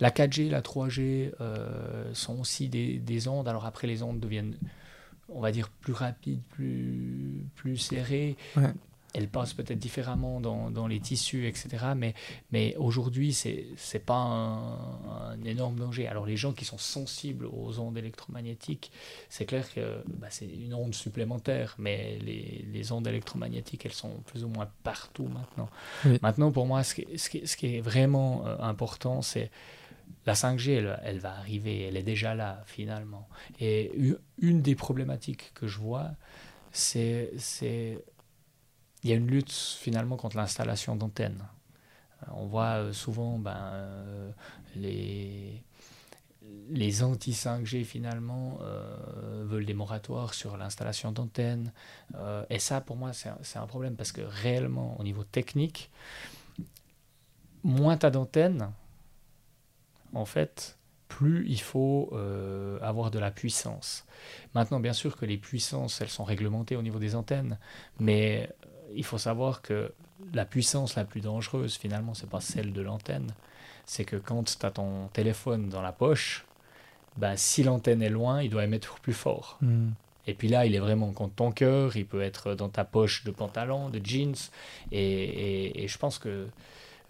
la 0.00 0.10
4G, 0.10 0.48
la 0.48 0.62
3G 0.62 1.32
euh, 1.40 2.10
sont 2.14 2.40
aussi 2.40 2.68
des, 2.68 3.28
ondes. 3.28 3.46
Alors 3.46 3.66
après, 3.66 3.86
les 3.86 4.02
ondes 4.02 4.18
deviennent, 4.18 4.56
on 5.28 5.40
va 5.40 5.52
dire, 5.52 5.68
plus 5.68 5.92
rapides, 5.92 6.42
plus, 6.48 7.44
plus 7.54 7.76
serrées. 7.76 8.36
Elles 9.12 9.28
passent 9.28 9.54
peut-être 9.54 9.78
différemment 9.78 10.40
dans, 10.40 10.86
les 10.86 11.00
tissus, 11.00 11.48
etc. 11.48 11.68
Mais, 11.96 12.14
mais 12.52 12.76
aujourd'hui, 12.76 13.32
ce 13.32 13.48
n'est 13.48 14.00
pas 14.00 14.14
un, 14.14 15.42
énorme 15.44 15.76
danger. 15.76 16.06
Alors 16.06 16.26
les 16.26 16.36
gens 16.36 16.52
qui 16.52 16.64
sont 16.64 16.78
sensibles 16.78 17.46
aux 17.46 17.78
ondes 17.80 17.98
électromagnétiques, 17.98 18.92
c'est 19.28 19.46
clair 19.46 19.72
que 19.74 20.02
bah, 20.06 20.28
c'est 20.30 20.46
une 20.46 20.74
onde 20.74 20.94
supplémentaire, 20.94 21.74
mais 21.78 22.18
les, 22.20 22.92
ondes 22.92 23.06
électromagnétiques, 23.06 23.84
elles 23.84 23.92
sont 23.92 24.20
plus 24.26 24.44
ou 24.44 24.48
moins 24.48 24.68
partout 24.82 25.28
maintenant. 25.28 25.68
Maintenant, 26.22 26.50
pour 26.50 26.66
moi, 26.66 26.82
ce 26.82 26.94
qui, 26.94 27.06
ce 27.18 27.28
qui, 27.28 27.46
ce 27.46 27.56
qui 27.56 27.76
est 27.76 27.80
vraiment 27.80 28.46
euh, 28.46 28.56
important, 28.60 29.22
c'est 29.22 29.50
la 30.26 30.34
5G, 30.34 30.96
elle, 31.02 31.18
va 31.18 31.36
arriver, 31.36 31.82
elle 31.82 31.96
est 31.96 32.02
déjà 32.02 32.34
là 32.34 32.62
finalement. 32.66 33.28
Et 33.60 33.92
une 34.38 34.62
des 34.62 34.74
problématiques 34.74 35.52
que 35.54 35.66
je 35.66 35.78
vois, 35.78 36.10
c'est 36.72 37.32
il 39.02 39.10
y 39.10 39.12
a 39.12 39.16
une 39.16 39.26
lutte 39.26 39.52
finalement 39.52 40.16
contre 40.16 40.36
l'installation 40.36 40.96
d'antennes. 40.96 41.42
On 42.32 42.46
voit 42.46 42.76
euh, 42.76 42.92
souvent 42.92 43.38
ben, 43.38 43.56
euh, 43.56 44.30
les, 44.76 45.62
les 46.68 47.02
anti-5G 47.02 47.84
finalement 47.84 48.58
euh, 48.60 49.44
veulent 49.46 49.64
des 49.64 49.74
moratoires 49.74 50.34
sur 50.34 50.56
l'installation 50.56 51.12
d'antennes. 51.12 51.72
et 52.50 52.58
ça, 52.58 52.80
pour 52.80 52.96
moi, 52.96 53.12
c'est 53.12 53.58
un, 53.58 53.66
problème 53.66 53.96
parce 53.96 54.12
que 54.12 54.20
réellement, 54.20 54.98
au 55.00 55.02
niveau 55.02 55.24
technique, 55.24 55.90
moins 57.62 57.96
tu 57.96 58.06
as 58.06 58.10
d'antennes, 58.10 58.70
en 60.12 60.24
fait, 60.24 60.78
plus 61.10 61.44
il 61.48 61.60
faut 61.60 62.08
euh, 62.12 62.78
avoir 62.80 63.10
de 63.10 63.18
la 63.18 63.30
puissance. 63.30 64.06
Maintenant, 64.54 64.80
bien 64.80 64.94
sûr 64.94 65.16
que 65.16 65.26
les 65.26 65.36
puissances, 65.36 66.00
elles 66.00 66.08
sont 66.08 66.24
réglementées 66.24 66.76
au 66.76 66.82
niveau 66.82 66.98
des 66.98 67.14
antennes, 67.14 67.58
mais 67.98 68.48
euh, 68.59 68.59
il 68.94 69.04
faut 69.04 69.18
savoir 69.18 69.62
que 69.62 69.92
la 70.34 70.44
puissance 70.44 70.96
la 70.96 71.04
plus 71.04 71.20
dangereuse, 71.20 71.76
finalement, 71.76 72.14
c'est 72.14 72.28
pas 72.28 72.40
celle 72.40 72.72
de 72.72 72.82
l'antenne. 72.82 73.32
C'est 73.86 74.04
que 74.04 74.16
quand 74.16 74.44
tu 74.44 74.66
as 74.66 74.70
ton 74.70 75.08
téléphone 75.12 75.68
dans 75.68 75.82
la 75.82 75.92
poche, 75.92 76.44
ben, 77.16 77.36
si 77.36 77.62
l'antenne 77.62 78.02
est 78.02 78.10
loin, 78.10 78.42
il 78.42 78.50
doit 78.50 78.64
émettre 78.64 79.00
plus 79.00 79.12
fort. 79.12 79.58
Hmm. 79.60 79.90
Et 80.26 80.34
puis 80.34 80.48
là, 80.48 80.66
il 80.66 80.74
est 80.74 80.80
vraiment 80.80 81.12
contre 81.12 81.34
ton 81.34 81.50
cœur, 81.50 81.96
il 81.96 82.06
peut 82.06 82.20
être 82.20 82.54
dans 82.54 82.68
ta 82.68 82.84
poche 82.84 83.24
de 83.24 83.30
pantalon, 83.30 83.88
de 83.88 84.00
jeans. 84.04 84.36
et 84.92 85.86
je 85.88 85.98
pense 85.98 86.18
que 86.18 86.46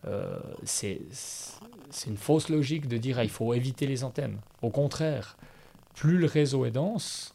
euh, 0.07 0.39
c'est 0.64 1.01
une 2.07 2.16
fausse 2.16 2.49
logique 2.49 2.89
de 2.89 2.97
dire 2.97 3.16
qu'il 3.16 3.20
ah, 3.20 3.24
il 3.24 3.31
faut 3.31 3.53
éviter 3.55 3.87
les 3.87 4.05
antennes. 4.05 4.39
Au 4.62 4.70
contraire, 4.70 5.37
plus 5.95 6.18
le 6.18 6.26
réseau 6.26 6.64
est 6.64 6.70
dense, 6.70 7.35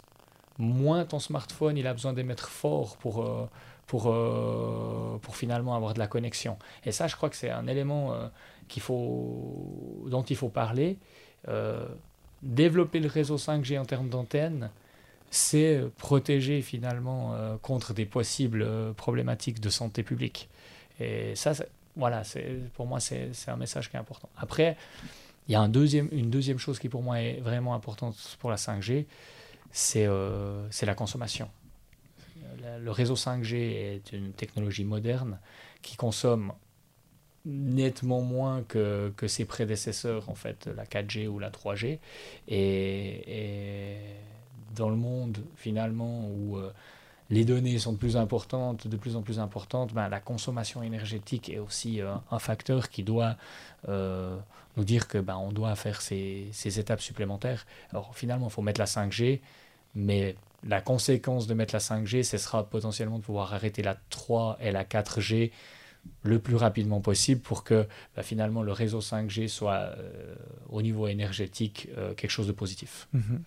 moins 0.58 1.06
ton 1.06 1.20
smartphone 1.20 1.78
il 1.78 1.86
a 1.86 1.94
besoin 1.94 2.14
d'émettre 2.14 2.50
fort 2.50 2.98
pour, 2.98 3.24
euh, 3.24 3.48
pour, 3.88 4.08
euh, 4.08 5.18
pour 5.22 5.36
finalement 5.36 5.76
avoir 5.76 5.94
de 5.94 6.00
la 6.00 6.08
connexion. 6.08 6.58
Et 6.86 6.92
ça, 6.92 7.08
je 7.08 7.16
crois 7.16 7.30
que 7.30 7.36
c'est 7.36 7.50
un 7.50 7.68
élément 7.68 8.14
qu'il 8.68 8.82
faut, 8.82 10.06
dont 10.08 10.24
il 10.24 10.36
faut 10.36 10.50
parler. 10.50 10.98
développer 12.42 13.00
le 13.00 13.08
réseau 13.08 13.38
5G 13.38 13.80
en 13.80 13.86
termes 13.86 14.10
d'antennes, 14.10 14.70
c'est 15.30 15.82
protéger 15.98 16.62
finalement 16.62 17.36
contre 17.62 17.94
des 17.94 18.06
possibles 18.06 18.68
problématiques 18.96 19.60
de 19.60 19.70
santé 19.70 20.04
publique. 20.04 20.50
Et 21.00 21.36
ça, 21.36 21.54
voilà, 21.96 22.24
pour 22.74 22.88
moi, 22.88 23.00
c'est 23.00 23.32
un 23.48 23.58
message 23.58 23.90
qui 23.90 23.96
est 23.96 24.00
important. 24.00 24.30
Après, 24.38 24.78
il 25.48 25.52
y 25.52 25.56
a 25.56 25.62
un 25.62 25.70
deuxième, 25.70 26.10
une 26.12 26.30
deuxième 26.30 26.58
chose 26.58 26.80
qui 26.80 26.90
pour 26.90 27.04
moi 27.04 27.22
est 27.22 27.40
vraiment 27.40 27.76
importante 27.76 28.16
pour 28.40 28.50
la 28.50 28.58
5G, 28.58 29.06
c'est 29.72 30.06
la 30.08 30.96
consommation. 30.96 31.50
Le 32.80 32.92
réseau 32.92 33.16
5G 33.16 33.56
est 33.56 34.12
une 34.14 34.32
technologie 34.34 34.86
moderne 34.86 35.40
qui 35.82 35.96
consomme 35.96 36.54
nettement 37.46 38.22
moins 38.22 38.64
que, 38.64 39.14
que, 39.16 39.28
ses 39.28 39.46
prédécesseurs, 39.46 40.30
en 40.30 40.36
fait, 40.36 40.68
la 40.76 40.86
4G 40.86 41.28
ou 41.28 41.40
la 41.40 41.52
3G. 41.52 42.00
Et, 42.48 43.98
dans 44.76 44.90
le 44.90 44.96
monde, 44.96 45.38
finalement, 45.56 46.28
où 46.28 46.58
euh, 46.58 46.72
les 47.30 47.46
données 47.46 47.78
sont 47.80 47.94
de 47.94 47.98
plus 47.98 48.18
importantes, 48.18 48.88
de 48.88 48.98
plus 48.98 49.16
en 49.16 49.22
plus 49.22 49.40
importantes, 49.40 49.94
ben, 49.94 50.10
la 50.10 50.20
consommation 50.20 50.84
énergétique 50.84 51.50
est 51.50 51.60
aussi 51.60 52.02
euh, 52.02 52.14
un 52.32 52.40
facteur 52.40 52.90
qui 52.90 53.04
doit 53.04 53.38
euh, 53.88 54.38
nous 54.76 54.84
dire 54.84 55.08
que 55.08 55.18
ben, 55.18 55.38
on 55.38 55.52
doit 55.52 55.76
faire 55.76 56.02
ces, 56.02 56.50
ces 56.52 56.80
étapes 56.80 57.02
supplémentaires. 57.02 57.66
Alors 57.92 58.16
finalement, 58.16 58.48
il 58.48 58.52
faut 58.52 58.62
mettre 58.62 58.82
la 58.82 58.86
5G, 58.86 59.40
mais 59.94 60.36
la 60.66 60.82
conséquence 60.82 61.48
de 61.48 61.54
mettre 61.54 61.76
la 61.76 61.80
5G, 61.80 62.24
ce 62.24 62.38
sera 62.38 62.68
potentiellement 62.68 63.20
de 63.20 63.24
pouvoir 63.24 63.54
arrêter 63.54 63.84
la 63.84 63.96
3 64.10 64.58
et 64.60 64.72
la 64.72 64.84
4G 64.84 65.52
le 66.24 66.40
plus 66.40 66.56
rapidement 66.56 67.02
possible 67.02 67.42
pour 67.42 67.64
que 67.64 67.88
bah, 68.16 68.24
finalement 68.24 68.64
le 68.64 68.72
réseau 68.72 69.00
5G 69.00 69.48
soit 69.48 69.74
euh, 69.74 70.36
au 70.70 70.82
niveau 70.82 71.08
énergétique 71.08 71.90
euh, 71.98 72.14
quelque 72.14 72.32
chose 72.32 72.48
de 72.48 72.52
positif. 72.52 73.08
Mhm. 73.14 73.42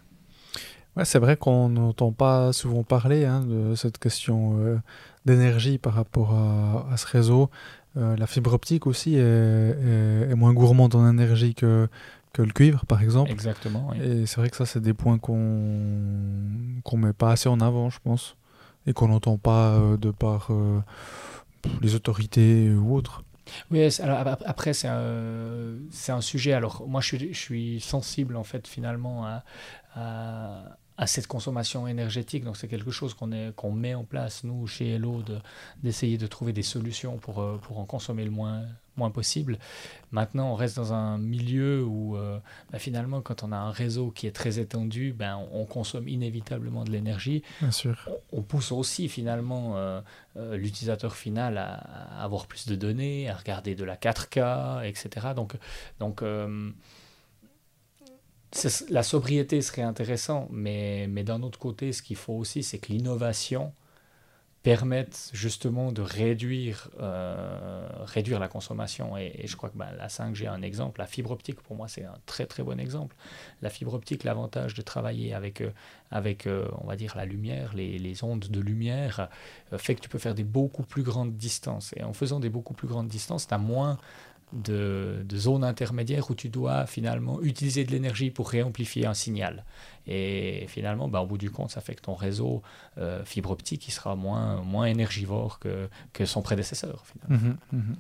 Ouais, 0.97 1.05
c'est 1.05 1.19
vrai 1.19 1.37
qu'on 1.37 1.69
n'entend 1.69 2.11
pas 2.13 2.53
souvent 2.53 2.83
parler 2.83 3.25
hein, 3.25 3.43
de 3.43 3.75
cette 3.77 3.99
question 3.99 4.59
euh, 4.59 4.79
d'énergie 5.25 5.79
par 5.79 5.95
rapport 5.95 6.35
à, 6.35 6.97
ce 6.97 7.07
réseau. 7.07 7.51
la 7.95 8.27
fibre 8.27 8.53
optique 8.53 8.87
aussi 8.87 9.17
est, 9.17 10.35
moins 10.35 10.53
gourmande 10.55 10.95
en 10.95 11.09
énergie 11.09 11.55
que, 11.55 11.89
que 12.39 12.43
le 12.43 12.53
cuivre, 12.53 12.87
par 12.87 13.03
exemple. 13.03 13.33
Exactement. 13.33 13.93
Et 13.95 14.25
c'est 14.27 14.37
vrai 14.37 14.49
que 14.49 14.57
ça, 14.57 14.65
c'est 14.65 14.81
des 14.81 14.95
points 14.95 15.19
qu'on 15.19 15.35
ne 15.35 16.97
met 16.97 17.13
pas 17.13 17.33
assez 17.33 17.49
en 17.49 17.61
avant, 17.61 17.91
je 17.91 17.99
pense, 18.03 18.37
et 18.87 18.93
qu'on 18.93 19.09
n'entend 19.09 19.39
pas 19.39 19.77
de 20.01 20.13
par 20.13 20.51
les 21.83 21.97
autorités 21.97 22.71
ou 22.71 22.95
autres. 22.95 23.25
Oui, 23.73 23.89
alors 24.01 24.19
après, 24.45 24.73
c'est 24.73 24.87
un, 24.87 25.79
un, 26.09 26.21
sujet. 26.21 26.53
Alors, 26.53 26.87
moi, 26.87 27.01
je 27.01 27.17
suis, 27.17 27.35
je 27.35 27.41
suis 27.41 27.81
sensible, 27.81 28.37
en 28.37 28.45
fait, 28.45 28.69
finalement, 28.69 29.27
à, 29.27 29.43
à 30.99 31.07
cette 31.07 31.29
consommation 31.29 31.87
énergétique. 31.87 32.45
Donc 32.45 32.57
c'est 32.57 32.69
quelque 32.69 32.91
chose 32.91 33.15
qu'on 33.15 33.31
qu'on 33.53 33.73
met 33.73 33.95
en 33.95 34.05
place, 34.05 34.45
nous, 34.45 34.67
chez 34.67 34.91
Hello, 34.91 35.23
d'essayer 35.83 36.19
de, 36.19 36.27
trouver 36.27 36.53
des 36.53 36.65
solutions 36.65 37.17
pour, 37.17 37.41
euh, 37.41 37.57
pour 37.63 37.79
en 37.79 37.87
consommer 37.87 38.25
le 38.25 38.33
moins, 38.33 38.65
moins 38.99 39.11
possible. 39.11 39.59
Maintenant, 40.11 40.53
on 40.53 40.55
reste 40.55 40.77
dans 40.77 40.93
un 40.93 41.19
milieu 41.19 41.85
où 41.85 42.17
euh, 42.17 42.39
bah, 42.71 42.79
finalement, 42.79 43.21
quand 43.21 43.43
on 43.43 43.53
a 43.53 43.57
un 43.57 43.71
réseau 43.71 44.11
qui 44.11 44.27
est 44.27 44.33
très 44.33 44.59
étendu, 44.59 45.13
ben, 45.13 45.39
on, 45.53 45.65
consomme 45.65 46.09
inévitablement 46.09 46.85
de 46.85 46.91
l'énergie. 46.91 47.43
Bien 47.61 47.71
sûr. 47.71 48.09
On, 48.33 48.43
pousse 48.43 48.73
aussi 48.73 49.09
finalement 49.09 49.77
euh, 49.77 50.01
l'utilisateur 50.57 51.15
final 51.17 51.59
à, 51.59 51.75
avoir 52.23 52.47
plus 52.47 52.67
de 52.67 52.75
données, 52.75 53.29
à 53.29 53.37
regarder 53.37 53.75
de 53.75 53.85
la 53.85 53.97
4K, 53.97 54.87
etc. 54.87 55.29
Donc, 55.35 55.55
donc 55.99 56.23
la 58.89 59.03
sobriété 59.03 59.61
serait 59.61 59.83
intéressant, 59.83 60.49
mais, 60.51 61.07
mais 61.09 61.23
d'un 61.23 61.43
autre 61.43 61.59
côté, 61.59 61.93
ce 61.93 62.03
qu'il 62.03 62.17
faut 62.17 62.33
aussi, 62.33 62.63
c'est 62.63 62.79
que 62.79 62.93
l'innovation 62.93 63.73
permette 64.63 65.31
justement 65.33 65.93
de 65.93 66.03
réduire, 66.03 66.91
euh, 67.01 67.89
réduire 68.05 68.41
la 68.41 68.49
consommation. 68.49 69.17
Et, 69.17 69.47
je 69.47 69.57
crois 69.57 69.71
que 69.71 69.79
bah, 69.79 69.91
la 69.97 70.09
5G 70.09 70.45
est 70.45 70.47
un 70.49 70.63
exemple. 70.63 71.01
La 71.01 71.07
fibre 71.07 71.31
optique, 71.31 71.61
pour 71.61 71.77
moi, 71.77 71.87
c'est 71.89 72.05
un 72.05 72.19
très 72.27 72.47
très 72.47 72.63
bon 72.63 72.79
exemple. 72.81 73.15
La 73.63 73.71
fibre 73.71 73.95
optique, 73.95 74.25
l'avantage 74.25 74.75
de 74.75 74.83
travailler 74.83 75.33
avec, 75.33 75.61
euh, 75.61 75.71
avec 76.11 76.47
euh, 76.47 76.69
on 76.81 76.87
va 76.87 76.97
dire, 76.97 77.17
la 77.17 77.25
lumière, 77.25 77.73
les, 77.75 77.99
les 77.99 78.25
ondes 78.25 78.47
de 78.49 78.61
lumière, 78.61 79.29
fait 79.77 79.95
que 79.95 80.01
tu 80.01 80.09
peux 80.09 80.19
faire 80.19 80.35
des 80.35 80.45
beaucoup 80.45 80.83
plus 80.83 81.03
grandes 81.03 81.37
distances. 81.37 81.95
Et 81.97 82.03
en 82.03 82.13
faisant 82.13 82.41
des 82.41 82.51
beaucoup 82.51 82.75
plus 82.75 82.89
grandes 82.89 83.09
distances, 83.09 83.47
tu 83.47 83.55
as 83.55 83.59
moins 83.59 83.99
de, 84.53 85.25
de 85.25 85.37
zones 85.37 85.65
intermédiaires 85.65 86.31
où 86.31 86.35
tu 86.35 86.49
dois 86.49 86.87
finalement 86.87 87.41
utiliser 87.43 87.85
de 87.85 87.91
l'énergie 87.91 88.31
pour 88.31 88.49
réamplifier 88.51 89.07
un 89.07 89.15
signal. 89.15 89.65
Et 90.07 90.65
finalement, 90.69 91.09
bah, 91.09 91.21
au 91.21 91.27
bout 91.27 91.39
du 91.39 91.51
compte, 91.51 91.71
ça 91.71 91.81
fait 91.81 91.95
que 91.95 92.01
ton 92.01 92.15
réseau 92.15 92.63
euh, 92.97 93.25
fibre 93.25 93.51
optique 93.51 93.87
il 93.89 93.91
sera 93.91 94.17
moins, 94.17 94.63
moins 94.63 94.87
énergivore 94.87 95.59
que, 95.59 95.89
que 96.13 96.25
son 96.25 96.41
prédécesseur. 96.41 97.05
Finalement. 97.07 97.59
Mhm, 97.73 97.81
mhm. 97.81 97.97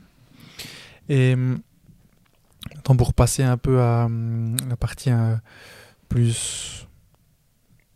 Et 1.11 1.37
pour 2.97 3.15
passer 3.15 3.43
un 3.43 3.57
peu 3.57 3.81
à 3.81 4.07
hum, 4.07 4.57
la 4.69 4.77
partie 4.77 5.11
euh, 5.11 5.37
plus 6.09 6.87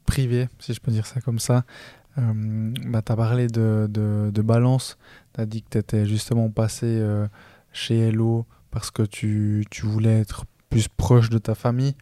privée, 0.06 0.48
si 0.58 0.74
je 0.74 0.80
peux 0.80 0.92
dire 0.92 1.06
ça 1.06 1.20
comme 1.20 1.38
ça, 1.38 1.64
hum, 2.16 2.74
bah, 2.86 3.02
tu 3.02 3.12
as 3.12 3.16
parlé 3.16 3.46
de, 3.46 3.86
de, 3.90 4.30
de 4.32 4.42
balance, 4.42 4.98
tu 5.34 5.40
as 5.40 5.46
dit 5.46 5.62
que 5.62 5.70
tu 5.70 5.78
étais 5.78 6.06
justement 6.06 6.50
passé 6.50 6.86
euh, 6.86 7.26
chez 7.72 7.98
Hello 7.98 8.46
parce 8.70 8.90
que 8.90 9.02
tu, 9.02 9.64
tu, 9.70 9.86
voulais 9.86 10.20
être 10.20 10.44
plus 10.70 10.88
proche 10.88 11.30
de 11.30 11.38
ta 11.38 11.54
famille. 11.54 11.94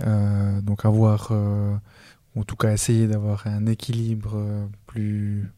Euh, 0.00 0.60
donc 0.62 0.84
avoir, 0.84 1.28
euh, 1.30 1.76
en 2.34 2.42
tout 2.44 2.56
cas 2.56 2.72
essayer 2.72 3.06
d'avoir 3.06 3.46
un 3.46 3.66
équilibre 3.66 4.32
euh, 4.36 4.66
plus, 4.86 5.50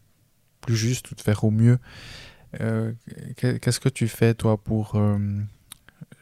plus 0.61 0.76
juste 0.76 1.11
ou 1.11 1.14
de 1.14 1.20
faire 1.20 1.45
au 1.45 1.51
mieux. 1.51 1.78
Qu'est-ce 3.37 3.80
que 3.80 3.89
tu 3.89 4.07
fais 4.07 4.32
toi 4.32 4.57
pour 4.57 4.97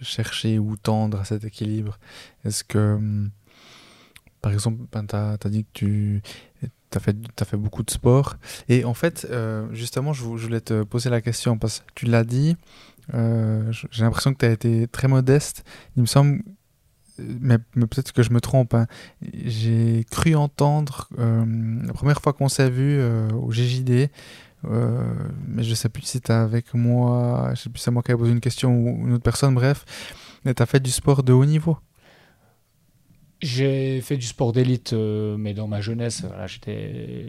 chercher 0.01 0.59
ou 0.59 0.77
tendre 0.79 1.21
à 1.21 1.27
cet 1.27 1.45
équilibre? 1.45 1.99
Est-ce 2.47 2.65
que, 2.65 2.99
par 4.41 4.51
exemple, 4.51 4.83
ben, 4.91 5.05
tu 5.07 5.15
as, 5.15 5.51
dit 5.51 5.67
que 5.75 5.79
tu 5.79 6.23
as 6.95 7.01
fait, 7.01 7.15
as 7.39 7.45
fait 7.45 7.59
beaucoup 7.59 7.83
de 7.83 7.91
sport. 7.91 8.37
Et 8.71 8.87
en 8.87 8.95
fait, 8.95 9.29
justement, 9.73 10.15
je, 10.15 10.23
je, 10.23 10.45
voulais 10.47 10.63
te 10.63 10.85
poser 10.85 11.11
la 11.11 11.21
question 11.21 11.59
parce 11.59 11.81
que 11.81 11.85
tu 11.95 12.07
l'as 12.07 12.25
dit, 12.25 12.57
euh, 13.15 13.73
j'ai 13.91 14.05
l'impression 14.05 14.33
que 14.33 14.39
tu 14.39 14.47
as 14.47 14.51
été 14.51 14.87
très 14.89 15.09
modeste. 15.09 15.65
Il 15.97 16.03
me 16.03 16.07
semble, 16.07 16.43
mais, 17.19 17.59
peut-être 17.59 18.13
que 18.13 18.23
je 18.23 18.31
me 18.31 18.41
trompe, 18.41 18.75
hein. 18.75 18.87
j'ai 19.45 20.05
cru 20.11 20.35
entendre 20.35 21.09
euh, 21.19 21.45
la 21.85 21.93
première 21.93 22.21
fois 22.21 22.33
qu'on 22.33 22.49
s'est 22.49 22.71
vu 22.71 22.97
euh, 22.99 23.31
au 23.33 23.51
GJD, 23.53 24.11
mais 24.65 25.63
je 25.63 25.75
sais 25.75 25.89
plus 25.89 26.03
si 26.03 26.21
tu 26.21 26.31
avec 26.31 26.73
moi, 26.75 27.51
je 27.55 27.63
sais 27.63 27.71
plus 27.71 27.79
si 27.79 27.85
c'est 27.85 27.91
moi 27.91 28.03
qui 28.03 28.13
ai 28.13 28.17
posé 28.17 28.33
une 28.33 28.41
question 28.41 28.75
ou 28.75 29.07
une 29.07 29.15
autre 29.15 29.25
personne, 29.25 29.55
bref, 29.55 29.85
mais 30.45 30.55
tu 30.55 30.63
as 30.63 30.67
fait 30.67 30.81
du 30.81 30.91
sport 30.91 31.23
de 31.23 31.33
haut 31.33 31.45
niveau. 31.45 31.77
J'ai 33.43 34.01
fait 34.01 34.17
du 34.17 34.27
sport 34.27 34.53
d'élite, 34.53 34.93
euh, 34.93 35.37
mais 35.37 35.53
dans 35.53 35.67
ma 35.67 35.81
jeunesse, 35.81 36.25
j'étais, 36.47 37.29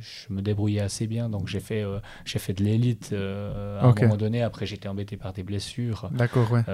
je 0.00 0.32
me 0.32 0.42
débrouillais 0.42 0.80
assez 0.80 1.06
bien, 1.06 1.28
donc 1.28 1.46
j'ai 1.46 1.60
fait, 1.60 1.82
euh, 1.82 2.00
j'ai 2.24 2.40
fait 2.40 2.52
de 2.52 2.64
l'élite 2.64 3.10
euh, 3.12 3.80
à 3.80 3.86
un 3.86 3.94
moment 3.94 4.16
donné. 4.16 4.42
Après, 4.42 4.66
j'étais 4.66 4.88
embêté 4.88 5.16
par 5.16 5.32
des 5.32 5.44
blessures. 5.44 6.10
D'accord, 6.12 6.50
ouais 6.50 6.64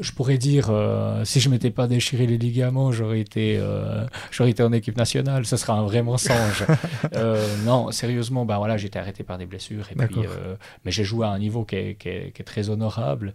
je 0.00 0.12
pourrais 0.12 0.38
dire, 0.38 0.68
euh, 0.70 1.24
si 1.24 1.40
je 1.40 1.48
m'étais 1.48 1.70
pas 1.70 1.86
déchiré 1.86 2.26
les 2.26 2.38
ligaments, 2.38 2.92
j'aurais 2.92 3.20
été, 3.20 3.56
euh, 3.58 4.06
j'aurais 4.30 4.50
été 4.50 4.62
en 4.62 4.72
équipe 4.72 4.96
nationale. 4.96 5.46
Ce 5.46 5.56
sera 5.56 5.74
un 5.74 5.84
vrai 5.84 6.02
mensonge. 6.02 6.64
Euh, 7.14 7.44
non, 7.64 7.90
sérieusement, 7.90 8.44
ben 8.44 8.56
voilà, 8.58 8.76
j'étais 8.76 8.98
arrêté 8.98 9.24
par 9.24 9.38
des 9.38 9.46
blessures. 9.46 9.86
Et 9.92 9.94
puis, 9.94 10.22
mais 10.84 10.90
j'ai 10.90 11.04
joué 11.04 11.26
à 11.26 11.30
un 11.30 11.38
niveau 11.38 11.64
qui 11.64 11.76
est, 11.76 11.94
qui 11.94 12.08
est, 12.08 12.44
très 12.44 12.70
honorable. 12.70 13.32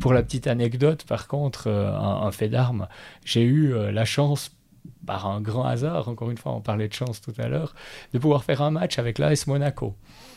pour 0.00 0.12
la 0.12 0.22
petite 0.22 0.46
anecdote, 0.46 1.04
par 1.04 1.28
contre, 1.28 1.68
un, 1.68 2.30
fait 2.32 2.48
d'armes, 2.48 2.88
j'ai 3.24 3.42
eu 3.42 3.74
la 3.92 4.04
chance 4.04 4.50
par 5.06 5.26
un 5.26 5.40
grand 5.40 5.64
hasard, 5.64 6.08
encore 6.08 6.30
une 6.30 6.38
fois, 6.38 6.52
on 6.52 6.60
parlait 6.60 6.88
de 6.88 6.94
chance 6.94 7.20
tout 7.20 7.34
à 7.38 7.48
l'heure, 7.48 7.74
de 8.12 8.18
pouvoir 8.18 8.44
faire 8.44 8.62
un 8.62 8.70
match 8.70 8.98
avec 8.98 9.18
l'AS 9.18 9.46
Monaco. 9.46 9.94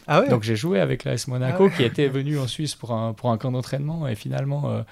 Ah 0.07 0.21
Donc 0.21 0.43
j'ai 0.43 0.55
joué 0.55 0.79
avec 0.79 1.03
l'AS 1.03 1.27
Monaco 1.27 1.69
ah 1.71 1.75
qui 1.75 1.83
était 1.83 2.07
venu 2.07 2.37
en 2.37 2.47
Suisse 2.47 2.75
pour 2.75 2.91
un, 2.91 3.13
pour 3.13 3.31
un 3.31 3.37
camp 3.37 3.51
d'entraînement. 3.51 4.07
Et 4.07 4.15
finalement 4.15 4.83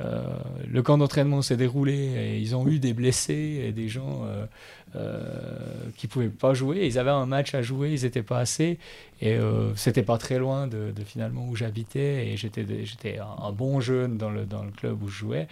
euh, 0.00 0.20
le 0.68 0.82
camp 0.82 0.98
d'entraînement 0.98 1.42
s'est 1.42 1.56
déroulé 1.56 1.94
et 1.94 2.38
ils 2.38 2.56
ont 2.56 2.66
eu 2.66 2.78
des 2.78 2.92
blessés 2.92 3.64
et 3.66 3.72
des 3.72 3.88
gens 3.88 4.22
euh, 4.24 4.46
euh, 4.96 5.20
qui 5.96 6.06
pouvaient 6.06 6.28
pas 6.28 6.54
jouer. 6.54 6.86
Ils 6.86 6.98
avaient 6.98 7.10
un 7.10 7.26
match 7.26 7.54
à 7.54 7.62
jouer, 7.62 7.92
ils 7.92 8.02
n'étaient 8.02 8.22
pas 8.22 8.38
assez. 8.38 8.78
Et 9.24 9.38
c'était 9.76 10.02
pas 10.02 10.18
très 10.18 10.40
loin 10.40 10.66
de, 10.66 10.92
finalement 11.06 11.46
où 11.48 11.54
j'habitais. 11.54 12.26
Et 12.26 12.36
j'étais 12.36 12.66
j'étais 12.84 13.20
un, 13.20 13.52
bon 13.52 13.80
jeune 13.80 14.18
dans 14.18 14.30
le 14.30 14.46
dans 14.46 14.64
le 14.64 14.72
club 14.72 15.00
où 15.00 15.06
je 15.06 15.16
jouais. 15.16 15.46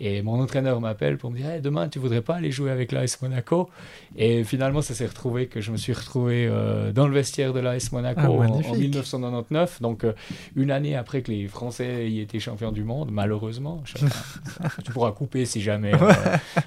Et 0.00 0.22
mon 0.22 0.40
entraîneur 0.40 0.80
m'appelle 0.80 1.18
pour 1.18 1.30
me 1.30 1.36
dire 1.36 1.62
demain 1.62 1.88
tu 1.88 2.00
voudrais 2.00 2.22
pas 2.22 2.34
aller 2.34 2.50
jouer 2.50 2.72
avec 2.72 2.90
l'AS 2.90 3.22
Monaco? 3.22 3.70
Et 4.16 4.42
finalement, 4.42 4.82
ça 4.82 4.94
s'est 4.94 5.06
retrouvé 5.06 5.46
que 5.46 5.60
je 5.60 5.70
me 5.70 5.76
suis 5.76 5.92
retrouvé 5.92 6.48
euh, 6.50 6.90
dans 6.90 7.06
le 7.06 7.14
vestiaire 7.14 7.52
de 7.52 7.60
l'AS 7.60 7.92
Monaco 7.92 8.20
Ah, 8.20 8.30
en, 8.64 8.68
en 8.70 8.72
magnifique. 8.72 8.94
1999. 8.94 9.80
Donc, 9.82 10.04
euh, 10.04 10.12
une 10.56 10.70
année 10.70 10.96
après 10.96 11.22
que 11.22 11.30
les 11.30 11.46
Français 11.48 12.10
y 12.10 12.20
étaient 12.20 12.40
champions 12.40 12.72
du 12.72 12.84
monde, 12.84 13.10
malheureusement. 13.12 13.82
Je- 13.84 14.04
tu 14.84 14.92
pourras 14.92 15.12
couper 15.12 15.44
si 15.44 15.60
jamais, 15.60 15.92
euh, 15.94 16.12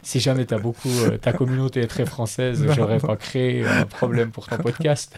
si 0.04 0.20
jamais 0.20 0.46
beaucoup, 0.58 0.90
euh, 1.06 1.18
ta 1.18 1.34
communauté 1.34 1.82
est 1.82 1.88
très 1.88 2.06
française. 2.06 2.66
J'aurais 2.76 3.00
pas 3.00 3.16
créé 3.16 3.66
un 3.66 3.86
problème 3.86 4.32
pour 4.32 4.48
ton 4.48 4.58
podcast. 4.58 5.18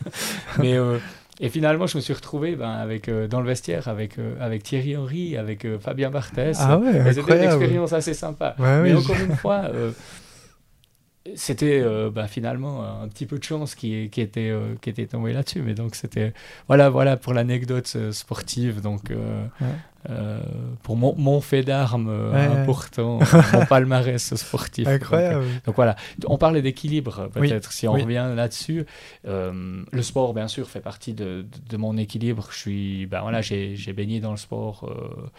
Mais 0.60 0.74
euh, 0.78 0.98
et 1.40 1.50
finalement, 1.50 1.86
je 1.86 1.98
me 1.98 2.02
suis 2.02 2.14
retrouvé 2.14 2.56
ben, 2.56 2.70
avec, 2.72 3.10
euh, 3.10 3.28
dans 3.28 3.42
le 3.42 3.48
vestiaire 3.48 3.88
avec, 3.88 4.18
euh, 4.18 4.34
avec 4.42 4.64
Thierry 4.64 4.98
Henry, 4.98 5.38
avec 5.38 5.66
euh, 5.66 5.78
Fabien 5.78 6.10
Barthès. 6.10 6.58
Ah 6.60 6.80
ouais, 6.80 7.14
C'était 7.14 7.38
une 7.38 7.44
expérience 7.44 7.94
assez 7.94 8.16
sympa. 8.16 8.56
Ouais, 8.58 8.82
Mais 8.82 8.94
oui, 8.94 8.98
encore 9.00 9.16
une 9.20 9.36
fois, 9.36 9.64
c'était 11.36 11.82
euh, 11.82 12.10
bah, 12.10 12.28
finalement 12.28 12.84
un 12.84 13.08
petit 13.08 13.26
peu 13.26 13.38
de 13.38 13.44
chance 13.44 13.76
qui, 13.76 14.04
était, 14.04 14.50
euh, 14.50 14.76
qui 14.82 14.90
était 14.90 15.06
tombé 15.08 15.34
là-dessus. 15.34 15.62
Mais 15.62 15.74
donc, 15.74 15.96
c'était. 15.96 16.34
Voilà, 16.68 16.90
voilà 16.90 17.18
pour 17.18 17.34
l'anecdote 17.34 17.92
euh, 17.96 18.12
sportive. 18.12 18.82
Donc, 18.82 19.12
euh. 19.12 19.46
Euh, 20.10 20.42
pour 20.84 20.96
mon, 20.96 21.16
mon 21.18 21.42
fait 21.42 21.64
d'armes 21.64 22.10
euh, 22.10 22.32
Ouais, 22.32 22.48
ouais. 22.48 22.62
important, 22.62 23.20
mon 23.54 23.66
palmarès 23.66 24.36
sportif. 24.36 24.88
Euh, 24.88 24.96
Incroyable. 24.96 25.46
donc 25.66 25.76
voilà, 25.76 25.96
on 26.28 26.38
parlait 26.38 26.62
d'équilibre 26.62 27.30
Oui, 27.36 27.50
peut-être, 27.50 27.72
si 27.72 27.88
on 27.88 27.94
oui. 27.94 28.04
revient 28.04 28.32
là-dessus. 28.36 28.86
Euh, 29.28 29.84
le 29.92 30.02
sport, 30.02 30.34
bien 30.34 30.48
sûr, 30.48 30.70
fait 30.70 30.80
partie 30.80 31.14
de, 31.14 31.46
mon 31.78 31.98
équilibre. 31.98 32.48
Je 32.52 32.58
suis, 32.58 33.06
ben 33.06 33.22
voilà, 33.22 33.42
j'ai 33.42 33.94
baigné 33.94 34.20
dans 34.20 34.32
le 34.32 34.38
sport 34.38 34.90
euh, 34.90 35.30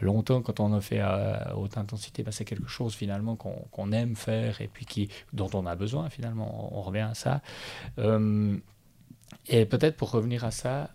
longtemps. 0.00 0.42
Quand 0.42 0.60
on 0.60 0.72
en 0.72 0.80
fait 0.80 1.00
à 1.00 1.54
haute 1.56 1.78
intensité, 1.78 2.22
ben 2.22 2.32
c'est 2.32 2.44
quelque 2.44 2.68
chose 2.68 2.94
finalement 2.94 3.36
qu'on 3.36 3.92
aime 3.92 4.16
faire 4.16 4.60
et 4.60 4.68
puis 4.68 4.84
qui, 4.84 5.08
dont 5.32 5.50
on 5.54 5.66
a 5.66 5.74
besoin 5.74 6.10
finalement. 6.10 6.70
On, 6.74 6.78
on 6.78 6.82
revient 6.82 7.08
à 7.10 7.14
ça. 7.14 7.40
Et 9.48 9.64
peut-être 9.66 9.96
pour 9.96 10.10
revenir 10.10 10.44
à 10.44 10.50
ça, 10.50 10.90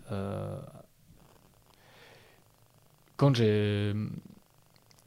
quand 3.16 3.34
j'ai 3.34 3.94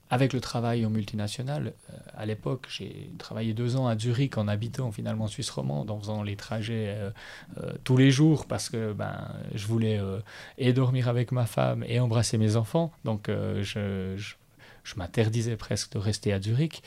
avec 0.09 0.33
le 0.33 0.39
travail 0.39 0.85
en 0.85 0.89
multinational, 0.89 1.73
euh, 1.89 1.97
à 2.15 2.25
l'époque, 2.25 2.67
j'ai 2.69 3.09
travaillé 3.17 3.53
deux 3.53 3.75
ans 3.75 3.87
à 3.87 3.97
Zurich 3.97 4.37
en 4.37 4.47
habitant 4.47 4.91
finalement 4.91 5.25
en 5.25 5.27
Suisse 5.27 5.49
romande, 5.49 5.91
en 5.91 5.99
faisant 5.99 6.23
les 6.23 6.35
trajets 6.35 6.95
euh, 6.95 7.11
euh, 7.57 7.73
tous 7.83 7.97
les 7.97 8.09
jours 8.09 8.45
parce 8.45 8.69
que 8.69 8.93
ben, 8.93 9.33
je 9.53 9.67
voulais 9.67 9.99
euh, 9.99 10.19
et 10.57 10.71
dormir 10.71 11.09
avec 11.09 11.31
ma 11.31 11.45
femme 11.45 11.83
et 11.87 11.99
embrasser 11.99 12.37
mes 12.37 12.55
enfants. 12.55 12.91
Donc 13.03 13.27
je, 13.27 14.15
je, 14.15 14.95
m'interdisais 14.95 15.57
presque 15.57 15.91
de 15.91 15.97
rester 15.97 16.31
à 16.31 16.41
Zurich. 16.41 16.81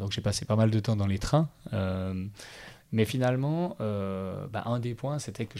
Donc 0.00 0.10
j'ai 0.10 0.20
passé 0.20 0.44
pas 0.44 0.56
mal 0.56 0.70
de 0.70 0.80
temps 0.80 0.96
dans 0.96 1.06
les 1.06 1.20
trains. 1.20 1.48
Mais 2.90 3.04
finalement, 3.04 3.76
ben, 3.78 4.62
un 4.64 4.80
des 4.80 4.94
points, 4.94 5.20
c'était 5.20 5.46
que 5.46 5.58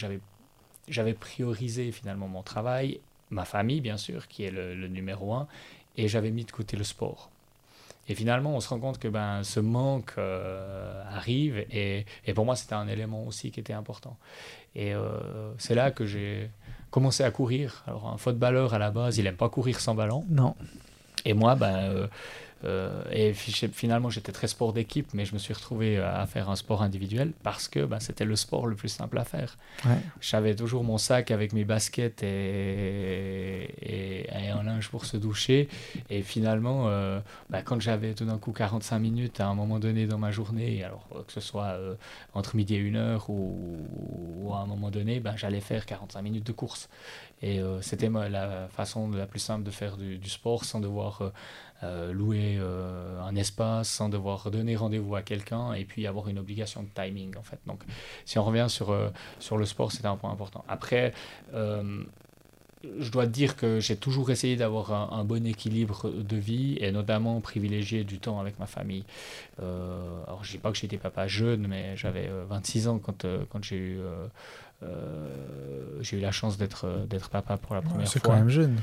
j'avais 0.88 1.14
priorisé 1.14 1.92
finalement 1.92 2.26
mon 2.26 2.42
travail, 2.42 3.00
ma 3.32 3.44
famille 3.44 3.80
bien 3.80 3.96
sûr, 3.96 4.28
qui 4.28 4.44
est 4.44 4.52
le, 4.52 4.74
le 4.74 4.88
numéro 4.88 5.34
un, 5.34 5.48
et 5.96 6.06
j'avais 6.06 6.30
mis 6.30 6.44
de 6.44 6.52
côté 6.52 6.76
le 6.76 6.84
sport. 6.84 7.28
Et 8.08 8.14
finalement, 8.14 8.56
on 8.56 8.60
se 8.60 8.68
rend 8.68 8.80
compte 8.80 8.98
que 8.98 9.08
ben, 9.08 9.44
ce 9.44 9.60
manque 9.60 10.14
euh, 10.18 11.04
arrive, 11.12 11.64
et, 11.70 12.04
et 12.26 12.34
pour 12.34 12.44
moi, 12.44 12.56
c'était 12.56 12.74
un 12.74 12.88
élément 12.88 13.24
aussi 13.26 13.50
qui 13.52 13.60
était 13.60 13.72
important. 13.72 14.16
Et 14.74 14.92
euh, 14.92 15.52
c'est 15.56 15.76
là 15.76 15.92
que 15.92 16.04
j'ai 16.04 16.50
commencé 16.90 17.22
à 17.22 17.30
courir. 17.30 17.84
Alors, 17.86 18.08
un 18.08 18.16
footballeur 18.16 18.74
à 18.74 18.78
la 18.78 18.90
base, 18.90 19.18
il 19.18 19.24
n'aime 19.24 19.36
pas 19.36 19.48
courir 19.48 19.78
sans 19.78 19.94
ballon. 19.94 20.24
Non. 20.28 20.56
Et 21.24 21.32
moi, 21.32 21.54
ben, 21.54 21.76
euh, 21.76 22.08
euh, 22.64 23.02
et 23.10 23.32
fi- 23.34 23.68
finalement, 23.72 24.08
j'étais 24.10 24.32
très 24.32 24.46
sport 24.48 24.72
d'équipe, 24.72 25.08
mais 25.14 25.24
je 25.24 25.34
me 25.34 25.38
suis 25.38 25.52
retrouvé 25.54 25.98
à 25.98 26.26
faire 26.26 26.48
un 26.50 26.56
sport 26.56 26.82
individuel 26.82 27.32
parce 27.42 27.68
que 27.68 27.84
ben, 27.84 28.00
c'était 28.00 28.24
le 28.24 28.36
sport 28.36 28.66
le 28.66 28.76
plus 28.76 28.88
simple 28.88 29.18
à 29.18 29.24
faire. 29.24 29.58
Ouais. 29.84 29.98
J'avais 30.20 30.54
toujours 30.54 30.84
mon 30.84 30.98
sac 30.98 31.30
avec 31.30 31.52
mes 31.52 31.64
baskets 31.64 32.22
et, 32.22 33.64
et, 33.82 34.26
et 34.44 34.48
un 34.50 34.62
linge 34.62 34.88
pour 34.90 35.04
se 35.06 35.16
doucher. 35.16 35.68
Et 36.10 36.22
finalement, 36.22 36.84
euh, 36.88 37.20
bah, 37.50 37.62
quand 37.62 37.80
j'avais 37.80 38.14
tout 38.14 38.24
d'un 38.24 38.38
coup 38.38 38.52
45 38.52 38.98
minutes 38.98 39.40
à 39.40 39.46
un 39.48 39.54
moment 39.54 39.78
donné 39.78 40.06
dans 40.06 40.18
ma 40.18 40.30
journée, 40.30 40.84
alors 40.84 41.06
euh, 41.14 41.22
que 41.24 41.32
ce 41.32 41.40
soit 41.40 41.72
euh, 41.74 41.94
entre 42.34 42.56
midi 42.56 42.74
et 42.74 42.78
une 42.78 42.96
heure 42.96 43.28
ou, 43.30 43.86
ou 44.42 44.52
à 44.54 44.58
un 44.58 44.66
moment 44.66 44.90
donné, 44.90 45.20
bah, 45.20 45.34
j'allais 45.36 45.60
faire 45.60 45.86
45 45.86 46.22
minutes 46.22 46.46
de 46.46 46.52
course. 46.52 46.88
Et 47.42 47.60
euh, 47.60 47.80
c'était 47.82 48.08
la 48.08 48.68
façon 48.68 49.10
la 49.10 49.26
plus 49.26 49.40
simple 49.40 49.64
de 49.64 49.70
faire 49.70 49.96
du, 49.96 50.18
du 50.18 50.28
sport 50.30 50.64
sans 50.64 50.78
devoir 50.80 51.32
euh, 51.84 52.12
louer 52.12 52.58
euh, 52.60 53.20
un 53.22 53.34
espace, 53.34 53.88
sans 53.88 54.08
devoir 54.08 54.50
donner 54.50 54.76
rendez-vous 54.76 55.16
à 55.16 55.22
quelqu'un 55.22 55.72
et 55.72 55.84
puis 55.84 56.06
avoir 56.06 56.28
une 56.28 56.38
obligation 56.38 56.82
de 56.84 56.88
timing 56.94 57.36
en 57.36 57.42
fait. 57.42 57.58
Donc 57.66 57.80
si 58.24 58.38
on 58.38 58.44
revient 58.44 58.66
sur, 58.68 58.90
euh, 58.90 59.08
sur 59.40 59.58
le 59.58 59.66
sport, 59.66 59.90
c'était 59.90 60.06
un 60.06 60.16
point 60.16 60.30
important. 60.30 60.64
Après, 60.68 61.12
je 61.52 63.10
dois 63.12 63.26
te 63.26 63.30
dire 63.32 63.56
que 63.56 63.78
j'ai 63.78 63.96
toujours 63.96 64.30
essayé 64.30 64.56
d'avoir 64.56 64.92
un, 64.92 65.16
un 65.18 65.24
bon 65.24 65.46
équilibre 65.46 66.10
de 66.10 66.36
vie 66.36 66.76
et 66.80 66.90
notamment 66.90 67.40
privilégier 67.40 68.02
du 68.04 68.18
temps 68.18 68.40
avec 68.40 68.58
ma 68.58 68.66
famille. 68.66 69.04
Alors, 69.58 70.40
je 70.42 70.50
dis 70.52 70.58
pas 70.58 70.70
que 70.72 70.76
j'étais 70.78 70.98
papa 70.98 71.26
jeune, 71.28 71.66
mais 71.68 71.96
j'avais 71.96 72.28
euh, 72.28 72.44
26 72.48 72.88
ans 72.88 72.98
quand, 72.98 73.24
quand 73.50 73.62
j'ai 73.64 73.76
eu, 73.76 74.00
j'ai 76.00 76.16
eu 76.16 76.20
la 76.20 76.32
chance 76.32 76.58
d'être 76.58 77.06
d'être 77.08 77.30
papa 77.30 77.56
pour 77.56 77.74
la 77.74 77.82
première 77.82 78.08
C'est 78.08 78.18
fois. 78.20 78.30
quand 78.34 78.36
même 78.36 78.48
jeune. 78.48 78.76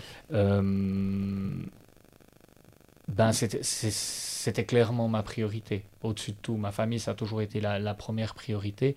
Euh, 3.10 3.14
ben 3.16 3.32
c'était 3.34 4.66
clairement 4.66 5.08
ma 5.08 5.24
priorité 5.24 5.84
au-dessus 6.04 6.32
de 6.32 6.38
tout 6.42 6.56
ma 6.58 6.72
famille 6.72 7.00
ça 7.00 7.12
a 7.12 7.14
toujours 7.16 7.42
été 7.42 7.60
la, 7.60 7.80
la 7.80 7.94
première 7.94 8.34
priorité 8.36 8.96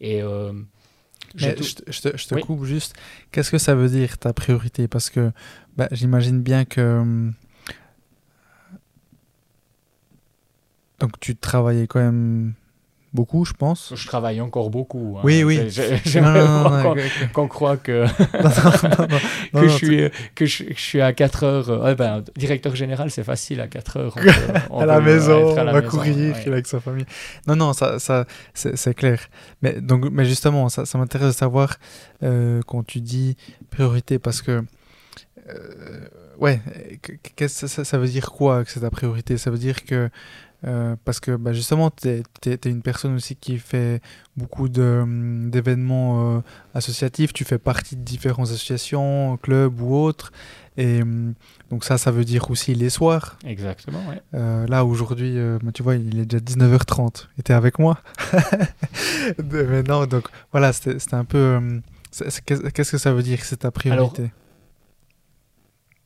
et 0.00 0.22
euh, 0.22 0.52
tout- 0.52 1.64
je, 1.64 1.74
te- 1.74 1.90
je 1.90 2.00
te, 2.02 2.16
je 2.16 2.26
te 2.28 2.34
Oui. 2.34 2.40
coupe 2.42 2.64
juste. 2.64 2.94
Qu'est-ce 3.32 3.50
que 3.50 3.58
ça 3.58 3.74
veut 3.74 3.88
dire 3.88 4.16
ta 4.18 4.32
priorité? 4.32 4.86
Parce 4.88 5.10
que 5.10 5.32
bah, 5.76 5.88
j'imagine 5.90 6.40
bien 6.40 6.64
que. 6.64 6.80
hum, 7.00 7.34
Donc 11.00 11.18
tu 11.20 11.36
travaillais 11.36 11.86
quand 11.86 12.00
même 12.00 12.54
beaucoup, 13.16 13.44
je 13.44 13.52
pense. 13.52 13.92
je 13.96 14.06
travaille 14.06 14.40
encore 14.40 14.70
beaucoup 14.70 15.16
hein. 15.16 15.22
Oui, 15.24 15.42
oui. 15.42 15.68
J'aimerais 16.04 16.44
qu'on- 17.32 17.48
croit 17.48 17.76
que, 17.76 18.06
je 19.54 19.68
suis, 19.68 20.10
que, 20.36 20.46
je, 20.46 20.64
suis 20.76 21.00
à 21.00 21.12
4 21.12 21.42
heures 21.44 21.70
euh, 21.70 21.94
ben, 21.96 22.22
directeur 22.36 22.76
général 22.76 23.10
c'est 23.10 23.24
facile 23.24 23.60
à 23.60 23.66
4 23.66 23.96
heures 23.96 24.14
on 24.16 24.20
peut- 24.22 24.60
on 24.70 24.78
à 24.80 24.86
la 24.86 24.96
euh, 24.98 25.00
maison, 25.00 25.56
à 25.56 25.62
on 25.62 25.64
la 25.64 25.72
va 25.72 25.80
maison, 25.80 25.90
courir, 25.90 26.14
ouais. 26.14 26.42
il 26.42 26.48
est 26.48 26.52
avec 26.52 26.66
sa 26.68 26.78
famille. 26.80 27.06
Non, 27.48 27.56
non, 27.56 27.72
ça, 27.72 27.98
ça 27.98 28.24
c'est 28.54 28.94
clair. 28.94 29.18
Mais, 29.62 29.80
donc, 29.80 30.06
mais 30.12 30.24
justement, 30.24 30.68
ça, 30.68 30.84
ça 30.86 30.98
m'intéresse 30.98 31.28
de 31.28 31.38
savoir 31.38 31.76
euh, 32.22 32.60
quand 32.66 32.84
tu 32.86 33.00
dis 33.00 33.36
priorité, 33.70 34.18
parce 34.18 34.42
que, 34.42 34.62
euh, 35.48 36.08
ouais, 36.38 36.60
ça 37.48 37.98
veut 37.98 38.08
dire 38.08 38.30
quoi 38.30 38.64
que 38.64 38.70
c'est 38.70 38.80
ta 38.80 38.90
priorité? 38.90 39.38
Ça 39.38 39.50
veut 39.50 39.58
dire 39.58 39.84
que, 39.84 40.10
euh, 40.64 40.96
parce 41.04 41.20
que 41.20 41.36
bah, 41.36 41.52
justement, 41.52 41.90
tu 41.90 42.08
es, 42.08 42.58
une 42.64 42.82
personne 42.82 43.14
aussi 43.14 43.36
qui 43.36 43.58
fait 43.58 44.00
beaucoup 44.36 44.68
hum, 44.78 45.50
d'événements 45.50 46.36
euh, 46.36 46.40
associatifs, 46.74 47.32
tu 47.32 47.44
fais 47.44 47.58
partie 47.58 47.96
de 47.96 48.02
différentes 48.02 48.48
associations, 48.48 49.36
clubs 49.42 49.80
ou 49.80 49.94
autres. 49.94 50.32
Et 50.76 51.02
hum, 51.02 51.34
donc 51.70 51.84
ça, 51.84 51.98
ça 51.98 52.10
veut 52.10 52.24
dire 52.24 52.50
aussi 52.50 52.74
les 52.74 52.90
soirs. 52.90 53.38
exactement 53.44 54.00
ouais. 54.08 54.20
Euh, 54.34 54.66
là, 54.66 54.84
aujourd'hui, 54.84 55.36
bah, 55.62 55.72
tu 55.72 55.82
vois, 55.82 55.96
il 55.96 56.18
est 56.18 56.26
déjà 56.26 56.42
19h30. 56.42 57.28
Et 57.38 57.42
t'es 57.42 57.52
avec 57.52 57.78
moi 57.78 57.98
Mais 59.44 59.82
non, 59.82 60.06
donc 60.06 60.28
voilà, 60.52 60.72
c'était 60.72 61.14
un 61.14 61.24
peu... 61.24 61.80
Qu'est-ce 62.18 62.40
qu'est-ce 62.40 62.92
que 62.92 62.98
ça 62.98 63.12
veut 63.12 63.22
dire 63.22 63.38
que 63.38 63.44
c'est 63.44 63.58
ta 63.58 63.70
priorité 63.70 64.30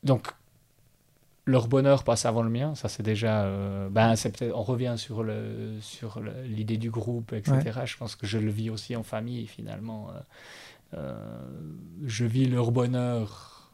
Donc, 0.02 0.26
leur 1.50 1.68
bonheur 1.68 2.04
passe 2.04 2.24
avant 2.24 2.42
le 2.42 2.50
mien, 2.50 2.74
ça 2.74 2.88
c'est 2.88 3.02
déjà. 3.02 3.44
euh, 3.44 3.88
ben, 3.90 4.16
c'est 4.16 4.50
on 4.52 4.62
revient 4.62 4.94
sur, 4.96 5.22
le, 5.22 5.76
sur 5.80 6.20
l'idée 6.44 6.78
du 6.78 6.90
groupe, 6.90 7.32
etc. 7.32 7.80
Je 7.84 7.96
pense 7.96 8.16
que 8.16 8.26
je 8.26 8.38
le 8.38 8.50
vis 8.50 8.70
aussi 8.70 8.96
en 8.96 9.02
famille, 9.02 9.46
finalement. 9.46 10.10
euh, 10.10 10.20
euh, 10.94 11.14
je 12.04 12.24
vis 12.24 12.46
leur 12.46 12.72
bonheur 12.72 13.70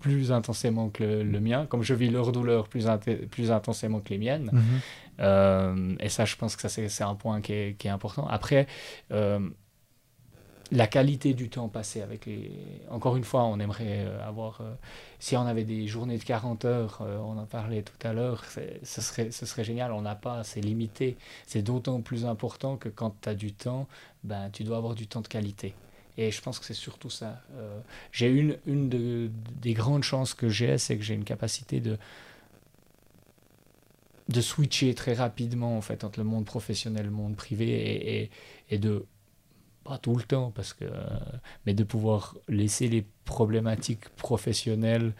plus 0.00 0.30
intensément 0.30 0.88
que 0.88 1.02
le, 1.02 1.22
le 1.22 1.40
mien, 1.40 1.66
comme 1.66 1.82
je 1.82 1.92
vis 1.92 2.08
leur 2.08 2.32
douleur 2.32 2.68
plus, 2.68 2.86
plus 3.30 3.50
intensément 3.50 4.00
que 4.00 4.10
les 4.10 4.18
miennes. 4.18 4.50
Mhm. 4.52 4.62
Euh, 5.20 5.96
et 5.98 6.08
ça, 6.08 6.24
je 6.24 6.36
pense 6.36 6.54
que 6.54 6.62
ça, 6.62 6.68
c'est, 6.68 7.02
un 7.02 7.14
point 7.14 7.40
qui 7.40 7.52
est, 7.52 7.74
qui 7.76 7.88
est 7.88 7.90
important. 7.90 8.26
Après, 8.28 8.66
la 10.70 10.86
qualité 10.86 11.32
du 11.34 11.48
temps 11.48 11.68
passé 11.68 12.02
avec 12.02 12.26
les... 12.26 12.50
Encore 12.90 13.16
une 13.16 13.24
fois, 13.24 13.44
on 13.44 13.58
aimerait 13.58 14.04
euh, 14.06 14.26
avoir... 14.26 14.60
euh, 14.60 14.74
si 15.18 15.36
on 15.36 15.46
avait 15.46 15.64
des 15.64 15.86
journées 15.86 16.18
de 16.18 16.24
40 16.24 16.64
heures, 16.66 16.98
euh, 17.02 17.18
on 17.18 17.38
en 17.38 17.46
parlait 17.46 17.82
tout 17.82 18.06
à 18.06 18.12
l'heure, 18.12 18.44
ce 18.82 19.00
serait, 19.00 19.30
serait 19.30 19.64
génial. 19.64 19.92
On 19.92 20.02
n'a 20.02 20.14
pas, 20.14 20.44
c'est 20.44 20.60
limité. 20.60 21.16
C'est 21.46 21.62
d'autant 21.62 22.00
plus 22.02 22.26
important 22.26 22.76
que 22.76 22.88
quand 22.90 23.14
tu 23.22 23.28
as 23.30 23.34
du 23.34 23.52
temps, 23.54 23.88
ben, 24.24 24.50
tu 24.50 24.64
dois 24.64 24.76
avoir 24.76 24.94
du 24.94 25.06
temps 25.06 25.22
de 25.22 25.28
qualité. 25.28 25.74
Et 26.18 26.30
je 26.32 26.42
pense 26.42 26.58
que 26.58 26.64
c'est 26.64 26.74
surtout 26.74 27.10
ça. 27.10 27.40
J'ai 28.10 28.26
une, 28.28 28.58
une 28.66 28.88
de- 28.88 29.30
des 29.62 29.72
grandes 29.72 30.02
chances 30.02 30.34
que 30.34 30.48
j'ai, 30.48 30.76
c'est 30.76 30.96
que 30.96 31.04
j'ai 31.04 31.14
une 31.14 31.22
capacité 31.24 31.80
de 31.80 31.96
de 34.28 34.40
switcher 34.40 34.94
très 34.94 35.14
rapidement 35.14 35.76
en 35.76 35.80
fait 35.80 36.04
entre 36.04 36.20
le 36.20 36.24
monde 36.24 36.44
professionnel 36.44 37.02
et 37.02 37.04
le 37.08 37.10
monde 37.14 37.36
privé 37.36 37.66
et, 37.70 38.22
et, 38.24 38.30
et 38.70 38.78
de 38.78 39.06
pas 39.88 39.98
tout 39.98 40.16
le 40.16 40.22
temps 40.22 40.50
parce 40.54 40.72
que 40.74 40.84
mais 41.64 41.74
de 41.74 41.84
pouvoir 41.84 42.34
laisser 42.48 42.86
les 42.88 43.04
problématiques 43.24 44.08
professionnelles 44.16 45.12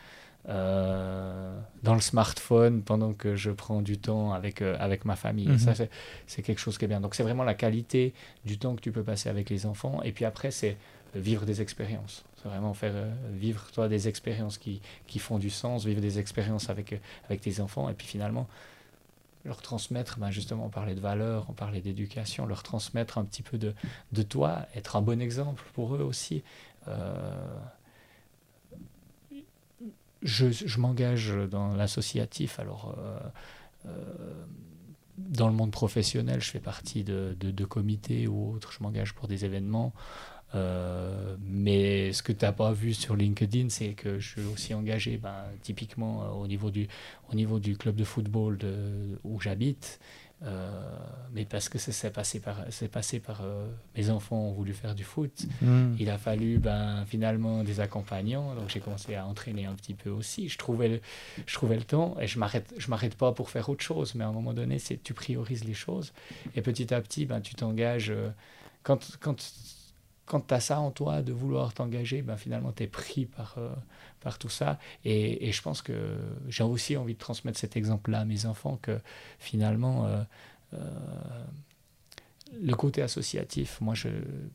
euh, 0.49 1.59
dans 1.83 1.95
le 1.95 2.01
smartphone 2.01 2.83
pendant 2.83 3.13
que 3.13 3.37
je 3.37 3.51
prends 3.51 3.83
du 3.83 3.99
temps 3.99 4.33
avec, 4.33 4.63
euh, 4.63 4.77
avec 4.79 5.05
ma 5.05 5.17
famille. 5.17 5.59
Ça, 5.59 5.73
Mhm. 5.73 5.89
c'est 6.27 6.43
quelque 6.43 6.59
chose 6.61 6.79
qui 6.79 6.85
est 6.87 6.89
bien. 6.89 7.01
Donc, 7.01 7.15
c'est 7.15 7.23
vraiment 7.23 7.45
la 7.45 7.55
qualité 7.55 8.15
du 8.45 8.59
temps 8.59 8.75
que 8.75 8.81
tu 8.81 8.93
peux 8.93 9.03
passer 9.03 9.29
avec 9.29 9.51
les 9.51 9.67
enfants. 9.67 10.01
Et 10.05 10.13
puis 10.13 10.25
après, 10.25 10.51
c'est 10.51 10.77
vivre 11.15 11.45
des 11.45 11.61
expériences. 11.61 12.25
C'est 12.37 12.49
vraiment 12.49 12.73
faire 12.75 12.93
euh, 12.95 13.11
vivre, 13.33 13.71
toi, 13.73 13.89
des 13.89 14.09
expériences 14.09 14.57
qui, 14.59 14.81
qui 15.07 15.19
font 15.19 15.39
du 15.39 15.51
sens, 15.51 15.85
vivre 15.85 16.01
des 16.01 16.19
expériences 16.19 16.71
avec, 16.71 16.99
avec 17.27 17.41
tes 17.43 17.61
enfants. 17.61 17.91
Et 17.91 17.95
puis 17.95 18.07
finalement, 18.07 18.47
leur 19.45 19.63
transmettre, 19.63 20.19
ben 20.19 20.31
justement, 20.31 20.67
on 20.67 20.71
parlait 20.71 20.95
de 20.95 21.01
valeurs, 21.01 21.47
on 21.49 21.53
parlait 21.53 21.81
d'éducation, 21.81 22.47
leur 22.47 22.63
transmettre 22.63 23.19
un 23.19 23.25
petit 23.25 23.43
peu 23.43 23.59
de, 23.59 23.75
de 24.13 24.23
toi, 24.23 24.67
être 24.75 24.97
un 24.97 25.03
bon 25.03 25.21
exemple 25.21 25.65
pour 25.75 25.95
eux 25.95 26.03
aussi. 26.03 26.43
Euh, 26.89 27.59
je, 30.23 30.51
je 30.51 30.81
m'engage 30.81 31.33
dans 31.51 31.75
l'associatif, 31.75 32.59
alors 32.59 32.97
euh, 32.99 33.19
euh, 33.87 34.45
dans 35.17 35.49
le 35.49 35.55
monde 35.55 35.71
professionnel, 35.71 36.41
je 36.41 36.51
fais 36.51 36.61
partie 36.61 37.05
de, 37.05 37.37
de 37.39 37.65
comités 37.65 38.27
ou 38.27 38.55
autres, 38.55 38.73
je 38.73 38.83
m'engage 38.83 39.15
pour 39.15 39.29
des 39.29 39.45
événements. 39.45 39.93
Euh, 40.55 41.37
mais 41.41 42.13
ce 42.13 42.23
que 42.23 42.33
tu 42.33 42.45
n'as 42.45 42.53
pas 42.53 42.73
vu 42.73 42.95
sur 42.95 43.17
LinkedIn, 43.17 43.69
c'est 43.69 43.91
que 43.91 44.19
je 44.19 44.29
suis 44.29 44.45
aussi 44.53 44.75
engagé, 44.75 45.19
ben, 45.19 45.45
typiquement 45.63 46.23
euh, 46.23 46.29
au, 46.31 46.47
niveau 46.47 46.71
du, 46.71 46.89
au 47.31 47.35
niveau 47.35 47.59
du 47.59 47.77
club 47.77 47.97
de 47.97 48.05
football 48.05 48.57
de, 48.57 49.19
où 49.25 49.41
j'habite. 49.41 50.01
Euh, 50.45 50.71
mais 51.33 51.45
parce 51.45 51.69
que 51.69 51.79
ça 51.79 51.91
s'est 51.91 52.13
passé 52.13 52.39
par, 52.39 52.59
c'est 52.71 52.87
passé 52.87 53.19
par 53.19 53.43
mes 53.97 54.09
enfants 54.09 54.37
ont 54.37 54.53
voulu 54.53 54.73
faire 54.73 54.95
du 54.95 55.03
foot. 55.03 55.33
Mm. 55.61 55.97
Il 55.99 56.09
a 56.11 56.17
fallu 56.17 56.59
ben, 56.59 57.05
finalement 57.07 57.65
des 57.65 57.81
accompagnants, 57.81 58.55
donc 58.55 58.69
j'ai 58.69 58.79
commencé 58.79 59.17
à 59.17 59.27
entraîner 59.27 59.67
un 59.67 59.75
petit 59.75 59.95
peu 59.95 60.11
aussi. 60.11 60.49
Je 60.49 60.57
trouvais 60.57 60.89
le, 60.89 61.01
je 61.45 61.55
trouvais 61.55 61.77
le 61.77 61.83
temps 61.83 62.17
et 62.21 62.29
je 62.29 62.39
je 62.79 62.89
m'arrête 62.89 63.17
pas 63.17 63.33
pour 63.33 63.51
faire 63.51 63.69
autre 63.69 63.83
chose, 63.83 64.15
mais 64.15 64.23
à 64.23 64.29
un 64.29 64.33
moment 64.33 64.55
donné, 64.55 64.79
tu 65.03 65.13
priorises 65.13 65.65
les 65.65 65.75
choses 65.75 66.13
et 66.55 66.63
petit 66.63 66.95
à 66.95 67.01
petit, 67.01 67.27
ben, 67.27 67.41
tu 67.41 67.57
t'engages. 67.57 68.13
quand 68.85 69.19
quand 69.19 69.37
quand 70.29 70.47
tu 70.47 70.55
as 70.55 70.61
ça 70.61 70.79
en 70.81 70.91
toi 70.91 71.23
de 71.23 71.33
vouloir 71.33 71.73
t'engager, 71.73 72.23
ben, 72.23 72.37
finalement 72.37 72.73
tu 72.73 72.85
es 72.85 72.87
pris 72.87 73.27
par, 73.27 73.57
euh, 73.59 73.71
par 74.21 74.39
tout 74.39 74.49
ça. 74.51 74.79
Et, 75.05 75.49
et 75.49 75.53
je 75.53 75.63
pense 75.63 75.83
que 75.83 76.17
j'ai 76.49 76.63
aussi 76.63 76.97
envie 76.97 77.15
de 77.15 77.19
transmettre 77.19 77.59
cet 77.59 77.77
exemple-là 77.77 78.21
à 78.21 78.25
mes 78.25 78.47
enfants 78.47 78.79
que 78.81 79.01
finalement. 79.39 80.07
euh, 80.07 80.23
euh, 80.75 80.79
le 82.63 82.75
côté 82.75 83.03
associatif, 83.03 83.79
moi, 83.83 83.93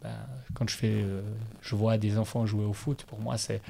ben, 0.02 0.10
quand 0.56 0.68
je 0.68 0.76
fais, 0.76 1.06
je 1.62 1.76
vois 1.76 2.00
des 2.00 2.18
enfants 2.18 2.44
jouer 2.48 2.66
au 2.66 2.74
foot, 2.74 3.04
pour 3.04 3.20
moi, 3.20 3.38
c'est, 3.38 3.62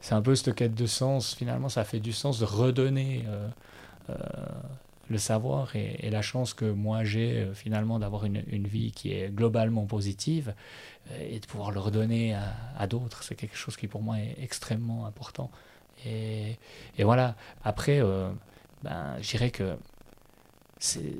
c'est 0.00 0.14
un 0.14 0.22
peu 0.22 0.34
cette 0.34 0.56
quête 0.56 0.74
de 0.74 0.86
sens. 0.86 1.36
Finalement, 1.36 1.68
ça 1.68 1.84
fait 1.84 2.00
du 2.00 2.12
sens 2.12 2.40
de 2.40 2.44
redonner 2.44 3.24
le 5.08 5.18
savoir 5.18 5.74
et, 5.76 6.10
la 6.10 6.22
chance 6.22 6.54
que 6.54 6.64
moi 6.64 7.04
j'ai 7.04 7.38
euh, 7.38 7.54
finalement 7.54 7.98
d'avoir 7.98 8.24
une, 8.24 8.42
une 8.48 8.66
vie 8.66 8.92
qui 8.92 9.12
est 9.12 9.28
globalement 9.28 9.84
positive 9.86 10.54
euh, 11.10 11.28
et 11.30 11.40
de 11.40 11.46
pouvoir 11.46 11.70
le 11.70 11.80
redonner 11.80 12.34
à, 12.78 12.86
d'autres. 12.86 13.22
C'est 13.22 13.34
quelque 13.34 13.56
chose 13.56 13.76
qui 13.76 13.88
pour 13.88 14.02
moi 14.02 14.18
est 14.18 14.36
extrêmement 14.42 15.06
important. 15.06 15.50
Et, 16.06 16.58
et 16.98 17.04
voilà. 17.04 17.36
Après, 17.62 18.00
euh, 18.00 18.30
ben, 18.82 19.16
je 19.20 19.30
dirais 19.30 19.50
que 19.50 19.76
c'est 20.78 21.14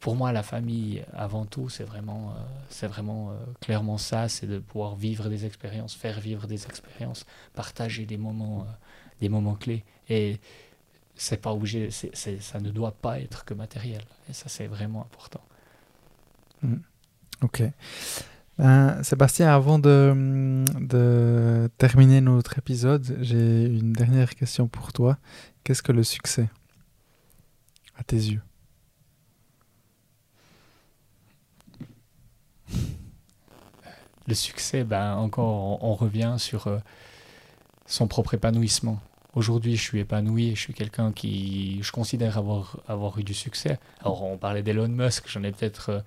pour 0.00 0.16
moi, 0.16 0.32
la 0.32 0.42
famille, 0.42 1.04
avant 1.12 1.44
tout, 1.44 1.68
c'est 1.68 1.84
vraiment, 1.84 2.32
c'est 2.70 2.86
vraiment 2.86 3.34
clairement 3.60 3.98
ça, 3.98 4.30
c'est 4.30 4.46
de 4.46 4.58
pouvoir 4.58 4.94
vivre 4.94 5.28
des 5.28 5.44
expériences, 5.44 5.94
faire 5.94 6.20
vivre 6.20 6.46
des 6.46 6.64
expériences, 6.64 7.26
partager 7.52 8.06
des 8.06 8.16
moments, 8.16 8.66
des 9.20 9.28
moments 9.28 9.56
clés. 9.56 9.84
Et 10.08 10.40
c'est 11.20 11.36
pas 11.36 11.52
obligé, 11.52 11.90
ça 11.90 12.60
ne 12.60 12.70
doit 12.70 12.92
pas 12.92 13.20
être 13.20 13.44
que 13.44 13.52
matériel. 13.52 14.02
Et 14.28 14.32
ça, 14.32 14.48
c'est 14.48 14.66
vraiment 14.66 15.02
important. 15.02 15.42
Ok. 17.42 17.62
Ben, 18.58 19.02
Sébastien, 19.02 19.54
avant 19.54 19.78
de, 19.78 20.64
de 20.80 21.70
terminer 21.76 22.22
notre 22.22 22.58
épisode, 22.58 23.18
j'ai 23.20 23.66
une 23.66 23.92
dernière 23.92 24.34
question 24.34 24.66
pour 24.66 24.94
toi. 24.94 25.18
Qu'est-ce 25.62 25.82
que 25.82 25.92
le 25.92 26.04
succès 26.04 26.48
à 27.96 28.02
tes 28.02 28.16
yeux? 28.16 28.42
Le 34.26 34.34
succès, 34.34 34.84
ben, 34.84 35.16
encore, 35.16 35.82
on, 35.82 35.90
on 35.90 35.94
revient 35.94 36.36
sur 36.38 36.66
euh, 36.66 36.78
son 37.84 38.06
propre 38.06 38.34
épanouissement. 38.34 39.00
Aujourd'hui, 39.34 39.76
je 39.76 39.82
suis 39.82 40.00
épanoui, 40.00 40.52
je 40.56 40.60
suis 40.60 40.74
quelqu'un 40.74 41.12
qui, 41.12 41.78
je 41.82 41.92
considère 41.92 42.36
avoir, 42.36 42.78
avoir 42.88 43.18
eu 43.18 43.22
du 43.22 43.34
succès. 43.34 43.78
Alors, 44.00 44.22
on 44.24 44.36
parlait 44.36 44.62
d'Elon 44.62 44.88
Musk, 44.88 45.24
j'en 45.28 45.42
ai 45.44 45.52
peut-être, 45.52 45.90
euh, 45.90 46.00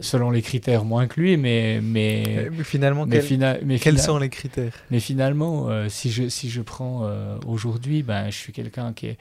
selon 0.00 0.30
les 0.32 0.42
critères, 0.42 0.84
moins 0.84 1.06
que 1.06 1.20
lui, 1.20 1.36
mais, 1.36 1.80
mais, 1.80 2.48
Mais 2.50 2.64
finalement, 2.64 3.06
mais, 3.06 3.18
quel- 3.18 3.24
fina- 3.26 3.56
mais 3.64 3.78
quels 3.78 3.94
fina- 3.94 4.02
sont 4.04 4.18
les 4.18 4.30
critères? 4.30 4.72
mais 4.90 4.98
finalement, 4.98 5.68
euh, 5.68 5.88
si, 5.88 6.10
je, 6.10 6.28
si 6.28 6.50
je 6.50 6.60
prends 6.60 7.02
euh, 7.04 7.38
aujourd'hui, 7.46 8.02
ben, 8.02 8.30
je 8.30 8.36
suis 8.36 8.52
quelqu'un 8.52 8.92
qui 8.92 9.06
est. 9.08 9.18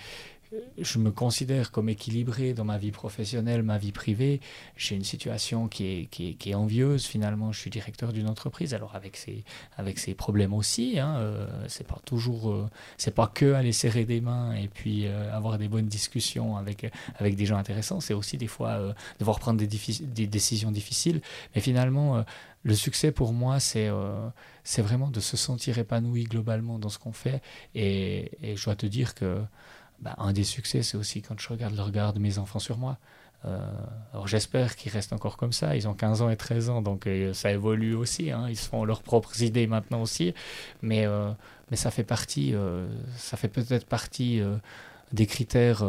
Je 0.77 0.99
me 0.99 1.11
considère 1.11 1.71
comme 1.71 1.89
équilibré 1.89 2.53
dans 2.53 2.65
ma 2.65 2.77
vie 2.77 2.91
professionnelle, 2.91 3.63
ma 3.63 3.77
vie 3.77 3.91
privée. 3.91 4.41
J'ai 4.75 4.95
une 4.95 5.03
situation 5.03 5.67
qui 5.67 5.85
est, 5.85 6.05
qui 6.05 6.37
est, 6.45 6.55
envieuse. 6.55 7.05
Finalement, 7.05 7.51
je 7.51 7.59
suis 7.59 7.69
directeur 7.69 8.13
d'une 8.13 8.27
entreprise, 8.27 8.73
alors 8.73 8.95
avec 8.95 9.17
ses, 9.17 9.43
avec 9.77 9.99
ses 9.99 10.13
problèmes 10.13 10.53
aussi. 10.53 10.99
Hein, 10.99 11.17
euh, 11.17 11.47
c'est 11.67 11.87
pas 11.87 11.99
toujours, 12.05 12.51
euh, 12.51 12.69
c'est 12.97 13.13
pas 13.13 13.27
que 13.27 13.53
aller 13.53 13.71
serrer 13.71 14.05
des 14.05 14.21
mains 14.21 14.53
et 14.53 14.67
puis 14.67 15.07
euh, 15.07 15.35
avoir 15.35 15.57
des 15.57 15.67
bonnes 15.67 15.87
discussions 15.87 16.57
avec, 16.57 16.91
avec 17.17 17.35
des 17.35 17.45
gens 17.45 17.57
intéressants. 17.57 17.99
C'est 17.99 18.13
aussi 18.13 18.37
des 18.37 18.47
fois 18.47 18.69
euh, 18.79 18.93
devoir 19.19 19.39
prendre 19.39 19.59
des, 19.59 20.27
décisions 20.27 20.71
difficiles. 20.71 21.21
Mais 21.53 21.61
finalement, 21.61 22.17
euh, 22.17 22.21
le 22.63 22.75
succès 22.75 23.11
pour 23.11 23.33
moi, 23.33 23.59
c'est 23.59 23.87
euh, 23.87 24.29
vraiment 24.77 25.09
de 25.09 25.19
se 25.19 25.37
sentir 25.37 25.77
épanoui 25.77 26.23
globalement 26.23 26.79
dans 26.79 26.89
ce 26.89 26.99
qu'on 26.99 27.11
fait. 27.11 27.41
Et 27.75 28.31
je 28.55 28.63
dois 28.63 28.75
te 28.75 28.85
dire 28.85 29.13
que 29.15 29.41
bah, 29.99 30.15
un 30.17 30.33
des 30.33 30.43
succès, 30.43 30.83
c'est 30.83 30.97
aussi 30.97 31.21
quand 31.21 31.39
je 31.39 31.49
regarde 31.49 31.75
le 31.75 31.81
regard 31.81 32.13
de 32.13 32.19
mes 32.19 32.37
enfants 32.37 32.59
sur 32.59 32.77
moi. 32.77 32.97
Euh, 33.45 33.59
alors 34.13 34.27
j'espère 34.27 34.75
qu'ils 34.75 34.91
restent 34.91 35.13
encore 35.13 35.37
comme 35.37 35.51
ça. 35.51 35.75
Ils 35.75 35.87
ont 35.87 35.93
15 35.93 36.21
ans 36.21 36.29
et 36.29 36.37
13 36.37 36.69
ans, 36.69 36.81
donc 36.81 37.05
euh, 37.07 37.33
ça 37.33 37.51
évolue 37.51 37.93
aussi. 37.93 38.31
hein. 38.31 38.47
Ils 38.49 38.57
se 38.57 38.67
font 38.67 38.85
leurs 38.85 39.03
propres 39.03 39.41
idées 39.43 39.67
maintenant 39.67 40.01
aussi. 40.01 40.33
Mais, 40.81 41.05
euh, 41.05 41.31
mais 41.69 41.77
ça 41.77 41.91
fait 41.91 42.03
partie, 42.03 42.53
ça 43.17 43.37
fait 43.37 43.47
peut-être 43.47 43.85
partie 43.85 44.41
des 45.13 45.25
critères, 45.25 45.83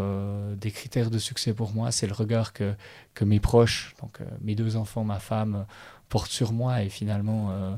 des 0.56 0.70
critères 0.70 1.10
de 1.10 1.18
succès 1.18 1.52
pour 1.52 1.72
moi. 1.72 1.90
C'est 1.92 2.06
le 2.06 2.14
regard 2.14 2.52
que, 2.52 2.74
que 3.14 3.24
mes 3.24 3.40
proches, 3.40 3.94
donc 4.00 4.20
mes 4.40 4.54
deux 4.54 4.76
enfants, 4.76 5.04
ma 5.04 5.18
femme, 5.18 5.66
portent 6.08 6.30
sur 6.30 6.52
moi. 6.52 6.82
Et 6.82 6.88
finalement, 6.88 7.76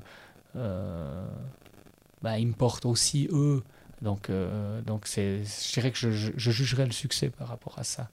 bah, 0.55 2.39
ils 2.39 2.47
me 2.47 2.53
portent 2.53 2.87
aussi 2.87 3.29
eux. 3.33 3.63
Donc, 4.03 4.31
euh, 4.31 4.81
donc 4.83 5.07
je 5.09 5.73
dirais 5.73 5.91
que 5.91 5.99
je, 5.99 6.11
je, 6.11 6.33
je 6.37 6.51
jugerais 6.51 6.87
le 6.87 6.93
succès 6.93 7.31
par 7.31 7.49
rapport 7.49 7.79
à 7.79 7.85
ça. 7.85 8.11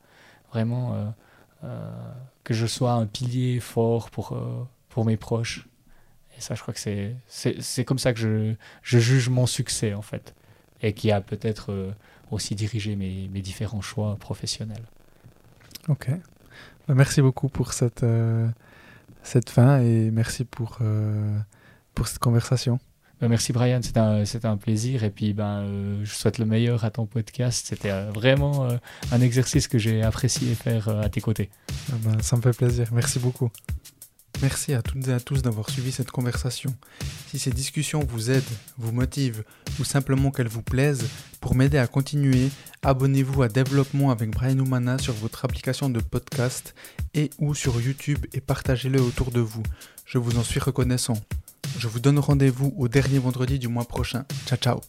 Vraiment, 0.52 0.94
euh, 0.94 1.06
euh, 1.64 1.92
que 2.44 2.54
je 2.54 2.66
sois 2.68 2.92
un 2.92 3.08
pilier 3.08 3.60
fort 3.60 4.10
pour, 4.12 4.34
euh, 4.34 4.68
pour 4.90 5.06
mes 5.06 5.18
proches. 5.18 5.68
Et 6.38 6.42
ça, 6.42 6.54
je 6.54 6.62
crois 6.62 6.74
que 6.74 6.80
c'est, 6.80 7.16
c'est, 7.28 7.86
comme 7.86 7.98
ça 7.98 8.14
que 8.14 8.20
je, 8.20 8.54
je 8.84 9.00
juge 9.00 9.30
mon 9.30 9.46
succès, 9.46 9.94
en 9.94 10.02
fait. 10.02 10.36
Et 10.82 10.94
qui 10.94 11.12
a 11.12 11.22
peut-être 11.22 11.72
euh, 11.72 11.92
aussi 12.30 12.54
dirigé 12.54 12.96
mes, 12.96 13.30
mes 13.30 13.42
différents 13.42 13.82
choix 13.82 14.16
professionnels. 14.18 14.84
Ok. 15.88 16.10
Ben, 16.88 16.94
Merci 16.94 17.22
beaucoup 17.22 17.50
pour 17.50 17.74
cette, 17.74 18.04
euh, 18.04 18.48
cette 19.24 19.50
fin 19.50 19.80
et 19.80 20.12
merci 20.12 20.46
pour, 20.46 20.80
pour 21.96 22.08
cette 22.08 22.20
conversation. 22.20 22.80
Ben, 23.22 23.30
merci 23.30 23.54
Brian, 23.54 23.80
c'était 23.82 24.48
un, 24.48 24.58
plaisir. 24.58 25.04
Et 25.04 25.10
puis, 25.10 25.34
ben, 25.34 25.62
euh, 25.62 26.02
je 26.04 26.14
souhaite 26.14 26.38
le 26.38 26.46
meilleur 26.46 26.84
à 26.84 26.92
ton 26.92 27.06
podcast. 27.06 27.66
C'était 27.68 27.92
euh, 27.92 28.12
vraiment 28.14 28.66
euh, 28.66 28.78
un 29.12 29.22
exercice 29.22 29.68
que 29.68 29.78
j'ai 29.78 30.04
apprécié 30.04 30.54
faire 30.54 30.90
à 30.90 31.10
tes 31.10 31.22
côtés. 31.22 31.50
Ah 31.92 31.96
ben, 32.04 32.22
ça 32.22 32.36
me 32.36 32.42
fait 32.42 32.56
plaisir. 32.56 32.90
Merci 32.92 33.20
beaucoup. 33.20 33.50
Merci 34.42 34.74
à 34.74 34.82
toutes 34.82 35.08
et 35.08 35.14
à 35.14 35.22
tous 35.22 35.42
d'avoir 35.42 35.70
suivi 35.70 35.94
cette 35.94 36.12
conversation. 36.12 36.76
Si 37.28 37.40
ces 37.40 37.52
discussions 37.52 38.02
vous 38.02 38.32
aident, 38.32 38.44
vous 38.78 38.92
motivent 38.92 39.44
ou 39.80 39.86
simplement 39.86 40.30
qu'elles 40.30 40.50
vous 40.50 40.62
plaisent, 40.62 41.08
pour 41.40 41.56
m'aider 41.56 41.78
à 41.78 41.88
continuer, 41.88 42.50
abonnez-vous 42.84 43.44
à 43.44 43.48
Développement 43.48 44.12
avec 44.12 44.32
Brian 44.32 44.60
Oumana 44.60 44.98
sur 44.98 45.14
votre 45.14 45.46
application 45.46 45.90
de 45.90 46.02
podcast 46.02 46.76
et 47.14 47.30
ou 47.40 47.56
sur 47.56 47.80
YouTube 47.80 48.26
et 48.34 48.42
partagez-le 48.42 49.02
autour 49.02 49.32
de 49.32 49.40
vous. 49.40 49.64
Je 50.06 50.18
vous 50.18 50.38
en 50.38 50.44
suis 50.44 50.60
reconnaissant. 50.60 51.18
Je 51.78 51.88
vous 51.88 52.00
donne 52.00 52.20
rendez-vous 52.20 52.74
au 52.78 52.88
dernier 52.88 53.20
vendredi 53.20 53.60
du 53.60 53.68
mois 53.68 53.86
prochain. 53.86 54.26
Ciao 54.46 54.58
ciao 54.58 54.82